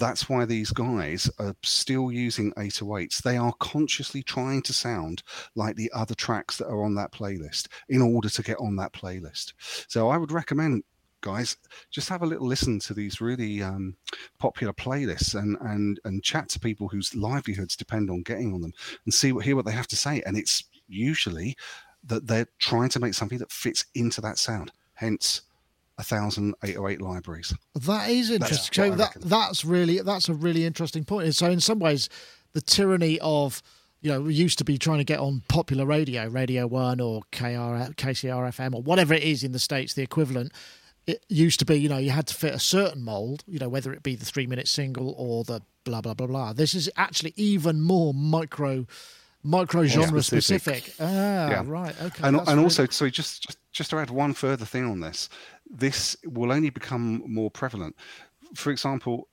That's 0.00 0.28
why 0.28 0.46
these 0.46 0.72
guys 0.72 1.30
are 1.38 1.54
still 1.62 2.10
using 2.10 2.52
808s. 2.54 3.22
They 3.22 3.36
are 3.36 3.52
consciously 3.60 4.22
trying 4.22 4.62
to 4.62 4.72
sound 4.72 5.22
like 5.54 5.76
the 5.76 5.92
other 5.94 6.14
tracks 6.14 6.56
that 6.56 6.68
are 6.68 6.82
on 6.82 6.94
that 6.94 7.12
playlist 7.12 7.68
in 7.90 8.00
order 8.00 8.30
to 8.30 8.42
get 8.42 8.58
on 8.58 8.76
that 8.76 8.92
playlist. 8.94 9.52
So 9.88 10.08
I 10.08 10.16
would 10.16 10.32
recommend 10.32 10.84
guys 11.20 11.58
just 11.90 12.08
have 12.08 12.22
a 12.22 12.26
little 12.26 12.46
listen 12.46 12.78
to 12.78 12.94
these 12.94 13.20
really 13.20 13.62
um, 13.62 13.94
popular 14.38 14.72
playlists 14.72 15.38
and 15.38 15.56
and 15.60 16.00
and 16.04 16.24
chat 16.24 16.48
to 16.48 16.58
people 16.58 16.88
whose 16.88 17.14
livelihoods 17.14 17.76
depend 17.76 18.08
on 18.08 18.22
getting 18.22 18.54
on 18.54 18.62
them 18.62 18.72
and 19.04 19.12
see 19.12 19.30
what 19.32 19.44
hear 19.44 19.54
what 19.54 19.66
they 19.66 19.72
have 19.72 19.86
to 19.86 19.96
say 19.96 20.22
and 20.24 20.36
it's 20.36 20.64
usually 20.88 21.54
that 22.02 22.26
they're 22.26 22.48
trying 22.58 22.88
to 22.88 23.00
make 23.00 23.12
something 23.12 23.36
that 23.38 23.52
fits 23.52 23.84
into 23.94 24.22
that 24.22 24.38
sound 24.38 24.72
hence 24.94 25.42
a 26.00 26.02
thousand 26.02 26.54
eight 26.64 26.76
or 26.76 26.90
eight 26.90 27.00
libraries 27.00 27.54
That 27.74 28.10
is 28.10 28.30
interesting. 28.30 28.92
So 28.92 28.96
that 28.96 29.12
that's 29.20 29.64
really 29.64 30.00
that's 30.00 30.28
a 30.28 30.34
really 30.34 30.64
interesting 30.64 31.04
point. 31.04 31.34
So 31.34 31.46
in 31.50 31.60
some 31.60 31.78
ways, 31.78 32.08
the 32.52 32.60
tyranny 32.60 33.20
of 33.20 33.62
you 34.00 34.10
know 34.10 34.22
we 34.22 34.34
used 34.34 34.58
to 34.58 34.64
be 34.64 34.78
trying 34.78 34.98
to 34.98 35.04
get 35.04 35.20
on 35.20 35.42
popular 35.48 35.84
radio, 35.84 36.26
Radio 36.28 36.66
One 36.66 37.00
or 37.00 37.22
KR, 37.32 37.92
KCR 37.94 38.48
FM 38.48 38.74
or 38.74 38.82
whatever 38.82 39.14
it 39.14 39.22
is 39.22 39.44
in 39.44 39.52
the 39.52 39.58
states, 39.58 39.94
the 39.94 40.02
equivalent. 40.02 40.52
It 41.06 41.24
used 41.28 41.58
to 41.60 41.64
be, 41.64 41.76
you 41.76 41.88
know, 41.88 41.96
you 41.96 42.10
had 42.10 42.26
to 42.28 42.34
fit 42.34 42.54
a 42.54 42.58
certain 42.58 43.02
mold, 43.02 43.42
you 43.46 43.58
know, 43.58 43.68
whether 43.68 43.92
it 43.92 44.02
be 44.02 44.14
the 44.16 44.24
three 44.24 44.46
minute 44.46 44.68
single 44.68 45.14
or 45.16 45.44
the 45.44 45.60
blah 45.84 46.00
blah 46.00 46.14
blah 46.14 46.26
blah. 46.26 46.52
This 46.52 46.74
is 46.74 46.90
actually 46.96 47.34
even 47.36 47.80
more 47.80 48.14
micro 48.14 48.86
micro 49.42 49.84
genre 49.84 50.22
specific. 50.22 50.84
specific. 50.84 50.94
Ah, 51.00 51.48
Yeah. 51.50 51.62
right. 51.66 51.94
Okay. 52.02 52.22
and, 52.26 52.36
and 52.36 52.46
really- 52.48 52.62
also 52.62 52.86
so 52.86 53.08
just, 53.08 53.42
just 53.42 53.58
just 53.72 53.90
to 53.90 53.98
add 53.98 54.10
one 54.10 54.32
further 54.34 54.64
thing 54.64 54.84
on 54.84 55.00
this 55.00 55.28
this 55.70 56.16
will 56.26 56.52
only 56.52 56.70
become 56.70 57.22
more 57.26 57.50
prevalent 57.50 57.94
for 58.54 58.70
example 58.70 59.28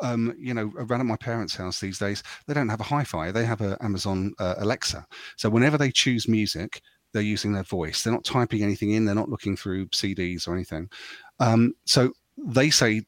um, 0.00 0.34
you 0.38 0.54
know 0.54 0.72
around 0.76 1.00
at 1.00 1.06
my 1.06 1.16
parents 1.16 1.54
house 1.56 1.80
these 1.80 1.98
days 1.98 2.22
they 2.46 2.54
don't 2.54 2.68
have 2.68 2.80
a 2.80 2.84
hi-fi 2.84 3.30
they 3.32 3.44
have 3.44 3.60
an 3.60 3.76
amazon 3.80 4.32
uh, 4.38 4.54
alexa 4.58 5.04
so 5.36 5.48
whenever 5.48 5.78
they 5.78 5.90
choose 5.90 6.28
music 6.28 6.80
they're 7.12 7.22
using 7.22 7.52
their 7.52 7.62
voice 7.64 8.02
they're 8.02 8.12
not 8.12 8.24
typing 8.24 8.62
anything 8.62 8.90
in 8.90 9.04
they're 9.04 9.14
not 9.14 9.28
looking 9.28 9.56
through 9.56 9.86
cds 9.88 10.46
or 10.48 10.54
anything 10.54 10.88
um, 11.40 11.72
so 11.86 12.10
they 12.38 12.70
say 12.70 13.02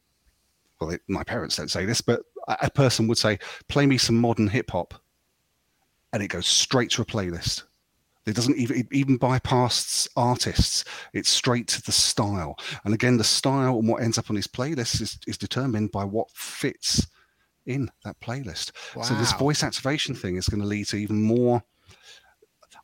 well 0.80 0.90
they, 0.90 0.98
my 1.08 1.22
parents 1.24 1.56
don't 1.56 1.70
say 1.70 1.84
this 1.84 2.00
but 2.00 2.22
a, 2.48 2.70
person 2.70 3.06
would 3.08 3.18
say 3.18 3.38
play 3.68 3.86
me 3.86 3.98
some 3.98 4.16
modern 4.16 4.46
hip-hop 4.48 4.94
and 6.16 6.24
it 6.24 6.28
goes 6.28 6.46
straight 6.46 6.90
to 6.90 7.02
a 7.02 7.04
playlist 7.04 7.64
it 8.26 8.34
doesn't 8.34 8.56
even 8.56 8.78
it 8.78 8.86
even 8.90 9.16
bypass 9.16 10.08
artists. 10.16 10.84
It's 11.12 11.28
straight 11.28 11.68
to 11.68 11.82
the 11.82 11.92
style. 11.92 12.58
And 12.84 12.92
again, 12.92 13.16
the 13.16 13.24
style 13.24 13.78
and 13.78 13.88
what 13.88 14.02
ends 14.02 14.18
up 14.18 14.30
on 14.30 14.36
these 14.36 14.48
playlists 14.48 15.00
is, 15.00 15.18
is 15.28 15.38
determined 15.38 15.92
by 15.92 16.02
what 16.04 16.30
fits 16.32 17.06
in 17.66 17.88
that 18.04 18.18
playlist. 18.20 18.72
So 19.04 19.14
this 19.14 19.32
voice 19.34 19.62
activation 19.62 20.14
thing 20.14 20.36
is 20.36 20.48
going 20.48 20.60
to 20.60 20.66
lead 20.66 20.88
to 20.88 20.96
even 20.96 21.22
more. 21.22 21.62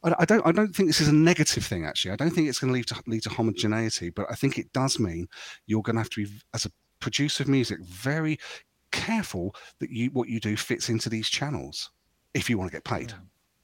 I, 0.05 0.15
I 0.21 0.25
don't. 0.25 0.47
I 0.47 0.53
don't 0.53 0.75
think 0.75 0.89
this 0.89 1.01
is 1.01 1.09
a 1.09 1.13
negative 1.13 1.65
thing. 1.65 1.85
Actually, 1.85 2.13
I 2.13 2.17
don't 2.17 2.31
think 2.31 2.49
it's 2.49 2.61
going 2.61 2.73
to 2.73 2.75
lead 2.75 2.87
to 2.87 3.03
lead 3.09 3.25
to 3.25 3.31
homogeneity. 3.31 4.11
But 4.11 4.27
I 4.31 4.35
think 4.35 4.59
it 4.59 4.73
does 4.73 5.01
mean 5.01 5.27
you're 5.67 5.83
going 5.83 5.97
to 5.97 6.03
have 6.03 6.11
to 6.11 6.25
be, 6.25 6.33
as 6.55 6.67
a 6.67 6.73
producer 7.01 7.43
of 7.43 7.49
music, 7.49 7.81
very 7.83 8.39
careful 8.93 9.57
that 9.81 9.91
you 9.91 10.11
what 10.11 10.29
you 10.29 10.39
do 10.39 10.57
fits 10.57 10.89
into 10.89 11.09
these 11.09 11.29
channels 11.29 11.91
if 12.35 12.49
you 12.49 12.59
want 12.59 12.71
to 12.71 12.77
get 12.77 12.85
paid. 12.85 13.15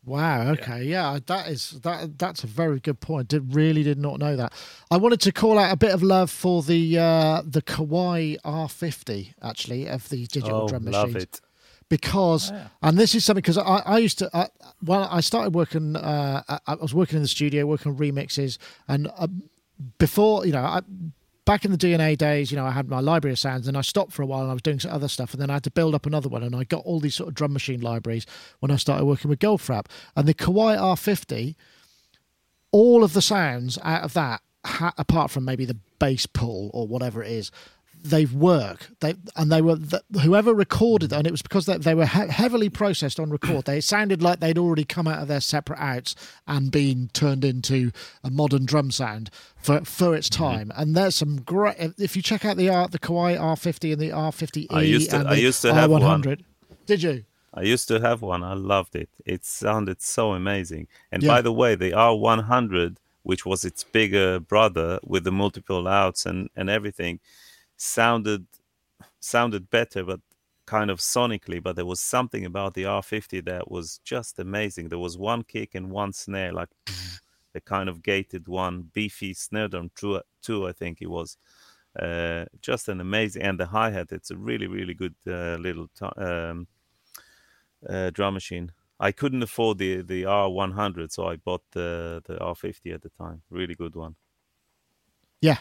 Wow. 0.04 0.52
Okay. 0.52 0.84
Yeah. 0.84 1.18
that 1.26 1.48
is 1.48 1.80
that. 1.82 2.18
That's 2.18 2.42
a 2.42 2.46
very 2.46 2.80
good 2.80 3.00
point. 3.00 3.28
Did 3.28 3.54
really 3.54 3.82
did 3.82 3.98
not 3.98 4.18
know 4.18 4.36
that. 4.36 4.52
I 4.90 4.96
wanted 4.96 5.20
to 5.20 5.32
call 5.32 5.58
out 5.58 5.70
a 5.70 5.76
bit 5.76 5.92
of 5.92 6.02
love 6.02 6.30
for 6.30 6.62
the 6.62 6.98
uh, 6.98 7.42
the 7.44 7.60
Kawai 7.60 8.40
R50 8.40 9.34
actually 9.42 9.86
of 9.86 10.08
the 10.08 10.26
digital 10.26 10.62
oh, 10.62 10.68
drum 10.68 10.86
love 10.86 11.14
it. 11.14 11.40
because 11.90 12.52
and 12.82 12.96
this 12.96 13.14
is 13.14 13.24
something 13.24 13.42
because 13.42 13.58
I, 13.58 13.82
I 13.84 13.98
used 13.98 14.18
to 14.20 14.30
I, 14.32 14.48
well 14.82 15.06
I 15.10 15.20
started 15.20 15.54
working 15.54 15.96
uh, 15.96 16.42
I, 16.48 16.58
I 16.66 16.74
was 16.76 16.94
working 16.94 17.16
in 17.16 17.22
the 17.22 17.28
studio 17.28 17.66
working 17.66 17.92
on 17.92 17.98
remixes 17.98 18.56
and 18.86 19.10
uh, 19.18 19.28
before 19.98 20.46
you 20.46 20.52
know 20.52 20.62
I, 20.62 20.80
back 21.48 21.64
in 21.64 21.72
the 21.72 21.78
DNA 21.78 22.14
days 22.14 22.50
you 22.50 22.58
know 22.58 22.66
I 22.66 22.72
had 22.72 22.90
my 22.90 23.00
library 23.00 23.32
of 23.32 23.38
sounds 23.38 23.66
and 23.66 23.74
I 23.74 23.80
stopped 23.80 24.12
for 24.12 24.20
a 24.20 24.26
while 24.26 24.42
and 24.42 24.50
I 24.50 24.52
was 24.52 24.60
doing 24.60 24.80
some 24.80 24.90
other 24.90 25.08
stuff 25.08 25.32
and 25.32 25.40
then 25.40 25.48
I 25.48 25.54
had 25.54 25.64
to 25.64 25.70
build 25.70 25.94
up 25.94 26.04
another 26.04 26.28
one 26.28 26.42
and 26.42 26.54
I 26.54 26.64
got 26.64 26.84
all 26.84 27.00
these 27.00 27.14
sort 27.14 27.30
of 27.30 27.34
drum 27.34 27.54
machine 27.54 27.80
libraries 27.80 28.26
when 28.60 28.70
I 28.70 28.76
started 28.76 29.06
working 29.06 29.30
with 29.30 29.38
Goldfrapp. 29.38 29.86
And 30.14 30.28
the 30.28 30.34
Kawai 30.34 30.76
R50 30.76 31.54
all 32.70 33.02
of 33.02 33.14
the 33.14 33.22
sounds 33.22 33.78
out 33.82 34.02
of 34.02 34.12
that 34.12 34.42
ha- 34.66 34.92
apart 34.98 35.30
from 35.30 35.46
maybe 35.46 35.64
the 35.64 35.78
bass 35.98 36.26
pull 36.26 36.70
or 36.74 36.86
whatever 36.86 37.22
it 37.22 37.32
is 37.32 37.50
they 38.02 38.24
work 38.26 38.88
they 39.00 39.14
and 39.36 39.50
they 39.50 39.60
were 39.62 39.76
th- 39.76 40.02
whoever 40.22 40.54
recorded 40.54 41.10
them 41.10 41.18
and 41.20 41.26
it 41.26 41.30
was 41.30 41.42
because 41.42 41.66
they, 41.66 41.76
they 41.78 41.94
were 41.94 42.06
he- 42.06 42.28
heavily 42.28 42.68
processed 42.68 43.18
on 43.20 43.30
record 43.30 43.64
they 43.64 43.80
sounded 43.80 44.22
like 44.22 44.40
they'd 44.40 44.58
already 44.58 44.84
come 44.84 45.06
out 45.08 45.20
of 45.22 45.28
their 45.28 45.40
separate 45.40 45.78
outs 45.80 46.14
and 46.46 46.70
been 46.70 47.08
turned 47.12 47.44
into 47.44 47.90
a 48.24 48.30
modern 48.30 48.64
drum 48.64 48.90
sound 48.90 49.30
for 49.56 49.84
for 49.84 50.14
its 50.14 50.28
Mm-hmm. 50.28 50.44
time 50.44 50.72
and 50.76 50.96
there's 50.96 51.14
some 51.16 51.40
great 51.42 51.76
if 51.98 52.14
you 52.16 52.22
check 52.22 52.44
out 52.44 52.56
the 52.56 52.68
R, 52.68 52.88
the 52.88 52.98
Kawai 52.98 53.38
R50 53.38 53.92
and 53.92 54.00
the 54.02 54.10
R50E 54.10 54.66
I 54.70 54.82
used 54.82 55.10
to- 55.10 55.16
I 55.26 55.34
used 55.34 55.62
to 55.62 55.72
have 55.74 55.90
one. 55.90 56.02
R100 56.02 56.40
did 56.86 57.02
you 57.02 57.24
I 57.54 57.62
used 57.62 57.88
to 57.88 57.98
have 58.00 58.20
one. 58.22 58.44
I 58.44 58.52
loved 58.52 58.94
it. 58.94 59.08
It 59.24 59.44
sounded 59.44 60.02
so 60.02 60.32
amazing. 60.34 60.86
And 61.10 61.22
Yeah. 61.22 61.28
by 61.30 61.40
the 61.42 61.52
way, 61.52 61.74
the 61.74 61.92
R100, 61.92 62.98
which 63.22 63.44
was 63.46 63.64
its 63.64 63.82
bigger 63.84 64.38
brother 64.38 65.00
with 65.02 65.24
the 65.24 65.32
multiple 65.32 65.88
outs 65.88 66.26
and, 66.26 66.50
and 66.54 66.68
everything, 66.70 67.20
sounded 67.78 68.46
sounded 69.20 69.70
better, 69.70 70.04
but 70.04 70.20
kind 70.66 70.90
of 70.90 70.98
sonically. 70.98 71.62
But 71.62 71.76
there 71.76 71.86
was 71.86 72.00
something 72.00 72.44
about 72.44 72.74
the 72.74 72.84
R50 72.84 73.44
that 73.46 73.70
was 73.70 74.00
just 74.04 74.38
amazing. 74.38 74.88
There 74.88 74.98
was 74.98 75.16
one 75.16 75.42
kick 75.42 75.74
and 75.74 75.90
one 75.90 76.12
snare, 76.12 76.52
like 76.52 76.68
the 77.54 77.60
kind 77.60 77.88
of 77.88 78.02
gated 78.02 78.48
one, 78.48 78.90
beefy 78.92 79.32
snare 79.32 79.68
drum 79.68 79.90
two, 79.94 80.20
two 80.42 80.68
I 80.68 80.72
think 80.72 81.00
it 81.00 81.08
was. 81.08 81.38
Uh, 81.98 82.44
just 82.60 82.88
an 82.88 83.00
amazing, 83.00 83.42
and 83.42 83.58
the 83.58 83.66
hi 83.66 83.90
hat. 83.90 84.12
It's 84.12 84.30
a 84.30 84.36
really, 84.36 84.66
really 84.66 84.94
good 84.94 85.14
uh, 85.26 85.56
little 85.56 85.88
t- 85.98 86.22
um, 86.22 86.68
uh, 87.88 88.10
drum 88.10 88.34
machine. 88.34 88.70
I 89.00 89.10
couldn't 89.12 89.42
afford 89.42 89.78
the 89.78 90.02
the 90.02 90.24
R100, 90.24 91.10
so 91.10 91.26
I 91.26 91.36
bought 91.36 91.62
the 91.72 92.22
the 92.26 92.36
R50 92.36 92.94
at 92.94 93.02
the 93.02 93.10
time. 93.10 93.42
Really 93.50 93.74
good 93.74 93.96
one. 93.96 94.16
Yeah, 95.40 95.58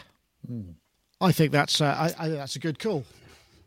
I 1.20 1.32
think 1.32 1.52
that's 1.52 1.80
uh, 1.80 1.86
I, 1.98 2.04
I 2.06 2.26
think 2.26 2.36
that's 2.36 2.56
a 2.56 2.60
good 2.60 2.78
call. 2.78 3.04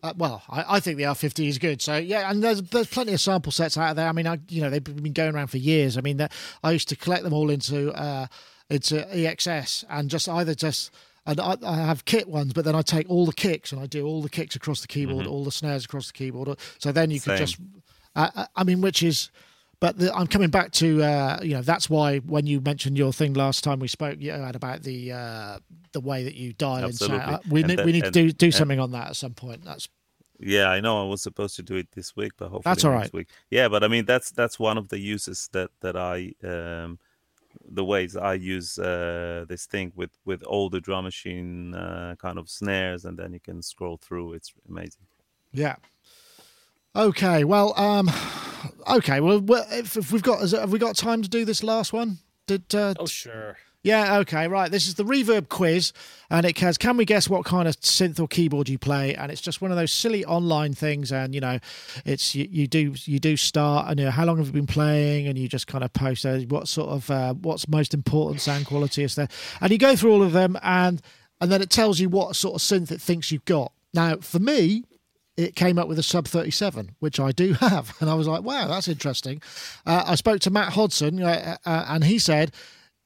Uh, 0.03 0.13
well, 0.17 0.41
I, 0.49 0.77
I 0.77 0.79
think 0.79 0.97
the 0.97 1.03
R50 1.03 1.47
is 1.47 1.57
good. 1.59 1.81
So 1.81 1.95
yeah, 1.97 2.29
and 2.29 2.43
there's 2.43 2.61
there's 2.61 2.87
plenty 2.87 3.13
of 3.13 3.21
sample 3.21 3.51
sets 3.51 3.77
out 3.77 3.95
there. 3.95 4.07
I 4.07 4.11
mean, 4.13 4.27
I 4.27 4.39
you 4.49 4.61
know 4.61 4.69
they've 4.69 4.83
been 4.83 5.13
going 5.13 5.35
around 5.35 5.47
for 5.47 5.57
years. 5.57 5.97
I 5.97 6.01
mean, 6.01 6.25
I 6.63 6.71
used 6.71 6.89
to 6.89 6.95
collect 6.95 7.23
them 7.23 7.33
all 7.33 7.49
into 7.49 7.91
uh, 7.91 8.27
into 8.69 8.95
EXS 9.13 9.85
and 9.89 10.09
just 10.09 10.27
either 10.29 10.55
just. 10.55 10.91
And 11.23 11.39
I, 11.39 11.55
I 11.63 11.75
have 11.75 12.05
kit 12.05 12.27
ones, 12.27 12.51
but 12.51 12.65
then 12.65 12.73
I 12.73 12.81
take 12.81 13.07
all 13.07 13.27
the 13.27 13.31
kicks 13.31 13.71
and 13.71 13.79
I 13.79 13.85
do 13.85 14.07
all 14.07 14.23
the 14.23 14.29
kicks 14.29 14.55
across 14.55 14.81
the 14.81 14.87
keyboard, 14.87 15.27
all 15.27 15.43
the 15.43 15.51
snares 15.51 15.85
across 15.85 16.07
the 16.07 16.13
keyboard. 16.13 16.57
So 16.79 16.91
then 16.91 17.11
you 17.11 17.19
could 17.19 17.37
Same. 17.37 17.45
just, 17.45 17.57
uh, 18.15 18.47
I 18.55 18.63
mean, 18.63 18.81
which 18.81 19.03
is, 19.03 19.29
but 19.82 19.97
the, 19.97 20.13
I'm 20.15 20.27
coming 20.27 20.49
back 20.49 20.71
to, 20.73 21.03
uh, 21.03 21.39
you 21.43 21.53
know, 21.55 21.61
that's 21.61 21.89
why 21.89 22.19
when 22.19 22.45
you 22.47 22.61
mentioned 22.61 22.97
your 22.97 23.11
thing 23.11 23.34
last 23.34 23.63
time 23.65 23.79
we 23.79 23.89
spoke, 23.89 24.17
you 24.21 24.32
had 24.32 24.55
about 24.55 24.84
the 24.84 25.11
uh, 25.11 25.59
the 25.91 25.99
way 25.99 26.23
that 26.23 26.36
you 26.36 26.53
dial 26.53 26.77
in. 26.77 26.84
Absolutely. 26.86 27.19
Uh, 27.19 27.39
we 27.49 27.63
And 27.63 27.67
need 27.75 27.86
we 27.86 27.91
need 27.91 28.01
to 28.01 28.05
and- 28.07 28.13
do 28.13 28.32
do 28.32 28.45
and- 28.45 28.53
something 28.55 28.79
on 28.79 28.91
that 28.91 29.07
at 29.09 29.15
some 29.17 29.34
point. 29.34 29.65
That's 29.65 29.89
Yeah, 30.39 30.69
I 30.69 30.79
know. 30.82 30.95
I 31.05 31.07
was 31.09 31.21
supposed 31.21 31.55
to 31.57 31.63
do 31.63 31.75
it 31.75 31.88
this 31.91 32.15
week, 32.15 32.32
but 32.38 32.45
hopefully 32.49 32.71
That's 32.71 32.86
all 32.86 32.91
right. 32.99 33.13
week. 33.13 33.27
Yeah, 33.49 33.67
but 33.69 33.84
I 33.84 33.88
mean 33.89 34.05
that's 34.05 34.32
that's 34.32 34.57
one 34.59 34.77
of 34.82 34.88
the 34.89 34.99
uses 35.15 35.49
that 35.51 35.69
that 35.82 35.95
I 35.95 36.34
um, 36.53 36.97
the 37.79 37.84
ways 37.93 38.15
I 38.15 38.34
use 38.55 38.79
uh, 38.79 39.45
this 39.51 39.65
thing 39.67 39.91
with 39.95 40.11
with 40.25 40.41
all 40.43 40.69
the 40.69 40.79
drum 40.79 41.03
machine 41.03 41.73
uh, 41.75 42.15
kind 42.25 42.38
of 42.39 42.49
snares, 42.49 43.05
and 43.05 43.17
then 43.19 43.34
you 43.34 43.39
can 43.39 43.61
scroll 43.61 43.97
through. 43.97 44.34
It's 44.38 44.53
amazing. 44.69 45.05
yeah. 45.53 45.75
Okay, 46.95 47.45
well, 47.45 47.73
um, 47.79 48.11
okay, 48.87 49.21
well, 49.21 49.41
if, 49.71 49.95
if 49.95 50.11
we've 50.11 50.21
got, 50.21 50.41
have 50.49 50.71
we 50.71 50.79
got 50.79 50.97
time 50.97 51.21
to 51.21 51.29
do 51.29 51.45
this 51.45 51.63
last 51.63 51.93
one? 51.93 52.17
Did 52.47 52.75
uh, 52.75 52.95
Oh 52.99 53.05
sure. 53.05 53.57
Yeah, 53.83 54.17
okay, 54.17 54.47
right. 54.47 54.69
This 54.69 54.87
is 54.87 54.93
the 54.95 55.03
reverb 55.03 55.49
quiz, 55.49 55.91
and 56.29 56.45
it 56.45 56.57
has 56.59 56.77
can 56.77 56.97
we 56.97 57.05
guess 57.05 57.27
what 57.27 57.45
kind 57.45 57.67
of 57.67 57.79
synth 57.79 58.19
or 58.19 58.27
keyboard 58.27 58.69
you 58.69 58.77
play? 58.77 59.15
And 59.15 59.31
it's 59.31 59.41
just 59.41 59.59
one 59.59 59.71
of 59.71 59.77
those 59.77 59.91
silly 59.91 60.23
online 60.25 60.74
things, 60.74 61.11
and 61.11 61.33
you 61.33 61.41
know, 61.41 61.57
it's 62.05 62.36
you, 62.36 62.47
you 62.51 62.67
do 62.67 62.93
you 63.05 63.20
do 63.20 63.36
start 63.36 63.87
and 63.89 63.99
you 63.99 64.05
know 64.05 64.11
how 64.11 64.25
long 64.25 64.37
have 64.37 64.47
you 64.47 64.53
been 64.53 64.67
playing, 64.67 65.28
and 65.28 65.37
you 65.37 65.47
just 65.47 65.66
kind 65.66 65.83
of 65.83 65.91
post 65.93 66.25
uh, 66.28 66.37
what 66.41 66.67
sort 66.67 66.89
of 66.89 67.09
uh, 67.09 67.33
what's 67.33 67.67
most 67.67 67.95
important 67.95 68.41
sound 68.41 68.67
quality 68.67 69.01
is 69.01 69.16
there, 69.16 69.29
and 69.61 69.71
you 69.71 69.79
go 69.79 69.95
through 69.95 70.11
all 70.11 70.21
of 70.21 70.33
them, 70.33 70.59
and 70.61 71.01
and 71.39 71.51
then 71.51 71.61
it 71.61 71.71
tells 71.71 71.99
you 71.99 72.07
what 72.07 72.36
sort 72.36 72.55
of 72.55 72.61
synth 72.61 72.91
it 72.91 73.01
thinks 73.01 73.32
you've 73.32 73.45
got. 73.45 73.71
Now, 73.95 74.17
for 74.17 74.39
me, 74.39 74.83
it 75.37 75.55
came 75.55 75.79
up 75.79 75.87
with 75.87 75.97
a 75.97 76.03
sub 76.03 76.28
37 76.28 76.95
which 76.99 77.20
i 77.20 77.32
do 77.32 77.53
have 77.59 77.95
and 77.99 78.09
i 78.09 78.13
was 78.13 78.28
like 78.28 78.43
wow 78.43 78.67
that's 78.67 78.87
interesting 78.87 79.41
uh, 79.86 80.03
i 80.08 80.16
spoke 80.16 80.39
to 80.39 80.49
matt 80.49 80.74
hodson 80.74 81.21
uh, 81.21 81.58
uh, 81.66 81.86
and 81.87 82.03
he 82.03 82.20
said 82.20 82.51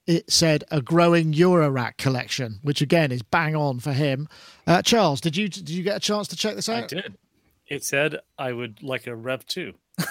it 0.07 0.29
said 0.31 0.63
a 0.69 0.81
growing 0.81 1.33
eurorack 1.33 1.97
collection 1.97 2.59
which 2.61 2.81
again 2.81 3.11
is 3.11 3.21
bang 3.21 3.55
on 3.55 3.79
for 3.79 3.93
him 3.93 4.27
uh, 4.67 4.81
charles 4.81 5.19
did 5.21 5.35
you 5.35 5.47
did 5.49 5.69
you 5.69 5.83
get 5.83 5.97
a 5.97 5.99
chance 5.99 6.27
to 6.27 6.35
check 6.35 6.55
this 6.55 6.69
out? 6.69 6.83
I 6.83 6.87
did. 6.87 7.17
It 7.67 7.83
said 7.83 8.19
I 8.37 8.51
would 8.51 8.83
like 8.83 9.07
a 9.07 9.15
Rev 9.15 9.45
two, 9.45 9.73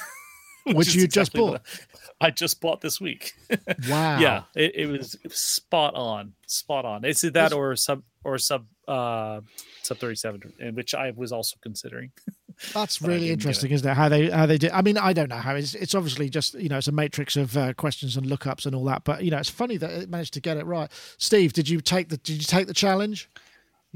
Which 0.66 0.88
is 0.88 0.96
you 0.96 1.06
just 1.06 1.30
exactly 1.30 1.42
what 1.42 1.62
bought. 1.62 1.86
I 2.20 2.30
just 2.30 2.60
bought 2.60 2.80
this 2.80 3.00
week. 3.00 3.32
Wow. 3.88 4.18
Yeah, 4.18 4.42
it, 4.54 4.74
it 4.74 4.86
was 4.86 5.14
it 5.14 5.28
was 5.28 5.38
spot 5.38 5.94
on, 5.94 6.34
spot 6.46 6.84
on. 6.84 7.04
It's 7.04 7.20
that 7.20 7.52
or 7.52 7.76
sub 7.76 8.02
or 8.24 8.38
sub 8.38 8.66
uh 8.88 9.40
sub 9.82 9.98
thirty 9.98 10.16
seven, 10.16 10.40
which 10.74 10.94
I 10.94 11.12
was 11.16 11.32
also 11.32 11.56
considering. 11.62 12.10
That's 12.72 13.02
really 13.02 13.30
interesting, 13.30 13.70
it. 13.70 13.74
isn't 13.74 13.90
it? 13.90 13.94
How 13.94 14.08
they 14.08 14.30
how 14.30 14.46
they 14.46 14.58
do. 14.58 14.70
I 14.72 14.82
mean, 14.82 14.96
I 14.96 15.12
don't 15.12 15.28
know 15.28 15.36
how 15.36 15.54
it's. 15.56 15.74
It's 15.74 15.94
obviously 15.94 16.28
just 16.28 16.54
you 16.54 16.68
know 16.68 16.78
it's 16.78 16.88
a 16.88 16.92
matrix 16.92 17.36
of 17.36 17.56
uh, 17.56 17.74
questions 17.74 18.16
and 18.16 18.26
lookups 18.26 18.66
and 18.66 18.74
all 18.74 18.84
that. 18.84 19.04
But 19.04 19.24
you 19.24 19.30
know, 19.30 19.38
it's 19.38 19.50
funny 19.50 19.76
that 19.78 19.90
it 19.90 20.08
managed 20.08 20.34
to 20.34 20.40
get 20.40 20.56
it 20.56 20.66
right. 20.66 20.90
Steve, 21.18 21.52
did 21.52 21.68
you 21.68 21.80
take 21.80 22.08
the 22.08 22.16
did 22.18 22.36
you 22.36 22.44
take 22.44 22.66
the 22.66 22.74
challenge? 22.74 23.28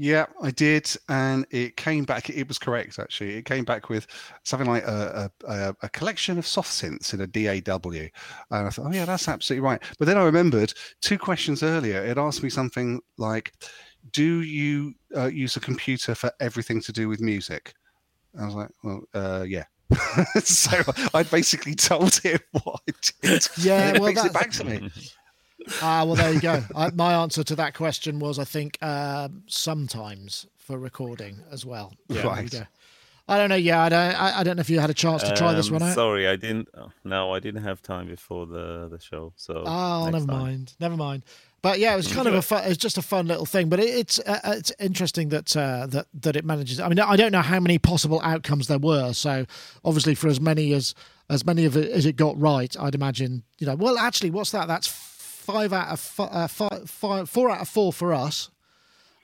Yeah, 0.01 0.27
I 0.41 0.51
did, 0.51 0.89
and 1.09 1.45
it 1.51 1.75
came 1.75 2.05
back. 2.05 2.29
It 2.29 2.47
was 2.47 2.57
correct, 2.57 2.99
actually. 2.99 3.35
It 3.35 3.43
came 3.43 3.65
back 3.65 3.89
with 3.89 4.07
something 4.43 4.69
like 4.69 4.83
a, 4.85 5.29
a, 5.45 5.51
a, 5.51 5.75
a 5.81 5.89
collection 5.89 6.37
of 6.37 6.47
soft 6.47 6.69
synths 6.69 7.13
in 7.13 7.19
a 7.19 7.27
DAW, 7.27 7.89
and 7.89 8.09
I 8.49 8.69
thought, 8.69 8.85
oh 8.85 8.93
yeah, 8.93 9.03
that's 9.03 9.27
absolutely 9.27 9.65
right. 9.65 9.83
But 9.99 10.05
then 10.05 10.17
I 10.17 10.23
remembered 10.23 10.73
two 11.01 11.17
questions 11.17 11.63
earlier. 11.63 12.01
It 12.01 12.17
asked 12.17 12.43
me 12.43 12.49
something 12.49 13.01
like, 13.17 13.51
"Do 14.11 14.41
you 14.41 14.93
uh, 15.15 15.25
use 15.27 15.55
a 15.55 15.59
computer 15.59 16.15
for 16.15 16.31
everything 16.39 16.81
to 16.81 16.91
do 16.91 17.07
with 17.09 17.19
music?" 17.21 17.73
I 18.39 18.45
was 18.45 18.55
like, 18.55 18.69
"Well, 18.83 19.01
uh, 19.13 19.45
yeah." 19.47 19.65
so 20.43 20.81
I 21.13 21.23
basically 21.23 21.73
told 21.75 22.15
him 22.17 22.39
what 22.51 22.81
I 22.87 22.93
did. 23.21 23.47
Yeah, 23.57 23.79
and 23.87 23.97
it 23.97 23.99
well, 24.01 24.09
fixed 24.09 24.25
it 24.25 24.33
back 24.33 24.51
to 24.51 24.63
me. 24.63 24.91
Ah, 25.81 26.03
well, 26.05 26.15
there 26.15 26.31
you 26.33 26.39
go. 26.39 26.63
I, 26.75 26.89
my 26.91 27.13
answer 27.13 27.43
to 27.43 27.55
that 27.55 27.73
question 27.73 28.19
was, 28.19 28.39
I 28.39 28.43
think, 28.45 28.77
um 28.83 29.43
sometimes 29.47 30.45
for 30.57 30.77
recording 30.77 31.39
as 31.51 31.65
well. 31.65 31.93
Yeah. 32.07 32.27
Right. 32.27 32.63
I 33.27 33.37
don't 33.37 33.49
know. 33.49 33.55
Yeah, 33.55 33.83
I 33.83 33.89
don't. 33.89 33.99
I, 34.15 34.39
I 34.39 34.43
don't 34.43 34.55
know 34.57 34.61
if 34.61 34.69
you 34.71 34.79
had 34.79 34.89
a 34.89 34.93
chance 34.95 35.21
to 35.23 35.35
try 35.35 35.53
this 35.53 35.67
Um, 35.67 35.73
one 35.73 35.83
out. 35.83 35.93
Sorry, 35.93 36.27
I 36.27 36.35
didn't. 36.35 36.67
oh, 36.75 36.91
No, 37.03 37.31
I 37.31 37.39
didn't 37.39 37.63
have 37.63 37.79
time 37.81 38.07
before 38.07 38.47
the 38.47 38.87
the 38.89 38.99
show. 38.99 39.33
So 39.35 39.63
Oh, 39.67 40.05
never 40.09 40.25
time. 40.25 40.39
mind. 40.39 40.73
Never 40.79 40.97
mind. 40.97 41.23
But 41.61 41.79
yeah, 41.79 41.93
it 41.93 41.97
was 41.97 42.11
kind 42.11 42.27
of 42.27 42.33
a 42.33 42.41
fun, 42.41 42.63
it's 42.65 42.77
just 42.77 42.97
a 42.97 43.01
fun 43.01 43.27
little 43.27 43.45
thing. 43.45 43.69
But 43.69 43.79
it, 43.79 43.89
it's 43.89 44.19
uh, 44.19 44.39
uh, 44.43 44.53
it's 44.57 44.71
interesting 44.79 45.29
that 45.29 45.55
uh, 45.55 45.87
that 45.87 46.07
that 46.13 46.35
it 46.35 46.45
manages. 46.45 46.79
I 46.79 46.87
mean, 46.87 46.99
I 46.99 47.15
don't 47.15 47.31
know 47.31 47.41
how 47.41 47.59
many 47.59 47.77
possible 47.77 48.21
outcomes 48.21 48.67
there 48.67 48.79
were. 48.79 49.13
So 49.13 49.45
obviously, 49.83 50.15
for 50.15 50.27
as 50.27 50.39
many 50.39 50.73
as 50.73 50.95
as 51.29 51.45
many 51.45 51.65
of 51.65 51.75
it 51.75 51.91
as 51.91 52.05
it 52.05 52.15
got 52.15 52.39
right, 52.39 52.75
I'd 52.79 52.95
imagine. 52.95 53.43
You 53.59 53.67
know, 53.67 53.75
well, 53.75 53.97
actually, 53.97 54.29
what's 54.29 54.51
that? 54.51 54.67
That's 54.67 54.87
five 54.87 55.73
out 55.73 55.87
of 55.89 55.99
fi- 55.99 56.23
uh, 56.25 56.47
five, 56.47 56.89
five, 56.89 57.29
four 57.29 57.49
out 57.49 57.61
of 57.61 57.67
four 57.67 57.91
for 57.91 58.13
us. 58.13 58.49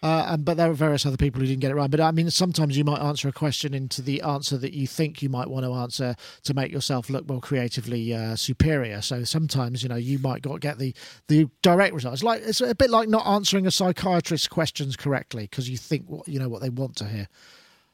Uh, 0.06 0.24
and, 0.28 0.46
but 0.46 0.56
there 0.56 0.70
are 0.70 0.76
various 0.76 1.04
other 1.04 1.18
people 1.18 1.42
who 1.42 1.48
didn't 1.48 1.62
get 1.62 1.72
it 1.72 1.74
right. 1.74 1.90
But 1.90 2.00
I 2.00 2.12
mean, 2.12 2.30
sometimes 2.30 2.78
you 2.78 2.84
might 2.84 3.02
answer 3.02 3.28
a 3.28 3.32
question 3.32 3.74
into 3.74 4.04
the 4.04 4.22
answer 4.22 4.56
that 4.56 4.72
you 4.72 4.86
think 4.86 5.24
you 5.24 5.30
might 5.30 5.50
want 5.50 5.66
to 5.66 5.74
answer 5.74 6.16
to 6.44 6.54
make 6.54 6.72
yourself 6.72 7.10
look 7.10 7.28
more 7.28 7.42
creatively 7.42 8.14
uh, 8.14 8.36
superior. 8.36 9.02
So 9.02 9.24
sometimes, 9.24 9.82
you 9.82 9.90
know, 9.90 9.96
you 9.96 10.20
might 10.20 10.44
got 10.44 10.60
get 10.60 10.78
the 10.78 10.94
the 11.28 11.50
direct 11.64 11.96
results. 11.96 12.18
It's 12.18 12.24
like 12.24 12.44
it's 12.44 12.62
a 12.62 12.76
bit 12.76 12.92
like 12.92 13.10
not 13.10 13.26
answering 13.26 13.66
a 13.66 13.72
psychiatrist's 13.72 14.48
questions 14.48 14.96
correctly 14.96 15.46
because 15.46 15.68
you 15.72 15.78
think 15.78 16.06
what 16.08 16.28
you 16.28 16.38
know 16.38 16.50
what 16.50 16.62
they 16.62 16.70
want 16.70 16.96
to 16.98 17.08
hear. 17.08 17.28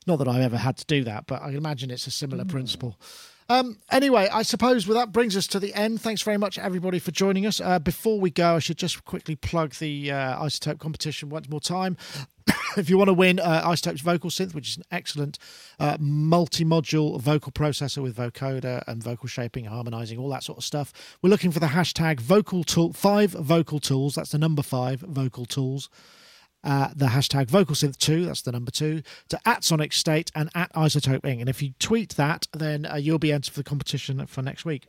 Not 0.05 0.17
that 0.17 0.27
I've 0.27 0.41
ever 0.41 0.57
had 0.57 0.75
to 0.77 0.85
do 0.85 1.05
that, 1.05 1.27
but 1.27 1.41
I 1.41 1.51
imagine 1.51 1.91
it's 1.91 2.07
a 2.07 2.11
similar 2.11 2.43
principle. 2.43 2.99
Um, 3.51 3.79
anyway, 3.91 4.29
I 4.31 4.43
suppose 4.43 4.87
well, 4.87 4.97
that 4.97 5.11
brings 5.11 5.35
us 5.35 5.45
to 5.47 5.59
the 5.59 5.73
end. 5.73 5.99
Thanks 5.99 6.21
very 6.21 6.37
much, 6.37 6.57
everybody, 6.57 6.99
for 6.99 7.11
joining 7.11 7.45
us. 7.45 7.59
Uh, 7.59 7.79
before 7.79 8.17
we 8.17 8.29
go, 8.31 8.55
I 8.55 8.59
should 8.59 8.77
just 8.77 9.03
quickly 9.03 9.35
plug 9.35 9.73
the 9.73 10.09
uh, 10.09 10.41
iZotope 10.41 10.79
competition 10.79 11.27
once 11.27 11.49
more 11.49 11.59
time. 11.59 11.97
if 12.77 12.89
you 12.89 12.97
want 12.97 13.09
to 13.09 13.13
win 13.13 13.41
uh, 13.41 13.67
iZotope's 13.67 13.99
vocal 13.99 14.29
synth, 14.29 14.55
which 14.55 14.69
is 14.69 14.77
an 14.77 14.83
excellent 14.89 15.37
uh, 15.81 15.97
multi-module 15.99 17.19
vocal 17.19 17.51
processor 17.51 18.01
with 18.01 18.15
vocoder 18.15 18.85
and 18.87 19.03
vocal 19.03 19.27
shaping, 19.27 19.65
harmonizing, 19.65 20.17
all 20.17 20.29
that 20.29 20.43
sort 20.43 20.57
of 20.57 20.63
stuff, 20.63 20.93
we're 21.21 21.29
looking 21.29 21.51
for 21.51 21.59
the 21.59 21.67
hashtag 21.67 22.21
vocal 22.21 22.63
tool 22.63 22.93
five 22.93 23.31
vocal 23.31 23.81
tools. 23.81 24.15
That's 24.15 24.31
the 24.31 24.37
number 24.37 24.61
five 24.61 25.01
vocal 25.01 25.45
tools 25.45 25.89
uh, 26.63 26.89
the 26.95 27.07
hashtag 27.07 27.47
vocalsynth2, 27.47 28.25
that's 28.25 28.41
the 28.43 28.51
number 28.51 28.71
two, 28.71 29.01
to 29.29 29.39
at 29.47 29.63
Sonic 29.63 29.93
State 29.93 30.31
and 30.35 30.49
at 30.55 30.71
iZotope 30.73 31.21
Inc. 31.21 31.39
And 31.39 31.49
if 31.49 31.61
you 31.61 31.73
tweet 31.79 32.11
that, 32.15 32.47
then 32.53 32.85
uh, 32.85 32.95
you'll 32.95 33.17
be 33.19 33.31
entered 33.31 33.53
for 33.53 33.59
the 33.59 33.63
competition 33.63 34.25
for 34.27 34.41
next 34.41 34.63
week. 34.65 34.85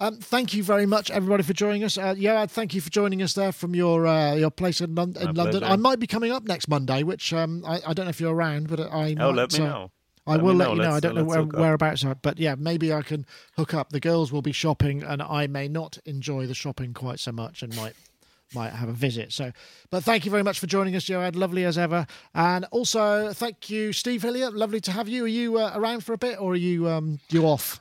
Um, 0.00 0.16
thank 0.16 0.52
you 0.52 0.64
very 0.64 0.86
much, 0.86 1.10
everybody, 1.12 1.44
for 1.44 1.52
joining 1.52 1.84
us. 1.84 1.96
Uh, 1.96 2.14
yeah, 2.18 2.44
thank 2.46 2.74
you 2.74 2.80
for 2.80 2.90
joining 2.90 3.22
us 3.22 3.34
there 3.34 3.52
from 3.52 3.74
your 3.74 4.04
uh, 4.06 4.34
your 4.34 4.50
place 4.50 4.80
in, 4.80 4.94
Lon- 4.96 5.14
in 5.20 5.34
London. 5.34 5.62
I 5.62 5.76
might 5.76 6.00
be 6.00 6.08
coming 6.08 6.32
up 6.32 6.42
next 6.44 6.66
Monday, 6.66 7.04
which 7.04 7.32
um, 7.32 7.62
I, 7.64 7.80
I 7.86 7.92
don't 7.92 8.06
know 8.06 8.10
if 8.10 8.20
you're 8.20 8.34
around, 8.34 8.68
but 8.68 8.80
I 8.80 9.14
Oh, 9.20 9.30
might, 9.30 9.34
let 9.36 9.52
me 9.52 9.60
uh, 9.60 9.68
know. 9.68 9.90
I 10.26 10.32
Let 10.36 10.42
will 10.44 10.54
let 10.54 10.64
know. 10.68 10.74
you 10.74 10.78
know. 10.82 10.84
I 10.88 10.92
Let's- 10.94 11.02
don't 11.02 11.14
know 11.16 11.24
where, 11.24 11.42
whereabouts, 11.42 12.04
are, 12.04 12.14
but 12.16 12.38
yeah, 12.38 12.54
maybe 12.58 12.92
I 12.92 13.02
can 13.02 13.26
hook 13.56 13.74
up. 13.74 13.90
The 13.90 14.00
girls 14.00 14.32
will 14.32 14.42
be 14.42 14.52
shopping, 14.52 15.02
and 15.04 15.22
I 15.22 15.46
may 15.46 15.68
not 15.68 15.98
enjoy 16.04 16.46
the 16.46 16.54
shopping 16.54 16.94
quite 16.94 17.20
so 17.20 17.30
much, 17.30 17.62
and 17.62 17.74
might 17.76 17.94
might 18.54 18.70
have 18.72 18.88
a 18.88 18.92
visit. 18.92 19.32
So, 19.32 19.52
but 19.90 20.04
thank 20.04 20.24
you 20.24 20.30
very 20.30 20.42
much 20.42 20.58
for 20.58 20.66
joining 20.66 20.96
us, 20.96 21.04
Yoad. 21.06 21.36
Lovely 21.36 21.64
as 21.64 21.78
ever, 21.78 22.06
and 22.34 22.64
also 22.70 23.32
thank 23.32 23.70
you, 23.70 23.92
Steve 23.92 24.22
Hillier. 24.22 24.50
Lovely 24.50 24.80
to 24.80 24.92
have 24.92 25.08
you. 25.08 25.24
Are 25.24 25.28
you 25.28 25.58
uh, 25.58 25.72
around 25.74 26.04
for 26.04 26.12
a 26.12 26.18
bit, 26.18 26.40
or 26.40 26.52
are 26.52 26.56
you 26.56 26.88
um, 26.88 27.18
you 27.30 27.44
off? 27.46 27.80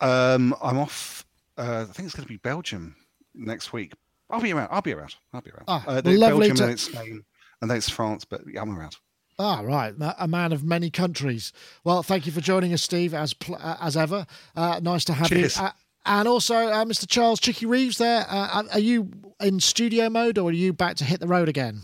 Um, 0.00 0.54
I'm 0.62 0.78
off. 0.78 1.26
Uh, 1.58 1.86
I 1.88 1.92
think 1.92 2.06
it's 2.06 2.14
going 2.14 2.24
to 2.26 2.32
be 2.32 2.38
Belgium 2.38 2.96
next 3.34 3.72
week. 3.72 3.92
I'll 4.30 4.40
be 4.40 4.52
around. 4.52 4.68
I'll 4.70 4.82
be 4.82 4.92
around. 4.94 5.14
I'll 5.32 5.40
be 5.40 5.50
around. 5.50 5.64
Ah, 5.68 5.84
uh, 5.86 5.94
lovely 6.04 6.18
Belgium 6.18 6.56
to- 6.56 6.62
and 6.64 6.72
it's 6.72 6.82
Spain 6.84 7.24
and 7.60 7.70
then 7.70 7.76
it's 7.78 7.90
France, 7.90 8.24
but 8.24 8.42
yeah, 8.50 8.62
I'm 8.62 8.76
around. 8.76 8.96
Ah, 9.38 9.60
right. 9.60 9.94
A 10.18 10.28
man 10.28 10.52
of 10.52 10.62
many 10.62 10.90
countries. 10.90 11.52
Well, 11.82 12.02
thank 12.02 12.26
you 12.26 12.32
for 12.32 12.42
joining 12.42 12.74
us, 12.74 12.82
Steve, 12.82 13.14
as 13.14 13.32
pl- 13.32 13.56
uh, 13.58 13.76
as 13.80 13.96
ever. 13.96 14.26
Uh, 14.54 14.80
nice 14.82 15.04
to 15.06 15.14
have 15.14 15.28
Cheers. 15.28 15.56
you. 15.58 15.68
Uh, 16.10 16.18
and 16.18 16.28
also, 16.28 16.56
uh, 16.56 16.84
Mr. 16.84 17.08
Charles 17.08 17.38
Chicky 17.38 17.66
Reeves 17.66 17.98
there. 17.98 18.26
Uh, 18.28 18.64
are 18.72 18.80
you 18.80 19.10
in 19.38 19.60
studio 19.60 20.10
mode 20.10 20.38
or 20.38 20.50
are 20.50 20.52
you 20.52 20.72
back 20.72 20.96
to 20.96 21.04
hit 21.04 21.20
the 21.20 21.28
road 21.28 21.48
again? 21.48 21.82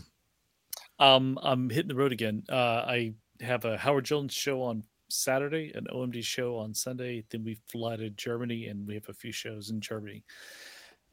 Um, 0.99 1.39
I'm 1.41 1.69
hitting 1.69 1.87
the 1.87 1.95
road 1.95 2.11
again. 2.11 2.43
Uh, 2.49 2.83
I 2.85 3.13
have 3.39 3.63
a 3.63 3.77
Howard 3.77 4.03
Jones 4.03 4.33
show 4.33 4.61
on 4.63 4.83
Saturday, 5.09 5.71
an 5.75 5.87
OMD 5.93 6.23
show 6.23 6.57
on 6.57 6.73
Sunday. 6.73 7.23
Then 7.29 7.45
we 7.45 7.57
fly 7.71 7.95
to 7.95 8.09
Germany, 8.09 8.67
and 8.67 8.85
we 8.85 8.95
have 8.95 9.07
a 9.07 9.13
few 9.13 9.31
shows 9.31 9.69
in 9.69 9.79
Germany, 9.79 10.25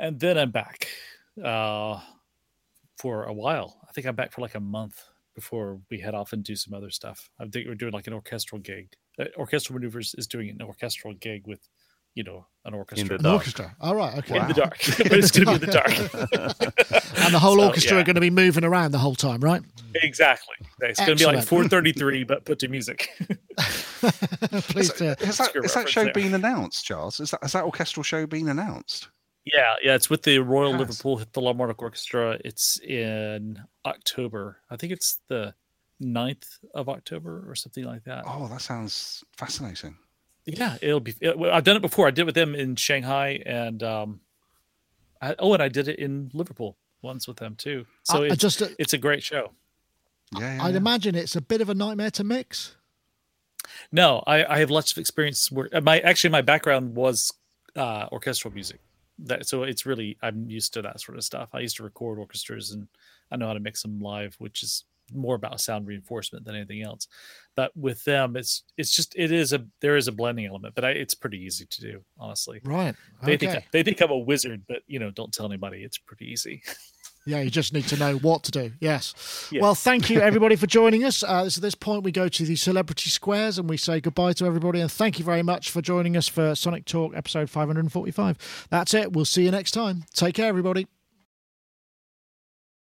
and 0.01 0.19
then 0.19 0.36
I'm 0.36 0.51
back 0.51 0.89
uh, 1.43 2.01
for 2.99 3.24
a 3.24 3.32
while. 3.32 3.81
I 3.89 3.93
think 3.93 4.09
I'm 4.09 4.16
back 4.16 4.32
for 4.32 4.41
like 4.41 4.57
a 4.57 4.61
month 4.61 5.05
before 5.35 5.81
we 5.91 6.01
head 6.01 6.15
off 6.15 6.32
and 6.32 6.43
do 6.43 6.57
some 6.57 6.74
other 6.74 6.91
stuff. 6.91 7.31
I 7.39 7.45
think 7.45 7.69
we're 7.69 7.74
doing 7.74 7.93
like 7.93 8.07
an 8.09 8.12
orchestral 8.15 8.61
gig. 8.61 8.95
Uh, 9.20 9.27
orchestral 9.36 9.78
maneuvers 9.78 10.15
is 10.19 10.27
doing 10.27 10.49
an 10.51 10.62
orchestral 10.62 11.15
gig 11.15 11.47
with, 11.47 11.69
you 12.15 12.23
know, 12.24 12.47
an 12.65 12.74
orchestra 12.74 13.09
the 13.09 13.15
An 13.16 13.23
dark. 13.23 13.35
orchestra. 13.41 13.77
All 13.81 13.95
right. 13.95 14.16
Okay. 14.19 14.39
in 14.39 14.47
the 14.49 14.55
dark. 14.55 14.78
but 14.99 15.12
it's 15.12 15.31
going 15.31 15.47
to 15.47 15.59
be 15.59 15.65
in 15.65 15.70
the 15.70 15.73
dark. 15.73 16.74
And 17.24 17.32
the 17.32 17.39
whole 17.39 17.57
So, 17.57 17.66
orchestra 17.66 17.97
yeah. 17.97 18.03
are 18.03 18.05
going 18.05 18.16
to 18.16 18.20
be 18.20 18.28
moving 18.31 18.65
around 18.65 18.93
the 18.93 18.99
whole 18.99 19.15
time, 19.15 19.41
right? 19.41 19.62
exactly. 19.95 20.55
It's 20.81 20.99
going 21.01 21.16
to 21.16 21.23
be 21.23 21.24
like 21.24 21.45
433, 21.47 22.24
but 22.24 22.45
put 22.45 22.59
to 22.59 22.69
music. 22.69 23.09
Please 23.57 24.93
do. 24.93 25.07
Has 25.20 25.39
that, 25.39 25.51
has 25.55 25.74
that 25.74 25.89
show 25.89 26.05
there. 26.05 26.12
been 26.12 26.35
announced, 26.35 26.85
Charles? 26.85 27.20
Is 27.20 27.31
that 27.31 27.41
has 27.43 27.53
that 27.53 27.65
orchestral 27.65 28.03
show 28.05 28.27
been 28.27 28.49
announced? 28.49 29.09
Yeah, 29.45 29.74
yeah, 29.82 29.95
it's 29.95 30.11
with 30.11 30.23
the 30.23 30.39
Royal 30.39 30.73
Has. 30.73 30.81
Liverpool 30.81 31.23
Philharmonic 31.32 31.81
Orchestra. 31.82 32.39
It's 32.45 32.78
in 32.81 33.59
October. 33.86 34.59
I 34.70 34.77
think 34.77 34.93
it's 34.93 35.20
the 35.28 35.55
9th 36.03 36.59
of 36.74 36.89
October 36.89 37.45
or 37.49 37.55
something 37.55 37.85
like 37.85 38.05
that. 38.05 38.24
Oh, 38.27 38.49
that 38.49 38.61
sounds 38.62 39.23
fascinating. 39.36 39.97
Yeah, 40.46 40.76
it'll 40.82 41.00
be. 41.00 41.14
It, 41.20 41.36
I've 41.38 41.64
done 41.64 41.76
it 41.76 41.82
before. 41.82 42.06
I 42.06 42.10
did 42.10 42.22
it 42.22 42.26
with 42.26 42.34
them 42.34 42.54
in 42.54 42.76
Shanghai, 42.76 43.42
and 43.46 43.82
um, 43.82 44.20
I, 45.20 45.34
oh, 45.38 45.54
and 45.54 45.62
I 45.62 45.68
did 45.68 45.88
it 45.88 45.98
in 45.98 46.30
Liverpool 46.34 46.76
once 47.02 47.26
with 47.26 47.38
them 47.38 47.54
too. 47.56 47.86
So 48.02 48.18
I- 48.22 48.26
I 48.26 48.28
it's, 48.32 48.36
just- 48.36 48.62
uh, 48.62 48.68
it's 48.78 48.92
a 48.92 48.98
great 48.98 49.22
show. 49.22 49.52
Yeah, 50.38 50.56
yeah, 50.56 50.64
I'd 50.64 50.70
yeah. 50.72 50.76
imagine 50.78 51.14
it's 51.14 51.36
a 51.36 51.40
bit 51.40 51.60
of 51.60 51.68
a 51.68 51.74
nightmare 51.74 52.10
to 52.12 52.24
mix. 52.24 52.76
No, 53.92 54.22
I, 54.26 54.44
I 54.44 54.58
have 54.58 54.70
lots 54.70 54.92
of 54.92 54.98
experience. 54.98 55.50
Where 55.50 55.68
uh, 55.72 55.80
my 55.80 56.00
actually 56.00 56.30
my 56.30 56.42
background 56.42 56.94
was 56.94 57.32
uh, 57.76 58.06
orchestral 58.12 58.52
music. 58.52 58.80
That 59.18 59.46
so 59.46 59.62
it's 59.62 59.86
really 59.86 60.18
I'm 60.22 60.50
used 60.50 60.74
to 60.74 60.82
that 60.82 61.00
sort 61.00 61.16
of 61.16 61.24
stuff. 61.24 61.50
I 61.52 61.60
used 61.60 61.76
to 61.76 61.84
record 61.84 62.18
orchestras 62.18 62.72
and 62.72 62.88
I 63.30 63.36
know 63.36 63.46
how 63.46 63.52
to 63.54 63.60
mix 63.60 63.82
them 63.82 64.00
live, 64.00 64.34
which 64.38 64.62
is 64.62 64.84
more 65.12 65.35
about 65.35 65.60
sound 65.60 65.86
reinforcement 65.86 66.44
than 66.44 66.55
anything 66.56 66.82
else. 66.82 67.06
But 67.56 67.76
with 67.76 68.05
them, 68.05 68.36
it's 68.36 68.64
it's 68.76 68.94
just 68.94 69.14
it 69.16 69.31
is 69.32 69.52
a 69.52 69.64
there 69.81 69.97
is 69.97 70.09
a 70.09 70.12
blending 70.12 70.47
element, 70.47 70.74
but 70.74 70.85
I, 70.85 70.90
it's 70.90 71.14
pretty 71.14 71.39
easy 71.39 71.66
to 71.66 71.81
do, 71.81 72.01
honestly. 72.18 72.60
Right. 72.64 72.94
They 73.22 73.35
Okay. 73.35 73.47
think 73.47 73.64
they 73.72 73.82
think 73.82 74.01
I'm 74.01 74.10
a 74.10 74.18
wizard, 74.18 74.62
but 74.68 74.78
you 74.86 74.98
know, 74.98 75.10
don't 75.10 75.32
tell 75.32 75.47
anybody. 75.47 75.82
It's 75.85 75.98
pretty 75.98 76.26
easy. 76.31 76.62
Yeah, 77.26 77.40
you 77.40 77.48
just 77.48 77.72
need 77.72 77.86
to 77.89 77.97
know 77.97 78.16
what 78.18 78.43
to 78.43 78.51
do. 78.51 78.72
Yes. 78.81 79.48
Yeah. 79.51 79.62
Well, 79.62 79.74
thank 79.74 80.10
you 80.10 80.20
everybody 80.20 80.56
for 80.56 80.66
joining 80.66 81.05
us. 81.05 81.22
Uh, 81.22 81.48
so 81.48 81.59
at 81.59 81.62
this 81.62 81.74
point, 81.74 82.02
we 82.02 82.12
go 82.12 82.28
to 82.28 82.44
the 82.44 82.55
celebrity 82.55 83.09
squares 83.09 83.59
and 83.59 83.66
we 83.66 83.78
say 83.78 83.98
goodbye 84.02 84.35
to 84.35 84.44
everybody. 84.44 84.81
And 84.82 84.93
thank 84.93 85.18
you 85.18 85.24
very 85.24 85.43
much 85.43 85.70
for 85.70 85.81
joining 85.81 86.18
us 86.18 86.28
for 86.28 86.55
Sonic 86.55 86.85
Talk 86.85 87.16
episode 87.16 87.48
545. 87.48 88.66
That's 88.68 88.93
it. 88.93 89.14
We'll 89.14 89.24
see 89.24 89.44
you 89.44 89.51
next 89.52 89.70
time. 89.70 90.05
Take 90.12 90.35
care, 90.35 90.48
everybody. 90.48 90.86